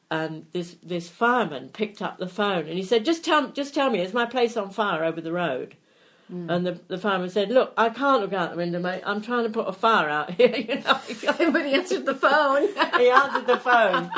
and 0.09 0.45
this 0.53 0.75
this 0.83 1.09
fireman 1.09 1.69
picked 1.69 2.01
up 2.01 2.17
the 2.17 2.27
phone 2.27 2.67
and 2.67 2.77
he 2.77 2.83
said, 2.83 3.05
"Just 3.05 3.25
tell 3.25 3.49
just 3.49 3.73
tell 3.73 3.89
me, 3.89 4.01
is 4.01 4.13
my 4.13 4.25
place 4.25 4.55
on 4.55 4.69
fire 4.69 5.03
over 5.03 5.21
the 5.21 5.31
road?" 5.31 5.75
Mm. 6.31 6.49
And 6.49 6.65
the, 6.65 6.79
the 6.87 6.97
fireman 6.97 7.29
said, 7.29 7.49
"Look, 7.49 7.73
I 7.77 7.89
can't 7.89 8.21
look 8.21 8.33
out 8.33 8.51
the 8.51 8.57
window, 8.57 8.79
mate. 8.79 9.03
I'm 9.05 9.21
trying 9.21 9.43
to 9.43 9.49
put 9.49 9.67
a 9.67 9.73
fire 9.73 10.09
out 10.09 10.31
here." 10.35 10.55
you 10.55 10.75
know, 10.75 11.51
but 11.51 11.65
he 11.65 11.73
answered 11.73 12.05
the 12.05 12.15
phone. 12.15 12.67
he 12.97 13.09
answered 13.09 13.47
the 13.47 13.57
phone, 13.57 14.09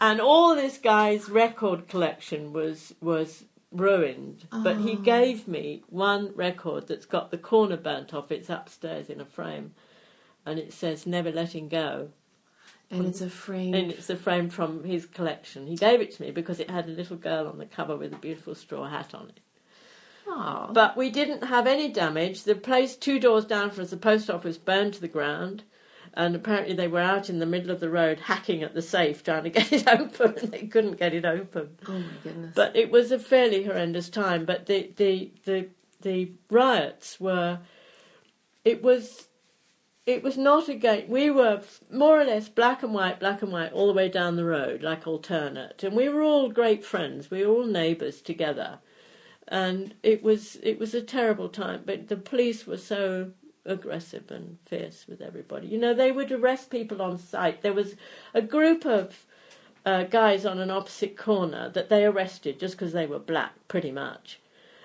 and 0.00 0.20
all 0.20 0.56
this 0.56 0.78
guy's 0.78 1.28
record 1.28 1.88
collection 1.88 2.52
was 2.52 2.94
was 3.00 3.44
ruined. 3.70 4.48
Oh. 4.50 4.64
But 4.64 4.78
he 4.78 4.92
oh. 4.92 4.96
gave 4.96 5.46
me 5.46 5.84
one 5.88 6.32
record 6.34 6.88
that's 6.88 7.06
got 7.06 7.30
the 7.30 7.38
corner 7.38 7.76
burnt 7.76 8.12
off. 8.12 8.32
It's 8.32 8.50
upstairs 8.50 9.08
in 9.08 9.20
a 9.20 9.24
frame 9.24 9.72
and 10.44 10.58
it 10.58 10.72
says 10.72 11.06
"Never 11.06 11.30
Letting 11.30 11.68
Go." 11.68 12.10
And 12.90 13.06
it's 13.06 13.20
a 13.20 13.30
frame. 13.30 13.72
And 13.74 13.92
it's 13.92 14.10
a 14.10 14.16
frame 14.16 14.50
from 14.50 14.82
his 14.82 15.06
collection. 15.06 15.66
He 15.66 15.76
gave 15.76 16.00
it 16.00 16.10
to 16.12 16.22
me 16.22 16.32
because 16.32 16.58
it 16.58 16.70
had 16.70 16.86
a 16.86 16.90
little 16.92 17.16
girl 17.16 17.46
on 17.46 17.58
the 17.58 17.66
cover 17.66 17.96
with 17.96 18.12
a 18.12 18.16
beautiful 18.16 18.54
straw 18.54 18.88
hat 18.88 19.14
on 19.14 19.28
it. 19.28 19.40
Oh. 20.26 20.70
But 20.72 20.96
we 20.96 21.10
didn't 21.10 21.44
have 21.44 21.66
any 21.66 21.88
damage. 21.88 22.42
The 22.42 22.54
place 22.54 22.96
two 22.96 23.20
doors 23.20 23.44
down 23.44 23.70
from 23.70 23.84
us, 23.84 23.90
the 23.90 23.96
post 23.96 24.28
office, 24.28 24.58
burned 24.58 24.94
to 24.94 25.00
the 25.00 25.08
ground. 25.08 25.62
And 26.14 26.34
apparently 26.34 26.74
they 26.74 26.88
were 26.88 27.00
out 27.00 27.30
in 27.30 27.38
the 27.38 27.46
middle 27.46 27.70
of 27.70 27.78
the 27.78 27.88
road 27.88 28.18
hacking 28.18 28.64
at 28.64 28.74
the 28.74 28.82
safe 28.82 29.22
trying 29.22 29.44
to 29.44 29.50
get 29.60 29.72
it 29.72 29.86
open 29.86 30.36
and 30.38 30.50
they 30.50 30.66
couldn't 30.66 30.98
get 30.98 31.14
it 31.14 31.24
open. 31.24 31.78
Oh 31.86 31.92
my 31.92 32.04
goodness. 32.24 32.52
But 32.56 32.74
it 32.74 32.90
was 32.90 33.12
a 33.12 33.18
fairly 33.20 33.62
horrendous 33.62 34.08
time. 34.08 34.44
But 34.44 34.66
the, 34.66 34.92
the, 34.96 35.30
the, 35.44 35.68
the 36.00 36.32
riots 36.50 37.20
were, 37.20 37.60
it 38.64 38.82
was 38.82 39.28
it 40.06 40.22
was 40.22 40.36
not 40.36 40.68
a 40.68 40.74
game. 40.74 41.08
We 41.08 41.30
were 41.30 41.62
more 41.90 42.20
or 42.20 42.24
less 42.24 42.48
black 42.48 42.82
and 42.82 42.94
white, 42.94 43.20
black 43.20 43.42
and 43.42 43.52
white, 43.52 43.72
all 43.72 43.86
the 43.86 43.92
way 43.92 44.08
down 44.08 44.36
the 44.36 44.44
road, 44.44 44.82
like 44.82 45.06
alternate, 45.06 45.82
and 45.84 45.94
we 45.94 46.08
were 46.08 46.22
all 46.22 46.48
great 46.50 46.84
friends. 46.84 47.30
We 47.30 47.44
were 47.44 47.52
all 47.52 47.66
neighbours 47.66 48.20
together, 48.20 48.78
and 49.46 49.94
it 50.02 50.22
was 50.22 50.56
it 50.62 50.78
was 50.78 50.94
a 50.94 51.02
terrible 51.02 51.48
time. 51.48 51.82
But 51.84 52.08
the 52.08 52.16
police 52.16 52.66
were 52.66 52.78
so 52.78 53.32
aggressive 53.66 54.30
and 54.30 54.58
fierce 54.64 55.06
with 55.06 55.20
everybody. 55.20 55.66
You 55.68 55.78
know, 55.78 55.94
they 55.94 56.12
would 56.12 56.32
arrest 56.32 56.70
people 56.70 57.02
on 57.02 57.18
sight. 57.18 57.62
There 57.62 57.74
was 57.74 57.94
a 58.32 58.40
group 58.40 58.86
of 58.86 59.26
uh, 59.84 60.04
guys 60.04 60.46
on 60.46 60.58
an 60.58 60.70
opposite 60.70 61.16
corner 61.16 61.68
that 61.70 61.90
they 61.90 62.04
arrested 62.04 62.58
just 62.58 62.74
because 62.74 62.94
they 62.94 63.06
were 63.06 63.18
black, 63.18 63.52
pretty 63.68 63.92
much, 63.92 64.40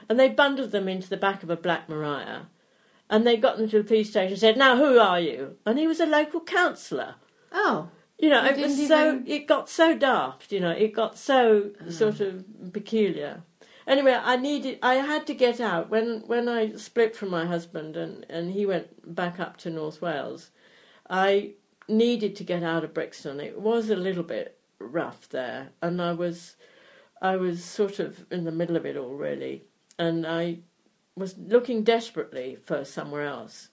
and 0.09 0.19
they 0.19 0.27
bundled 0.27 0.71
them 0.71 0.89
into 0.89 1.09
the 1.09 1.17
back 1.17 1.41
of 1.41 1.49
a 1.49 1.55
black 1.57 1.87
Mariah 1.87 2.41
and 3.09 3.25
they 3.25 3.37
got 3.37 3.57
them 3.57 3.69
to 3.69 3.77
the 3.77 3.83
police 3.83 4.09
station 4.09 4.33
and 4.33 4.39
said, 4.39 4.57
Now 4.57 4.77
who 4.77 4.99
are 4.99 5.19
you? 5.19 5.57
And 5.65 5.77
he 5.77 5.87
was 5.87 5.99
a 5.99 6.05
local 6.05 6.41
councillor. 6.41 7.15
Oh. 7.51 7.89
You 8.17 8.29
know, 8.29 8.45
it 8.45 8.57
was 8.57 8.87
so 8.87 9.21
it 9.25 9.45
got 9.45 9.69
so 9.69 9.95
daft, 9.95 10.51
you 10.51 10.59
know, 10.61 10.71
it 10.71 10.93
got 10.93 11.17
so 11.17 11.71
oh. 11.85 11.89
sort 11.89 12.21
of 12.21 12.45
peculiar. 12.71 13.43
Anyway, 13.85 14.17
I 14.19 14.37
needed 14.37 14.79
I 14.81 14.95
had 14.95 15.27
to 15.27 15.33
get 15.33 15.59
out 15.59 15.89
when 15.89 16.23
when 16.25 16.47
I 16.47 16.75
split 16.75 17.15
from 17.15 17.29
my 17.29 17.45
husband 17.45 17.97
and, 17.97 18.25
and 18.29 18.51
he 18.51 18.65
went 18.65 19.13
back 19.15 19.39
up 19.39 19.57
to 19.57 19.69
North 19.69 20.01
Wales, 20.01 20.51
I 21.09 21.51
needed 21.89 22.35
to 22.37 22.43
get 22.43 22.63
out 22.63 22.83
of 22.85 22.93
Brixton. 22.93 23.39
It 23.39 23.59
was 23.59 23.89
a 23.89 23.95
little 23.95 24.23
bit 24.23 24.57
rough 24.79 25.27
there 25.29 25.69
and 25.81 26.01
I 26.01 26.13
was 26.13 26.55
I 27.21 27.35
was 27.35 27.63
sort 27.63 27.99
of 27.99 28.25
in 28.31 28.45
the 28.45 28.51
middle 28.51 28.77
of 28.77 28.85
it 28.85 28.95
all 28.95 29.13
really. 29.13 29.63
And 29.99 30.25
I 30.25 30.59
was 31.15 31.37
looking 31.37 31.83
desperately 31.83 32.57
for 32.65 32.83
somewhere 32.83 33.23
else, 33.25 33.69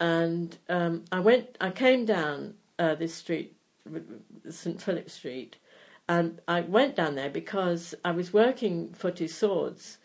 and 0.00 0.58
um, 0.68 1.04
I 1.10 1.20
went. 1.20 1.56
I 1.60 1.70
came 1.70 2.04
down 2.04 2.54
uh, 2.78 2.94
this 2.94 3.14
street, 3.14 3.56
St 4.50 4.80
Philip 4.80 5.08
Street, 5.10 5.56
and 6.08 6.40
I 6.46 6.60
went 6.62 6.96
down 6.96 7.14
there 7.14 7.30
because 7.30 7.94
I 8.04 8.10
was 8.10 8.32
working 8.32 8.92
for 8.92 9.10
Tussauds, 9.10 9.96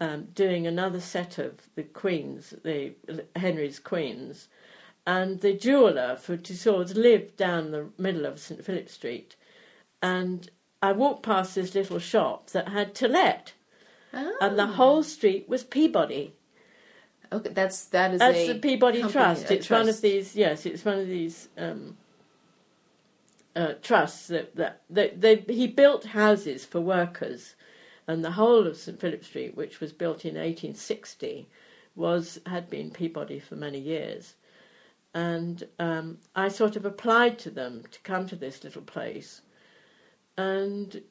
um, 0.00 0.28
doing 0.34 0.66
another 0.66 1.00
set 1.00 1.38
of 1.38 1.68
the 1.74 1.82
Queens, 1.82 2.54
the 2.62 2.94
Henry's 3.36 3.78
Queens, 3.78 4.48
and 5.06 5.40
the 5.40 5.52
jeweller 5.52 6.16
for 6.16 6.36
Tussauds 6.36 6.94
lived 6.96 7.36
down 7.36 7.70
the 7.70 7.90
middle 7.98 8.24
of 8.26 8.40
St 8.40 8.64
Philip 8.64 8.88
Street, 8.88 9.36
and 10.02 10.50
I 10.82 10.92
walked 10.92 11.24
past 11.24 11.54
this 11.54 11.74
little 11.74 11.98
shop 11.98 12.50
that 12.50 12.68
had 12.68 12.94
to 12.96 13.08
let 13.08 13.52
Oh. 14.16 14.36
And 14.40 14.58
the 14.58 14.64
oh. 14.64 14.66
whole 14.66 15.02
street 15.02 15.48
was 15.48 15.62
Peabody. 15.62 16.34
Okay, 17.32 17.50
that's 17.50 17.84
that 17.86 18.14
is 18.14 18.20
that's 18.20 18.46
the 18.46 18.54
Peabody 18.54 19.00
company, 19.00 19.12
Trust. 19.12 19.50
It's 19.50 19.68
one 19.68 19.88
of 19.88 20.00
these. 20.00 20.34
Yes, 20.34 20.64
it's 20.64 20.84
one 20.84 20.98
of 20.98 21.06
these 21.06 21.48
um, 21.58 21.96
uh, 23.54 23.74
trusts 23.82 24.28
that 24.28 24.54
that, 24.56 24.82
that 24.90 25.20
they, 25.20 25.36
he 25.48 25.66
built 25.66 26.06
houses 26.06 26.64
for 26.64 26.80
workers, 26.80 27.54
and 28.06 28.24
the 28.24 28.30
whole 28.30 28.66
of 28.66 28.76
St 28.76 29.00
Philip 29.00 29.24
Street, 29.24 29.56
which 29.56 29.80
was 29.80 29.92
built 29.92 30.24
in 30.24 30.34
1860, 30.34 31.48
was 31.96 32.38
had 32.46 32.70
been 32.70 32.90
Peabody 32.90 33.40
for 33.40 33.56
many 33.56 33.80
years, 33.80 34.34
and 35.12 35.64
um, 35.80 36.18
I 36.36 36.48
sort 36.48 36.76
of 36.76 36.86
applied 36.86 37.38
to 37.40 37.50
them 37.50 37.82
to 37.90 38.00
come 38.00 38.28
to 38.28 38.36
this 38.36 38.62
little 38.62 38.82
place, 38.82 39.42
and 40.38 41.02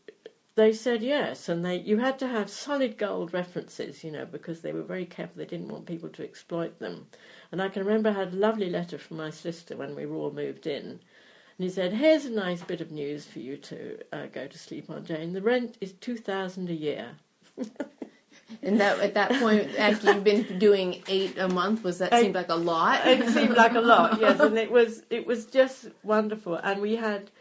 they 0.56 0.72
said 0.72 1.04
yes, 1.04 1.50
and 1.50 1.66
they 1.66 1.78
you 1.78 1.98
had 1.98 2.18
to 2.20 2.28
have 2.28 2.50
solid 2.50 2.98
gold 2.98 3.34
references, 3.34 4.04
you 4.04 4.12
know, 4.12 4.26
because 4.26 4.62
they 4.62 4.72
were 4.72 4.84
very 4.84 5.06
careful. 5.06 5.38
They 5.38 5.46
didn't 5.46 5.68
want 5.68 5.86
people 5.86 6.10
to 6.10 6.24
exploit 6.24 6.80
them. 6.80 7.08
And 7.52 7.62
I 7.62 7.68
can 7.70 7.86
remember 7.86 8.10
I 8.10 8.14
had 8.14 8.34
a 8.34 8.38
lovely 8.38 8.70
letter 8.70 8.98
from 8.98 9.18
my 9.18 9.30
sister 9.30 9.76
when 9.76 9.96
we 9.96 10.06
were 10.06 10.16
all 10.16 10.32
moved 10.32 10.66
in, 10.66 10.84
and 10.86 11.00
he 11.58 11.70
said, 11.70 11.94
"Here's 11.94 12.26
a 12.26 12.30
nice 12.30 12.62
bit 12.62 12.82
of 12.82 12.92
news 12.92 13.26
for 13.26 13.40
you 13.40 13.58
to 13.58 14.00
uh, 14.14 14.26
go 14.28 14.48
to 14.48 14.58
sleep 14.58 14.90
on, 14.90 15.06
Jane. 15.06 15.34
The 15.34 15.42
rent 15.42 15.78
is 15.82 15.94
two 15.94 16.18
thousand 16.18 16.70
a 16.70 16.74
year." 16.74 17.12
And 18.62 18.80
that 18.80 19.00
at 19.00 19.14
that 19.16 19.32
point, 19.40 19.78
after 19.78 20.14
you've 20.14 20.24
been 20.24 20.60
doing 20.60 21.04
eight 21.08 21.38
a 21.38 21.48
month, 21.48 21.84
was 21.84 21.98
that 21.98 22.14
seemed 22.14 22.36
like 22.36 22.50
a 22.50 22.56
lot? 22.56 23.06
It 23.08 23.28
seemed 23.30 23.56
like 23.56 23.74
a 23.74 23.82
lot, 23.82 24.20
yes, 24.20 24.40
and 24.40 24.58
it 24.58 24.72
was 24.72 25.04
it 25.10 25.26
was 25.26 25.46
just 25.46 25.88
wonderful. 26.04 26.56
And 26.56 26.82
we 26.82 26.96
had 26.96 27.32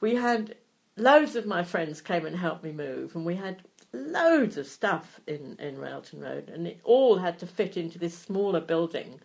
we 0.00 0.16
had 0.16 0.56
loads 1.00 1.36
of 1.36 1.46
my 1.46 1.62
friends 1.62 2.00
came 2.00 2.26
and 2.26 2.36
helped 2.36 2.64
me 2.64 2.72
move, 2.72 3.14
and 3.14 3.24
we 3.24 3.36
had 3.36 3.62
loads 3.92 4.56
of 4.56 4.66
stuff 4.66 5.20
in, 5.26 5.56
in 5.58 5.78
Railton 5.78 6.20
Road, 6.20 6.50
and 6.50 6.66
it 6.66 6.80
all 6.84 7.18
had 7.18 7.38
to 7.38 7.46
fit 7.46 7.76
into 7.76 7.98
this 7.98 8.16
smaller 8.16 8.60
building. 8.60 9.20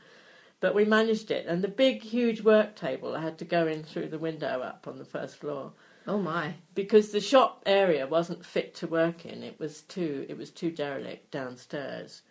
But 0.60 0.76
we 0.76 0.86
managed 0.86 1.30
it, 1.30 1.46
and 1.46 1.62
the 1.62 1.68
big, 1.68 2.02
huge 2.02 2.42
work 2.42 2.76
table 2.76 3.16
I 3.16 3.22
had 3.22 3.38
to 3.40 3.46
go 3.46 3.68
in 3.68 3.84
through 3.84 4.10
the 4.10 4.18
window 4.18 4.62
up 4.62 4.88
on 4.88 4.98
the 4.98 5.06
first 5.06 5.38
floor. 5.38 5.74
Oh 6.08 6.20
my! 6.20 6.56
Because 6.74 7.12
the 7.12 7.20
shop 7.20 7.64
area 7.66 8.08
wasn't 8.08 8.46
fit 8.46 8.74
to 8.76 8.88
work 8.88 9.26
in. 9.26 9.44
It 9.44 9.60
was 9.60 9.82
too 9.82 10.26
it 10.30 10.38
was 10.38 10.52
too 10.52 10.72
derelict 10.72 11.32
downstairs, 11.32 12.22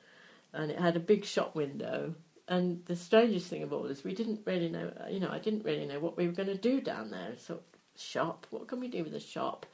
and 0.53 0.71
it 0.71 0.79
had 0.79 0.97
a 0.97 1.01
big 1.01 1.25
shop 1.25 1.55
window. 1.55 2.15
And 2.49 2.85
the 2.87 2.97
strangest 2.97 3.49
thing 3.49 3.63
of 3.63 3.73
all 3.73 3.87
is 3.87 4.03
we 4.03 4.15
didn't 4.15 4.41
really 4.47 4.69
know. 4.69 4.93
You 5.11 5.21
know, 5.21 5.31
I 5.31 5.39
didn't 5.39 5.65
really 5.65 5.87
know 5.87 6.01
what 6.01 6.17
we 6.17 6.27
were 6.27 6.33
going 6.33 6.49
to 6.49 6.57
do 6.57 6.81
down 6.81 7.11
there. 7.11 7.35
So 7.39 7.61
shop. 7.97 8.47
What 8.51 8.69
can 8.69 8.81
we 8.81 8.89
do 8.89 9.05
with 9.05 9.15
a 9.15 9.21
shop? 9.21 9.67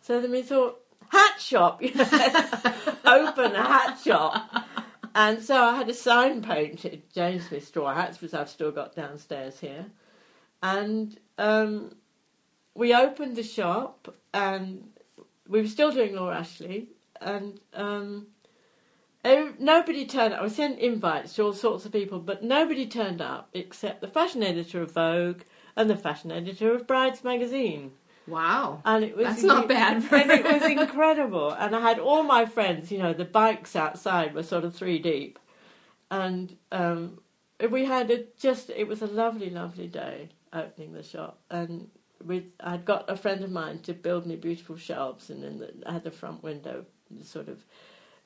So 0.00 0.20
then 0.20 0.30
we 0.30 0.42
thought, 0.42 0.80
hat 1.08 1.40
shop, 1.40 1.82
you 1.82 1.94
know, 1.94 2.04
open 3.04 3.54
a 3.54 3.62
hat 3.62 3.98
shop. 4.02 4.64
And 5.14 5.42
so 5.42 5.56
I 5.56 5.76
had 5.76 5.88
a 5.88 5.94
sign 5.94 6.42
painted, 6.42 7.02
Jane 7.12 7.40
Smith 7.40 7.66
Straw 7.66 7.92
Hats, 7.92 8.20
which 8.20 8.32
I've 8.32 8.48
still 8.48 8.70
got 8.70 8.94
downstairs 8.94 9.58
here. 9.58 9.86
And 10.62 11.18
um, 11.36 11.96
we 12.74 12.94
opened 12.94 13.36
the 13.36 13.42
shop, 13.42 14.14
and 14.32 14.90
we 15.48 15.60
were 15.60 15.68
still 15.68 15.90
doing 15.90 16.14
Laura 16.14 16.38
Ashley, 16.38 16.88
and 17.20 17.58
um, 17.74 18.26
nobody 19.24 20.06
turned 20.06 20.34
up. 20.34 20.42
I 20.42 20.48
sent 20.48 20.78
invites 20.78 21.34
to 21.34 21.42
all 21.44 21.52
sorts 21.52 21.84
of 21.84 21.92
people, 21.92 22.20
but 22.20 22.44
nobody 22.44 22.86
turned 22.86 23.20
up 23.20 23.48
except 23.52 24.00
the 24.00 24.08
fashion 24.08 24.42
editor 24.42 24.80
of 24.80 24.92
Vogue 24.92 25.42
and 25.76 25.88
the 25.88 25.96
fashion 25.96 26.30
editor 26.30 26.74
of 26.74 26.86
Brides 26.86 27.24
magazine. 27.24 27.92
Wow. 28.26 28.80
And 28.84 29.04
it 29.04 29.16
was 29.16 29.26
That's 29.26 29.42
not 29.42 29.68
bad 29.68 30.04
for 30.04 30.16
and 30.16 30.30
it 30.30 30.44
was 30.44 30.62
incredible. 30.70 31.50
And 31.50 31.74
I 31.74 31.80
had 31.80 31.98
all 31.98 32.22
my 32.22 32.46
friends, 32.46 32.92
you 32.92 32.98
know, 32.98 33.12
the 33.12 33.24
bikes 33.24 33.74
outside 33.74 34.34
were 34.34 34.42
sort 34.42 34.64
of 34.64 34.74
three 34.74 34.98
deep. 34.98 35.38
And 36.10 36.56
um, 36.70 37.20
we 37.70 37.84
had 37.84 38.10
a 38.10 38.24
just 38.38 38.70
it 38.70 38.86
was 38.86 39.02
a 39.02 39.06
lovely, 39.06 39.50
lovely 39.50 39.86
day 39.86 40.30
opening 40.52 40.92
the 40.92 41.02
shop. 41.02 41.40
And 41.50 41.88
with 42.24 42.44
I'd 42.60 42.84
got 42.84 43.10
a 43.10 43.16
friend 43.16 43.42
of 43.42 43.50
mine 43.50 43.80
to 43.80 43.94
build 43.94 44.26
me 44.26 44.36
beautiful 44.36 44.76
shelves 44.76 45.30
and 45.30 45.42
then 45.42 45.82
I 45.86 45.92
had 45.92 46.04
the 46.04 46.10
front 46.10 46.42
window 46.42 46.84
sort 47.22 47.48
of 47.48 47.64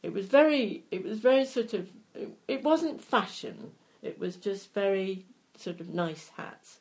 it 0.03 0.13
was 0.13 0.27
very 0.27 0.85
it 0.91 1.05
was 1.05 1.21
very 1.21 1.45
sort 1.45 1.73
of 1.75 1.89
it, 2.15 2.29
it 2.47 2.63
wasn't 2.63 3.03
fashion. 3.03 3.73
It 4.03 4.19
was 4.19 4.37
just 4.37 4.75
very 4.75 5.25
sort 5.57 5.81
of 5.81 5.89
nice 5.89 6.31
hats. 6.37 6.81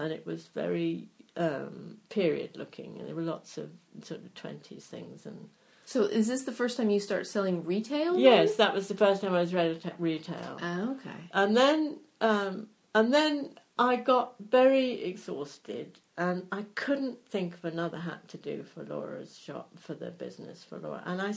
And 0.00 0.12
it 0.12 0.24
was 0.26 0.46
very 0.48 1.08
um, 1.36 1.98
period 2.08 2.56
looking, 2.56 2.98
and 2.98 3.06
there 3.06 3.14
were 3.14 3.22
lots 3.22 3.58
of 3.58 3.70
sort 4.02 4.20
of 4.24 4.34
twenties 4.34 4.84
things. 4.86 5.26
And 5.26 5.48
So 5.84 6.02
is 6.04 6.26
this 6.26 6.42
the 6.44 6.52
first 6.52 6.76
time 6.76 6.90
you 6.90 7.00
start 7.00 7.26
selling 7.26 7.64
retail? 7.64 8.18
yes, 8.18 8.56
that 8.56 8.74
was 8.74 8.88
the 8.88 8.96
first 8.96 9.20
time 9.22 9.34
I 9.34 9.40
was 9.40 9.52
reta- 9.52 9.92
retail. 9.98 10.58
Oh, 10.62 10.92
okay. 10.96 11.20
And 11.32 11.56
then, 11.56 11.98
um, 12.20 12.68
and 12.94 13.12
then 13.14 13.34
I 13.78 13.96
got 13.96 14.34
very 14.40 15.04
exhausted, 15.04 15.98
and 16.18 16.46
I 16.50 16.62
couldn't 16.74 17.18
think 17.28 17.54
of 17.54 17.64
another 17.64 17.98
hat 17.98 18.26
to 18.28 18.36
do 18.38 18.62
for 18.62 18.82
Laura's 18.84 19.36
shop 19.38 19.70
for 19.78 19.94
the 19.94 20.10
business 20.10 20.64
for 20.64 20.78
Laura, 20.78 21.02
and 21.06 21.20
I, 21.22 21.32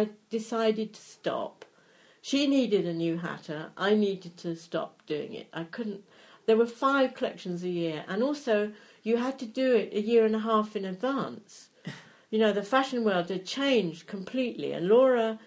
I 0.00 0.08
decided 0.30 0.92
to 0.94 1.00
stop. 1.02 1.64
She 2.24 2.46
needed 2.46 2.86
a 2.86 2.94
new 2.94 3.16
hatter. 3.18 3.70
I 3.76 3.94
needed 3.94 4.36
to 4.38 4.54
stop 4.54 5.04
doing 5.06 5.34
it. 5.34 5.48
I 5.52 5.64
couldn't. 5.64 6.02
There 6.46 6.56
were 6.56 6.66
five 6.66 7.14
collections 7.14 7.62
a 7.62 7.68
year, 7.68 8.04
and 8.08 8.22
also 8.22 8.72
you 9.02 9.16
had 9.16 9.38
to 9.40 9.46
do 9.46 9.74
it 9.76 9.92
a 9.92 10.00
year 10.00 10.24
and 10.24 10.36
a 10.36 10.40
half 10.40 10.76
in 10.76 10.84
advance. 10.84 11.68
You 12.30 12.38
know, 12.38 12.54
the 12.54 12.62
fashion 12.62 13.04
world 13.04 13.28
had 13.28 13.44
changed 13.44 14.06
completely, 14.06 14.72
and 14.72 14.88
Laura 14.88 15.38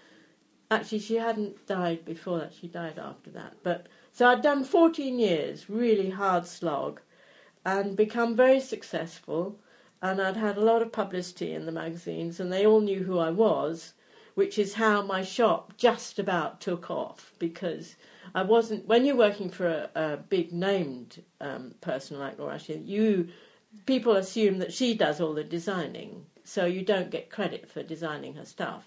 actually 0.72 1.00
she 1.00 1.16
hadn't 1.16 1.66
died 1.68 2.04
before 2.06 2.39
that 2.39 2.54
she 2.54 2.68
died 2.68 2.98
after 2.98 3.30
that 3.30 3.54
but 3.64 3.88
so 4.12 4.28
i'd 4.28 4.41
done 4.41 4.64
14 4.64 5.20
years 5.20 5.70
really 5.70 6.10
hard 6.10 6.46
slog 6.46 7.02
and 7.66 7.96
become 7.96 8.36
very 8.36 8.60
successful 8.60 9.60
and 10.02 10.22
i'd 10.22 10.38
had 10.38 10.58
a 10.58 10.62
lot 10.62 10.82
of 10.82 10.91
publicity 10.91 11.54
in 11.54 11.66
the 11.66 11.72
magazines 11.72 12.39
and 12.39 12.52
they 12.52 12.66
all 12.66 12.82
knew 12.82 13.04
who 13.04 13.20
i 13.20 13.30
was 13.30 13.93
which 14.34 14.58
is 14.58 14.74
how 14.74 15.02
my 15.02 15.22
shop 15.22 15.74
just 15.78 16.20
about 16.20 16.60
took 16.60 16.89
off 16.89 17.34
because 17.39 17.96
i 18.34 18.42
wasn't 18.42 18.86
when 18.88 19.06
you're 19.06 19.16
working 19.16 19.50
for 19.50 19.68
a, 19.68 19.90
a 19.96 20.18
big 20.18 20.52
named 20.52 21.22
um, 21.42 21.74
person 21.82 22.18
like 22.20 22.40
laura 22.40 22.56
Ashley, 22.56 22.78
you 22.80 23.28
people 23.86 24.14
assume 24.16 24.60
that 24.60 24.74
she 24.74 24.96
does 24.96 25.20
all 25.22 25.34
the 25.34 25.44
designing 25.44 26.26
so 26.44 26.66
you 26.66 26.82
don't 26.84 27.12
get 27.12 27.30
credit 27.30 27.70
for 27.70 27.84
designing 27.84 28.36
her 28.36 28.46
stuff 28.46 28.84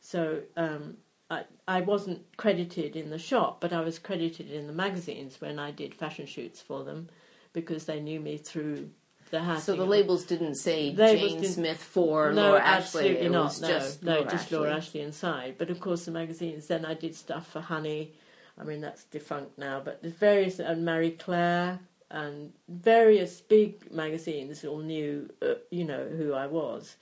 so 0.00 0.40
um, 0.56 0.96
I, 1.30 1.42
I 1.66 1.80
wasn't 1.80 2.20
credited 2.36 2.94
in 2.94 3.10
the 3.10 3.18
shop, 3.18 3.60
but 3.60 3.72
I 3.72 3.80
was 3.80 3.98
credited 3.98 4.52
in 4.52 4.68
the 4.68 4.72
magazines 4.72 5.40
when 5.40 5.58
I 5.58 5.72
did 5.72 5.92
fashion 5.92 6.26
shoots 6.26 6.60
for 6.60 6.84
them 6.84 7.08
because 7.52 7.86
they 7.86 7.98
knew 7.98 8.20
me 8.20 8.36
through 8.36 8.90
the 9.32 9.40
hat. 9.40 9.62
So 9.62 9.74
the 9.74 9.84
labels 9.84 10.22
didn't 10.24 10.54
say 10.54 10.94
Labels 10.94 11.32
Jane 11.32 11.40
didn't- 11.40 11.54
Smith 11.54 11.82
for 11.82 12.30
no, 12.32 12.42
Laura 12.50 12.60
Ashley. 12.60 13.00
absolutely 13.00 13.26
It 13.26 13.32
not. 13.32 13.44
was 13.44 13.60
no, 13.62 13.68
just 13.68 14.02
no, 14.04 14.12
Laura 14.12 14.24
just 14.30 14.34
Ashley. 14.44 14.56
Laura 14.58 14.76
Ashley 14.76 15.00
inside. 15.00 15.54
But 15.58 15.70
of 15.70 15.80
course, 15.80 16.04
the 16.04 16.12
magazines. 16.12 16.68
Then 16.68 16.84
I 16.84 16.94
did 16.94 17.16
stuff 17.16 17.50
for 17.50 17.60
Honey. 17.60 18.12
I 18.58 18.64
mean, 18.64 18.80
that's 18.80 19.04
defunct 19.04 19.58
now. 19.58 19.80
But 19.84 20.02
there's 20.02 20.14
various 20.14 20.58
and 20.58 20.84
Marie 20.84 21.12
Claire 21.12 21.80
and 22.10 22.52
various 22.68 23.40
big 23.40 23.90
magazines 23.92 24.64
all 24.64 24.78
knew, 24.78 25.28
uh, 25.42 25.54
you 25.70 25.84
know, 25.84 26.06
who 26.06 26.32
I 26.32 26.46
was. 26.46 26.96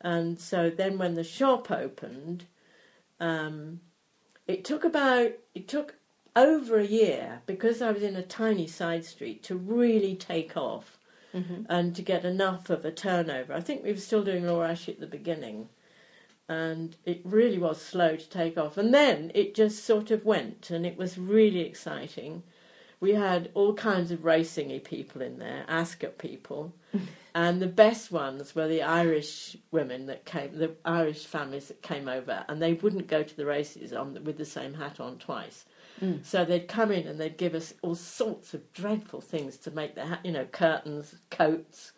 And 0.00 0.38
so 0.38 0.70
then 0.70 0.98
when 0.98 1.14
the 1.14 1.24
shop 1.24 1.70
opened, 1.70 2.44
um, 3.20 3.80
it 4.46 4.64
took 4.64 4.84
about 4.84 5.32
it 5.54 5.68
took 5.68 5.94
over 6.34 6.78
a 6.78 6.86
year 6.86 7.42
because 7.46 7.82
I 7.82 7.90
was 7.92 8.02
in 8.02 8.16
a 8.16 8.22
tiny 8.22 8.66
side 8.66 9.04
street 9.04 9.42
to 9.44 9.54
really 9.54 10.16
take 10.16 10.56
off 10.56 10.98
Mhm. 11.34 11.66
and 11.68 11.94
to 11.96 12.02
get 12.02 12.24
enough 12.24 12.68
of 12.70 12.84
a 12.84 12.90
turnover. 12.90 13.52
I 13.52 13.60
think 13.60 13.82
we 13.84 13.92
were 13.92 13.98
still 13.98 14.24
doing 14.24 14.46
Laura 14.46 14.70
Ashley 14.70 14.94
at 14.94 15.00
the 15.00 15.06
beginning, 15.06 15.68
and 16.48 16.96
it 17.04 17.20
really 17.24 17.58
was 17.58 17.80
slow 17.80 18.16
to 18.16 18.28
take 18.28 18.58
off. 18.58 18.76
And 18.76 18.92
then 18.92 19.30
it 19.34 19.54
just 19.54 19.84
sort 19.84 20.10
of 20.10 20.24
went, 20.24 20.70
and 20.70 20.84
it 20.84 20.96
was 20.96 21.18
really 21.18 21.60
exciting. 21.60 22.42
We 23.00 23.12
had 23.14 23.50
all 23.54 23.74
kinds 23.74 24.10
of 24.10 24.20
racingy 24.20 24.82
people 24.82 25.22
in 25.22 25.38
there, 25.38 25.64
Ascot 25.68 26.18
people, 26.18 26.72
and 27.34 27.60
the 27.60 27.66
best 27.66 28.12
ones 28.12 28.54
were 28.54 28.68
the 28.68 28.82
Irish 28.82 29.56
women 29.70 30.06
that 30.06 30.24
came, 30.24 30.56
the 30.56 30.76
Irish 30.84 31.24
families 31.26 31.68
that 31.68 31.82
came 31.82 32.08
over, 32.08 32.44
and 32.48 32.60
they 32.60 32.74
wouldn't 32.74 33.08
go 33.08 33.22
to 33.22 33.36
the 33.36 33.46
races 33.46 33.92
on 33.92 34.22
with 34.24 34.38
the 34.38 34.44
same 34.44 34.74
hat 34.74 35.00
on 35.00 35.18
twice. 35.18 35.64
Mm. 36.00 36.24
So 36.24 36.44
they'd 36.44 36.68
come 36.68 36.90
in 36.90 37.06
and 37.06 37.18
they'd 37.18 37.36
give 37.36 37.54
us 37.54 37.74
all 37.82 37.94
sorts 37.94 38.54
of 38.54 38.72
dreadful 38.72 39.20
things 39.20 39.56
to 39.58 39.70
make 39.70 39.94
their 39.94 40.06
hat, 40.06 40.20
you 40.24 40.32
know, 40.32 40.46
curtains, 40.46 41.14
coats, 41.30 41.92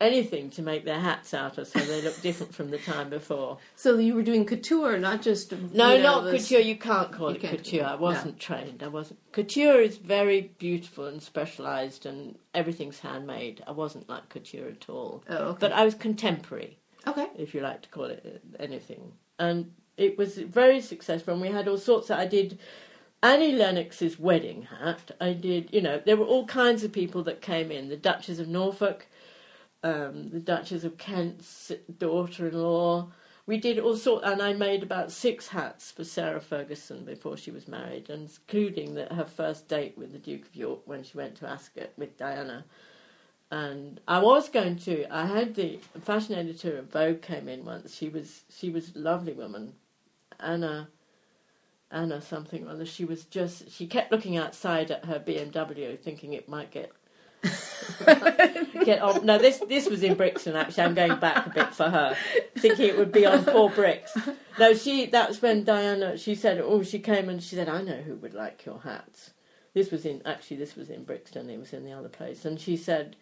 anything 0.00 0.50
to 0.50 0.62
make 0.62 0.84
their 0.84 1.00
hats 1.00 1.32
out 1.32 1.56
of 1.56 1.66
so 1.66 1.78
they 1.80 2.02
look 2.02 2.20
different 2.20 2.54
from 2.54 2.70
the 2.70 2.78
time 2.78 3.08
before. 3.08 3.58
So 3.76 3.96
you 3.98 4.14
were 4.14 4.22
doing 4.22 4.44
couture, 4.44 4.98
not 4.98 5.22
just 5.22 5.52
No, 5.52 5.92
you 5.92 6.02
know, 6.02 6.20
not 6.20 6.24
this- 6.24 6.48
couture. 6.48 6.60
You 6.60 6.76
can't 6.76 7.12
call 7.12 7.30
You 7.30 7.36
it 7.36 7.40
can't- 7.42 7.56
couture. 7.58 7.84
I 7.84 7.94
wasn't 7.94 8.38
trained. 8.38 8.82
I 8.82 8.88
wasn't. 8.88 9.20
Couture 9.32 9.80
is 9.80 9.96
very 9.98 10.52
beautiful 10.58 11.06
and 11.06 11.22
specialised, 11.22 12.04
and 12.06 12.38
everything's 12.54 13.00
handmade. 13.00 13.62
I 13.66 13.72
wasn't 13.72 14.08
like 14.08 14.28
couture 14.28 14.68
at 14.68 14.88
all. 14.88 15.22
Oh, 15.28 15.36
okay. 15.50 15.58
But 15.60 15.72
I 15.72 15.84
was 15.84 15.94
contemporary, 15.94 16.78
okay. 17.06 17.28
if 17.38 17.54
you 17.54 17.60
like 17.60 17.82
to 17.82 17.88
call 17.88 18.04
it 18.06 18.22
uh, 18.58 18.62
anything. 18.62 19.12
And 19.38 19.72
it 19.96 20.18
was 20.18 20.36
very 20.38 20.80
successful. 20.80 21.32
And 21.34 21.42
we 21.42 21.48
had 21.48 21.68
all 21.68 21.78
sorts. 21.78 22.10
Of, 22.10 22.18
I 22.18 22.26
did 22.26 22.58
Annie 23.22 23.52
Lennox's 23.52 24.18
wedding 24.18 24.62
hat. 24.62 25.10
I 25.20 25.32
did. 25.32 25.70
You 25.72 25.80
know, 25.80 26.02
there 26.04 26.16
were 26.16 26.26
all 26.26 26.46
kinds 26.46 26.84
of 26.84 26.92
people 26.92 27.22
that 27.24 27.40
came 27.40 27.70
in. 27.70 27.88
The 27.88 27.96
Duchess 27.96 28.38
of 28.38 28.48
Norfolk, 28.48 29.06
um, 29.82 30.30
the 30.30 30.40
Duchess 30.40 30.84
of 30.84 30.98
Kent's 30.98 31.72
daughter-in-law. 31.98 33.08
We 33.46 33.58
did 33.58 33.78
all 33.78 33.96
sort, 33.96 34.24
and 34.24 34.42
I 34.42 34.54
made 34.54 34.82
about 34.82 35.12
six 35.12 35.48
hats 35.48 35.92
for 35.92 36.02
Sarah 36.02 36.40
Ferguson 36.40 37.04
before 37.04 37.36
she 37.36 37.52
was 37.52 37.68
married, 37.68 38.10
including 38.10 38.94
that 38.94 39.12
her 39.12 39.24
first 39.24 39.68
date 39.68 39.96
with 39.96 40.12
the 40.12 40.18
Duke 40.18 40.46
of 40.46 40.56
York 40.56 40.80
when 40.84 41.04
she 41.04 41.16
went 41.16 41.36
to 41.36 41.48
Ascot 41.48 41.90
with 41.96 42.16
Diana. 42.16 42.64
And 43.50 44.00
I 44.08 44.18
was 44.18 44.48
going 44.48 44.76
to. 44.80 45.06
I 45.14 45.26
had 45.26 45.54
the 45.54 45.78
fashion 46.02 46.34
editor 46.34 46.78
of 46.78 46.90
Vogue 46.90 47.22
came 47.22 47.48
in 47.48 47.64
once. 47.64 47.94
She 47.94 48.08
was 48.08 48.42
she 48.50 48.70
was 48.70 48.96
a 48.96 48.98
lovely 48.98 49.32
woman, 49.32 49.74
Anna. 50.40 50.88
Anna 51.88 52.20
something 52.20 52.66
or 52.66 52.70
other. 52.70 52.84
She 52.84 53.04
was 53.04 53.24
just. 53.24 53.70
She 53.70 53.86
kept 53.86 54.10
looking 54.10 54.36
outside 54.36 54.90
at 54.90 55.04
her 55.04 55.20
BMW, 55.20 55.96
thinking 55.96 56.32
it 56.32 56.48
might 56.48 56.72
get 56.72 56.90
get 58.84 59.00
on. 59.00 59.24
No, 59.24 59.38
this 59.38 59.58
this 59.68 59.88
was 59.88 60.02
in 60.02 60.14
Brixton. 60.14 60.56
Actually, 60.56 60.84
I'm 60.84 60.94
going 60.94 61.16
back 61.18 61.46
a 61.46 61.50
bit 61.50 61.74
for 61.74 61.88
her, 61.90 62.16
thinking 62.58 62.86
it 62.86 62.98
would 62.98 63.12
be 63.12 63.26
on 63.26 63.42
four 63.44 63.70
bricks. 63.70 64.16
No, 64.58 64.74
she. 64.74 65.06
That's 65.06 65.40
when 65.42 65.64
Diana. 65.64 66.16
She 66.18 66.34
said, 66.34 66.58
"Oh, 66.62 66.82
she 66.82 66.98
came 66.98 67.28
and 67.28 67.42
she 67.42 67.56
said, 67.56 67.68
I 67.68 67.82
know 67.82 67.96
who 67.96 68.14
would 68.16 68.34
like 68.34 68.64
your 68.64 68.80
hats." 68.80 69.30
This 69.74 69.90
was 69.90 70.04
in 70.06 70.22
actually. 70.24 70.56
This 70.58 70.76
was 70.76 70.90
in 70.90 71.04
Brixton. 71.04 71.50
It 71.50 71.58
was 71.58 71.72
in 71.72 71.84
the 71.84 71.92
other 71.92 72.08
place, 72.08 72.44
and 72.44 72.58
she 72.60 72.76
said, 72.76 73.16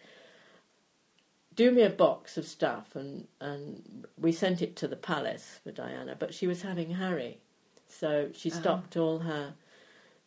"Do 1.55 1.71
me 1.71 1.81
a 1.83 1.89
box 1.89 2.37
of 2.37 2.45
stuff," 2.45 2.95
and 2.95 3.27
and 3.41 4.05
we 4.17 4.31
sent 4.31 4.61
it 4.61 4.75
to 4.77 4.87
the 4.87 4.95
palace 4.95 5.59
for 5.63 5.71
Diana. 5.71 6.15
But 6.17 6.33
she 6.33 6.47
was 6.47 6.61
having 6.61 6.91
Harry, 6.91 7.39
so 7.87 8.29
she 8.33 8.51
Ah. 8.51 8.55
stopped 8.55 8.97
all 8.97 9.19
her 9.19 9.53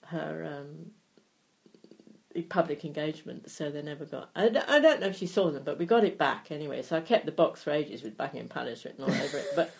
her 0.07 0.44
um, 0.61 0.90
public 2.49 2.85
engagement, 2.85 3.51
so 3.51 3.70
they 3.70 3.83
never 3.83 4.05
got. 4.05 4.31
I 4.35 4.49
don't 4.49 5.01
know 5.01 5.09
if 5.09 5.16
she 5.16 5.26
saw 5.26 5.51
them, 5.51 5.62
but 5.64 5.79
we 5.79 5.87
got 5.87 6.05
it 6.05 6.18
back 6.18 6.51
anyway. 6.51 6.83
So 6.83 6.97
I 6.97 7.01
kept 7.01 7.26
the 7.26 7.33
box 7.33 7.62
for 7.62 7.70
ages 7.70 8.03
with 8.03 8.16
Buckingham 8.16 8.49
Palace 8.49 8.85
written 8.85 9.05
all 9.05 9.11
over 9.11 9.39
it. 9.39 9.47
But 9.57 9.74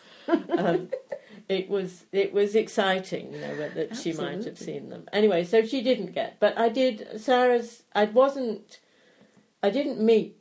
um, 0.59 0.88
it 1.49 1.68
was 1.68 2.05
it 2.12 2.32
was 2.32 2.55
exciting, 2.55 3.32
you 3.32 3.40
know, 3.40 3.68
that 3.70 3.96
she 3.96 4.12
might 4.12 4.44
have 4.44 4.59
seen 4.59 4.88
them. 4.90 5.07
Anyway, 5.12 5.44
so 5.44 5.64
she 5.64 5.82
didn't 5.82 6.12
get, 6.12 6.40
but 6.40 6.59
I 6.59 6.68
did. 6.68 7.20
Sarah's. 7.20 7.82
I 7.94 8.05
wasn't. 8.05 8.80
I 9.62 9.70
didn't 9.70 10.01
meet 10.01 10.36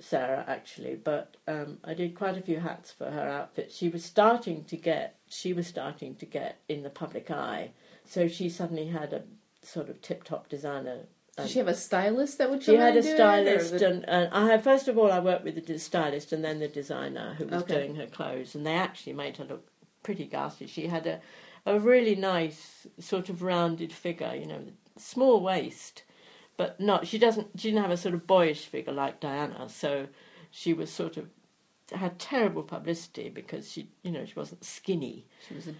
Sarah 0.00 0.44
actually, 0.46 0.96
but 0.96 1.36
um, 1.46 1.78
I 1.84 1.94
did 1.94 2.14
quite 2.14 2.36
a 2.36 2.42
few 2.42 2.60
hats 2.60 2.90
for 2.90 3.10
her 3.10 3.28
outfit. 3.28 3.72
She 3.72 3.88
was 3.88 4.04
starting 4.04 4.64
to 4.64 4.76
get. 4.76 5.16
She 5.28 5.52
was 5.52 5.66
starting 5.66 6.14
to 6.16 6.26
get 6.26 6.60
in 6.68 6.82
the 6.82 6.90
public 6.90 7.30
eye, 7.30 7.70
so 8.04 8.28
she 8.28 8.48
suddenly 8.48 8.88
had 8.88 9.12
a 9.12 9.22
sort 9.62 9.88
of 9.88 10.02
tip-top 10.02 10.48
designer 10.48 11.06
Did 11.36 11.42
um, 11.42 11.48
she 11.48 11.58
have 11.58 11.68
a 11.68 11.74
stylist 11.74 12.38
that 12.38 12.48
would 12.50 12.62
she 12.62 12.76
had 12.76 12.94
a 12.94 12.98
it, 12.98 13.04
stylist, 13.04 13.72
and, 13.74 14.08
and 14.08 14.32
I 14.32 14.46
had 14.46 14.62
first 14.62 14.86
of 14.86 14.96
all 14.96 15.10
I 15.10 15.18
worked 15.18 15.44
with 15.44 15.66
the 15.66 15.78
stylist 15.78 16.32
and 16.32 16.44
then 16.44 16.60
the 16.60 16.68
designer 16.68 17.34
who 17.38 17.46
was 17.46 17.62
Okay. 17.62 17.74
doing 17.74 17.96
her 17.96 18.06
clothes, 18.06 18.54
and 18.54 18.64
they 18.64 18.74
actually 18.74 19.14
made 19.14 19.36
her 19.38 19.44
look 19.44 19.68
pretty 20.02 20.26
ghastly. 20.26 20.66
She 20.66 20.86
had 20.86 21.06
a 21.06 21.20
a 21.66 21.80
really 21.80 22.14
nice 22.14 22.86
sort 22.98 23.28
of 23.30 23.42
rounded 23.42 23.92
figure, 23.92 24.34
you 24.34 24.46
know, 24.46 24.60
small 24.98 25.40
waist, 25.40 26.02
but 26.56 26.78
not. 26.78 27.06
She 27.06 27.18
doesn't. 27.18 27.58
She 27.58 27.70
didn't 27.70 27.82
have 27.82 27.90
a 27.90 27.96
sort 27.96 28.14
of 28.14 28.26
boyish 28.26 28.66
figure 28.66 28.92
like 28.92 29.18
Diana, 29.20 29.68
so 29.68 30.08
she 30.50 30.72
was 30.72 30.90
sort 30.90 31.16
of 31.16 31.28
had 31.92 32.18
terrible 32.18 32.62
publicity 32.62 33.28
because 33.28 33.70
she, 33.70 33.88
you 34.02 34.10
know, 34.10 34.24
she 34.24 34.34
wasn't 34.34 34.64
skinny. 34.64 35.26
She 35.48 35.54
was 35.54 35.68
a 35.68 35.74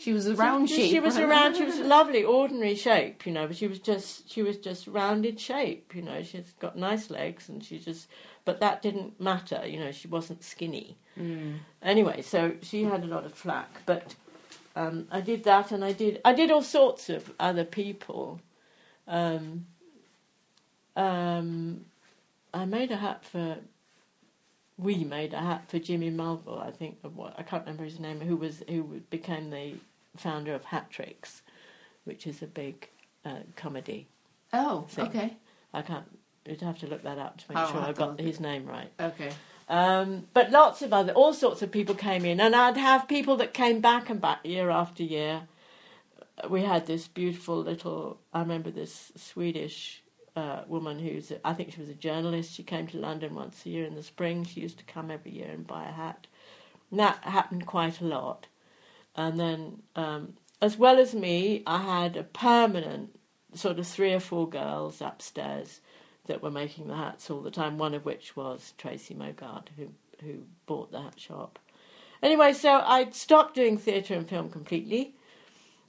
she 0.00 0.14
was 0.14 0.26
a 0.26 0.34
round 0.34 0.70
she, 0.70 0.76
shape. 0.76 0.90
She 0.92 0.98
was 0.98 1.18
a 1.18 1.26
round. 1.26 1.56
She 1.56 1.62
was 1.62 1.78
a 1.78 1.84
lovely, 1.84 2.24
ordinary 2.24 2.74
shape, 2.74 3.26
you 3.26 3.32
know. 3.32 3.46
But 3.46 3.56
she 3.56 3.66
was 3.66 3.78
just 3.78 4.30
she 4.30 4.42
was 4.42 4.56
just 4.56 4.86
rounded 4.86 5.38
shape, 5.38 5.94
you 5.94 6.00
know. 6.00 6.22
She's 6.22 6.54
got 6.58 6.74
nice 6.74 7.10
legs, 7.10 7.50
and 7.50 7.62
she 7.62 7.78
just. 7.78 8.08
But 8.46 8.60
that 8.60 8.80
didn't 8.80 9.20
matter, 9.20 9.62
you 9.66 9.78
know. 9.78 9.92
She 9.92 10.08
wasn't 10.08 10.42
skinny. 10.42 10.96
Mm. 11.18 11.58
Anyway, 11.82 12.22
so 12.22 12.54
she 12.62 12.84
had 12.84 13.02
a 13.02 13.06
lot 13.06 13.26
of 13.26 13.34
flack, 13.34 13.82
but 13.84 14.14
um, 14.74 15.06
I 15.10 15.20
did 15.20 15.44
that, 15.44 15.70
and 15.70 15.84
I 15.84 15.92
did 15.92 16.18
I 16.24 16.32
did 16.32 16.50
all 16.50 16.62
sorts 16.62 17.10
of 17.10 17.34
other 17.38 17.64
people. 17.64 18.40
Um, 19.06 19.66
um, 20.96 21.84
I 22.54 22.64
made 22.64 22.90
a 22.90 22.96
hat 22.96 23.26
for. 23.26 23.58
We 24.78 25.04
made 25.04 25.34
a 25.34 25.40
hat 25.40 25.64
for 25.68 25.78
Jimmy 25.78 26.08
Mulville, 26.08 26.58
I 26.58 26.70
think. 26.70 27.00
What 27.02 27.34
I 27.36 27.42
can't 27.42 27.64
remember 27.66 27.84
his 27.84 28.00
name. 28.00 28.18
Who 28.22 28.36
was 28.36 28.62
who 28.66 29.02
became 29.10 29.50
the 29.50 29.74
founder 30.16 30.54
of 30.54 30.64
Hat 30.64 30.90
Tricks, 30.90 31.42
which 32.04 32.26
is 32.26 32.42
a 32.42 32.46
big 32.46 32.88
uh, 33.24 33.40
comedy. 33.56 34.08
Oh, 34.52 34.82
thing. 34.88 35.06
okay, 35.06 35.36
I 35.72 35.82
can't. 35.82 36.04
You'd 36.46 36.60
have 36.62 36.78
to 36.78 36.86
look 36.86 37.02
that 37.02 37.18
up 37.18 37.38
to 37.38 37.44
make 37.48 37.58
I'll 37.58 37.70
sure 37.70 37.80
I 37.80 37.92
got 37.92 38.18
his 38.18 38.40
name 38.40 38.66
right. 38.66 38.90
okay. 38.98 39.30
Um, 39.68 40.26
but 40.34 40.50
lots 40.50 40.82
of 40.82 40.92
other, 40.92 41.12
all 41.12 41.32
sorts 41.32 41.62
of 41.62 41.70
people 41.70 41.94
came 41.94 42.24
in, 42.24 42.40
and 42.40 42.56
I'd 42.56 42.76
have 42.76 43.06
people 43.06 43.36
that 43.36 43.54
came 43.54 43.80
back 43.80 44.10
and 44.10 44.20
back 44.20 44.44
year 44.44 44.68
after 44.68 45.04
year. 45.04 45.42
We 46.48 46.62
had 46.62 46.86
this 46.86 47.06
beautiful 47.06 47.58
little. 47.62 48.18
I 48.32 48.40
remember 48.40 48.70
this 48.70 49.12
Swedish 49.16 50.02
uh, 50.36 50.62
woman 50.66 50.98
who's, 50.98 51.32
I 51.44 51.52
think 51.52 51.72
she 51.72 51.80
was 51.80 51.88
a 51.88 51.94
journalist. 51.94 52.54
She 52.54 52.62
came 52.62 52.86
to 52.88 52.98
London 52.98 53.34
once 53.34 53.64
a 53.64 53.68
year 53.68 53.84
in 53.84 53.94
the 53.94 54.02
spring. 54.02 54.44
She 54.44 54.60
used 54.60 54.78
to 54.78 54.84
come 54.84 55.10
every 55.10 55.32
year 55.32 55.50
and 55.50 55.66
buy 55.66 55.88
a 55.88 55.92
hat. 55.92 56.26
And 56.90 57.00
that 57.00 57.22
happened 57.24 57.66
quite 57.66 58.00
a 58.00 58.04
lot. 58.04 58.46
And 59.14 59.38
then, 59.38 59.82
um, 59.96 60.34
as 60.60 60.76
well 60.76 60.98
as 60.98 61.14
me, 61.14 61.62
I 61.66 61.82
had 61.82 62.16
a 62.16 62.24
permanent 62.24 63.18
sort 63.54 63.78
of 63.78 63.86
three 63.86 64.12
or 64.12 64.20
four 64.20 64.48
girls 64.48 65.00
upstairs 65.00 65.80
that 66.26 66.42
were 66.42 66.50
making 66.50 66.86
the 66.86 66.96
hats 66.96 67.30
all 67.30 67.40
the 67.40 67.50
time. 67.50 67.78
One 67.78 67.94
of 67.94 68.04
which 68.04 68.36
was 68.36 68.74
Tracy 68.78 69.14
Mogard, 69.14 69.68
who 69.76 69.88
who 70.22 70.44
bought 70.66 70.92
the 70.92 71.00
hat 71.00 71.18
shop. 71.18 71.58
Anyway, 72.22 72.52
so 72.52 72.82
I'd 72.84 73.14
stopped 73.14 73.54
doing 73.54 73.78
theatre 73.78 74.14
and 74.14 74.28
film 74.28 74.50
completely, 74.50 75.14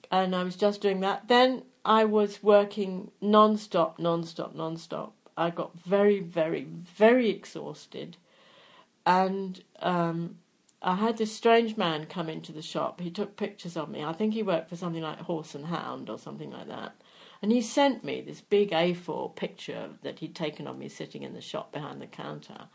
and 0.09 0.35
I 0.35 0.43
was 0.43 0.55
just 0.55 0.81
doing 0.81 1.01
that. 1.01 1.27
Then 1.27 1.63
I 1.83 2.05
was 2.05 2.41
working 2.41 3.11
non-stop, 3.19 3.99
non-stop, 3.99 4.55
non-stop. 4.55 5.13
I 5.35 5.49
got 5.49 5.77
very, 5.79 6.21
very, 6.21 6.63
very 6.63 7.29
exhausted, 7.29 8.17
and 9.05 9.61
um, 9.79 10.37
I 10.83 10.95
had 10.95 11.17
this 11.17 11.31
strange 11.31 11.77
man 11.77 12.07
come 12.07 12.27
into 12.27 12.51
the 12.51 12.61
shop. 12.61 13.01
He 13.01 13.11
took 13.11 13.37
pictures 13.37 13.77
of 13.77 13.89
me. 13.89 14.03
I 14.03 14.13
think 14.13 14.33
he 14.33 14.41
worked 14.41 14.69
for 14.69 14.75
something 14.75 15.03
like 15.03 15.19
Horse 15.19 15.53
and 15.53 15.67
Hound 15.67 16.09
or 16.09 16.17
something 16.17 16.49
like 16.49 16.67
that. 16.69 16.95
And 17.41 17.51
he 17.51 17.61
sent 17.61 18.03
me 18.03 18.21
this 18.21 18.41
big 18.41 18.71
A4 18.71 19.35
picture 19.35 19.89
that 20.01 20.19
he'd 20.19 20.35
taken 20.35 20.67
of 20.67 20.77
me 20.77 20.89
sitting 20.89 21.21
in 21.21 21.33
the 21.33 21.41
shop 21.41 21.71
behind 21.71 22.01
the 22.01 22.07
counter. 22.07 22.65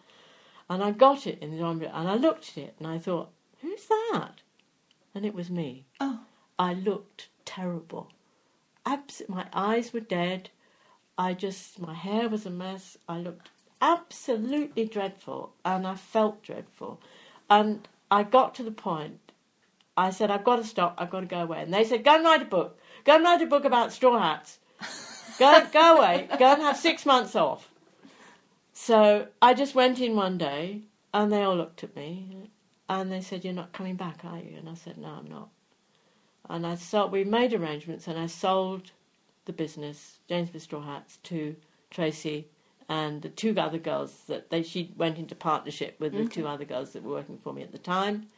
And 0.71 0.85
I 0.85 0.93
got 0.93 1.27
it 1.27 1.41
in 1.41 1.51
the 1.51 1.65
envelope 1.65 1.93
and 1.95 2.09
I 2.09 2.15
looked 2.15 2.51
at 2.51 2.59
it 2.59 2.75
and 2.79 2.87
I 2.87 2.99
thought, 2.99 3.31
who's 3.61 3.87
that? 3.87 4.43
And 5.15 5.27
it 5.27 5.35
was 5.35 5.51
me. 5.51 5.87
Oh, 6.01 6.21
I 6.59 6.75
looked 6.75 7.29
terrible. 7.45 8.11
Abs- 8.85 9.23
my 9.29 9.47
eyes 9.53 9.93
were 9.93 10.01
dead. 10.01 10.51
I 11.19 11.35
just, 11.35 11.81
my 11.81 11.95
hair 11.95 12.29
was 12.29 12.47
a 12.47 12.51
mess. 12.51 12.99
I 13.09 13.19
looked 13.19 13.51
absolutely 13.81 14.85
dreadful 14.85 15.55
and 15.65 15.87
I 15.87 15.95
felt 15.97 16.43
dreadful. 16.43 17.01
And 17.49 17.89
I 18.11 18.23
got 18.23 18.55
to 18.57 18.63
the 18.63 18.71
point, 18.71 19.33
I 19.97 20.11
said, 20.11 20.31
I've 20.31 20.45
got 20.45 20.57
to 20.57 20.65
stop, 20.65 20.95
I've 20.99 21.11
got 21.11 21.21
to 21.21 21.27
go 21.27 21.41
away. 21.41 21.63
And 21.63 21.73
they 21.73 21.85
said, 21.85 22.05
go 22.05 22.17
and 22.17 22.25
write 22.25 22.43
a 22.43 22.47
book. 22.47 22.79
Go 23.05 23.17
and 23.17 23.25
write 23.25 23.43
a 23.43 23.47
book 23.47 23.65
about 23.65 23.93
straw 23.93 24.19
hats. 24.19 24.59
Go, 25.39 25.67
go 25.73 25.99
away. 25.99 26.29
Go 26.39 26.53
and 26.53 26.63
have 26.63 26.77
six 26.77 27.05
months 27.05 27.37
off. 27.37 27.71
So 28.73 29.29
I 29.41 29.55
just 29.55 29.75
went 29.75 30.01
in 30.01 30.17
one 30.17 30.39
day 30.39 30.83
and 31.13 31.33
they 31.33 31.43
all 31.43 31.57
looked 31.57 31.83
at 31.83 31.97
me 31.97 32.51
and 32.89 33.11
they 33.11 33.21
said, 33.21 33.45
You're 33.45 33.55
not 33.55 33.73
coming 33.73 33.97
back, 33.97 34.25
are 34.25 34.39
you? 34.39 34.57
And 34.59 34.69
I 34.69 34.75
said, 34.75 34.99
No, 34.99 35.09
I'm 35.09 35.29
not. 35.29 35.49
And 36.49 36.67
I 36.67 36.75
sold, 36.75 37.13
we 37.13 37.25
made 37.25 37.53
arrangements 37.53 38.07
and 38.07 38.19
I 38.19 38.27
sold 38.27 38.93
the 39.47 39.53
business, 39.53 40.19
James's 40.29 40.65
Straw 40.65 40.83
Hats, 40.83 41.19
to 41.25 41.57
Tracy 41.91 42.49
and 42.89 43.23
the 43.23 43.29
two 43.29 43.55
other 43.59 43.79
girls 43.79 44.23
that 44.29 44.51
they 44.51 44.63
she 44.63 44.93
went 44.97 45.19
into 45.19 45.35
partnership 45.35 45.99
with 45.99 46.13
the 46.13 46.27
two 46.27 46.47
other 46.47 46.65
girls 46.65 46.93
that 46.93 47.03
were 47.03 47.15
working 47.15 47.39
for 47.39 47.53
me 47.53 47.63
at 47.63 47.73
the 47.73 47.79
time. 47.79 48.29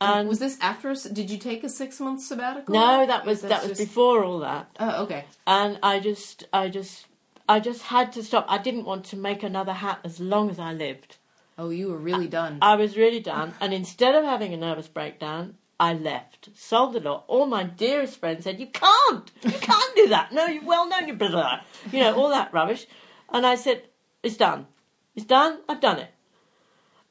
And 0.00 0.28
was 0.28 0.38
this 0.38 0.58
after? 0.60 0.90
a 0.90 0.96
Did 0.96 1.30
you 1.30 1.38
take 1.38 1.64
a 1.64 1.68
six 1.68 2.00
month 2.00 2.20
sabbatical? 2.22 2.74
no, 2.74 3.06
that 3.06 3.24
was 3.24 3.42
that 3.42 3.62
was 3.62 3.78
just- 3.78 3.80
before 3.80 4.24
all 4.24 4.40
that. 4.40 4.68
Oh, 4.80 5.02
okay. 5.04 5.24
and 5.46 5.78
I 5.82 6.00
just, 6.00 6.44
I 6.52 6.68
just, 6.68 7.06
I 7.48 7.60
just 7.60 7.82
had 7.82 8.12
to 8.14 8.22
stop. 8.22 8.44
I 8.48 8.58
didn't 8.58 8.84
want 8.84 9.04
to 9.06 9.16
make 9.16 9.42
another 9.42 9.72
hat 9.72 10.00
as 10.04 10.20
long 10.20 10.50
as 10.50 10.58
I 10.58 10.72
lived. 10.72 11.16
Oh, 11.56 11.70
you 11.70 11.88
were 11.88 11.96
really 11.98 12.26
done. 12.26 12.58
I 12.60 12.74
was 12.74 12.96
really 12.96 13.20
done, 13.20 13.54
and 13.60 13.72
instead 13.72 14.14
of 14.16 14.24
having 14.24 14.52
a 14.52 14.56
nervous 14.56 14.88
breakdown, 14.88 15.54
I 15.78 15.94
left, 15.94 16.48
sold 16.54 16.94
the 16.94 17.00
lot. 17.00 17.24
All 17.28 17.46
my 17.46 17.62
dearest 17.62 18.18
friends 18.18 18.44
said, 18.44 18.58
"You 18.58 18.66
can't, 18.66 19.30
you 19.42 19.52
can't 19.52 19.94
do 19.96 20.08
that. 20.08 20.32
No, 20.32 20.46
you're 20.46 20.64
well 20.64 20.88
known, 20.88 21.06
you 21.06 21.14
blah, 21.14 21.28
blah, 21.28 21.40
blah." 21.42 21.60
you 21.92 22.00
know 22.00 22.14
all 22.16 22.30
that 22.30 22.52
rubbish." 22.52 22.86
And 23.34 23.44
I 23.44 23.56
said, 23.56 23.88
"It's 24.22 24.38
done. 24.38 24.68
It's 25.14 25.26
done. 25.26 25.60
I've 25.68 25.80
done 25.80 25.98
it." 25.98 26.12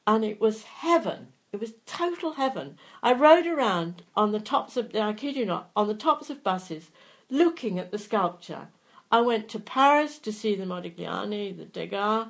And 0.06 0.24
it 0.24 0.40
was 0.40 0.62
heaven. 0.62 1.28
It 1.52 1.60
was 1.60 1.74
total 1.86 2.32
heaven. 2.32 2.78
I 3.02 3.12
rode 3.12 3.46
around 3.46 4.02
on 4.16 4.32
the 4.32 4.40
tops 4.40 4.76
of, 4.76 4.96
I 4.96 5.12
kid 5.12 5.36
you 5.36 5.46
not, 5.46 5.70
on 5.76 5.86
the 5.86 5.94
tops 5.94 6.30
of 6.30 6.42
buses, 6.42 6.90
looking 7.30 7.78
at 7.78 7.92
the 7.92 7.98
sculpture. 7.98 8.68
I 9.12 9.20
went 9.20 9.48
to 9.50 9.60
Paris 9.60 10.18
to 10.20 10.32
see 10.32 10.56
the 10.56 10.64
Modigliani, 10.64 11.56
the 11.56 11.66
Degas. 11.66 12.28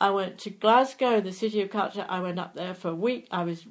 I 0.00 0.10
went 0.10 0.38
to 0.38 0.50
Glasgow, 0.50 1.20
the 1.20 1.32
city 1.32 1.60
of 1.60 1.70
culture. 1.70 2.06
I 2.08 2.20
went 2.20 2.38
up 2.38 2.54
there 2.54 2.74
for 2.74 2.88
a 2.88 2.94
week. 2.94 3.26
I 3.30 3.44
was 3.44 3.66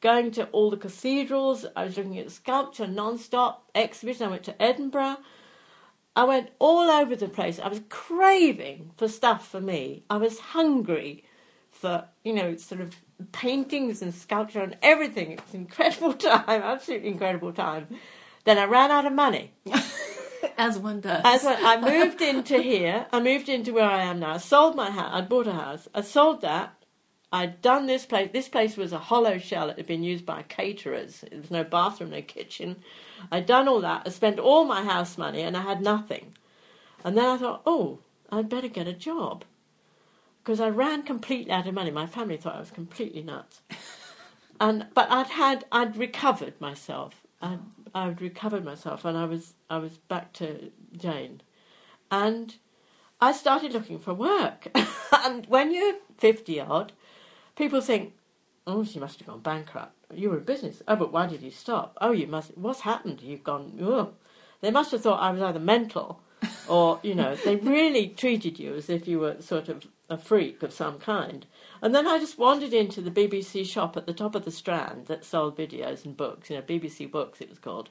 going 0.00 0.32
to 0.32 0.46
all 0.48 0.70
the 0.70 0.76
cathedrals. 0.76 1.64
I 1.74 1.84
was 1.84 1.96
looking 1.96 2.18
at 2.18 2.30
sculpture 2.30 2.86
non-stop 2.86 3.70
exhibition. 3.74 4.26
I 4.26 4.30
went 4.30 4.44
to 4.44 4.62
Edinburgh. 4.62 5.16
I 6.16 6.24
went 6.24 6.48
all 6.58 6.90
over 6.90 7.14
the 7.14 7.28
place. 7.28 7.60
I 7.60 7.68
was 7.68 7.82
craving 7.90 8.90
for 8.96 9.06
stuff 9.06 9.46
for 9.46 9.60
me. 9.60 10.02
I 10.08 10.16
was 10.16 10.38
hungry 10.40 11.24
for, 11.70 12.06
you 12.24 12.32
know, 12.32 12.56
sort 12.56 12.80
of 12.80 12.96
paintings 13.32 14.00
and 14.00 14.14
sculpture 14.14 14.62
and 14.62 14.78
everything. 14.82 15.32
It 15.32 15.42
was 15.44 15.54
an 15.54 15.60
incredible 15.60 16.14
time, 16.14 16.62
absolutely 16.62 17.10
incredible 17.10 17.52
time. 17.52 17.88
Then 18.44 18.58
I 18.58 18.64
ran 18.64 18.90
out 18.90 19.06
of 19.06 19.12
money. 19.12 19.52
As 20.58 20.78
one 20.78 21.00
does. 21.00 21.20
As 21.24 21.44
I, 21.44 21.74
I 21.74 21.80
moved 21.80 22.22
into 22.22 22.62
here, 22.62 23.06
I 23.12 23.20
moved 23.20 23.50
into 23.50 23.74
where 23.74 23.84
I 23.90 24.02
am 24.02 24.20
now. 24.20 24.34
I 24.34 24.38
sold 24.38 24.74
my 24.74 24.90
house. 24.90 25.10
I 25.12 25.20
bought 25.20 25.46
a 25.46 25.52
house. 25.52 25.86
I 25.94 26.00
sold 26.00 26.40
that. 26.42 26.75
I'd 27.32 27.60
done 27.60 27.86
this 27.86 28.06
place. 28.06 28.30
This 28.32 28.48
place 28.48 28.76
was 28.76 28.92
a 28.92 28.98
hollow 28.98 29.38
shell. 29.38 29.68
It 29.68 29.76
had 29.76 29.86
been 29.86 30.02
used 30.02 30.24
by 30.24 30.42
caterers. 30.42 31.24
There 31.28 31.40
was 31.40 31.50
no 31.50 31.64
bathroom, 31.64 32.10
no 32.10 32.22
kitchen. 32.22 32.76
I'd 33.32 33.46
done 33.46 33.68
all 33.68 33.80
that. 33.80 34.02
I 34.06 34.10
spent 34.10 34.38
all 34.38 34.64
my 34.64 34.84
house 34.84 35.18
money, 35.18 35.42
and 35.42 35.56
I 35.56 35.62
had 35.62 35.82
nothing. 35.82 36.34
And 37.04 37.16
then 37.16 37.26
I 37.26 37.36
thought, 37.36 37.62
oh, 37.66 37.98
I'd 38.30 38.48
better 38.48 38.68
get 38.68 38.88
a 38.88 38.92
job 38.92 39.44
because 40.42 40.60
I 40.60 40.68
ran 40.68 41.02
completely 41.02 41.50
out 41.50 41.66
of 41.66 41.74
money. 41.74 41.90
My 41.90 42.06
family 42.06 42.36
thought 42.36 42.54
I 42.54 42.60
was 42.60 42.70
completely 42.70 43.22
nuts. 43.22 43.60
And 44.58 44.86
but 44.94 45.10
I'd 45.10 45.26
had 45.26 45.64
I'd 45.70 45.96
recovered 45.96 46.60
myself. 46.60 47.22
I'd, 47.42 47.58
I'd 47.94 48.22
recovered 48.22 48.64
myself, 48.64 49.04
and 49.04 49.16
I 49.16 49.26
was 49.26 49.54
I 49.68 49.78
was 49.78 49.98
back 49.98 50.32
to 50.34 50.70
Jane, 50.96 51.42
and 52.10 52.56
I 53.20 53.32
started 53.32 53.72
looking 53.72 53.98
for 53.98 54.14
work. 54.14 54.68
and 55.12 55.46
when 55.46 55.74
you're 55.74 55.96
fifty 56.16 56.58
odd, 56.58 56.92
people 57.56 57.80
think, 57.80 58.14
"Oh, 58.66 58.84
she 58.84 58.98
must 58.98 59.18
have 59.18 59.28
gone 59.28 59.40
bankrupt. 59.40 59.94
You 60.14 60.30
were 60.30 60.38
in 60.38 60.44
business. 60.44 60.82
Oh, 60.86 60.96
but 60.96 61.12
why 61.12 61.26
did 61.26 61.42
you 61.42 61.50
stop? 61.50 61.96
Oh, 62.00 62.12
you 62.12 62.26
must. 62.26 62.56
What's 62.56 62.80
happened? 62.80 63.22
You've 63.22 63.44
gone. 63.44 63.78
Oh. 63.82 64.12
They 64.60 64.70
must 64.70 64.92
have 64.92 65.02
thought 65.02 65.20
I 65.20 65.30
was 65.30 65.42
either 65.42 65.58
mental, 65.58 66.20
or 66.68 67.00
you 67.02 67.14
know, 67.14 67.34
they 67.36 67.56
really 67.56 68.08
treated 68.08 68.58
you 68.58 68.74
as 68.74 68.88
if 68.88 69.06
you 69.06 69.18
were 69.18 69.40
sort 69.40 69.68
of 69.68 69.86
a 70.08 70.16
freak 70.16 70.62
of 70.62 70.72
some 70.72 70.98
kind. 70.98 71.46
And 71.82 71.94
then 71.94 72.06
I 72.06 72.18
just 72.18 72.38
wandered 72.38 72.72
into 72.72 73.00
the 73.00 73.10
BBC 73.10 73.66
shop 73.66 73.96
at 73.96 74.06
the 74.06 74.14
top 74.14 74.34
of 74.34 74.44
the 74.44 74.50
Strand 74.50 75.06
that 75.06 75.24
sold 75.24 75.56
videos 75.56 76.04
and 76.04 76.16
books. 76.16 76.48
You 76.48 76.56
know, 76.56 76.62
BBC 76.62 77.10
Books 77.10 77.40
it 77.40 77.50
was 77.50 77.58
called, 77.58 77.90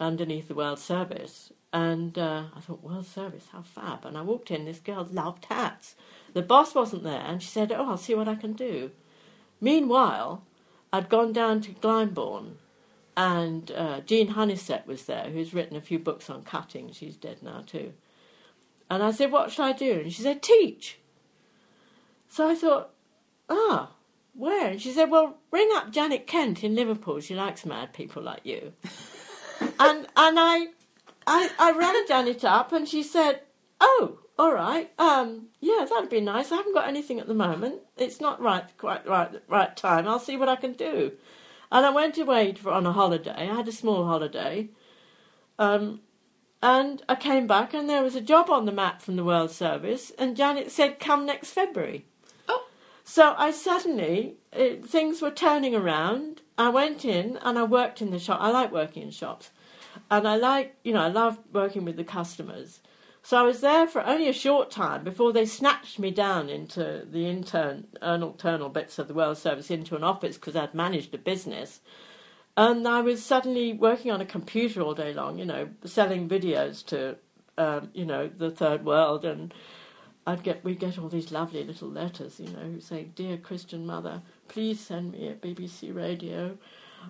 underneath 0.00 0.48
the 0.48 0.54
World 0.54 0.78
Service. 0.78 1.52
And 1.72 2.16
uh, 2.16 2.44
I 2.56 2.60
thought, 2.60 2.82
World 2.82 3.06
Service, 3.06 3.48
how 3.52 3.62
fab! 3.62 4.06
And 4.06 4.16
I 4.16 4.22
walked 4.22 4.50
in. 4.50 4.64
This 4.64 4.78
girl 4.78 5.06
loved 5.10 5.44
hats. 5.46 5.96
The 6.32 6.42
boss 6.42 6.74
wasn't 6.74 7.04
there, 7.04 7.22
and 7.24 7.42
she 7.42 7.48
said, 7.48 7.72
"Oh, 7.72 7.90
I'll 7.90 7.96
see 7.96 8.14
what 8.14 8.28
I 8.28 8.34
can 8.34 8.52
do." 8.52 8.90
Meanwhile, 9.60 10.44
I'd 10.92 11.08
gone 11.08 11.32
down 11.32 11.60
to 11.62 11.72
Glyndebourne, 11.72 12.54
and 13.16 13.72
uh, 13.72 14.00
Jean 14.00 14.34
Hunnisett 14.34 14.86
was 14.86 15.04
there, 15.06 15.30
who's 15.30 15.52
written 15.52 15.76
a 15.76 15.80
few 15.80 15.98
books 15.98 16.30
on 16.30 16.44
cutting. 16.44 16.92
She's 16.92 17.16
dead 17.16 17.42
now 17.42 17.64
too. 17.66 17.92
And 18.90 19.02
I 19.02 19.10
said, 19.10 19.32
What 19.32 19.50
shall 19.50 19.66
I 19.66 19.72
do? 19.72 20.00
And 20.00 20.12
she 20.12 20.22
said, 20.22 20.42
Teach. 20.42 20.98
So 22.28 22.48
I 22.48 22.54
thought, 22.54 22.90
Ah, 23.48 23.90
where? 24.34 24.70
And 24.70 24.80
she 24.80 24.92
said, 24.92 25.10
Well, 25.10 25.38
ring 25.50 25.70
up 25.74 25.90
Janet 25.90 26.26
Kent 26.26 26.62
in 26.64 26.74
Liverpool. 26.74 27.20
She 27.20 27.34
likes 27.34 27.66
mad 27.66 27.92
people 27.92 28.22
like 28.22 28.46
you. 28.46 28.72
and 29.80 30.06
and 30.16 30.38
I, 30.38 30.66
I 31.26 31.50
I 31.58 31.72
rang 31.72 32.04
Janet 32.06 32.44
up 32.44 32.72
and 32.72 32.88
she 32.88 33.02
said, 33.02 33.40
Oh, 33.80 34.20
all 34.38 34.52
right. 34.52 34.90
Um, 34.98 35.48
yeah, 35.60 35.84
that'd 35.88 36.10
be 36.10 36.20
nice. 36.20 36.52
I 36.52 36.56
haven't 36.56 36.74
got 36.74 36.86
anything 36.86 37.18
at 37.18 37.26
the 37.26 37.34
moment. 37.34 37.80
It's 37.96 38.20
not 38.20 38.40
right, 38.40 38.64
quite 38.78 39.06
right, 39.06 39.42
right 39.48 39.76
time. 39.76 40.06
I'll 40.06 40.20
see 40.20 40.36
what 40.36 40.48
I 40.48 40.56
can 40.56 40.74
do. 40.74 41.12
And 41.72 41.84
I 41.84 41.90
went 41.90 42.16
away 42.18 42.54
for, 42.54 42.70
on 42.70 42.86
a 42.86 42.92
holiday. 42.92 43.50
I 43.50 43.56
had 43.56 43.68
a 43.68 43.72
small 43.72 44.06
holiday. 44.06 44.68
Um, 45.58 46.00
and 46.62 47.02
I 47.08 47.14
came 47.14 47.46
back 47.46 47.74
and 47.74 47.88
there 47.88 48.02
was 48.02 48.14
a 48.14 48.20
job 48.20 48.48
on 48.50 48.64
the 48.64 48.72
map 48.72 49.02
from 49.02 49.16
the 49.16 49.24
World 49.24 49.50
Service, 49.50 50.12
and 50.18 50.36
Janet 50.36 50.70
said, 50.70 50.98
"Come 50.98 51.24
next 51.26 51.50
February." 51.50 52.06
Oh. 52.48 52.66
So 53.04 53.34
I 53.36 53.50
suddenly 53.52 54.38
it, 54.52 54.84
things 54.84 55.22
were 55.22 55.30
turning 55.30 55.74
around. 55.74 56.42
I 56.56 56.68
went 56.70 57.04
in 57.04 57.38
and 57.42 57.58
I 57.58 57.62
worked 57.62 58.02
in 58.02 58.10
the 58.10 58.18
shop. 58.18 58.38
I 58.40 58.50
like 58.50 58.72
working 58.72 59.04
in 59.04 59.10
shops, 59.10 59.50
and 60.10 60.26
I 60.26 60.36
like 60.36 60.76
you 60.82 60.92
know 60.92 61.02
I 61.02 61.08
love 61.08 61.38
working 61.52 61.84
with 61.84 61.96
the 61.96 62.04
customers. 62.04 62.80
So 63.28 63.36
I 63.36 63.42
was 63.42 63.60
there 63.60 63.86
for 63.86 64.02
only 64.06 64.26
a 64.26 64.32
short 64.32 64.70
time 64.70 65.04
before 65.04 65.34
they 65.34 65.44
snatched 65.44 65.98
me 65.98 66.10
down 66.10 66.48
into 66.48 67.04
the 67.04 67.28
intern, 67.28 67.86
internal 68.00 68.70
bits 68.70 68.98
of 68.98 69.06
the 69.06 69.12
World 69.12 69.36
Service 69.36 69.70
into 69.70 69.96
an 69.96 70.02
office 70.02 70.38
because 70.38 70.56
I'd 70.56 70.72
managed 70.72 71.14
a 71.14 71.18
business. 71.18 71.82
And 72.56 72.88
I 72.88 73.02
was 73.02 73.22
suddenly 73.22 73.74
working 73.74 74.10
on 74.10 74.22
a 74.22 74.24
computer 74.24 74.80
all 74.80 74.94
day 74.94 75.12
long, 75.12 75.38
you 75.38 75.44
know, 75.44 75.68
selling 75.84 76.26
videos 76.26 76.82
to, 76.86 77.16
um, 77.58 77.90
you 77.92 78.06
know, 78.06 78.28
the 78.28 78.50
third 78.50 78.86
world. 78.86 79.26
And 79.26 79.52
I'd 80.26 80.42
get, 80.42 80.64
we'd 80.64 80.80
get 80.80 80.98
all 80.98 81.10
these 81.10 81.30
lovely 81.30 81.62
little 81.64 81.90
letters, 81.90 82.40
you 82.40 82.48
know, 82.48 82.78
saying, 82.78 83.12
Dear 83.14 83.36
Christian 83.36 83.84
Mother, 83.84 84.22
please 84.48 84.80
send 84.80 85.12
me 85.12 85.28
a 85.28 85.34
BBC 85.34 85.94
radio. 85.94 86.56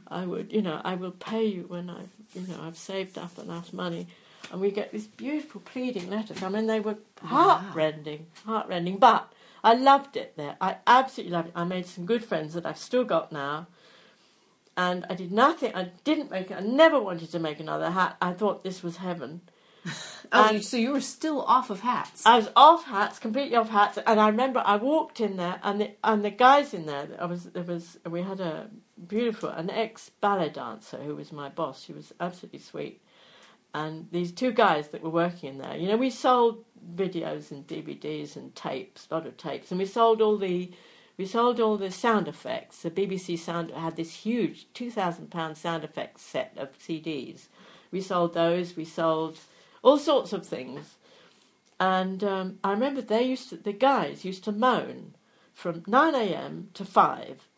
I 0.09 0.27
would, 0.27 0.53
you 0.53 0.63
know, 0.63 0.81
I 0.83 0.97
will 0.97 1.13
pay 1.13 1.45
you 1.45 1.67
when 1.69 1.89
I've, 1.89 2.11
you 2.35 2.45
know, 2.49 2.61
I've 2.61 2.77
saved 2.77 3.17
up 3.17 3.39
enough 3.39 3.73
money 3.73 4.09
and 4.51 4.61
we 4.61 4.71
get 4.71 4.93
these 4.93 5.07
beautiful 5.07 5.61
pleading 5.61 6.09
letters. 6.11 6.43
I 6.43 6.49
mean, 6.49 6.67
they 6.67 6.81
were 6.81 6.97
heartrending, 7.23 8.27
heartrending. 8.45 8.99
But 8.99 9.33
I 9.63 9.75
loved 9.75 10.17
it 10.17 10.37
there. 10.37 10.57
I 10.61 10.77
absolutely 10.87 11.33
loved 11.33 11.49
it. 11.49 11.55
I 11.57 11.65
made 11.65 11.87
some 11.87 12.07
good 12.07 12.25
friends 12.25 12.55
that 12.55 12.65
I've 12.65 12.79
still 12.79 13.05
got 13.05 13.33
now. 13.33 13.67
And 14.77 15.05
I 15.11 15.15
did 15.15 15.33
nothing. 15.33 15.75
I 15.75 15.91
didn't 16.05 16.31
make 16.31 16.51
it. 16.51 16.55
I 16.55 16.61
never 16.61 17.01
wanted 17.01 17.31
to 17.33 17.39
make 17.39 17.59
another 17.59 17.91
hat. 17.91 18.17
I 18.23 18.33
thought 18.33 18.63
this 18.63 18.83
was 18.83 18.99
heaven. 18.99 19.43
oh, 20.33 20.49
and 20.49 20.65
so 20.65 20.77
you 20.77 20.93
were 20.93 21.01
still 21.01 21.43
off 21.43 21.71
of 21.71 21.81
hats? 21.81 22.25
I 22.25 22.37
was 22.37 22.49
off 22.55 22.85
hats, 22.85 23.19
completely 23.19 23.57
off 23.57 23.71
hats. 23.71 23.99
And 24.07 24.21
I 24.21 24.29
remember 24.29 24.63
I 24.65 24.77
walked 24.77 25.21
in 25.21 25.37
there, 25.37 25.59
and 25.63 25.81
the 25.81 25.91
and 26.05 26.25
the 26.25 26.31
guys 26.31 26.75
in 26.75 26.87
there. 26.87 27.09
I 27.19 27.27
was 27.27 27.45
there 27.45 27.63
was 27.63 27.99
we 28.09 28.23
had 28.23 28.41
a 28.41 28.69
beautiful 29.09 29.49
an 29.49 29.71
ex 29.71 30.11
ballet 30.21 30.51
dancer 30.51 30.99
who 30.99 31.17
was 31.17 31.33
my 31.33 31.49
boss. 31.49 31.85
She 31.85 31.93
was 31.93 32.13
absolutely 32.21 32.61
sweet 32.61 33.01
and 33.75 34.09
these 34.11 34.33
two 34.33 34.53
guys 34.53 34.89
that 34.89 35.03
were 35.03 35.11
working 35.11 35.51
in 35.51 35.59
there, 35.59 35.77
you 35.77 35.89
know, 35.89 35.97
we 35.97 36.11
sold 36.11 36.65
videos 36.95 37.51
and 37.51 37.67
DVDs 37.67 38.37
and 38.37 38.55
tapes, 38.55 39.07
a 39.11 39.15
lot 39.15 39.27
of 39.27 39.37
tapes, 39.37 39.71
and 39.71 39.79
we 39.79 39.87
sold 39.87 40.23
all 40.23 40.39
the 40.39 40.71
we 41.17 41.27
sold 41.27 41.59
all 41.59 41.77
the 41.77 41.91
sound 41.91 42.29
effects. 42.29 42.83
The 42.83 42.93
BBC 42.93 43.39
sound 43.39 43.73
had 43.73 43.97
this 43.97 44.15
huge 44.15 44.69
two 44.73 44.91
thousand 44.91 45.31
pound 45.31 45.59
sound 45.59 45.85
effects 45.85 46.23
set 46.23 46.55
of 46.57 46.79
CDs. 46.79 47.49
We 47.91 48.01
sold 48.01 48.35
those. 48.35 48.77
We 48.77 48.85
sold 48.85 49.39
all 49.83 49.99
sorts 49.99 50.33
of 50.33 50.47
things, 50.47 50.97
and 51.79 52.23
um, 52.25 52.59
I 52.65 52.71
remember 52.71 53.01
they 53.03 53.25
used 53.25 53.51
to, 53.51 53.57
the 53.57 53.73
guys 53.73 54.25
used 54.25 54.45
to 54.45 54.53
moan 54.53 55.15
from 55.53 55.83
nine 55.87 56.15
a.m. 56.15 56.71
to 56.75 56.85
five 56.85 57.49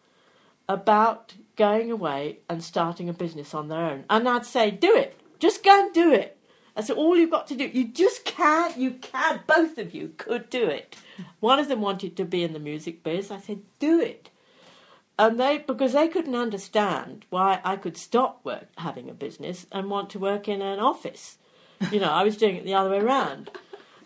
about 0.68 1.34
going 1.56 1.90
away 1.90 2.38
and 2.48 2.62
starting 2.64 3.08
a 3.08 3.12
business 3.12 3.54
on 3.54 3.68
their 3.68 3.80
own, 3.80 4.04
and 4.08 4.28
I'd 4.28 4.46
say, 4.46 4.70
"Do 4.70 4.96
it." 4.96 5.19
Just 5.40 5.64
go 5.64 5.86
and 5.86 5.92
do 5.92 6.12
it. 6.12 6.36
That's 6.74 6.90
all 6.90 7.16
you've 7.16 7.30
got 7.30 7.46
to 7.48 7.56
do. 7.56 7.66
You 7.66 7.88
just 7.88 8.24
can't. 8.24 8.76
You 8.76 8.92
can't. 8.92 9.46
Both 9.46 9.78
of 9.78 9.94
you 9.94 10.12
could 10.16 10.48
do 10.50 10.66
it. 10.66 10.96
One 11.40 11.58
of 11.58 11.68
them 11.68 11.80
wanted 11.80 12.16
to 12.16 12.24
be 12.24 12.44
in 12.44 12.52
the 12.52 12.58
music 12.58 13.02
biz. 13.02 13.30
I 13.30 13.38
said, 13.38 13.60
do 13.78 14.00
it. 14.00 14.30
And 15.18 15.38
they, 15.38 15.58
because 15.58 15.92
they 15.92 16.08
couldn't 16.08 16.34
understand 16.34 17.26
why 17.28 17.60
I 17.64 17.76
could 17.76 17.96
stop 17.96 18.42
work 18.44 18.68
having 18.78 19.10
a 19.10 19.14
business 19.14 19.66
and 19.70 19.90
want 19.90 20.08
to 20.10 20.18
work 20.18 20.48
in 20.48 20.62
an 20.62 20.78
office. 20.78 21.36
You 21.90 22.00
know, 22.00 22.10
I 22.10 22.22
was 22.22 22.36
doing 22.36 22.56
it 22.56 22.64
the 22.64 22.74
other 22.74 22.90
way 22.90 23.00
around. 23.00 23.50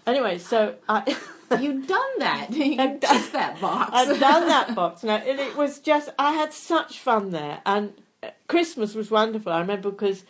Anyway, 0.07 0.39
so 0.39 0.77
I. 0.89 1.17
You'd 1.61 1.87
done 1.87 2.19
that. 2.19 2.51
You 2.51 2.77
done 2.77 2.99
that 3.01 3.61
box. 3.61 3.91
I've 3.93 4.19
done 4.19 4.49
that 4.49 4.75
box. 4.75 5.05
No, 5.05 5.15
and 5.15 5.39
it 5.39 5.57
was 5.57 5.79
just 5.79 6.11
I 6.19 6.33
had 6.33 6.53
such 6.53 6.99
fun 6.99 7.31
there, 7.31 7.61
and 7.65 7.93
Christmas 8.49 8.95
was 8.95 9.11
wonderful. 9.11 9.53
I 9.53 9.61
remember 9.61 9.91
because 9.91 10.25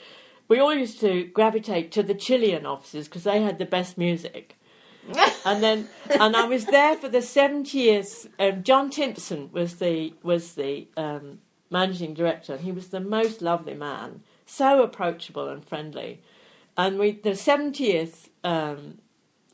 we 0.49 0.59
all 0.59 0.75
used 0.75 1.01
to 1.01 1.25
gravitate 1.25 1.93
to 1.93 2.03
the 2.03 2.15
Chilean 2.15 2.67
offices 2.67 3.09
because 3.09 3.25
they 3.25 3.43
had 3.43 3.59
the 3.59 3.65
best 3.65 3.97
music. 3.97 4.57
and 5.45 5.63
then, 5.63 5.89
and 6.19 6.35
I 6.35 6.47
was 6.47 6.67
there 6.67 6.97
for 6.97 7.09
the 7.09 7.21
seventieth. 7.21 8.27
Um, 8.39 8.63
John 8.63 8.89
Timpson 8.89 9.51
was 9.53 9.77
the 9.77 10.15
was 10.23 10.55
the 10.55 10.89
um, 10.97 11.41
managing 11.71 12.15
director, 12.15 12.55
and 12.55 12.65
he 12.65 12.73
was 12.73 12.89
the 12.89 13.01
most 13.01 13.43
lovely 13.43 13.75
man, 13.75 14.23
so 14.47 14.83
approachable 14.83 15.49
and 15.49 15.63
friendly. 15.63 16.23
And 16.77 16.99
we 16.99 17.13
the 17.13 17.37
seventieth 17.37 18.31
um, 18.43 18.99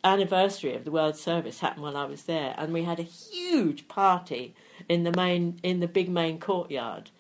anniversary 0.04 0.74
of 0.74 0.84
the 0.84 0.92
World 0.92 1.16
Service 1.16 1.58
happened 1.58 1.82
while 1.82 1.96
I 1.96 2.04
was 2.04 2.22
there, 2.24 2.54
and 2.56 2.72
we 2.72 2.84
had 2.84 3.00
a 3.00 3.04
huge 3.04 3.88
party 3.88 4.54
in 4.88 5.02
the 5.02 5.12
main 5.12 5.58
in 5.64 5.80
the 5.80 5.88
big 5.88 6.08
main 6.08 6.38
courtyard 6.38 7.10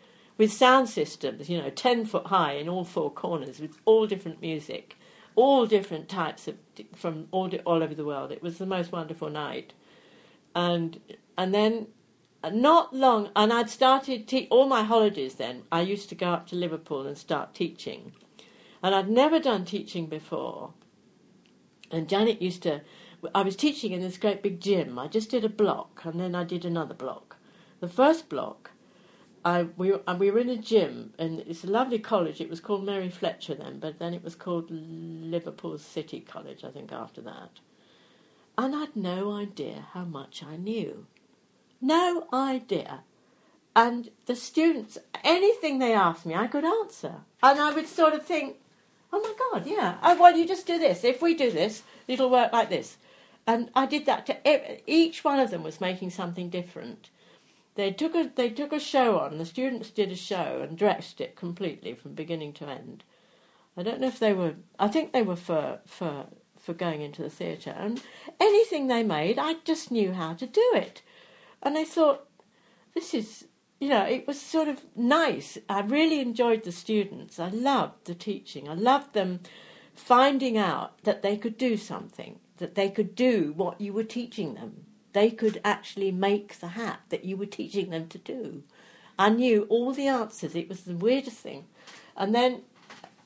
with 0.40 0.50
sound 0.50 0.88
systems, 0.88 1.50
you 1.50 1.58
know, 1.58 1.68
10 1.68 2.06
foot 2.06 2.28
high 2.28 2.52
in 2.52 2.66
all 2.66 2.82
four 2.82 3.10
corners 3.10 3.60
with 3.60 3.76
all 3.84 4.06
different 4.06 4.40
music, 4.40 4.96
all 5.34 5.66
different 5.66 6.08
types 6.08 6.48
of, 6.48 6.56
from 6.96 7.28
all, 7.30 7.50
all 7.66 7.82
over 7.82 7.94
the 7.94 8.06
world. 8.06 8.32
It 8.32 8.42
was 8.42 8.56
the 8.56 8.64
most 8.64 8.90
wonderful 8.90 9.28
night. 9.28 9.74
And, 10.54 10.98
and 11.36 11.52
then 11.54 11.88
uh, 12.42 12.48
not 12.48 12.94
long, 12.94 13.28
and 13.36 13.52
I'd 13.52 13.68
started 13.68 14.26
te- 14.26 14.48
all 14.50 14.66
my 14.66 14.82
holidays 14.82 15.34
then. 15.34 15.64
I 15.70 15.82
used 15.82 16.08
to 16.08 16.14
go 16.14 16.30
up 16.30 16.46
to 16.46 16.56
Liverpool 16.56 17.06
and 17.06 17.18
start 17.18 17.52
teaching. 17.52 18.12
And 18.82 18.94
I'd 18.94 19.10
never 19.10 19.40
done 19.40 19.66
teaching 19.66 20.06
before. 20.06 20.72
And 21.90 22.08
Janet 22.08 22.40
used 22.40 22.62
to, 22.62 22.80
I 23.34 23.42
was 23.42 23.56
teaching 23.56 23.92
in 23.92 24.00
this 24.00 24.16
great 24.16 24.42
big 24.42 24.58
gym. 24.58 24.98
I 24.98 25.06
just 25.06 25.28
did 25.28 25.44
a 25.44 25.50
block 25.50 26.00
and 26.06 26.18
then 26.18 26.34
I 26.34 26.44
did 26.44 26.64
another 26.64 26.94
block. 26.94 27.36
The 27.80 27.88
first 27.88 28.30
block, 28.30 28.70
I 29.44 29.62
we 29.76 29.92
we 30.18 30.30
were 30.30 30.38
in 30.38 30.50
a 30.50 30.56
gym, 30.56 31.14
and 31.18 31.40
it's 31.40 31.64
a 31.64 31.70
lovely 31.70 31.98
college. 31.98 32.40
It 32.40 32.50
was 32.50 32.60
called 32.60 32.84
Mabel 32.84 33.10
Fletcher 33.10 33.54
then, 33.54 33.78
but 33.78 33.98
then 33.98 34.12
it 34.12 34.22
was 34.22 34.34
called 34.34 34.70
Liverpool 34.70 35.78
City 35.78 36.20
College, 36.20 36.64
I 36.64 36.70
think, 36.70 36.92
after 36.92 37.20
that. 37.22 37.60
And 38.58 38.74
I'd 38.74 38.94
no 38.94 39.32
idea 39.32 39.86
how 39.92 40.04
much 40.04 40.42
I 40.42 40.56
knew. 40.56 41.06
No 41.80 42.26
idea. 42.32 43.00
And 43.74 44.10
the 44.26 44.36
students, 44.36 44.98
anything 45.24 45.78
they 45.78 45.94
asked 45.94 46.26
me, 46.26 46.34
I 46.34 46.46
could 46.46 46.64
answer. 46.64 47.20
And 47.42 47.58
I 47.58 47.72
would 47.72 47.86
sort 47.86 48.12
of 48.12 48.26
think, 48.26 48.56
oh 49.12 49.20
my 49.20 49.34
God, 49.38 49.66
yeah. 49.66 49.96
Oh, 50.02 50.20
well, 50.20 50.36
you 50.36 50.46
just 50.46 50.66
do 50.66 50.78
this. 50.78 51.04
If 51.04 51.22
we 51.22 51.34
do 51.34 51.50
this, 51.50 51.82
it'll 52.06 52.30
work 52.30 52.52
like 52.52 52.68
this. 52.68 52.98
And 53.46 53.70
I 53.74 53.86
did 53.86 54.04
that 54.06 54.26
to 54.26 54.36
each 54.86 55.24
one 55.24 55.38
of 55.38 55.50
them 55.50 55.62
was 55.62 55.80
making 55.80 56.10
something 56.10 56.50
different 56.50 57.08
they 57.74 57.92
took 57.92 58.14
a 58.14 58.30
they 58.34 58.50
took 58.50 58.72
a 58.72 58.80
show 58.80 59.18
on. 59.18 59.38
The 59.38 59.44
students 59.44 59.90
did 59.90 60.10
a 60.10 60.16
show 60.16 60.60
and 60.62 60.76
dressed 60.76 61.20
it 61.20 61.36
completely 61.36 61.94
from 61.94 62.14
beginning 62.14 62.52
to 62.54 62.68
end. 62.68 63.04
I 63.76 63.82
don't 63.82 64.00
know 64.00 64.08
if 64.08 64.18
they 64.18 64.32
were. 64.32 64.54
I 64.78 64.88
think 64.88 65.12
they 65.12 65.22
were 65.22 65.36
for 65.36 65.80
for 65.86 66.26
for 66.58 66.74
going 66.74 67.00
into 67.00 67.22
the 67.22 67.30
theatre. 67.30 67.74
And 67.76 68.02
anything 68.40 68.86
they 68.86 69.02
made, 69.02 69.38
I 69.38 69.54
just 69.64 69.90
knew 69.90 70.12
how 70.12 70.34
to 70.34 70.46
do 70.46 70.72
it. 70.74 71.02
And 71.62 71.78
I 71.78 71.84
thought, 71.84 72.26
this 72.94 73.14
is 73.14 73.46
you 73.78 73.88
know, 73.88 74.04
it 74.04 74.26
was 74.26 74.38
sort 74.40 74.68
of 74.68 74.84
nice. 74.94 75.56
I 75.68 75.80
really 75.80 76.20
enjoyed 76.20 76.64
the 76.64 76.72
students. 76.72 77.38
I 77.38 77.48
loved 77.48 78.04
the 78.04 78.14
teaching. 78.14 78.68
I 78.68 78.74
loved 78.74 79.14
them 79.14 79.40
finding 79.94 80.58
out 80.58 81.02
that 81.04 81.22
they 81.22 81.38
could 81.38 81.56
do 81.56 81.78
something, 81.78 82.40
that 82.58 82.74
they 82.74 82.90
could 82.90 83.14
do 83.14 83.54
what 83.56 83.80
you 83.80 83.94
were 83.94 84.04
teaching 84.04 84.54
them 84.54 84.84
they 85.12 85.30
could 85.30 85.60
actually 85.64 86.10
make 86.10 86.58
the 86.60 86.68
hat 86.68 87.00
that 87.08 87.24
you 87.24 87.36
were 87.36 87.46
teaching 87.46 87.90
them 87.90 88.08
to 88.08 88.18
do. 88.18 88.62
I 89.18 89.28
knew 89.28 89.66
all 89.68 89.92
the 89.92 90.06
answers. 90.06 90.54
It 90.54 90.68
was 90.68 90.82
the 90.82 90.96
weirdest 90.96 91.38
thing. 91.38 91.66
And 92.16 92.34
then, 92.34 92.62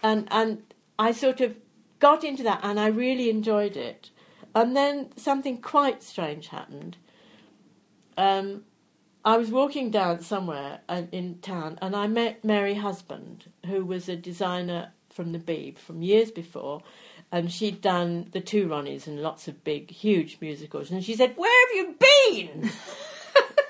and, 0.03 0.27
and 0.31 0.63
I 0.99 1.13
sort 1.13 1.41
of 1.41 1.57
got 2.01 2.25
into 2.25 2.43
that 2.43 2.61
and 2.63 2.81
I 2.81 2.89
really 2.89 3.31
enjoyed 3.31 3.77
it. 3.77 4.11
And 4.55 4.77
then 4.77 5.11
something 5.17 5.61
quite 5.61 6.03
strange 6.03 6.49
happened. 6.49 6.97
Um, 8.17 8.65
I 9.25 9.37
was 9.37 9.51
walking 9.51 9.91
down 9.91 10.21
somewhere 10.21 10.81
uh, 10.89 11.03
in 11.11 11.39
town 11.39 11.79
and 11.81 11.97
I 11.97 12.07
met 12.07 12.45
Mary 12.45 12.75
Husband, 12.75 13.51
who 13.67 13.85
was 13.85 14.09
a 14.09 14.17
designer 14.17 14.93
from 15.11 15.33
the 15.33 15.39
Beeb 15.39 15.79
from 15.79 16.03
years 16.03 16.31
before 16.31 16.83
and 17.35 17.51
she'd 17.51 17.81
done 17.81 18.29
the 18.31 18.41
two 18.41 18.69
Ronnies 18.69 19.09
and 19.09 19.21
lots 19.21 19.49
of 19.49 19.65
big, 19.65 19.91
huge 19.91 20.39
musicals. 20.41 20.93
And 20.93 21.03
she 21.03 21.17
said, 21.17 21.37
"Where 21.37 21.67
have 21.67 21.77
you 21.77 21.97
been?" 21.99 22.63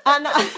and 0.04 0.28
I, 0.28 0.50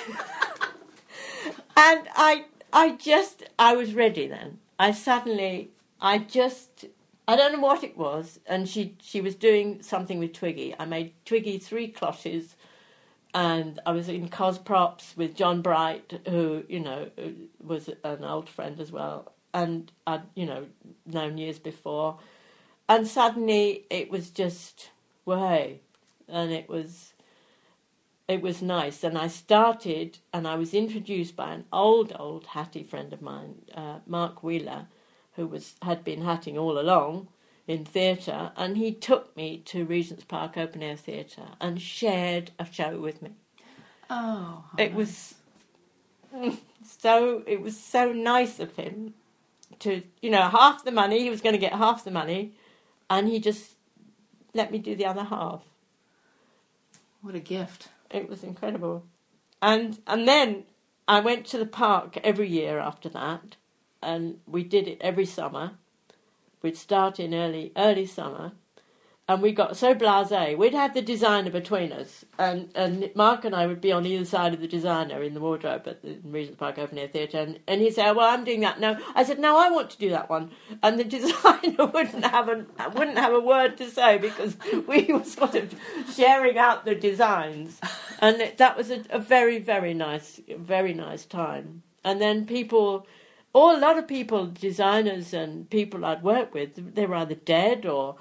and 1.76 2.08
I, 2.16 2.46
I 2.72 2.96
just, 2.96 3.44
I 3.60 3.76
was 3.76 3.94
ready 3.94 4.26
then. 4.26 4.58
I 4.80 4.90
suddenly, 4.90 5.70
I 6.00 6.18
just, 6.18 6.86
I 7.28 7.36
don't 7.36 7.52
know 7.52 7.60
what 7.60 7.84
it 7.84 7.96
was, 7.96 8.40
and 8.44 8.68
she, 8.68 8.96
she 9.00 9.20
was 9.20 9.36
doing 9.36 9.82
something 9.82 10.18
with 10.18 10.32
Twiggy. 10.32 10.74
I 10.76 10.84
made 10.84 11.12
Twiggy 11.24 11.58
three 11.58 11.86
cloches, 11.86 12.56
and 13.32 13.78
I 13.86 13.92
was 13.92 14.08
in 14.08 14.28
cosprops 14.28 15.16
with 15.16 15.36
John 15.36 15.62
Bright, 15.62 16.22
who 16.28 16.64
you 16.68 16.80
know 16.80 17.10
was 17.62 17.88
an 18.02 18.24
old 18.24 18.48
friend 18.48 18.80
as 18.80 18.90
well, 18.90 19.32
and 19.54 19.92
I'd 20.08 20.22
you 20.34 20.46
know 20.46 20.66
known 21.06 21.38
years 21.38 21.60
before, 21.60 22.18
and 22.88 23.06
suddenly 23.06 23.86
it 23.90 24.10
was 24.10 24.30
just 24.30 24.90
way, 25.24 25.80
and 26.28 26.52
it 26.52 26.68
was 26.68 27.12
it 28.28 28.42
was 28.42 28.60
nice. 28.60 29.04
And 29.04 29.16
I 29.16 29.28
started, 29.28 30.18
and 30.32 30.48
I 30.48 30.56
was 30.56 30.74
introduced 30.74 31.36
by 31.36 31.52
an 31.52 31.64
old, 31.72 32.12
old 32.18 32.46
hattie 32.46 32.82
friend 32.82 33.12
of 33.12 33.22
mine, 33.22 33.62
uh, 33.74 33.98
Mark 34.06 34.42
Wheeler, 34.42 34.86
who 35.34 35.46
was 35.46 35.74
had 35.82 36.04
been 36.04 36.22
hatting 36.22 36.58
all 36.58 36.78
along 36.78 37.28
in 37.66 37.84
theatre, 37.84 38.52
and 38.56 38.76
he 38.76 38.92
took 38.92 39.36
me 39.36 39.58
to 39.66 39.84
Regent's 39.84 40.24
Park 40.24 40.56
Open 40.56 40.82
Air 40.82 40.96
Theatre 40.96 41.48
and 41.60 41.80
shared 41.80 42.52
a 42.58 42.66
show 42.70 42.98
with 43.00 43.22
me. 43.22 43.30
Oh, 44.08 44.64
It 44.78 44.94
was 44.94 45.34
so 46.84 47.42
it 47.46 47.60
was 47.60 47.78
so 47.78 48.12
nice 48.12 48.60
of 48.60 48.76
him 48.76 49.14
to 49.80 50.02
you 50.22 50.30
know 50.30 50.48
half 50.48 50.84
the 50.84 50.92
money 50.92 51.20
he 51.20 51.30
was 51.30 51.40
going 51.40 51.54
to 51.54 51.58
get 51.58 51.72
half 51.72 52.04
the 52.04 52.10
money, 52.10 52.54
and 53.10 53.28
he 53.28 53.40
just 53.40 53.74
let 54.54 54.72
me 54.72 54.78
do 54.78 54.96
the 54.96 55.06
other 55.06 55.24
half. 55.24 55.62
what 57.22 57.34
a 57.34 57.40
gift. 57.40 57.88
It 58.10 58.28
was 58.28 58.44
incredible. 58.44 59.04
And 59.62 59.98
and 60.06 60.28
then 60.28 60.64
I 61.08 61.20
went 61.20 61.46
to 61.48 61.58
the 61.58 61.66
park 61.66 62.18
every 62.24 62.48
year 62.48 62.78
after 62.78 63.08
that, 63.10 63.56
and 64.02 64.40
we 64.46 64.64
did 64.64 64.88
it 64.88 64.98
every 65.00 65.26
summer. 65.26 65.72
We'd 66.62 66.76
start 66.76 67.20
in 67.20 67.34
early 67.34 67.72
early 67.76 68.06
summer, 68.06 68.52
and 69.28 69.42
we 69.42 69.50
got 69.50 69.76
so 69.76 69.94
blasé. 69.94 70.56
We'd 70.56 70.74
have 70.74 70.94
the 70.94 71.02
designer 71.02 71.50
between 71.50 71.92
us, 71.92 72.24
and 72.38 72.70
and 72.74 73.10
Mark 73.14 73.44
and 73.44 73.54
I 73.54 73.66
would 73.66 73.80
be 73.80 73.90
on 73.90 74.06
either 74.06 74.24
side 74.24 74.54
of 74.54 74.60
the 74.60 74.68
designer 74.68 75.22
in 75.22 75.34
the 75.34 75.40
wardrobe 75.40 75.88
at 75.88 76.02
the 76.02 76.18
Regent's 76.22 76.58
Park 76.58 76.78
Open 76.78 76.98
Air 76.98 77.08
Theatre, 77.08 77.38
and, 77.38 77.58
and 77.66 77.80
he'd 77.80 77.94
say, 77.94 78.08
oh, 78.08 78.14
"Well, 78.14 78.32
I'm 78.32 78.44
doing 78.44 78.60
that 78.60 78.78
now." 78.78 78.98
I 79.14 79.24
said, 79.24 79.38
"No, 79.38 79.58
I 79.58 79.70
want 79.70 79.90
to 79.90 79.98
do 79.98 80.10
that 80.10 80.30
one," 80.30 80.52
and 80.82 80.98
the 80.98 81.04
designer 81.18 81.86
wouldn't 81.86 82.24
have 82.26 82.48
a 82.48 82.66
wouldn't 82.94 83.18
have 83.18 83.32
a 83.32 83.40
word 83.40 83.76
to 83.78 83.90
say 83.90 84.18
because 84.18 84.56
we 84.86 85.04
were 85.04 85.24
sort 85.24 85.56
of 85.56 85.74
sharing 86.14 86.56
out 86.56 86.84
the 86.84 86.94
designs, 86.94 87.80
and 88.20 88.40
it, 88.40 88.58
that 88.58 88.76
was 88.76 88.90
a, 88.90 89.02
a 89.10 89.18
very 89.18 89.58
very 89.58 89.94
nice 89.94 90.40
very 90.56 90.94
nice 90.94 91.24
time. 91.24 91.82
And 92.04 92.20
then 92.20 92.46
people 92.46 93.06
or 93.56 93.72
a 93.72 93.78
lot 93.78 93.96
of 93.98 94.06
people, 94.06 94.48
designers 94.48 95.32
and 95.32 95.70
people 95.70 96.04
I'd 96.04 96.22
worked 96.22 96.52
with, 96.52 96.94
they 96.94 97.06
were 97.06 97.14
either 97.14 97.36
dead 97.36 97.86
or, 97.86 98.16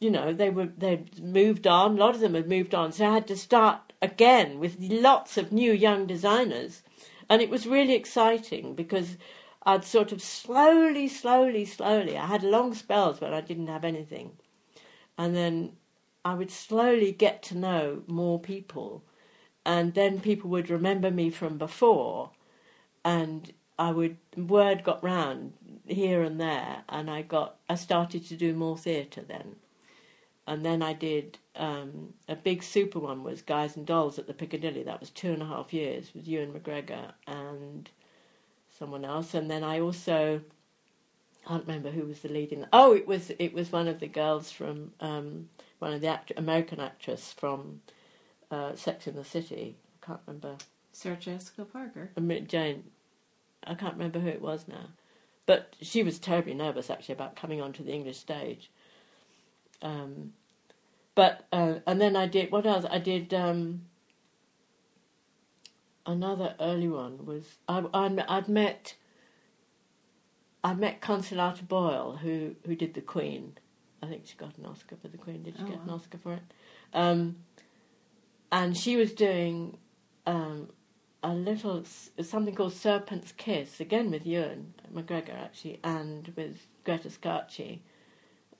you 0.00 0.10
know, 0.10 0.32
they 0.32 0.50
were 0.50 0.68
they'd 0.76 1.22
moved 1.22 1.66
on. 1.66 1.96
A 1.96 2.00
lot 2.00 2.14
of 2.14 2.20
them 2.20 2.34
had 2.34 2.48
moved 2.48 2.74
on, 2.74 2.92
so 2.92 3.06
I 3.06 3.14
had 3.14 3.26
to 3.28 3.36
start 3.36 3.92
again 4.00 4.58
with 4.58 4.76
lots 4.80 5.36
of 5.36 5.52
new 5.52 5.72
young 5.72 6.06
designers, 6.06 6.82
and 7.28 7.42
it 7.42 7.50
was 7.50 7.66
really 7.66 7.94
exciting 7.94 8.74
because 8.74 9.16
I'd 9.64 9.84
sort 9.84 10.12
of 10.12 10.22
slowly, 10.22 11.08
slowly, 11.08 11.64
slowly. 11.64 12.16
I 12.16 12.26
had 12.26 12.42
long 12.42 12.74
spells 12.74 13.20
when 13.20 13.34
I 13.34 13.40
didn't 13.40 13.66
have 13.66 13.84
anything, 13.84 14.32
and 15.16 15.34
then 15.34 15.72
I 16.24 16.34
would 16.34 16.50
slowly 16.50 17.12
get 17.12 17.42
to 17.44 17.56
know 17.56 18.02
more 18.06 18.38
people, 18.38 19.02
and 19.64 19.94
then 19.94 20.20
people 20.20 20.48
would 20.50 20.70
remember 20.70 21.10
me 21.10 21.30
from 21.30 21.58
before, 21.58 22.30
and 23.04 23.52
I 23.78 23.90
would 23.90 24.16
word 24.36 24.84
got 24.84 25.02
round 25.02 25.54
here 25.86 26.22
and 26.22 26.40
there, 26.40 26.82
and 26.88 27.10
I 27.10 27.22
got 27.22 27.56
I 27.68 27.74
started 27.74 28.26
to 28.26 28.36
do 28.36 28.54
more 28.54 28.76
theatre 28.76 29.22
then, 29.26 29.56
and 30.48 30.64
then 30.64 30.82
I 30.82 30.94
did 30.94 31.38
um, 31.56 32.14
a 32.26 32.34
big 32.34 32.62
super 32.62 32.98
one 32.98 33.22
was 33.22 33.42
Guys 33.42 33.76
and 33.76 33.84
Dolls 33.86 34.18
at 34.18 34.26
the 34.26 34.32
Piccadilly. 34.32 34.82
That 34.82 34.98
was 34.98 35.10
two 35.10 35.30
and 35.30 35.42
a 35.42 35.46
half 35.46 35.74
years 35.74 36.10
with 36.14 36.26
Ewan 36.26 36.52
McGregor 36.52 37.12
and 37.26 37.88
someone 38.78 39.04
else, 39.04 39.34
and 39.34 39.50
then 39.50 39.62
I 39.62 39.78
also 39.80 40.40
I 41.44 41.48
can't 41.48 41.66
remember 41.66 41.90
who 41.90 42.06
was 42.06 42.20
the 42.20 42.30
lead 42.30 42.52
in. 42.52 42.66
Oh, 42.72 42.94
it 42.94 43.06
was 43.06 43.30
it 43.38 43.52
was 43.52 43.70
one 43.70 43.88
of 43.88 44.00
the 44.00 44.08
girls 44.08 44.50
from 44.50 44.92
um, 45.00 45.50
one 45.80 45.92
of 45.92 46.00
the 46.00 46.08
act- 46.08 46.32
American 46.38 46.80
actress 46.80 47.34
from 47.36 47.82
uh, 48.50 48.74
Sex 48.74 49.06
in 49.06 49.16
the 49.16 49.24
City. 49.24 49.76
I 50.02 50.06
can't 50.06 50.20
remember. 50.26 50.56
Sarah 50.92 51.16
Jessica 51.16 51.66
Parker. 51.66 52.10
I 52.16 52.20
mean, 52.20 52.46
Jane, 52.46 52.84
I 53.64 53.74
can't 53.74 53.94
remember 53.94 54.18
who 54.18 54.28
it 54.28 54.40
was 54.40 54.66
now, 54.66 54.88
but 55.44 55.76
she 55.82 56.02
was 56.02 56.18
terribly 56.18 56.54
nervous 56.54 56.88
actually 56.88 57.16
about 57.16 57.36
coming 57.36 57.60
onto 57.60 57.84
the 57.84 57.92
English 57.92 58.16
stage. 58.16 58.70
Um, 59.82 60.32
but 61.14 61.46
uh, 61.52 61.74
and 61.86 62.00
then 62.00 62.16
I 62.16 62.26
did 62.26 62.50
what 62.52 62.66
else? 62.66 62.84
I 62.90 62.98
did 62.98 63.32
um, 63.34 63.82
another 66.06 66.54
early 66.60 66.88
one 66.88 67.24
was 67.26 67.44
I, 67.68 67.84
I 67.92 68.24
I'd 68.28 68.48
met 68.48 68.94
I 70.64 70.74
met 70.74 71.00
Consolata 71.00 71.66
Boyle 71.66 72.18
who 72.22 72.54
who 72.66 72.74
did 72.74 72.94
the 72.94 73.00
Queen. 73.00 73.58
I 74.02 74.06
think 74.06 74.26
she 74.26 74.36
got 74.36 74.56
an 74.58 74.66
Oscar 74.66 74.96
for 74.96 75.08
the 75.08 75.18
Queen. 75.18 75.42
Did 75.42 75.56
she 75.56 75.64
Oh, 75.64 75.66
get 75.66 75.80
an. 75.80 75.90
Oscar 75.90 76.18
for 76.18 76.34
it? 76.34 76.42
Um, 76.94 77.36
and 78.52 78.76
she 78.76 78.96
was 78.96 79.12
doing 79.12 79.76
um, 80.26 80.68
a 81.22 81.30
little 81.34 81.82
something 82.22 82.54
called 82.54 82.72
Serpent's 82.74 83.32
Kiss 83.32 83.80
again 83.80 84.10
with 84.10 84.24
Ewan 84.24 84.74
McGregor 84.94 85.34
actually, 85.34 85.80
and 85.82 86.32
with 86.36 86.66
Greta 86.84 87.10
Scacchi, 87.10 87.82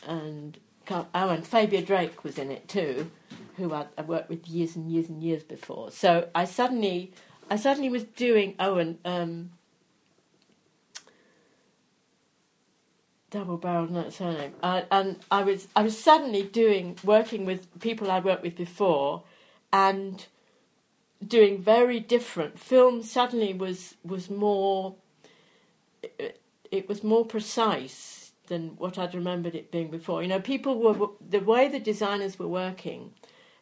and 0.06 0.58
Oh, 0.90 1.06
and 1.14 1.46
Fabia 1.46 1.82
Drake 1.82 2.24
was 2.24 2.38
in 2.38 2.50
it 2.50 2.68
too, 2.68 3.10
who 3.56 3.72
I'd, 3.74 3.88
I 3.96 4.02
worked 4.02 4.28
with 4.28 4.48
years 4.48 4.76
and 4.76 4.90
years 4.90 5.08
and 5.08 5.22
years 5.22 5.42
before. 5.42 5.90
So 5.90 6.28
I 6.34 6.44
suddenly, 6.44 7.12
I 7.50 7.56
suddenly 7.56 7.90
was 7.90 8.04
doing 8.04 8.54
oh, 8.58 8.76
and 8.76 8.98
um, 9.04 9.50
double 13.30 13.58
barreled 13.58 13.90
not 13.90 14.12
surname, 14.12 14.54
uh, 14.62 14.82
and 14.90 15.18
I 15.30 15.42
was 15.42 15.68
I 15.76 15.82
was 15.82 15.98
suddenly 15.98 16.42
doing 16.42 16.96
working 17.04 17.44
with 17.44 17.80
people 17.80 18.10
I'd 18.10 18.24
worked 18.24 18.42
with 18.42 18.56
before, 18.56 19.24
and 19.72 20.24
doing 21.26 21.60
very 21.60 22.00
different. 22.00 22.58
Film 22.58 23.02
suddenly 23.02 23.52
was 23.52 23.94
was 24.04 24.30
more. 24.30 24.94
It, 26.02 26.40
it 26.70 26.88
was 26.88 27.02
more 27.02 27.24
precise 27.24 28.17
than 28.48 28.76
what 28.76 28.98
I'd 28.98 29.14
remembered 29.14 29.54
it 29.54 29.70
being 29.70 29.90
before. 29.90 30.22
You 30.22 30.28
know, 30.28 30.40
people 30.40 30.80
were 30.80 31.08
the 31.26 31.40
way 31.40 31.68
the 31.68 31.78
designers 31.80 32.38
were 32.38 32.48
working. 32.48 33.12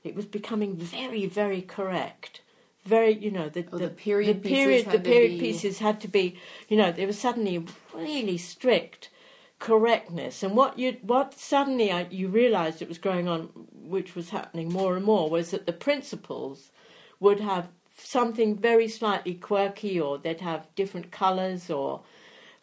It 0.04 0.14
was 0.14 0.26
becoming 0.26 0.76
very, 0.76 1.26
very 1.26 1.62
correct. 1.62 2.40
Very, 2.84 3.12
you 3.14 3.30
know, 3.32 3.48
the 3.48 3.66
Oh, 3.72 3.78
the 3.78 3.88
period 3.88 4.36
the 4.36 4.48
pieces 4.48 4.64
period, 4.64 4.84
had 4.84 4.92
the 4.92 5.10
period 5.10 5.32
be- 5.32 5.40
pieces 5.40 5.78
had 5.80 6.00
to 6.02 6.08
be. 6.08 6.38
You 6.68 6.76
know, 6.76 6.92
there 6.92 7.06
was 7.08 7.18
suddenly 7.18 7.64
really 7.92 8.38
strict 8.38 9.10
correctness, 9.58 10.42
and 10.42 10.54
what 10.54 10.78
you 10.78 10.96
what 11.02 11.34
suddenly 11.34 11.90
I, 11.90 12.06
you 12.10 12.28
realised 12.28 12.80
it 12.80 12.88
was 12.88 12.98
going 12.98 13.26
on, 13.26 13.48
which 13.72 14.14
was 14.14 14.30
happening 14.30 14.72
more 14.72 14.94
and 14.96 15.04
more, 15.04 15.28
was 15.28 15.50
that 15.50 15.66
the 15.66 15.72
principals 15.72 16.70
would 17.18 17.40
have 17.40 17.68
something 17.98 18.56
very 18.56 18.86
slightly 18.86 19.34
quirky, 19.34 19.98
or 20.00 20.18
they'd 20.18 20.40
have 20.40 20.72
different 20.76 21.10
colours, 21.10 21.70
or 21.70 22.02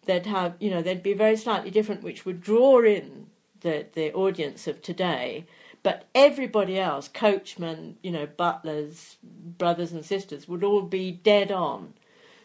they'd 0.05 0.25
have 0.25 0.55
you 0.59 0.69
know 0.69 0.81
they'd 0.81 1.03
be 1.03 1.13
very 1.13 1.37
slightly 1.37 1.71
different, 1.71 2.03
which 2.03 2.25
would 2.25 2.41
draw 2.41 2.83
in 2.83 3.27
the 3.61 3.87
the 3.93 4.13
audience 4.13 4.67
of 4.67 4.81
today. 4.81 5.45
But 5.81 6.07
everybody 6.15 6.79
else, 6.79 7.09
coachmen, 7.09 7.97
you 8.01 8.11
know, 8.11 8.25
butlers, 8.25 9.17
brothers 9.21 9.91
and 9.91 10.05
sisters, 10.05 10.47
would 10.47 10.63
all 10.63 10.83
be 10.83 11.11
dead 11.11 11.51
on. 11.51 11.93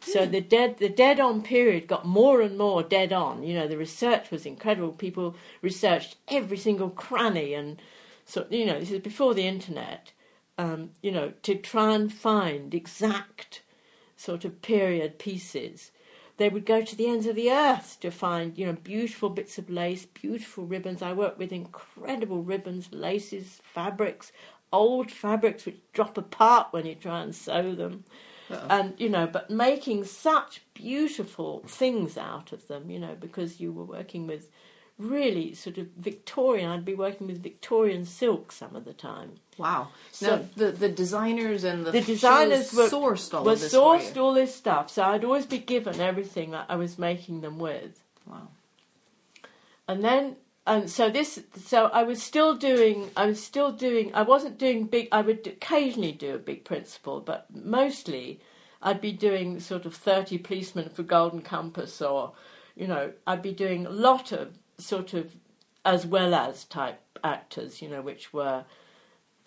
So 0.01 0.27
the 0.27 0.41
dead 0.41 0.79
the 0.79 0.89
dead 0.89 1.21
on 1.21 1.43
period 1.43 1.87
got 1.87 2.07
more 2.07 2.41
and 2.41 2.57
more 2.57 2.83
dead 2.83 3.13
on. 3.13 3.43
You 3.43 3.55
know, 3.55 3.69
the 3.69 3.77
research 3.77 4.31
was 4.31 4.47
incredible. 4.47 4.93
People 4.93 5.37
researched 5.63 6.17
every 6.29 6.57
single 6.57 6.91
cranny 6.91 7.55
and 7.55 7.81
so 8.25 8.47
you 8.51 8.67
know, 8.67 8.79
this 8.79 8.91
is 8.91 9.01
before 9.01 9.35
the 9.35 9.47
internet. 9.47 10.13
Um, 10.57 10.91
you 11.03 11.13
know, 11.13 11.33
to 11.43 11.55
try 11.55 11.95
and 11.95 12.13
find 12.13 12.75
exact 12.75 13.63
sort 14.17 14.45
of 14.45 14.61
period 14.61 15.19
pieces. 15.19 15.93
They 16.39 16.49
would 16.49 16.65
go 16.65 16.83
to 16.83 16.97
the 16.97 17.09
ends 17.09 17.27
of 17.27 17.37
the 17.37 17.51
earth 17.51 17.99
to 18.01 18.11
find, 18.11 18.57
you 18.57 18.65
know, 18.67 18.73
beautiful 18.73 19.29
bits 19.29 19.59
of 19.59 19.69
lace, 19.69 20.07
beautiful 20.07 20.65
ribbons. 20.65 21.03
I 21.03 21.13
work 21.13 21.39
with 21.39 21.53
incredible 21.53 22.43
ribbons, 22.43 22.89
laces, 22.93 23.61
fabrics, 23.63 24.33
old 24.73 25.11
fabrics 25.11 25.67
which 25.67 25.79
drop 25.93 26.17
apart 26.19 26.69
when 26.71 26.87
you 26.87 26.95
try 26.95 27.23
and 27.23 27.35
sew 27.35 27.75
them 27.75 28.05
Uh-oh. 28.51 28.67
and 28.69 28.95
you 28.99 29.09
know 29.09 29.27
but 29.27 29.51
making 29.51 30.05
such 30.05 30.63
beautiful 30.75 31.63
things 31.67 32.19
out 32.19 32.53
of 32.53 32.69
them 32.69 32.91
you 32.91 32.99
know 32.99 33.17
because 33.19 33.61
you 33.61 33.73
were 33.73 33.85
working 33.85 34.27
with 34.27 34.51
really 34.99 35.55
sort 35.55 35.79
of 35.79 35.87
Victorian. 35.97 36.69
I'd 36.71 36.85
be 36.85 36.95
working 36.95 37.27
with 37.29 37.43
Victorian 37.43 38.05
silk 38.05 38.51
some 38.53 38.75
of 38.77 38.85
the 38.85 38.93
time. 38.93 39.35
Wow. 39.57 39.89
So- 40.13 40.37
now, 40.37 40.45
the, 40.57 40.73
the 40.73 40.89
designers 40.89 41.65
and 41.65 41.85
the, 41.87 41.93
The 41.93 42.01
designers 42.03 42.73
were- 42.73 42.89
sourced 42.89 43.33
all 43.35 43.49
of 43.49 43.61
this 43.61 43.73
sourced 43.73 44.17
all 44.17 44.35
this 44.35 44.55
stuff, 44.55 44.91
so 44.91 45.03
I'd 45.05 45.25
always 45.25 45.47
be 45.47 45.59
given 45.59 46.01
everything 46.01 46.51
that 46.53 46.67
I 46.69 46.77
was 46.77 46.99
making 46.99 47.41
them 47.41 47.59
with. 47.59 48.01
Wow. 48.27 48.49
and 49.89 50.05
then 50.05 50.37
and 50.67 50.91
so 50.91 51.09
this 51.09 51.41
so 51.65 51.87
i 51.95 52.03
was 52.03 52.23
still 52.23 52.55
doing 52.55 53.11
i 53.17 53.25
was 53.25 53.43
still 53.43 53.73
doing 53.73 54.15
i 54.15 54.21
wasn't 54.21 54.59
doing 54.59 54.85
big 54.85 55.09
i 55.13 55.23
would 55.23 55.47
occasionally 55.47 56.13
do 56.13 56.35
a 56.35 56.39
big 56.39 56.63
principal 56.65 57.21
but 57.21 57.47
mostly 57.55 58.39
i'd 58.83 59.01
be 59.01 59.13
doing 59.13 59.61
sort 59.61 59.87
of 59.87 59.95
30 59.95 60.37
policemen 60.39 60.91
for 60.91 61.03
golden 61.03 61.41
compass 61.41 62.03
or 62.03 62.33
you 62.77 62.87
know 62.87 63.13
i'd 63.27 63.41
be 63.41 63.53
doing 63.55 63.87
a 63.87 63.91
lot 63.91 64.31
of 64.31 64.59
sort 64.79 65.15
of 65.15 65.37
as 65.85 66.07
well 66.07 66.35
as 66.35 66.65
type 66.65 67.01
actors 67.25 67.83
you 67.83 67.89
know 67.89 68.01
which 68.01 68.33
were 68.33 68.65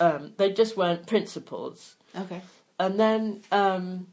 um, 0.01 0.33
they 0.37 0.51
just 0.51 0.75
weren't 0.75 1.05
principals. 1.05 1.95
Okay. 2.17 2.41
and 2.79 2.99
then 2.99 3.41
um, 3.51 4.07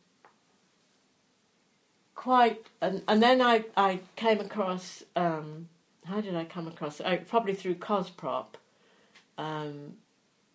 quite 2.15 2.67
and, 2.81 3.03
and 3.09 3.23
then 3.23 3.41
I, 3.41 3.65
I 3.77 4.01
came 4.15 4.39
across 4.39 5.03
um, 5.17 5.69
how 6.05 6.21
did 6.21 6.37
I 6.37 6.45
come 6.45 6.69
across? 6.69 7.01
Oh, 7.01 7.17
probably 7.17 7.55
through 7.55 7.77
Cosprop. 7.77 8.55
Um, 9.37 9.95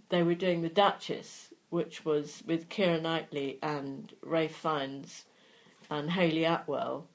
they 0.09 0.23
were 0.23 0.35
doing 0.35 0.61
the 0.61 0.69
Duchess 0.69 1.49
which 1.69 2.05
was 2.05 2.43
with 2.45 2.69
Keira 2.69 3.01
Knightley 3.01 3.57
and 3.63 4.13
Ralph 4.21 4.51
Fiennes 4.51 5.25
and 5.89 6.11
Hayley 6.11 6.45
Atwell 6.45 7.07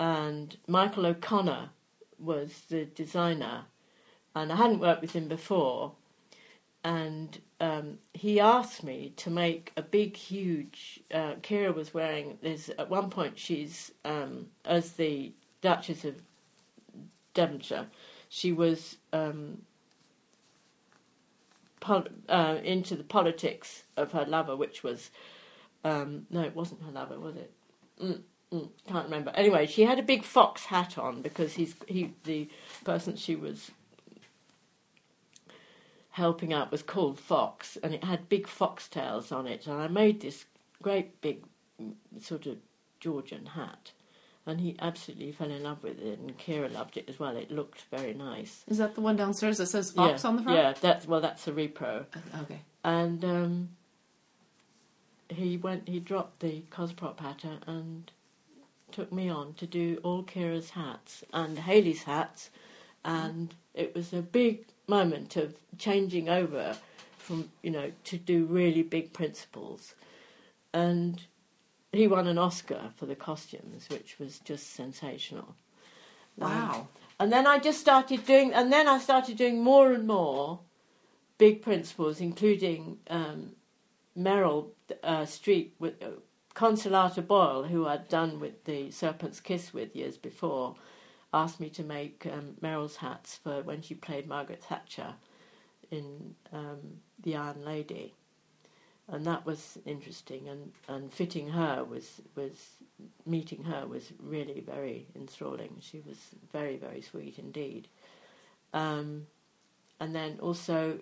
and 0.00 0.56
Michael 0.66 1.04
O'Connor 1.04 1.68
was 2.18 2.62
the 2.68 2.84
designer 2.84 3.64
and 4.34 4.52
I 4.52 4.56
hadn't 4.56 4.80
worked 4.80 5.02
with 5.02 5.12
him 5.12 5.28
before 5.28 5.92
and 6.84 7.40
um, 7.60 7.98
he 8.12 8.38
asked 8.38 8.84
me 8.84 9.14
to 9.16 9.30
make 9.30 9.72
a 9.76 9.82
big, 9.82 10.16
huge. 10.16 11.00
Uh, 11.12 11.34
Keira 11.36 11.74
was 11.74 11.94
wearing. 11.94 12.38
There's 12.42 12.68
at 12.68 12.90
one 12.90 13.08
point 13.08 13.38
she's 13.38 13.90
um, 14.04 14.46
as 14.66 14.92
the 14.92 15.32
Duchess 15.62 16.04
of 16.04 16.20
Devonshire. 17.32 17.86
She 18.28 18.52
was 18.52 18.98
um, 19.14 19.62
pol- 21.80 22.08
uh, 22.28 22.58
into 22.62 22.96
the 22.96 23.04
politics 23.04 23.84
of 23.96 24.12
her 24.12 24.26
lover, 24.26 24.54
which 24.56 24.82
was 24.82 25.10
um, 25.84 26.26
no, 26.30 26.42
it 26.42 26.54
wasn't 26.54 26.82
her 26.82 26.92
lover, 26.92 27.18
was 27.18 27.36
it? 27.36 27.52
Mm, 28.02 28.20
mm, 28.54 28.68
can't 28.86 29.04
remember. 29.04 29.30
Anyway, 29.34 29.66
she 29.66 29.82
had 29.82 29.98
a 29.98 30.02
big 30.02 30.24
fox 30.24 30.66
hat 30.66 30.96
on 30.98 31.22
because 31.22 31.54
he's 31.54 31.74
he 31.88 32.14
the 32.24 32.48
person 32.84 33.16
she 33.16 33.34
was 33.36 33.70
helping 36.10 36.52
out 36.52 36.70
was 36.70 36.82
called 36.82 37.18
Fox, 37.18 37.76
and 37.82 37.92
it 37.92 38.04
had 38.04 38.28
big 38.28 38.46
foxtails 38.46 39.32
on 39.32 39.46
it. 39.48 39.66
And 39.66 39.76
I 39.80 39.88
made 39.88 40.20
this 40.20 40.44
great 40.80 41.20
big 41.20 41.44
mm, 41.82 41.94
sort 42.20 42.46
of 42.46 42.58
Georgian 43.00 43.46
hat, 43.46 43.90
and 44.46 44.60
he 44.60 44.76
absolutely 44.80 45.32
fell 45.32 45.50
in 45.50 45.62
love 45.64 45.82
with 45.82 45.98
it, 46.00 46.18
and 46.20 46.38
Keira 46.38 46.72
loved 46.72 46.96
it 46.96 47.08
as 47.08 47.18
well. 47.18 47.36
It 47.36 47.50
looked 47.50 47.82
very 47.90 48.14
nice. 48.14 48.64
Is 48.68 48.78
that 48.78 48.94
the 48.94 49.00
one 49.00 49.16
downstairs 49.16 49.58
that 49.58 49.66
says 49.66 49.90
Fox 49.90 50.22
yeah, 50.22 50.28
on 50.28 50.36
the 50.36 50.42
front? 50.42 50.56
Yeah, 50.58 50.74
that's 50.80 51.06
well, 51.08 51.20
that's 51.20 51.48
a 51.48 51.52
repro, 51.52 52.04
Uh, 52.14 52.42
Okay. 52.42 52.60
and 52.84 53.24
um, 53.24 53.68
he 55.28 55.56
went. 55.56 55.88
He 55.88 55.98
dropped 55.98 56.40
the 56.40 56.62
Cosprop 56.70 57.18
hatter 57.18 57.58
and 57.66 58.10
took 58.94 59.12
me 59.12 59.28
on 59.28 59.54
to 59.54 59.66
do 59.66 59.98
all 60.04 60.22
Keira's 60.22 60.70
hats 60.70 61.24
and 61.32 61.58
Hayley's 61.58 62.04
hats, 62.04 62.50
and 63.04 63.52
it 63.74 63.94
was 63.94 64.12
a 64.12 64.22
big 64.22 64.66
moment 64.86 65.36
of 65.36 65.54
changing 65.78 66.28
over 66.28 66.76
from 67.18 67.50
you 67.62 67.70
know 67.70 67.90
to 68.04 68.16
do 68.16 68.44
really 68.44 68.82
big 68.82 69.12
principles, 69.12 69.94
and 70.72 71.22
he 71.92 72.06
won 72.06 72.26
an 72.28 72.38
Oscar 72.38 72.90
for 72.96 73.06
the 73.06 73.16
costumes, 73.16 73.88
which 73.90 74.18
was 74.18 74.38
just 74.40 74.72
sensational. 74.74 75.56
Um, 76.40 76.50
Wow. 76.50 76.88
and 77.18 77.32
then 77.32 77.46
I 77.46 77.58
just 77.58 77.80
started 77.80 78.24
doing, 78.26 78.52
and 78.52 78.72
then 78.72 78.86
I 78.88 78.98
started 78.98 79.36
doing 79.36 79.62
more 79.62 79.92
and 79.92 80.06
more 80.06 80.60
big 81.38 81.62
principles, 81.62 82.20
including 82.20 82.98
um, 83.10 83.52
Meryl 84.16 84.68
uh, 85.02 85.22
Streep 85.22 85.70
with 85.80 86.00
uh, 86.02 86.10
Consolata 86.54 87.26
Boyle, 87.26 87.64
who 87.64 87.86
I'd 87.86 88.08
done 88.08 88.40
with 88.40 88.64
the 88.64 88.90
Serpent's 88.90 89.40
Kiss 89.40 89.74
with 89.74 89.96
years 89.96 90.16
before, 90.16 90.76
asked 91.32 91.58
me 91.58 91.68
to 91.70 91.82
make 91.82 92.26
um, 92.30 92.54
Meryl's 92.62 92.96
hats 92.96 93.40
for 93.42 93.62
when 93.62 93.82
she 93.82 93.94
played 93.94 94.28
Margaret 94.28 94.62
Thatcher 94.62 95.14
in 95.90 96.36
um, 96.52 97.00
The 97.20 97.36
Iron 97.36 97.64
Lady. 97.64 98.14
And 99.06 99.26
that 99.26 99.44
was 99.44 99.78
interesting, 99.84 100.48
and, 100.48 100.72
and 100.88 101.12
fitting 101.12 101.50
her 101.50 101.84
was 101.84 102.22
was 102.34 102.70
meeting 103.26 103.64
her 103.64 103.86
was 103.86 104.12
really 104.18 104.60
very 104.60 105.08
enthralling. 105.14 105.76
She 105.80 106.00
was 106.06 106.16
very 106.52 106.78
very 106.78 107.02
sweet 107.02 107.38
indeed. 107.38 107.88
Um, 108.72 109.26
and 110.00 110.14
then 110.14 110.38
also, 110.40 111.00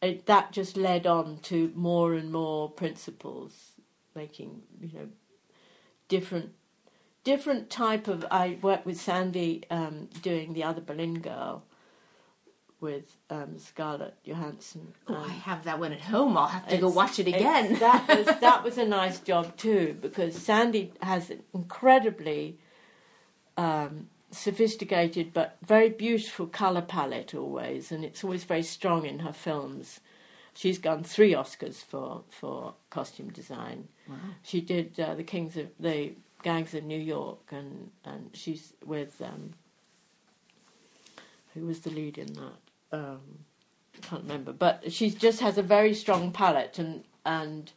it, 0.00 0.26
that 0.26 0.52
just 0.52 0.76
led 0.76 1.04
on 1.04 1.38
to 1.42 1.72
more 1.74 2.14
and 2.14 2.30
more 2.30 2.70
principles, 2.70 3.71
making 4.14 4.62
you 4.80 4.98
know 4.98 5.08
different 6.08 6.52
different 7.24 7.70
type 7.70 8.08
of. 8.08 8.24
I 8.30 8.58
worked 8.62 8.86
with 8.86 9.00
Sandy 9.00 9.64
um, 9.70 10.08
doing 10.22 10.52
the 10.52 10.64
other 10.64 10.80
Boleyn 10.80 11.20
girl 11.20 11.64
with 12.82 13.16
um, 13.30 13.58
Scarlett 13.58 14.16
Johansson. 14.24 14.92
Oh, 15.06 15.14
um, 15.14 15.24
I 15.24 15.32
have 15.32 15.64
that 15.64 15.78
one 15.78 15.92
at 15.92 16.00
home. 16.00 16.36
I'll 16.36 16.48
have 16.48 16.68
to 16.68 16.76
go 16.76 16.88
watch 16.88 17.18
it 17.18 17.28
again. 17.28 17.78
that 17.78 18.08
was 18.08 18.26
that 18.40 18.64
was 18.64 18.76
a 18.76 18.84
nice 18.84 19.20
job 19.20 19.56
too 19.56 19.96
because 20.02 20.36
Sandy 20.36 20.92
has 21.00 21.30
an 21.30 21.42
incredibly 21.54 22.58
um, 23.56 24.08
sophisticated 24.32 25.32
but 25.32 25.56
very 25.64 25.88
beautiful 25.88 26.46
color 26.46 26.82
palette 26.82 27.34
always, 27.34 27.92
and 27.92 28.04
it's 28.04 28.24
always 28.24 28.44
very 28.44 28.64
strong 28.64 29.06
in 29.06 29.20
her 29.20 29.32
films. 29.32 30.00
She's 30.54 30.82
won 30.82 31.02
three 31.02 31.32
Oscars 31.32 31.76
for 31.76 32.22
for 32.28 32.74
costume 32.90 33.30
design. 33.30 33.88
Wow. 34.08 34.16
She 34.42 34.60
did 34.60 34.98
uh, 35.00 35.14
the 35.14 35.24
Kings 35.24 35.56
of 35.56 35.68
the 35.80 36.12
Gangs 36.42 36.74
of 36.74 36.84
New 36.84 37.00
York, 37.00 37.40
and 37.50 37.90
and 38.04 38.30
she's 38.34 38.74
with 38.84 39.20
um, 39.22 39.54
who 41.54 41.66
was 41.66 41.80
the 41.80 41.90
lead 41.90 42.18
in 42.18 42.32
that? 42.34 42.98
Um, 42.98 43.20
can't 44.02 44.22
remember, 44.22 44.52
but 44.52 44.92
she 44.92 45.10
just 45.10 45.40
has 45.40 45.58
a 45.58 45.62
very 45.62 45.94
strong 45.94 46.32
palette, 46.32 46.78
and 46.78 47.04
and 47.24 47.72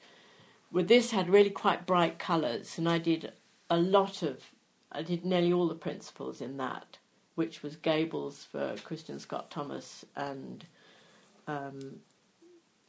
with 0.71 0.87
this 0.87 1.11
had 1.11 1.29
really 1.29 1.49
quite 1.49 1.85
bright 1.85 2.19
colours, 2.19 2.77
and 2.77 2.89
I 2.89 2.97
did 2.97 3.31
a 3.69 3.77
lot 3.77 4.21
of, 4.21 4.51
I 4.91 5.01
did 5.01 5.25
nearly 5.25 5.53
all 5.53 5.67
the 5.67 5.75
principles 5.75 6.41
in 6.41 6.57
that, 6.57 6.97
which 7.35 7.63
was 7.63 7.75
Gables 7.75 8.43
for 8.43 8.75
Kristin 8.85 9.19
Scott 9.19 9.49
Thomas 9.49 10.05
and 10.15 10.65
um, 11.47 11.99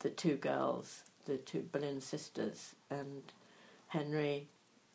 the 0.00 0.10
two 0.10 0.36
girls, 0.36 1.02
the 1.24 1.36
two 1.38 1.62
Boleyn 1.72 2.00
sisters, 2.00 2.74
and 2.90 3.22
Henry, 3.88 4.48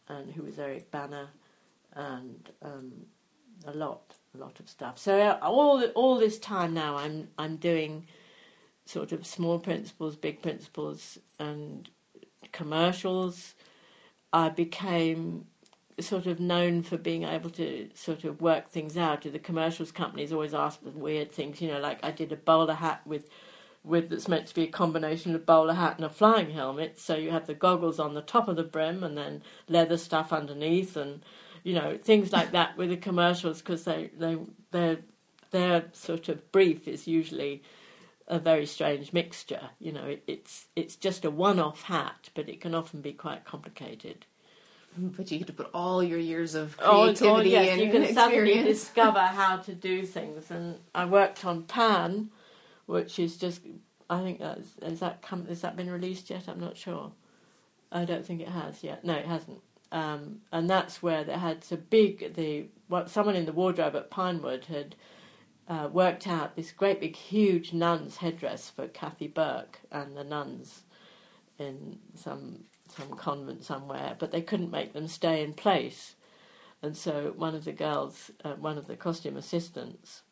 and 0.07 0.31
who 0.31 0.43
was 0.43 0.59
Eric 0.59 0.91
Bana, 0.91 1.29
and 1.93 2.49
um, 2.61 2.91
a 3.65 3.71
lot, 3.71 4.15
a 4.35 4.37
lot 4.37 4.59
of 4.59 4.69
stuff. 4.69 4.97
So 4.97 5.37
all 5.41 5.83
all 5.89 6.17
this 6.17 6.39
time 6.39 6.73
now, 6.73 6.97
I'm 6.97 7.29
I'm 7.37 7.57
doing 7.57 8.07
sort 8.85 9.11
of 9.11 9.25
small 9.25 9.59
principles, 9.59 10.15
big 10.15 10.41
principles, 10.41 11.17
and 11.39 11.89
commercials. 12.51 13.55
I 14.33 14.49
became 14.49 15.45
sort 15.99 16.25
of 16.25 16.39
known 16.39 16.83
for 16.83 16.97
being 16.97 17.23
able 17.23 17.49
to 17.51 17.89
sort 17.93 18.23
of 18.23 18.41
work 18.41 18.69
things 18.69 18.97
out. 18.97 19.21
The 19.23 19.39
commercials 19.39 19.91
companies 19.91 20.31
always 20.31 20.53
ask 20.53 20.81
for 20.81 20.89
weird 20.89 21.31
things, 21.31 21.61
you 21.61 21.67
know, 21.67 21.79
like 21.79 22.03
I 22.03 22.11
did 22.11 22.31
a 22.31 22.37
bowler 22.37 22.73
hat 22.73 23.01
with 23.05 23.29
with 23.83 24.09
that's 24.09 24.27
meant 24.27 24.47
to 24.47 24.55
be 24.55 24.63
a 24.63 24.67
combination 24.67 25.33
of 25.35 25.45
bowler 25.45 25.73
hat 25.73 25.95
and 25.97 26.05
a 26.05 26.09
flying 26.09 26.51
helmet. 26.51 26.99
So 26.99 27.15
you 27.15 27.31
have 27.31 27.47
the 27.47 27.53
goggles 27.53 27.99
on 27.99 28.13
the 28.13 28.21
top 28.21 28.47
of 28.47 28.55
the 28.55 28.63
brim 28.63 29.03
and 29.03 29.17
then 29.17 29.43
leather 29.67 29.97
stuff 29.97 30.31
underneath, 30.31 30.95
and 30.95 31.21
you 31.63 31.73
know 31.73 31.97
things 31.97 32.31
like 32.31 32.51
that 32.51 32.77
with 32.77 32.89
the 32.89 32.97
commercials 32.97 33.59
because 33.59 33.83
they 33.83 34.11
they 34.17 34.37
their 34.71 34.99
their 35.51 35.85
sort 35.93 36.29
of 36.29 36.51
brief 36.51 36.87
is 36.87 37.07
usually 37.07 37.61
a 38.27 38.39
very 38.39 38.65
strange 38.65 39.13
mixture. 39.13 39.69
You 39.79 39.91
know, 39.91 40.05
it, 40.05 40.23
it's 40.27 40.67
it's 40.75 40.95
just 40.95 41.25
a 41.25 41.31
one-off 41.31 41.83
hat, 41.83 42.29
but 42.33 42.49
it 42.49 42.61
can 42.61 42.73
often 42.73 43.01
be 43.01 43.13
quite 43.13 43.45
complicated. 43.45 44.25
But 44.97 45.31
you 45.31 45.37
get 45.37 45.47
to 45.47 45.53
put 45.53 45.69
all 45.73 46.03
your 46.03 46.19
years 46.19 46.53
of 46.53 46.77
Oh, 46.81 47.03
creativity 47.03 47.55
oh, 47.55 47.61
yes, 47.61 47.69
and 47.69 47.81
you 47.81 47.91
can 47.91 48.13
suddenly 48.13 48.61
discover 48.63 49.19
how 49.19 49.57
to 49.57 49.73
do 49.73 50.05
things. 50.05 50.51
And 50.51 50.79
I 50.93 51.05
worked 51.05 51.45
on 51.45 51.63
Pan, 51.63 52.29
which 52.91 53.18
is 53.19 53.38
just 53.38 53.61
I 54.09 54.22
think 54.22 54.39
that's 54.39 54.69
has 54.84 54.99
that 54.99 55.22
come 55.22 55.45
has 55.47 55.61
that 55.61 55.77
been 55.77 55.89
released 55.89 56.30
yet? 56.30 56.43
I'm 56.47 56.59
not 56.59 56.76
sure. 56.76 57.13
I 57.91 58.05
don't 58.05 58.26
think 58.26 58.41
it 58.41 58.49
has 58.49 58.84
yet. 58.84 59.03
No, 59.05 59.13
it 59.13 59.26
hasn't. 59.26 59.61
Um, 59.91 60.41
and 60.51 60.69
that's 60.69 61.01
where 61.01 61.23
they 61.23 61.34
had 61.34 61.63
so 61.63 61.77
big 61.77 62.34
the 62.35 62.68
what 62.88 63.09
someone 63.09 63.35
in 63.35 63.45
the 63.45 63.53
wardrobe 63.53 63.95
at 63.95 64.09
Pinewood 64.09 64.65
had 64.65 64.95
uh, 65.68 65.89
worked 65.91 66.27
out 66.27 66.55
this 66.55 66.72
great 66.72 66.99
big 66.99 67.15
huge 67.15 67.72
nun's 67.72 68.18
headdress 68.18 68.69
for 68.69 68.88
Kathy 68.88 69.27
Burke 69.27 69.80
and 69.91 70.18
the 70.18 70.23
nuns 70.23 70.84
in 71.57 71.97
some 72.15 72.65
some 72.89 73.11
convent 73.15 73.63
somewhere, 73.63 74.18
but 74.19 74.31
they 74.31 74.41
couldn't 74.41 74.72
make 74.72 74.91
them 74.91 75.07
stay 75.07 75.41
in 75.41 75.53
place. 75.53 76.15
And 76.81 76.97
so 76.97 77.34
one 77.38 77.55
of 77.55 77.63
the 77.63 77.72
girls, 77.72 78.31
uh, 78.43 78.55
one 78.55 78.77
of 78.77 78.88
the 78.88 78.97
costume 78.97 79.38
assistants, 79.38 80.23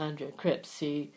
Andrea 0.00 0.32
Cripps, 0.32 0.80
he 0.80 1.12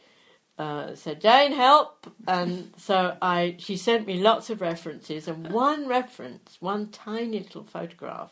uh, 0.57 0.95
said, 0.95 1.21
"Jane, 1.21 1.53
help!" 1.53 2.07
And 2.27 2.73
so 2.77 3.17
I, 3.21 3.55
she 3.59 3.77
sent 3.77 4.07
me 4.07 4.19
lots 4.19 4.49
of 4.49 4.61
references, 4.61 5.27
and 5.27 5.51
one 5.51 5.87
reference, 5.87 6.57
one 6.59 6.89
tiny 6.89 7.39
little 7.39 7.63
photograph 7.63 8.31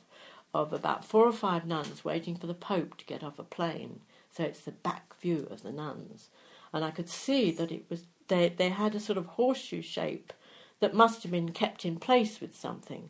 of 0.54 0.74
about 0.74 1.06
four 1.06 1.26
or 1.26 1.34
five 1.34 1.66
nuns 1.66 2.06
waiting 2.06 2.36
for 2.36 2.48
the 2.48 2.54
Pope 2.54 2.98
to 2.98 3.06
get 3.06 3.24
off 3.24 3.40
a 3.40 3.44
plane. 3.44 4.02
So 4.32 4.44
it's 4.44 4.62
the 4.62 4.72
back 4.72 5.20
view 5.20 5.48
of 5.50 5.64
the 5.64 5.72
nuns, 5.72 6.30
and 6.74 6.86
I 6.86 6.92
could 6.92 7.10
see 7.10 7.52
that 7.52 7.72
it 7.72 7.86
was 7.90 8.04
they 8.28 8.50
they 8.50 8.70
had 8.70 8.96
a 8.96 9.00
sort 9.00 9.18
of 9.18 9.26
horseshoe 9.26 9.82
shape 9.82 10.34
that 10.80 10.94
must 10.94 11.24
have 11.24 11.32
been 11.32 11.52
kept 11.52 11.86
in 11.86 11.98
place 11.98 12.42
with 12.42 12.56
something. 12.56 13.10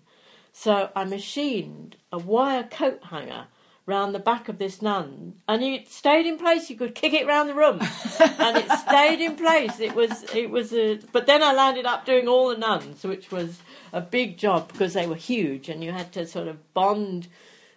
So 0.54 0.90
I 0.96 1.06
machined 1.06 1.96
a 2.12 2.18
wire 2.18 2.64
coat 2.64 3.04
hanger 3.06 3.48
round 3.86 4.14
the 4.14 4.20
back 4.20 4.48
of 4.48 4.58
this 4.58 4.82
nun, 4.82 5.34
and 5.48 5.64
it 5.64 5.90
stayed 5.90 6.26
in 6.26 6.38
place. 6.38 6.70
You 6.70 6.76
could 6.76 6.96
kick 6.96 7.14
it 7.14 7.28
round 7.28 7.50
the 7.50 7.54
room, 7.54 7.80
and 8.40 8.58
it 8.58 8.72
stayed 8.80 9.20
in 9.20 9.36
place. 9.36 9.80
It 9.80 9.96
was 9.96 10.24
it 10.34 10.50
was 10.50 10.74
a. 10.74 11.00
But 11.12 11.26
then 11.26 11.44
I 11.44 11.54
landed 11.54 11.86
up 11.86 12.06
doing 12.06 12.28
all 12.28 12.50
the 12.50 12.58
nuns, 12.58 13.04
which 13.04 13.32
was 13.32 13.60
a 13.92 14.02
big 14.02 14.38
job 14.38 14.72
because 14.72 14.94
they 14.94 15.08
were 15.08 15.16
huge, 15.16 15.70
and 15.70 15.84
you 15.84 15.92
had 15.92 16.12
to 16.14 16.26
sort 16.26 16.48
of 16.48 16.74
bond. 16.74 17.28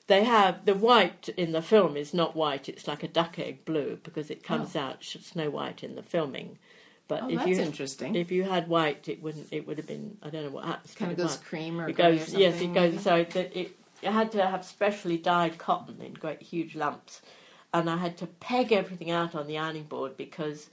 They 0.06 0.24
have 0.24 0.66
the 0.66 0.74
white 0.74 1.30
in 1.36 1.52
the 1.52 1.62
film 1.62 1.96
is 1.96 2.12
not 2.12 2.36
white; 2.36 2.68
it's 2.68 2.86
like 2.86 3.02
a 3.02 3.08
duck 3.08 3.38
egg 3.38 3.64
blue 3.64 3.98
because 4.02 4.30
it 4.30 4.42
comes 4.42 4.76
oh. 4.76 4.80
out 4.80 5.02
Snow 5.02 5.50
White 5.50 5.82
in 5.82 5.94
the 5.94 6.02
filming. 6.02 6.58
But 7.06 7.22
Oh, 7.24 7.28
if 7.28 7.36
that's 7.36 7.48
you 7.48 7.60
interesting. 7.60 8.14
if 8.14 8.30
you 8.30 8.44
had 8.44 8.68
white, 8.68 9.08
it 9.08 9.22
wouldn't. 9.22 9.48
It 9.50 9.66
would 9.66 9.78
have 9.78 9.86
been. 9.86 10.16
I 10.22 10.30
don't 10.30 10.44
know 10.44 10.50
what 10.50 10.64
happens. 10.64 10.94
kind 10.94 11.10
of 11.12 11.18
goes 11.18 11.36
white. 11.36 11.44
cream 11.44 11.80
or 11.80 11.88
It 11.88 11.96
grey 11.96 12.06
or 12.06 12.16
goes. 12.16 12.34
Yes, 12.34 12.60
it 12.60 12.72
goes. 12.72 12.92
maybe? 12.92 12.98
So 12.98 13.24
that 13.24 13.58
it, 13.58 13.76
it 14.04 14.12
had 14.12 14.30
to 14.32 14.46
have 14.46 14.64
specially 14.64 15.16
dyed 15.16 15.58
cotton 15.58 16.00
in 16.00 16.12
great 16.12 16.42
huge 16.42 16.74
lumps, 16.74 17.22
and 17.72 17.88
I 17.88 17.96
had 17.96 18.16
to 18.18 18.26
peg 18.26 18.70
everything 18.70 19.10
out 19.10 19.34
on 19.34 19.46
the 19.46 19.58
ironing 19.58 19.84
board 19.84 20.16
because 20.16 20.68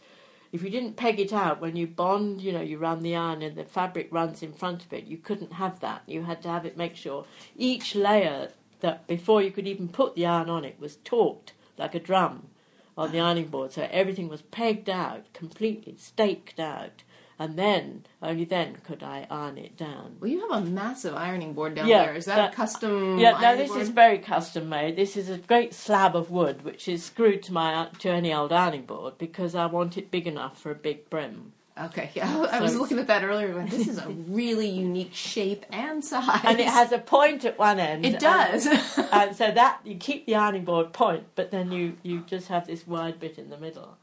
if 0.51 0.61
you 0.61 0.69
didn't 0.69 0.97
peg 0.97 1.19
it 1.19 1.31
out 1.31 1.61
when 1.61 1.75
you 1.75 1.87
bond, 1.87 2.41
you 2.41 2.51
know, 2.51 2.61
you 2.61 2.77
run 2.77 3.01
the 3.01 3.15
iron 3.15 3.41
and 3.41 3.55
the 3.55 3.63
fabric 3.63 4.09
runs 4.11 4.43
in 4.43 4.51
front 4.51 4.83
of 4.85 4.91
it. 4.91 5.05
You 5.05 5.17
couldn't 5.17 5.53
have 5.53 5.79
that. 5.79 6.03
You 6.07 6.23
had 6.23 6.41
to 6.43 6.49
have 6.49 6.65
it. 6.65 6.75
Make 6.75 6.97
sure 6.97 7.25
each 7.55 7.95
layer 7.95 8.49
that 8.81 9.07
before 9.07 9.41
you 9.41 9.51
could 9.51 9.67
even 9.67 9.87
put 9.87 10.15
the 10.15 10.25
iron 10.25 10.49
on 10.49 10.65
it 10.65 10.79
was 10.79 10.97
torqued 10.97 11.53
like 11.77 11.95
a 11.95 11.99
drum 11.99 12.49
on 12.97 13.11
the 13.11 13.19
ah. 13.19 13.27
ironing 13.27 13.47
board. 13.47 13.71
So 13.71 13.87
everything 13.89 14.27
was 14.27 14.41
pegged 14.41 14.89
out 14.89 15.31
completely, 15.33 15.95
staked 15.97 16.59
out. 16.59 17.03
And 17.39 17.57
then, 17.57 18.05
only 18.21 18.45
then, 18.45 18.77
could 18.83 19.01
I 19.01 19.25
iron 19.29 19.57
it 19.57 19.75
down. 19.75 20.17
Well, 20.19 20.29
you 20.29 20.47
have 20.47 20.63
a 20.63 20.65
massive 20.65 21.15
ironing 21.15 21.53
board 21.53 21.75
down 21.75 21.87
Yeah, 21.87 22.05
there. 22.05 22.15
Is 22.15 22.25
that, 22.25 22.35
that- 22.35 22.53
a 22.53 22.55
custom? 22.55 23.17
Yeah, 23.17 23.39
no, 23.41 23.57
this 23.57 23.69
board? 23.69 23.81
is 23.81 23.89
very 23.89 24.19
custom 24.19 24.69
made. 24.69 24.95
This 24.95 25.17
is 25.17 25.29
a 25.29 25.37
great 25.37 25.73
slab 25.73 26.15
of 26.15 26.29
wood 26.29 26.63
which 26.63 26.87
is 26.87 27.03
screwed 27.03 27.41
to 27.43 27.53
my 27.53 27.87
to 27.99 28.09
any 28.09 28.33
old 28.33 28.51
ironing 28.51 28.85
board 28.85 29.17
because 29.17 29.55
I 29.55 29.65
want 29.65 29.97
it 29.97 30.11
big 30.11 30.27
enough 30.27 30.61
for 30.61 30.71
a 30.71 30.75
big 30.75 31.09
brim. 31.09 31.53
Okay, 31.79 32.11
yeah, 32.15 32.47
I 32.51 32.59
was 32.59 32.75
looking 32.75 32.99
at 32.99 33.07
that 33.07 33.23
earlier. 33.23 33.53
Going, 33.53 33.67
this 33.67 33.87
is 33.87 33.97
a 33.97 34.09
really 34.09 34.69
unique 34.69 35.13
shape 35.13 35.65
and 35.71 36.03
size, 36.03 36.41
And 36.43 36.59
it 36.59 36.67
has 36.67 36.91
a 36.91 36.99
point 36.99 37.45
at 37.45 37.57
one 37.57 37.79
end. 37.79 38.05
It 38.05 38.19
does. 38.19 38.67
And, 38.67 39.07
and 39.11 39.35
so 39.35 39.49
that 39.51 39.79
you 39.83 39.95
keep 39.95 40.25
the 40.25 40.35
ironing 40.35 40.65
board 40.65 40.93
point, 40.93 41.23
but 41.35 41.49
then 41.49 41.71
you 41.71 41.97
you 42.03 42.21
just 42.21 42.49
have 42.49 42.67
this 42.67 42.85
wide 42.85 43.19
bit 43.19 43.37
in 43.39 43.49
the 43.49 43.57
middle. 43.57 43.97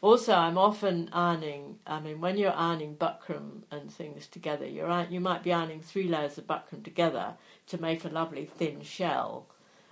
Also, 0.00 0.32
I'm 0.32 0.56
often 0.58 1.08
ironing. 1.12 1.78
I 1.86 1.98
mean, 2.00 2.20
when 2.20 2.36
you're 2.36 2.52
ironing 2.54 2.96
buckram 2.96 3.62
and 3.70 3.90
things 3.92 4.26
together, 4.28 4.64
you're 4.66 4.88
iron- 4.88 5.12
you 5.12 5.20
might 5.20 5.42
be 5.42 5.52
ironing 5.52 5.80
three 5.80 6.06
layers 6.08 6.38
of 6.38 6.46
buckram 6.46 6.84
together 6.84 7.34
to 7.66 7.80
make 7.80 8.04
a 8.04 8.08
lovely 8.08 8.44
thin 8.46 8.82
shell. 8.82 9.46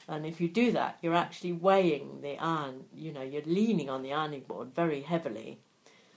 And 0.09 0.25
if 0.25 0.41
you 0.41 0.49
do 0.49 0.71
that, 0.73 0.99
you're 1.03 1.17
actually 1.17 1.53
weighing 1.53 2.21
the 2.21 2.39
iron. 2.39 2.85
You 2.95 3.13
know, 3.13 3.23
you're 3.23 3.43
leaning 3.43 3.91
on 3.91 4.03
the 4.03 4.13
ironing 4.13 4.43
board 4.43 4.75
very 4.75 5.01
heavily. 5.01 5.59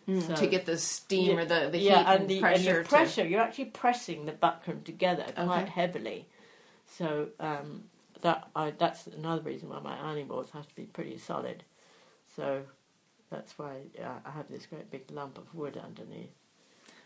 So- 0.08 0.36
to 0.36 0.48
get 0.48 0.66
the 0.66 0.78
steam 0.78 1.38
or 1.38 1.46
the, 1.46 1.70
the 1.72 1.78
heat 1.80 1.86
yeah, 1.86 2.12
and, 2.12 2.22
and 2.22 2.30
the 2.30 2.40
pressure. 2.40 2.78
and 2.80 2.86
to- 2.86 2.90
pressure. 2.90 3.28
You're 3.28 3.42
actually 3.42 3.66
pressing 3.66 4.26
the 4.28 4.32
buckram 4.34 4.84
together 4.84 5.26
quite 5.36 5.62
Okay. 5.64 5.72
heavily. 5.72 6.28
So 6.88 7.30
um, 7.40 7.84
that 8.22 8.50
I, 8.56 8.72
that's 8.72 9.06
another 9.08 9.42
reason 9.44 9.70
why 9.70 9.80
my 9.80 9.98
ironing 10.00 10.28
boards 10.28 10.50
have 10.52 10.68
to 10.68 10.76
be 10.76 10.84
pretty 10.86 11.18
solid. 11.20 11.64
So 12.36 12.64
that's 13.30 13.58
why 13.58 13.78
uh, 14.02 14.20
I 14.26 14.32
have 14.32 14.50
this 14.50 14.66
great 14.66 14.90
big 14.92 15.12
lump 15.12 15.38
of 15.38 15.54
wood 15.54 15.78
underneath. 15.78 16.32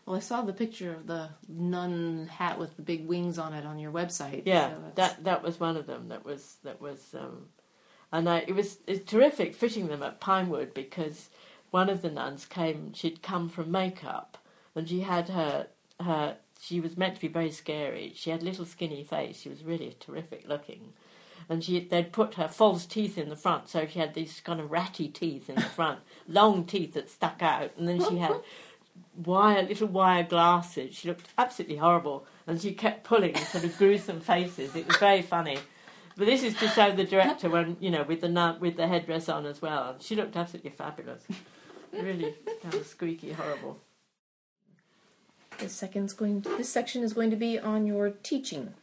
Well, 0.06 0.18
I 0.18 0.20
saw 0.20 0.42
the 0.42 0.54
picture 0.54 0.94
of 0.94 1.08
the 1.08 1.30
nun 1.48 2.28
hat 2.28 2.60
with 2.60 2.76
the 2.76 2.82
big 2.82 3.08
wings 3.08 3.40
on 3.40 3.54
it 3.54 3.66
on 3.66 3.80
your 3.80 3.92
website. 3.92 4.44
Yeah, 4.46 4.72
so 4.72 4.82
that 4.96 5.24
that 5.24 5.44
was 5.44 5.60
one 5.60 5.78
of 5.78 5.88
them. 5.88 6.10
That 6.10 6.26
was 6.26 6.58
that 6.64 6.82
was, 6.82 7.16
um, 7.18 7.48
and 8.12 8.28
I, 8.30 8.40
it 8.40 8.54
was 8.54 8.80
it's 8.86 9.10
terrific 9.10 9.56
fitting 9.56 9.88
them 9.88 10.04
at 10.04 10.20
Pinewood 10.20 10.74
because 10.74 11.30
one 11.72 11.90
of 11.90 12.02
the 12.02 12.12
nuns 12.12 12.46
came. 12.46 12.94
She'd 12.94 13.22
come 13.22 13.48
from 13.48 13.72
makeup, 13.72 14.38
and 14.76 14.90
she 14.90 15.02
had 15.02 15.30
her 15.30 15.68
her. 16.02 16.38
She 16.60 16.80
was 16.82 16.98
meant 16.98 17.16
to 17.16 17.22
be 17.22 17.28
very 17.30 17.52
scary. 17.52 18.12
She 18.16 18.30
had 18.30 18.42
a 18.42 18.46
little 18.46 18.66
skinny 18.66 19.04
face. 19.04 19.40
She 19.40 19.50
was 19.50 19.64
really 19.64 19.96
terrific 20.02 20.48
looking, 20.48 20.92
and 21.48 21.64
she 21.64 21.80
they'd 21.80 22.12
put 22.12 22.34
her 22.34 22.50
false 22.50 22.86
teeth 22.86 23.18
in 23.18 23.30
the 23.30 23.38
front, 23.38 23.70
so 23.70 23.88
she 23.88 24.00
had 24.00 24.14
these 24.16 24.42
kind 24.42 24.60
of 24.60 24.70
ratty 24.70 25.08
teeth 25.08 25.50
in 25.50 25.56
the 25.56 25.62
front, 25.62 26.00
long 26.28 26.66
teeth 26.66 26.94
that 26.94 27.10
stuck 27.10 27.42
out, 27.42 27.72
and 27.78 27.88
then 27.88 28.04
she 28.08 28.18
had 28.18 28.36
wire 29.26 29.64
little 29.64 29.88
wire 29.88 30.24
glasses. 30.24 30.96
She 30.96 31.08
looked 31.08 31.28
absolutely 31.38 31.78
horrible, 31.78 32.26
and 32.48 32.62
she 32.62 32.74
kept 32.74 33.04
pulling 33.04 33.36
sort 33.36 33.64
of 33.64 33.78
gruesome 33.78 34.22
faces. 34.22 34.76
It 34.76 34.88
was 34.88 34.98
very 34.98 35.22
funny. 35.22 35.60
But 36.16 36.28
this 36.28 36.44
is 36.44 36.56
to 36.58 36.68
show 36.68 36.92
the 36.92 37.06
director 37.06 37.50
when 37.50 37.78
you 37.80 37.90
know 37.90 38.04
with 38.04 38.22
the 38.22 38.30
nun, 38.30 38.60
with 38.60 38.78
the 38.78 38.88
headdress 38.88 39.30
on 39.30 39.46
as 39.46 39.62
well. 39.62 39.96
She 40.00 40.16
looked 40.16 40.36
absolutely 40.36 40.72
fabulous. 40.72 41.24
Really 41.92 42.34
squeaky, 42.84 43.34
horrible. 43.34 43.80
This 45.60 45.74
second's 45.74 46.14
going. 46.14 46.42
this 46.42 46.70
section 46.70 47.04
is 47.04 47.14
going 47.14 47.30
to 47.30 47.36
be 47.36 47.60
on 47.60 47.86
your 47.86 48.10
teaching. 48.10 48.74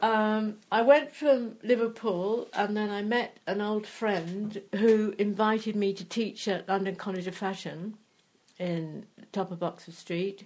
Um, 0.00 0.58
I 0.70 0.82
went 0.82 1.14
from 1.14 1.56
Liverpool 1.62 2.48
and 2.52 2.76
then 2.76 2.90
I 2.90 3.02
met 3.02 3.38
an 3.46 3.60
old 3.60 3.86
friend 3.86 4.62
who 4.76 5.14
invited 5.18 5.74
me 5.74 5.92
to 5.94 6.04
teach 6.04 6.46
at 6.46 6.68
London 6.68 6.94
College 6.94 7.26
of 7.26 7.34
Fashion 7.34 7.96
in 8.58 9.06
top 9.32 9.50
of 9.50 9.62
Oxford 9.62 9.94
Street. 9.94 10.44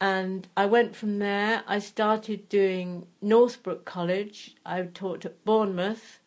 And 0.00 0.48
I 0.56 0.66
went 0.66 0.96
from 0.96 1.18
there. 1.18 1.62
I 1.66 1.78
started 1.78 2.48
doing 2.48 3.06
Northbrook 3.20 3.84
College. 3.84 4.56
I 4.64 4.82
taught 4.82 5.24
at 5.24 5.44
Bournemouth. 5.44 6.20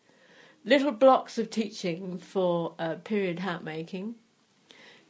Little 0.64 0.92
blocks 0.92 1.38
of 1.38 1.50
teaching 1.50 2.18
for 2.18 2.74
uh, 2.78 2.96
period 2.96 3.40
hat 3.40 3.64
making. 3.64 4.14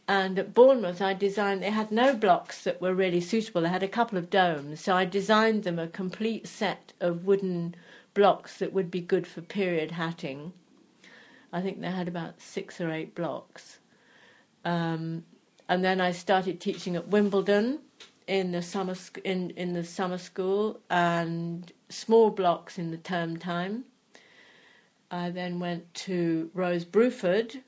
And 0.09 0.39
at 0.39 0.53
Bournemouth, 0.53 1.01
I 1.01 1.15
designed, 1.15 1.63
they 1.63 1.71
had 1.71 1.93
no 1.93 2.15
blocks 2.15 2.65
that 2.65 2.81
were 2.81 2.95
really 2.95 3.21
suitable. 3.21 3.63
They 3.63 3.69
had 3.69 3.83
a 3.83 3.89
couple 3.89 4.19
of 4.19 4.31
domes. 4.31 4.81
So 4.81 4.95
I 4.95 5.05
designed 5.05 5.63
them 5.63 5.79
a 5.79 5.87
complete 5.87 6.47
set 6.49 6.93
of 7.01 7.25
wooden 7.25 7.75
blocks 8.15 8.59
that 8.59 8.73
would 8.73 8.91
be 8.91 9.01
good 9.01 9.27
for 9.27 9.41
period 9.41 9.93
hatting. 9.93 10.53
I 11.53 11.61
think 11.61 11.81
they 11.81 11.91
had 11.91 12.09
about 12.09 12.41
six 12.41 12.81
or 12.81 12.91
eight 12.91 13.15
blocks. 13.15 13.79
Um, 14.65 15.25
and 15.69 15.85
then 15.85 16.01
I 16.01 16.13
started 16.13 16.61
teaching 16.61 16.97
at 16.97 17.09
Wimbledon 17.09 17.81
in 18.27 18.53
the 18.53 18.63
summer 18.63 18.95
sc- 18.95 19.19
in 19.25 19.51
in 19.51 19.73
the 19.73 19.85
summer 19.85 20.19
school 20.19 20.81
and 20.89 21.73
small 21.89 22.31
blocks 22.31 22.79
in 22.79 22.91
the 22.91 22.97
term 22.97 23.37
time. 23.37 23.85
I 25.11 25.31
then 25.31 25.59
went 25.61 25.93
to 25.95 26.51
Rose 26.55 26.85
Bruford 26.85 27.61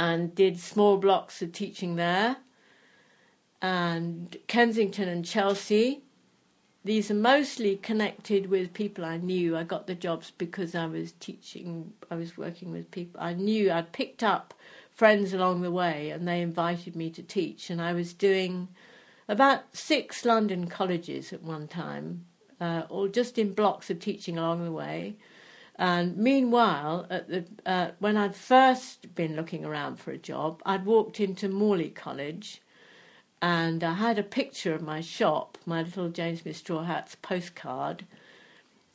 and 0.00 0.34
did 0.34 0.58
small 0.58 0.96
blocks 0.96 1.42
of 1.42 1.52
teaching 1.52 1.96
there. 1.96 2.38
And 3.60 4.34
Kensington 4.46 5.10
and 5.10 5.26
Chelsea. 5.26 6.00
These 6.82 7.10
are 7.10 7.14
mostly 7.14 7.76
connected 7.76 8.48
with 8.48 8.72
people 8.72 9.04
I 9.04 9.18
knew. 9.18 9.58
I 9.58 9.62
got 9.64 9.86
the 9.86 9.94
jobs 9.94 10.30
because 10.30 10.74
I 10.74 10.86
was 10.86 11.12
teaching, 11.20 11.92
I 12.10 12.14
was 12.14 12.38
working 12.38 12.72
with 12.72 12.90
people 12.90 13.20
I 13.20 13.34
knew. 13.34 13.70
I'd 13.70 13.92
picked 13.92 14.22
up 14.22 14.54
friends 14.90 15.34
along 15.34 15.60
the 15.60 15.70
way 15.70 16.08
and 16.08 16.26
they 16.26 16.40
invited 16.40 16.96
me 16.96 17.10
to 17.10 17.22
teach. 17.22 17.68
And 17.68 17.82
I 17.82 17.92
was 17.92 18.14
doing 18.14 18.68
about 19.28 19.76
six 19.76 20.24
London 20.24 20.66
colleges 20.66 21.30
at 21.34 21.42
one 21.42 21.68
time, 21.68 22.24
uh, 22.58 22.84
all 22.88 23.08
just 23.08 23.36
in 23.36 23.52
blocks 23.52 23.90
of 23.90 24.00
teaching 24.00 24.38
along 24.38 24.64
the 24.64 24.72
way. 24.72 25.16
And 25.80 26.18
meanwhile, 26.18 27.06
the, 27.08 27.46
uh, 27.66 27.92
when 28.00 28.18
I'd 28.18 28.36
first 28.36 29.14
been 29.14 29.34
looking 29.34 29.64
around 29.64 29.96
for 29.96 30.12
a 30.12 30.18
job, 30.18 30.62
I'd 30.66 30.84
walked 30.84 31.20
into 31.20 31.48
Morley 31.48 31.88
College 31.88 32.60
and 33.42 33.82
I 33.82 33.94
had 33.94 34.18
a 34.18 34.22
picture 34.22 34.74
of 34.74 34.82
my 34.82 35.00
shop, 35.00 35.56
my 35.64 35.82
little 35.82 36.10
James 36.10 36.42
Smith 36.42 36.58
Straw 36.58 36.82
Hats 36.84 37.16
postcard. 37.22 38.04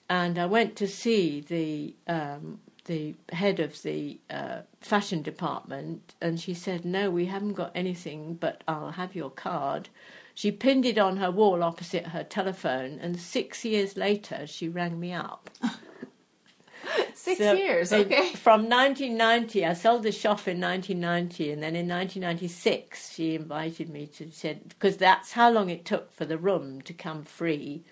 And 0.10 0.38
I 0.38 0.45
went 0.45 0.76
to 0.78 0.88
see 0.88 1.41
the 1.41 1.95
um, 2.07 2.60
the 2.86 3.16
head 3.34 3.60
of 3.60 3.82
the 3.82 4.20
uh, 4.30 4.62
fashion 4.80 5.24
department, 5.24 6.14
and 6.22 6.40
she 6.40 6.53
said, 6.53 6.86
"No, 6.86 7.10
we 7.10 7.26
haven't 7.26 7.53
got 7.53 7.72
anything, 7.74 8.36
but 8.36 8.64
I'll 8.68 8.91
have 8.91 9.16
your 9.16 9.32
card." 9.32 9.90
She 10.36 10.52
pinned 10.52 10.86
it 10.86 10.99
on 10.99 11.18
her 11.18 11.32
wall 11.32 11.64
opposite 11.64 12.07
her 12.07 12.24
telephone, 12.24 12.99
and 13.02 13.20
six 13.20 13.66
years 13.66 13.98
later, 13.98 14.45
she 14.45 14.70
rang 14.70 14.99
me 14.99 15.14
up. 15.14 15.49
Six 17.16 17.38
So, 17.40 17.53
years, 17.53 17.91
it- 17.91 18.07
okay. 18.07 18.34
From 18.34 18.70
1990, 18.70 19.66
I 19.66 19.74
sold 19.74 20.03
the 20.03 20.12
shop 20.12 20.48
in 20.48 20.60
1990, 20.62 21.52
and 21.52 21.62
then 21.64 21.76
in 21.76 21.88
1996, 21.88 23.14
she 23.14 23.36
invited 23.36 23.90
me 23.90 24.07
to 24.07 24.32
said 24.32 24.70
because 24.70 24.98
that's 24.98 25.34
how 25.34 25.49
long 25.52 25.70
it 25.70 25.86
took 25.86 26.12
for 26.14 26.26
the 26.26 26.38
room 26.38 26.82
to 26.84 26.94
come 26.94 27.24
free. 27.24 27.84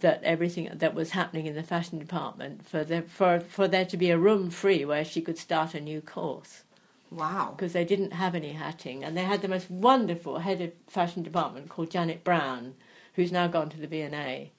That 0.00 0.24
everything 0.24 0.68
that 0.72 0.94
was 0.94 1.10
happening 1.10 1.46
in 1.46 1.54
the 1.54 1.62
fashion 1.62 2.00
department 2.00 2.66
for 2.66 2.82
the, 2.82 3.02
for 3.02 3.38
for 3.38 3.68
there 3.68 3.84
to 3.86 3.96
be 3.96 4.10
a 4.10 4.18
room 4.18 4.50
free 4.50 4.84
where 4.84 5.04
she 5.04 5.20
could 5.22 5.38
start 5.38 5.74
a 5.74 5.80
new 5.80 6.00
course 6.00 6.64
Wow. 7.08 7.54
because 7.56 7.72
they 7.72 7.84
didn't 7.84 8.12
have 8.14 8.34
any 8.34 8.52
hatting, 8.54 9.04
and 9.04 9.16
they 9.16 9.22
had 9.22 9.42
the 9.42 9.48
most 9.48 9.70
wonderful 9.70 10.40
head 10.40 10.60
of 10.60 10.72
fashion 10.88 11.22
department 11.22 11.68
called 11.68 11.90
Janet 11.92 12.24
Brown, 12.24 12.74
who's 13.14 13.30
now 13.30 13.46
gone 13.46 13.68
to 13.70 13.78
the 13.78 13.86
V&A, 13.86 14.50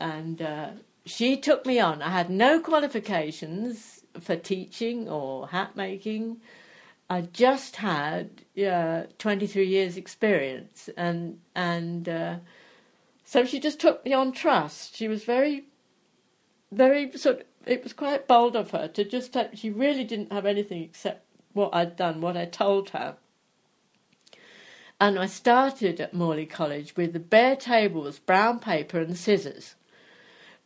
and 0.00 0.40
uh, 0.40 0.70
she 1.04 1.36
took 1.36 1.66
me 1.66 1.78
on. 1.80 2.02
I 2.02 2.10
had 2.10 2.30
no 2.30 2.60
qualifications 2.60 4.04
for 4.20 4.36
teaching 4.36 5.08
or 5.08 5.48
hat 5.48 5.76
making. 5.76 6.40
I 7.10 7.22
just 7.22 7.76
had 7.76 8.42
uh, 8.58 9.04
23 9.18 9.66
years 9.66 9.96
experience, 9.96 10.88
and 10.96 11.40
and 11.54 12.08
uh, 12.08 12.36
so 13.24 13.44
she 13.44 13.60
just 13.60 13.80
took 13.80 14.04
me 14.04 14.12
on 14.12 14.32
trust. 14.32 14.96
She 14.96 15.08
was 15.08 15.24
very, 15.24 15.64
very 16.70 17.10
sort. 17.16 17.40
Of, 17.40 17.46
it 17.66 17.82
was 17.82 17.92
quite 17.92 18.26
bold 18.26 18.56
of 18.56 18.70
her 18.70 18.88
to 18.88 19.04
just. 19.04 19.32
Take, 19.32 19.56
she 19.56 19.70
really 19.70 20.04
didn't 20.04 20.32
have 20.32 20.46
anything 20.46 20.82
except 20.82 21.26
what 21.52 21.74
I'd 21.74 21.96
done, 21.96 22.20
what 22.20 22.36
I 22.36 22.46
told 22.46 22.90
her. 22.90 23.16
And 25.00 25.18
I 25.18 25.26
started 25.26 26.00
at 26.00 26.14
Morley 26.14 26.46
College 26.46 26.96
with 26.96 27.12
the 27.12 27.18
bare 27.20 27.56
tables, 27.56 28.20
brown 28.20 28.60
paper, 28.60 29.00
and 29.00 29.16
scissors. 29.16 29.74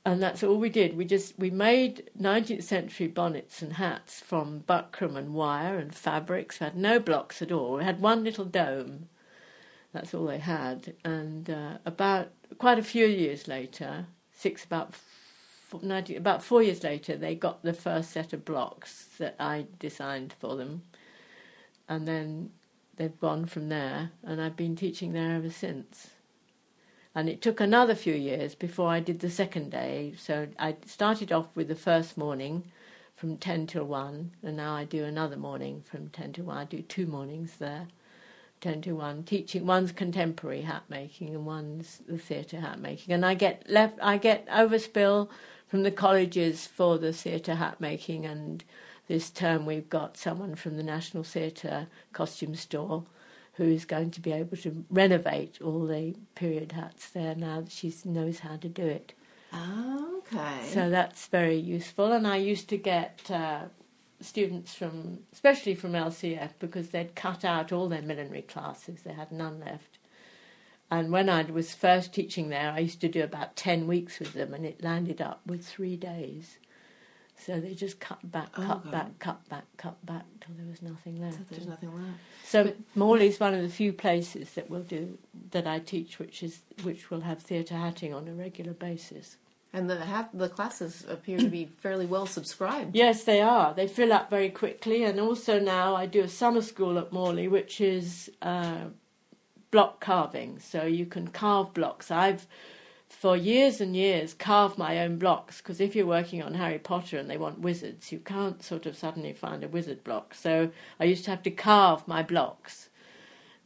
And 0.06 0.22
that's 0.22 0.44
all 0.44 0.56
we 0.56 0.70
did. 0.70 0.96
We 0.96 1.04
just 1.04 1.36
we 1.36 1.50
made 1.50 2.10
19th 2.16 2.62
century 2.62 3.08
bonnets 3.08 3.60
and 3.60 3.72
hats 3.72 4.20
from 4.20 4.60
buckram 4.60 5.16
and 5.16 5.34
wire 5.34 5.78
and 5.78 5.92
fabrics. 5.92 6.58
Had 6.58 6.76
no 6.76 7.00
blocks 7.00 7.42
at 7.42 7.50
all. 7.50 7.78
We 7.78 7.84
had 7.84 8.00
one 8.00 8.22
little 8.22 8.44
dome. 8.44 9.08
That's 9.92 10.14
all 10.14 10.26
they 10.26 10.38
had. 10.38 10.94
And 11.04 11.50
uh, 11.50 11.78
about 11.84 12.28
quite 12.56 12.78
a 12.78 12.84
few 12.84 13.04
years 13.04 13.48
later, 13.48 14.06
six 14.32 14.64
about 14.64 14.90
f- 14.90 15.82
90, 15.82 16.14
about 16.14 16.40
four 16.40 16.62
years 16.62 16.84
later, 16.84 17.16
they 17.16 17.34
got 17.34 17.64
the 17.64 17.72
first 17.72 18.12
set 18.12 18.32
of 18.32 18.44
blocks 18.44 19.08
that 19.18 19.34
I 19.40 19.66
designed 19.80 20.34
for 20.38 20.54
them, 20.54 20.82
and 21.88 22.06
then 22.06 22.50
they've 22.94 23.20
gone 23.20 23.46
from 23.46 23.70
there. 23.70 24.12
And 24.22 24.40
I've 24.40 24.56
been 24.56 24.76
teaching 24.76 25.14
there 25.14 25.34
ever 25.34 25.50
since. 25.50 26.10
And 27.16 27.30
it 27.30 27.40
took 27.40 27.60
another 27.60 27.94
few 27.94 28.12
years 28.12 28.54
before 28.54 28.90
I 28.90 29.00
did 29.00 29.20
the 29.20 29.30
second 29.30 29.70
day. 29.70 30.12
So 30.18 30.48
I 30.58 30.76
started 30.84 31.32
off 31.32 31.46
with 31.54 31.68
the 31.68 31.74
first 31.74 32.18
morning 32.18 32.64
from 33.16 33.38
10 33.38 33.68
till 33.68 33.86
1, 33.86 34.32
and 34.42 34.56
now 34.58 34.74
I 34.74 34.84
do 34.84 35.02
another 35.02 35.38
morning 35.38 35.82
from 35.90 36.10
10 36.10 36.34
to 36.34 36.42
1. 36.42 36.58
I 36.58 36.64
do 36.64 36.82
two 36.82 37.06
mornings 37.06 37.56
there, 37.58 37.88
10 38.60 38.82
to 38.82 38.92
1, 38.92 39.22
teaching. 39.22 39.64
One's 39.64 39.92
contemporary 39.92 40.60
hat 40.60 40.82
making 40.90 41.34
and 41.34 41.46
one's 41.46 42.02
the 42.06 42.18
theatre 42.18 42.60
hat 42.60 42.80
making. 42.80 43.14
And 43.14 43.24
I 43.24 43.32
get 43.32 43.62
left, 43.66 43.98
I 44.02 44.18
get 44.18 44.46
overspill 44.48 45.30
from 45.68 45.84
the 45.84 45.90
colleges 45.90 46.66
for 46.66 46.98
the 46.98 47.14
theatre 47.14 47.54
hat 47.54 47.80
making, 47.80 48.26
and 48.26 48.62
this 49.08 49.30
term 49.30 49.64
we've 49.64 49.88
got 49.88 50.18
someone 50.18 50.54
from 50.54 50.76
the 50.76 50.82
National 50.82 51.24
Theatre 51.24 51.86
costume 52.12 52.56
store 52.56 53.04
who 53.56 53.64
is 53.64 53.84
going 53.84 54.10
to 54.10 54.20
be 54.20 54.32
able 54.32 54.56
to 54.58 54.84
renovate 54.90 55.58
all 55.62 55.86
the 55.86 56.14
period 56.34 56.72
hats 56.72 57.10
there 57.10 57.34
now 57.34 57.62
that 57.62 57.72
she 57.72 57.94
knows 58.04 58.40
how 58.40 58.56
to 58.56 58.68
do 58.68 58.84
it. 58.84 59.14
Okay. 59.54 60.66
So 60.68 60.90
that's 60.90 61.26
very 61.28 61.56
useful. 61.56 62.12
And 62.12 62.26
I 62.26 62.36
used 62.36 62.68
to 62.68 62.76
get 62.76 63.30
uh, 63.30 63.62
students 64.20 64.74
from, 64.74 65.20
especially 65.32 65.74
from 65.74 65.92
LCF, 65.92 66.50
because 66.58 66.88
they'd 66.88 67.14
cut 67.14 67.44
out 67.44 67.72
all 67.72 67.88
their 67.88 68.02
millinery 68.02 68.42
classes, 68.42 69.02
they 69.02 69.12
had 69.12 69.32
none 69.32 69.60
left. 69.60 69.98
And 70.90 71.10
when 71.10 71.28
I 71.28 71.42
was 71.42 71.74
first 71.74 72.12
teaching 72.12 72.48
there, 72.48 72.70
I 72.70 72.80
used 72.80 73.00
to 73.00 73.08
do 73.08 73.22
about 73.22 73.56
10 73.56 73.86
weeks 73.86 74.18
with 74.18 74.34
them, 74.34 74.54
and 74.54 74.64
it 74.64 74.84
landed 74.84 75.20
up 75.20 75.40
with 75.46 75.66
three 75.66 75.96
days. 75.96 76.58
So 77.38 77.60
they 77.60 77.74
just 77.74 78.00
cut 78.00 78.18
back, 78.30 78.48
Oh, 78.56 78.62
cut 78.62 78.82
God. 78.84 78.90
back, 78.92 79.18
cut 79.18 79.48
back, 79.48 79.64
cut 79.76 80.04
back 80.06 80.24
till 80.40 80.54
there 80.56 80.66
was 80.66 80.82
nothing 80.82 81.20
left. 81.20 81.34
So 81.36 81.40
there's 81.50 81.66
nothing 81.66 81.94
left. 81.94 82.18
So 82.44 82.64
But- 82.64 82.76
Morley's 82.94 83.38
one 83.38 83.54
of 83.54 83.62
the 83.62 83.68
few 83.68 83.92
places 83.92 84.52
that 84.54 84.70
will 84.70 84.82
do 84.82 85.18
that 85.50 85.66
I 85.66 85.78
teach, 85.78 86.18
which 86.18 86.42
is 86.42 86.62
which 86.82 87.10
will 87.10 87.20
have 87.20 87.40
theatre 87.42 87.76
hatting 87.76 88.14
on 88.14 88.26
a 88.26 88.32
regular 88.32 88.72
basis. 88.72 89.36
And 89.72 89.90
the 89.90 89.98
the 90.32 90.48
classes 90.48 91.04
appear 91.08 91.38
to 91.38 91.48
be 91.48 91.66
fairly 91.82 92.06
well 92.06 92.26
subscribed. 92.26 92.96
Yes, 92.96 93.24
they 93.24 93.42
are. 93.42 93.74
They 93.74 93.86
fill 93.86 94.12
up 94.12 94.30
very 94.30 94.48
quickly, 94.50 95.04
and 95.04 95.20
also 95.20 95.60
now 95.60 95.94
I 95.94 96.06
do 96.06 96.22
a 96.22 96.28
summer 96.28 96.62
school 96.62 96.98
at 96.98 97.12
Morley, 97.12 97.48
which 97.48 97.80
is 97.80 98.30
uh, 98.40 98.86
block 99.70 100.00
carving. 100.00 100.58
So 100.58 100.84
you 100.84 101.04
can 101.06 101.28
carve 101.28 101.74
blocks. 101.74 102.10
I've 102.10 102.46
for 103.18 103.34
years 103.34 103.80
and 103.80 103.96
years 103.96 104.34
carve 104.34 104.76
my 104.76 104.98
own 105.00 105.16
blocks 105.16 105.62
because 105.62 105.80
if 105.80 105.96
you're 105.96 106.06
working 106.06 106.42
on 106.42 106.52
Harry 106.52 106.78
Potter 106.78 107.16
and 107.16 107.30
they 107.30 107.38
want 107.38 107.60
wizards, 107.60 108.12
you 108.12 108.18
can't 108.18 108.62
sort 108.62 108.84
of 108.84 108.94
suddenly 108.94 109.32
find 109.32 109.64
a 109.64 109.68
wizard 109.68 110.04
block. 110.04 110.34
So 110.34 110.70
I 111.00 111.04
used 111.04 111.24
to 111.24 111.30
have 111.30 111.42
to 111.44 111.50
carve 111.50 112.06
my 112.06 112.22
blocks. 112.22 112.90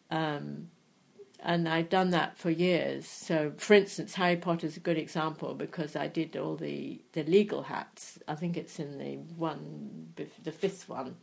Um, 0.09 0.69
and 1.43 1.69
I've 1.69 1.89
done 1.89 2.11
that 2.11 2.39
for 2.39 2.49
years. 2.51 3.09
So, 3.09 3.53
for 3.57 3.75
instance, 3.75 4.15
Harry 4.15 4.37
Potter's 4.37 4.77
a 4.77 4.81
good 4.81 4.99
example 4.99 5.55
because 5.55 5.97
I 5.97 6.07
did 6.07 6.37
all 6.37 6.55
the, 6.55 7.01
the 7.13 7.25
legal 7.25 7.65
hats. 7.65 8.21
I 8.29 8.37
think 8.37 8.57
it's 8.57 8.79
in 8.79 8.99
the 8.99 9.17
one, 9.37 10.13
the 10.45 10.53
fifth 10.53 10.89
one, 10.89 11.17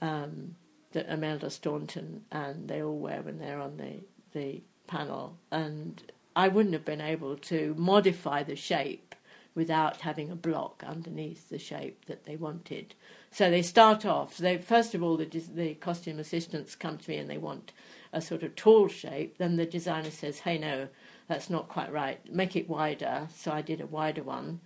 um, 0.00 0.54
that 0.92 1.08
Imelda 1.08 1.50
Staunton 1.50 2.22
and 2.30 2.68
they 2.68 2.80
all 2.80 2.98
wear 2.98 3.22
when 3.22 3.38
they're 3.38 3.60
on 3.60 3.76
the, 3.76 4.04
the 4.38 4.62
panel. 4.86 5.36
And 5.50 6.00
I 6.34 6.48
wouldn't 6.48 6.74
have 6.74 6.84
been 6.84 7.00
able 7.00 7.36
to 7.36 7.74
modify 7.76 8.42
the 8.42 8.56
shape 8.56 9.14
without 9.54 10.02
having 10.02 10.30
a 10.30 10.36
block 10.36 10.84
underneath 10.86 11.48
the 11.48 11.58
shape 11.58 12.04
that 12.06 12.24
they 12.24 12.36
wanted. 12.36 12.94
So 13.30 13.50
they 13.50 13.62
start 13.62 14.06
off. 14.06 14.38
They 14.38 14.58
first 14.58 14.94
of 14.94 15.02
all 15.02 15.16
the 15.16 15.26
the 15.26 15.74
costume 15.74 16.18
assistants 16.18 16.76
come 16.76 16.98
to 16.98 17.10
me 17.10 17.16
and 17.16 17.28
they 17.28 17.38
want 17.38 17.72
a 18.12 18.20
sort 18.20 18.42
of 18.42 18.54
tall 18.54 18.88
shape. 18.88 19.38
Then 19.38 19.56
the 19.56 19.66
designer 19.66 20.10
says, 20.10 20.40
"Hey, 20.40 20.58
no, 20.58 20.88
that's 21.28 21.50
not 21.50 21.68
quite 21.68 21.92
right. 21.92 22.20
Make 22.32 22.56
it 22.56 22.68
wider." 22.68 23.28
So 23.34 23.50
I 23.52 23.62
did 23.62 23.80
a 23.80 23.86
wider 23.86 24.22
one. 24.22 24.60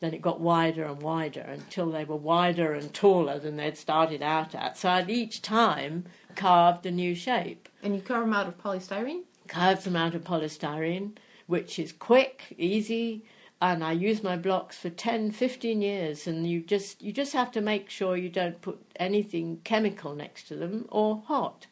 Then 0.00 0.14
it 0.14 0.22
got 0.22 0.40
wider 0.40 0.84
and 0.84 1.02
wider 1.02 1.40
until 1.40 1.90
they 1.90 2.04
were 2.04 2.16
wider 2.16 2.72
and 2.72 2.94
taller 2.94 3.40
than 3.40 3.56
they'd 3.56 3.76
started 3.76 4.22
out 4.22 4.54
at. 4.54 4.78
So 4.78 4.88
I'd 4.88 5.10
each 5.10 5.42
time 5.42 6.04
carved 6.36 6.86
a 6.86 6.92
new 6.92 7.16
shape 7.16 7.68
And 7.82 7.96
you 7.96 8.00
carve 8.00 8.24
them 8.24 8.32
out 8.32 8.46
of 8.46 8.58
polystyrene? 8.58 9.22
Carved 9.48 9.84
them 9.84 9.96
out 9.96 10.14
of 10.14 10.24
polystyrene, 10.24 11.16
which 11.46 11.78
is 11.78 11.92
quick, 11.92 12.54
easy, 12.58 13.24
and 13.60 13.82
I 13.82 13.92
use 13.92 14.22
my 14.22 14.36
blocks 14.36 14.76
for 14.76 14.90
10, 14.90 15.32
15 15.32 15.82
years 15.82 16.26
and 16.26 16.46
you 16.46 16.60
just 16.60 17.02
you 17.02 17.12
just 17.12 17.32
have 17.32 17.50
to 17.52 17.60
make 17.60 17.90
sure 17.90 18.16
you 18.16 18.28
don't 18.28 18.60
put 18.60 18.80
anything 18.96 19.60
chemical 19.64 20.14
next 20.14 20.44
to 20.48 20.54
them 20.54 20.86
or 20.90 21.22
hot. 21.26 21.66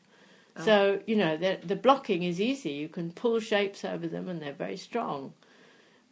So, 0.65 1.01
you 1.07 1.16
know, 1.16 1.36
the 1.36 1.59
the 1.62 1.77
blocking 1.77 2.23
is 2.23 2.40
easy. 2.40 2.70
You 2.70 2.89
can 2.89 3.12
pull 3.12 3.40
shapes 3.40 3.85
over 3.85 4.07
them 4.09 4.28
and 4.28 4.40
they're 4.40 4.55
very 4.55 4.78
strong. 4.78 5.35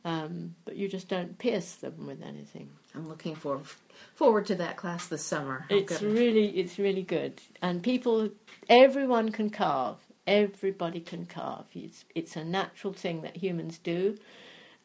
Um, 0.04 0.54
but 0.66 0.76
you 0.76 0.86
just 0.86 1.08
don't 1.08 1.38
pierce 1.38 1.76
them 1.76 2.06
with 2.06 2.22
anything. 2.22 2.68
I'm 2.94 3.08
looking 3.08 3.34
for, 3.34 3.62
forward 4.14 4.44
to 4.46 4.54
that 4.56 4.76
class 4.76 5.06
this 5.06 5.24
summer. 5.24 5.64
Oh, 5.70 5.74
It's 5.74 6.02
really, 6.02 6.48
it's 6.58 6.78
really 6.78 7.02
good, 7.02 7.40
and 7.62 7.82
people, 7.82 8.28
everyone 8.68 9.32
can 9.32 9.48
carve. 9.48 9.96
Everybody 10.26 11.00
can 11.00 11.26
carve. 11.26 11.66
It's 11.74 12.04
it's 12.14 12.36
a 12.36 12.44
natural 12.44 12.92
thing 12.92 13.22
that 13.22 13.36
humans 13.36 13.78
do. 13.78 14.16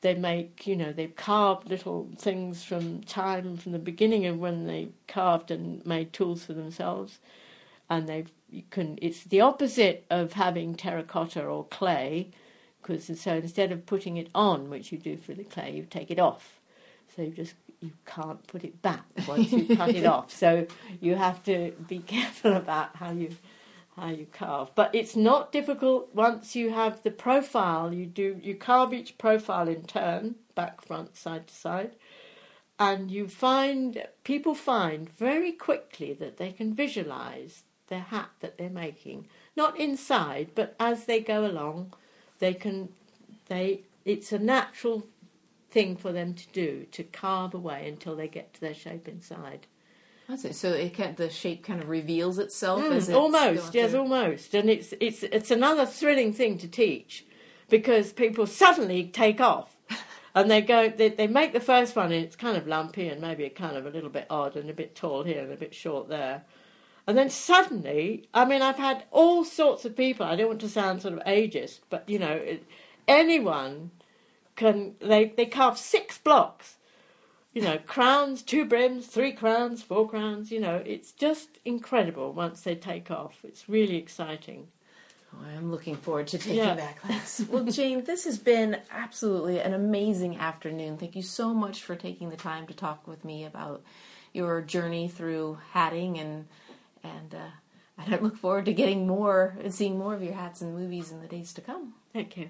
They 0.01 0.13
make, 0.15 0.65
you 0.65 0.77
know, 0.77 0.93
they've 0.93 1.15
carved 1.15 1.69
little 1.69 2.09
things 2.17 2.63
from 2.63 3.03
time 3.03 3.57
from 3.57 3.73
the 3.73 3.79
beginning 3.79 4.25
of 4.25 4.39
when 4.39 4.65
they 4.65 4.89
carved 5.07 5.51
and 5.51 5.85
made 5.85 6.13
tools 6.13 6.45
for 6.45 6.53
themselves, 6.53 7.19
and 7.89 8.07
they've 8.07 8.31
you 8.49 8.63
can. 8.69 8.97
It's 9.01 9.23
the 9.23 9.41
opposite 9.41 10.05
of 10.09 10.33
having 10.33 10.75
terracotta 10.75 11.43
or 11.43 11.65
clay, 11.65 12.31
because 12.81 13.19
so 13.19 13.35
instead 13.35 13.71
of 13.71 13.85
putting 13.85 14.17
it 14.17 14.29
on, 14.33 14.69
which 14.69 14.91
you 14.91 14.97
do 14.97 15.17
for 15.17 15.33
the 15.33 15.43
clay, 15.43 15.71
you 15.75 15.83
take 15.83 16.11
it 16.11 16.19
off. 16.19 16.59
So 17.15 17.21
you 17.23 17.31
just 17.31 17.55
you 17.81 17.91
can't 18.05 18.45
put 18.47 18.63
it 18.63 18.81
back 18.81 19.05
once 19.27 19.51
you 19.51 19.75
cut 19.75 19.89
it 19.95 20.05
off. 20.15 20.31
So 20.31 20.67
you 20.99 21.15
have 21.15 21.43
to 21.43 21.71
be 21.87 21.99
careful 22.15 22.53
about 22.53 22.95
how 22.95 23.11
you 23.11 23.35
how 24.01 24.09
you 24.09 24.27
carve. 24.31 24.71
But 24.75 24.93
it's 24.93 25.15
not 25.15 25.51
difficult 25.51 26.13
once 26.13 26.55
you 26.55 26.71
have 26.71 27.03
the 27.03 27.11
profile. 27.11 27.93
You 27.93 28.05
do 28.05 28.39
you 28.41 28.55
carve 28.55 28.93
each 28.93 29.17
profile 29.17 29.67
in 29.67 29.83
turn, 29.83 30.35
back, 30.55 30.85
front, 30.85 31.17
side 31.17 31.47
to 31.47 31.53
side, 31.53 31.91
and 32.79 33.11
you 33.11 33.27
find 33.27 34.05
people 34.23 34.55
find 34.55 35.09
very 35.09 35.51
quickly 35.51 36.13
that 36.13 36.37
they 36.37 36.51
can 36.51 36.73
visualize 36.73 37.63
their 37.87 37.99
hat 37.99 38.29
that 38.39 38.57
they're 38.57 38.69
making, 38.69 39.27
not 39.55 39.79
inside, 39.79 40.51
but 40.55 40.75
as 40.79 41.05
they 41.05 41.19
go 41.19 41.45
along, 41.45 41.93
they 42.39 42.53
can 42.53 42.89
they 43.47 43.81
it's 44.05 44.31
a 44.31 44.39
natural 44.39 45.05
thing 45.71 45.95
for 45.95 46.11
them 46.11 46.33
to 46.33 46.47
do 46.51 46.85
to 46.91 47.03
carve 47.03 47.53
away 47.53 47.87
until 47.87 48.15
they 48.15 48.27
get 48.27 48.53
to 48.53 48.61
their 48.61 48.73
shape 48.73 49.07
inside. 49.07 49.67
That's 50.29 50.45
it. 50.45 50.55
So 50.55 50.71
it 50.71 50.93
can, 50.93 51.15
the 51.15 51.29
shape 51.29 51.63
kind 51.63 51.81
of 51.81 51.89
reveals 51.89 52.37
itself 52.37 52.81
Mm, 52.83 52.91
as 52.91 53.09
it's 53.09 53.17
almost, 53.17 53.73
yes, 53.73 53.91
through. 53.91 53.99
almost, 54.01 54.53
and 54.53 54.69
it's 54.69 54.93
it's 54.99 55.23
it's 55.23 55.49
another 55.51 55.85
thrilling 55.87 56.33
thing 56.33 56.57
to 56.59 56.67
teach 56.67 57.25
because 57.67 58.13
people 58.13 58.45
suddenly 58.45 59.05
take 59.05 59.41
off. 59.41 59.75
And 60.35 60.49
they 60.49 60.61
go, 60.61 60.89
they, 60.89 61.09
they 61.09 61.25
make 61.25 61.53
the 61.53 61.59
first 61.59 61.95
one, 61.95 62.11
and 62.11 62.23
it's 62.23 62.35
kind 62.35 62.55
of 62.55 62.67
lumpy 62.67 63.07
and 63.09 63.19
maybe 63.19 63.49
kind 63.49 63.75
of 63.75 63.87
a 63.87 63.89
little 63.89 64.11
bit 64.11 64.27
odd 64.29 64.55
and 64.55 64.69
a 64.69 64.73
bit 64.73 64.95
tall 64.95 65.23
here 65.23 65.41
and 65.41 65.51
a 65.51 65.55
bit 65.57 65.73
short 65.73 66.07
there. 66.07 66.43
And 67.07 67.17
then 67.17 67.31
suddenly, 67.31 68.29
I 68.31 68.45
mean, 68.45 68.61
I've 68.61 68.77
had 68.77 69.05
all 69.09 69.43
sorts 69.43 69.85
of 69.85 69.97
people. 69.97 70.27
I 70.27 70.35
don't 70.35 70.47
want 70.47 70.61
to 70.61 70.69
sound 70.69 71.01
sort 71.01 71.15
of 71.15 71.21
ageist, 71.25 71.79
but 71.89 72.07
you 72.07 72.19
know, 72.19 72.39
anyone 73.07 73.89
can. 74.55 74.95
They 74.99 75.33
they 75.35 75.47
carve 75.47 75.79
six 75.79 76.19
blocks. 76.19 76.75
You 77.53 77.63
know, 77.63 77.77
crowns, 77.79 78.43
two 78.43 78.65
brims, 78.65 79.07
three 79.07 79.31
crowns, 79.31 79.81
four 79.81 80.07
crowns. 80.07 80.51
You 80.51 80.59
know, 80.59 80.83
it's 80.85 81.11
just 81.11 81.49
incredible 81.65 82.31
once 82.31 82.61
they 82.61 82.75
take 82.75 83.09
off. 83.09 83.39
It's 83.43 83.67
really 83.67 83.97
exciting. 83.97 84.67
Oh, 85.33 85.37
I'm 85.57 85.71
looking 85.71 85.95
forward 85.95 86.27
to 86.27 86.37
taking 86.37 86.55
Yeah. 86.57 86.75
that 86.75 86.97
class. 86.99 87.41
well, 87.49 87.65
Jane, 87.65 88.03
this 88.03 88.25
has 88.25 88.37
been 88.37 88.79
absolutely 88.91 89.59
an 89.59 89.73
amazing 89.73 90.37
afternoon. 90.37 90.97
Thank 90.97 91.15
you 91.15 91.21
so 91.21 91.53
much 91.53 91.83
for 91.83 91.95
taking 91.95 92.29
the 92.29 92.35
time 92.37 92.67
to 92.67 92.73
talk 92.73 93.07
with 93.07 93.23
me 93.25 93.45
about 93.45 93.83
your 94.33 94.61
journey 94.61 95.07
through 95.07 95.57
hatting 95.71 96.17
and 96.19 96.47
and 97.03 97.33
uh, 97.33 97.49
and 97.97 98.13
I 98.15 98.17
look 98.19 98.37
forward 98.37 98.65
to 98.65 98.73
getting 98.73 99.05
more 99.07 99.57
and 99.61 99.73
seeing 99.73 99.97
more 99.97 100.13
of 100.13 100.23
your 100.23 100.33
hats 100.33 100.61
and 100.61 100.73
movies 100.75 101.11
in 101.11 101.21
the 101.21 101.27
days 101.27 101.51
to 101.53 101.61
come. 101.61 101.93
Thank 102.13 102.37
you. 102.37 102.49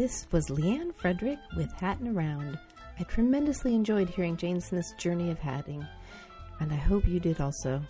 This 0.00 0.26
was 0.32 0.48
Leanne 0.48 0.94
Frederick 0.94 1.38
with 1.54 1.70
Hattin' 1.72 2.16
Around. 2.16 2.58
I 2.98 3.02
tremendously 3.02 3.74
enjoyed 3.74 4.08
hearing 4.08 4.34
Jane 4.34 4.58
Smith's 4.58 4.94
journey 4.94 5.30
of 5.30 5.38
hatting, 5.38 5.86
and 6.58 6.72
I 6.72 6.76
hope 6.76 7.06
you 7.06 7.20
did 7.20 7.38
also. 7.38 7.82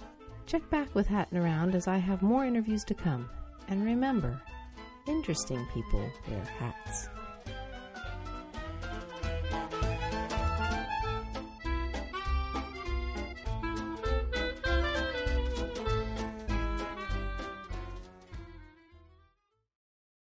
Check 0.44 0.68
back 0.70 0.92
with 0.92 1.06
Hattin' 1.06 1.38
Around 1.38 1.76
as 1.76 1.86
I 1.86 1.98
have 1.98 2.20
more 2.20 2.44
interviews 2.44 2.82
to 2.86 2.94
come. 2.94 3.30
And 3.68 3.84
remember, 3.84 4.42
interesting 5.06 5.64
people 5.72 6.04
wear 6.28 6.42
hats. 6.58 7.08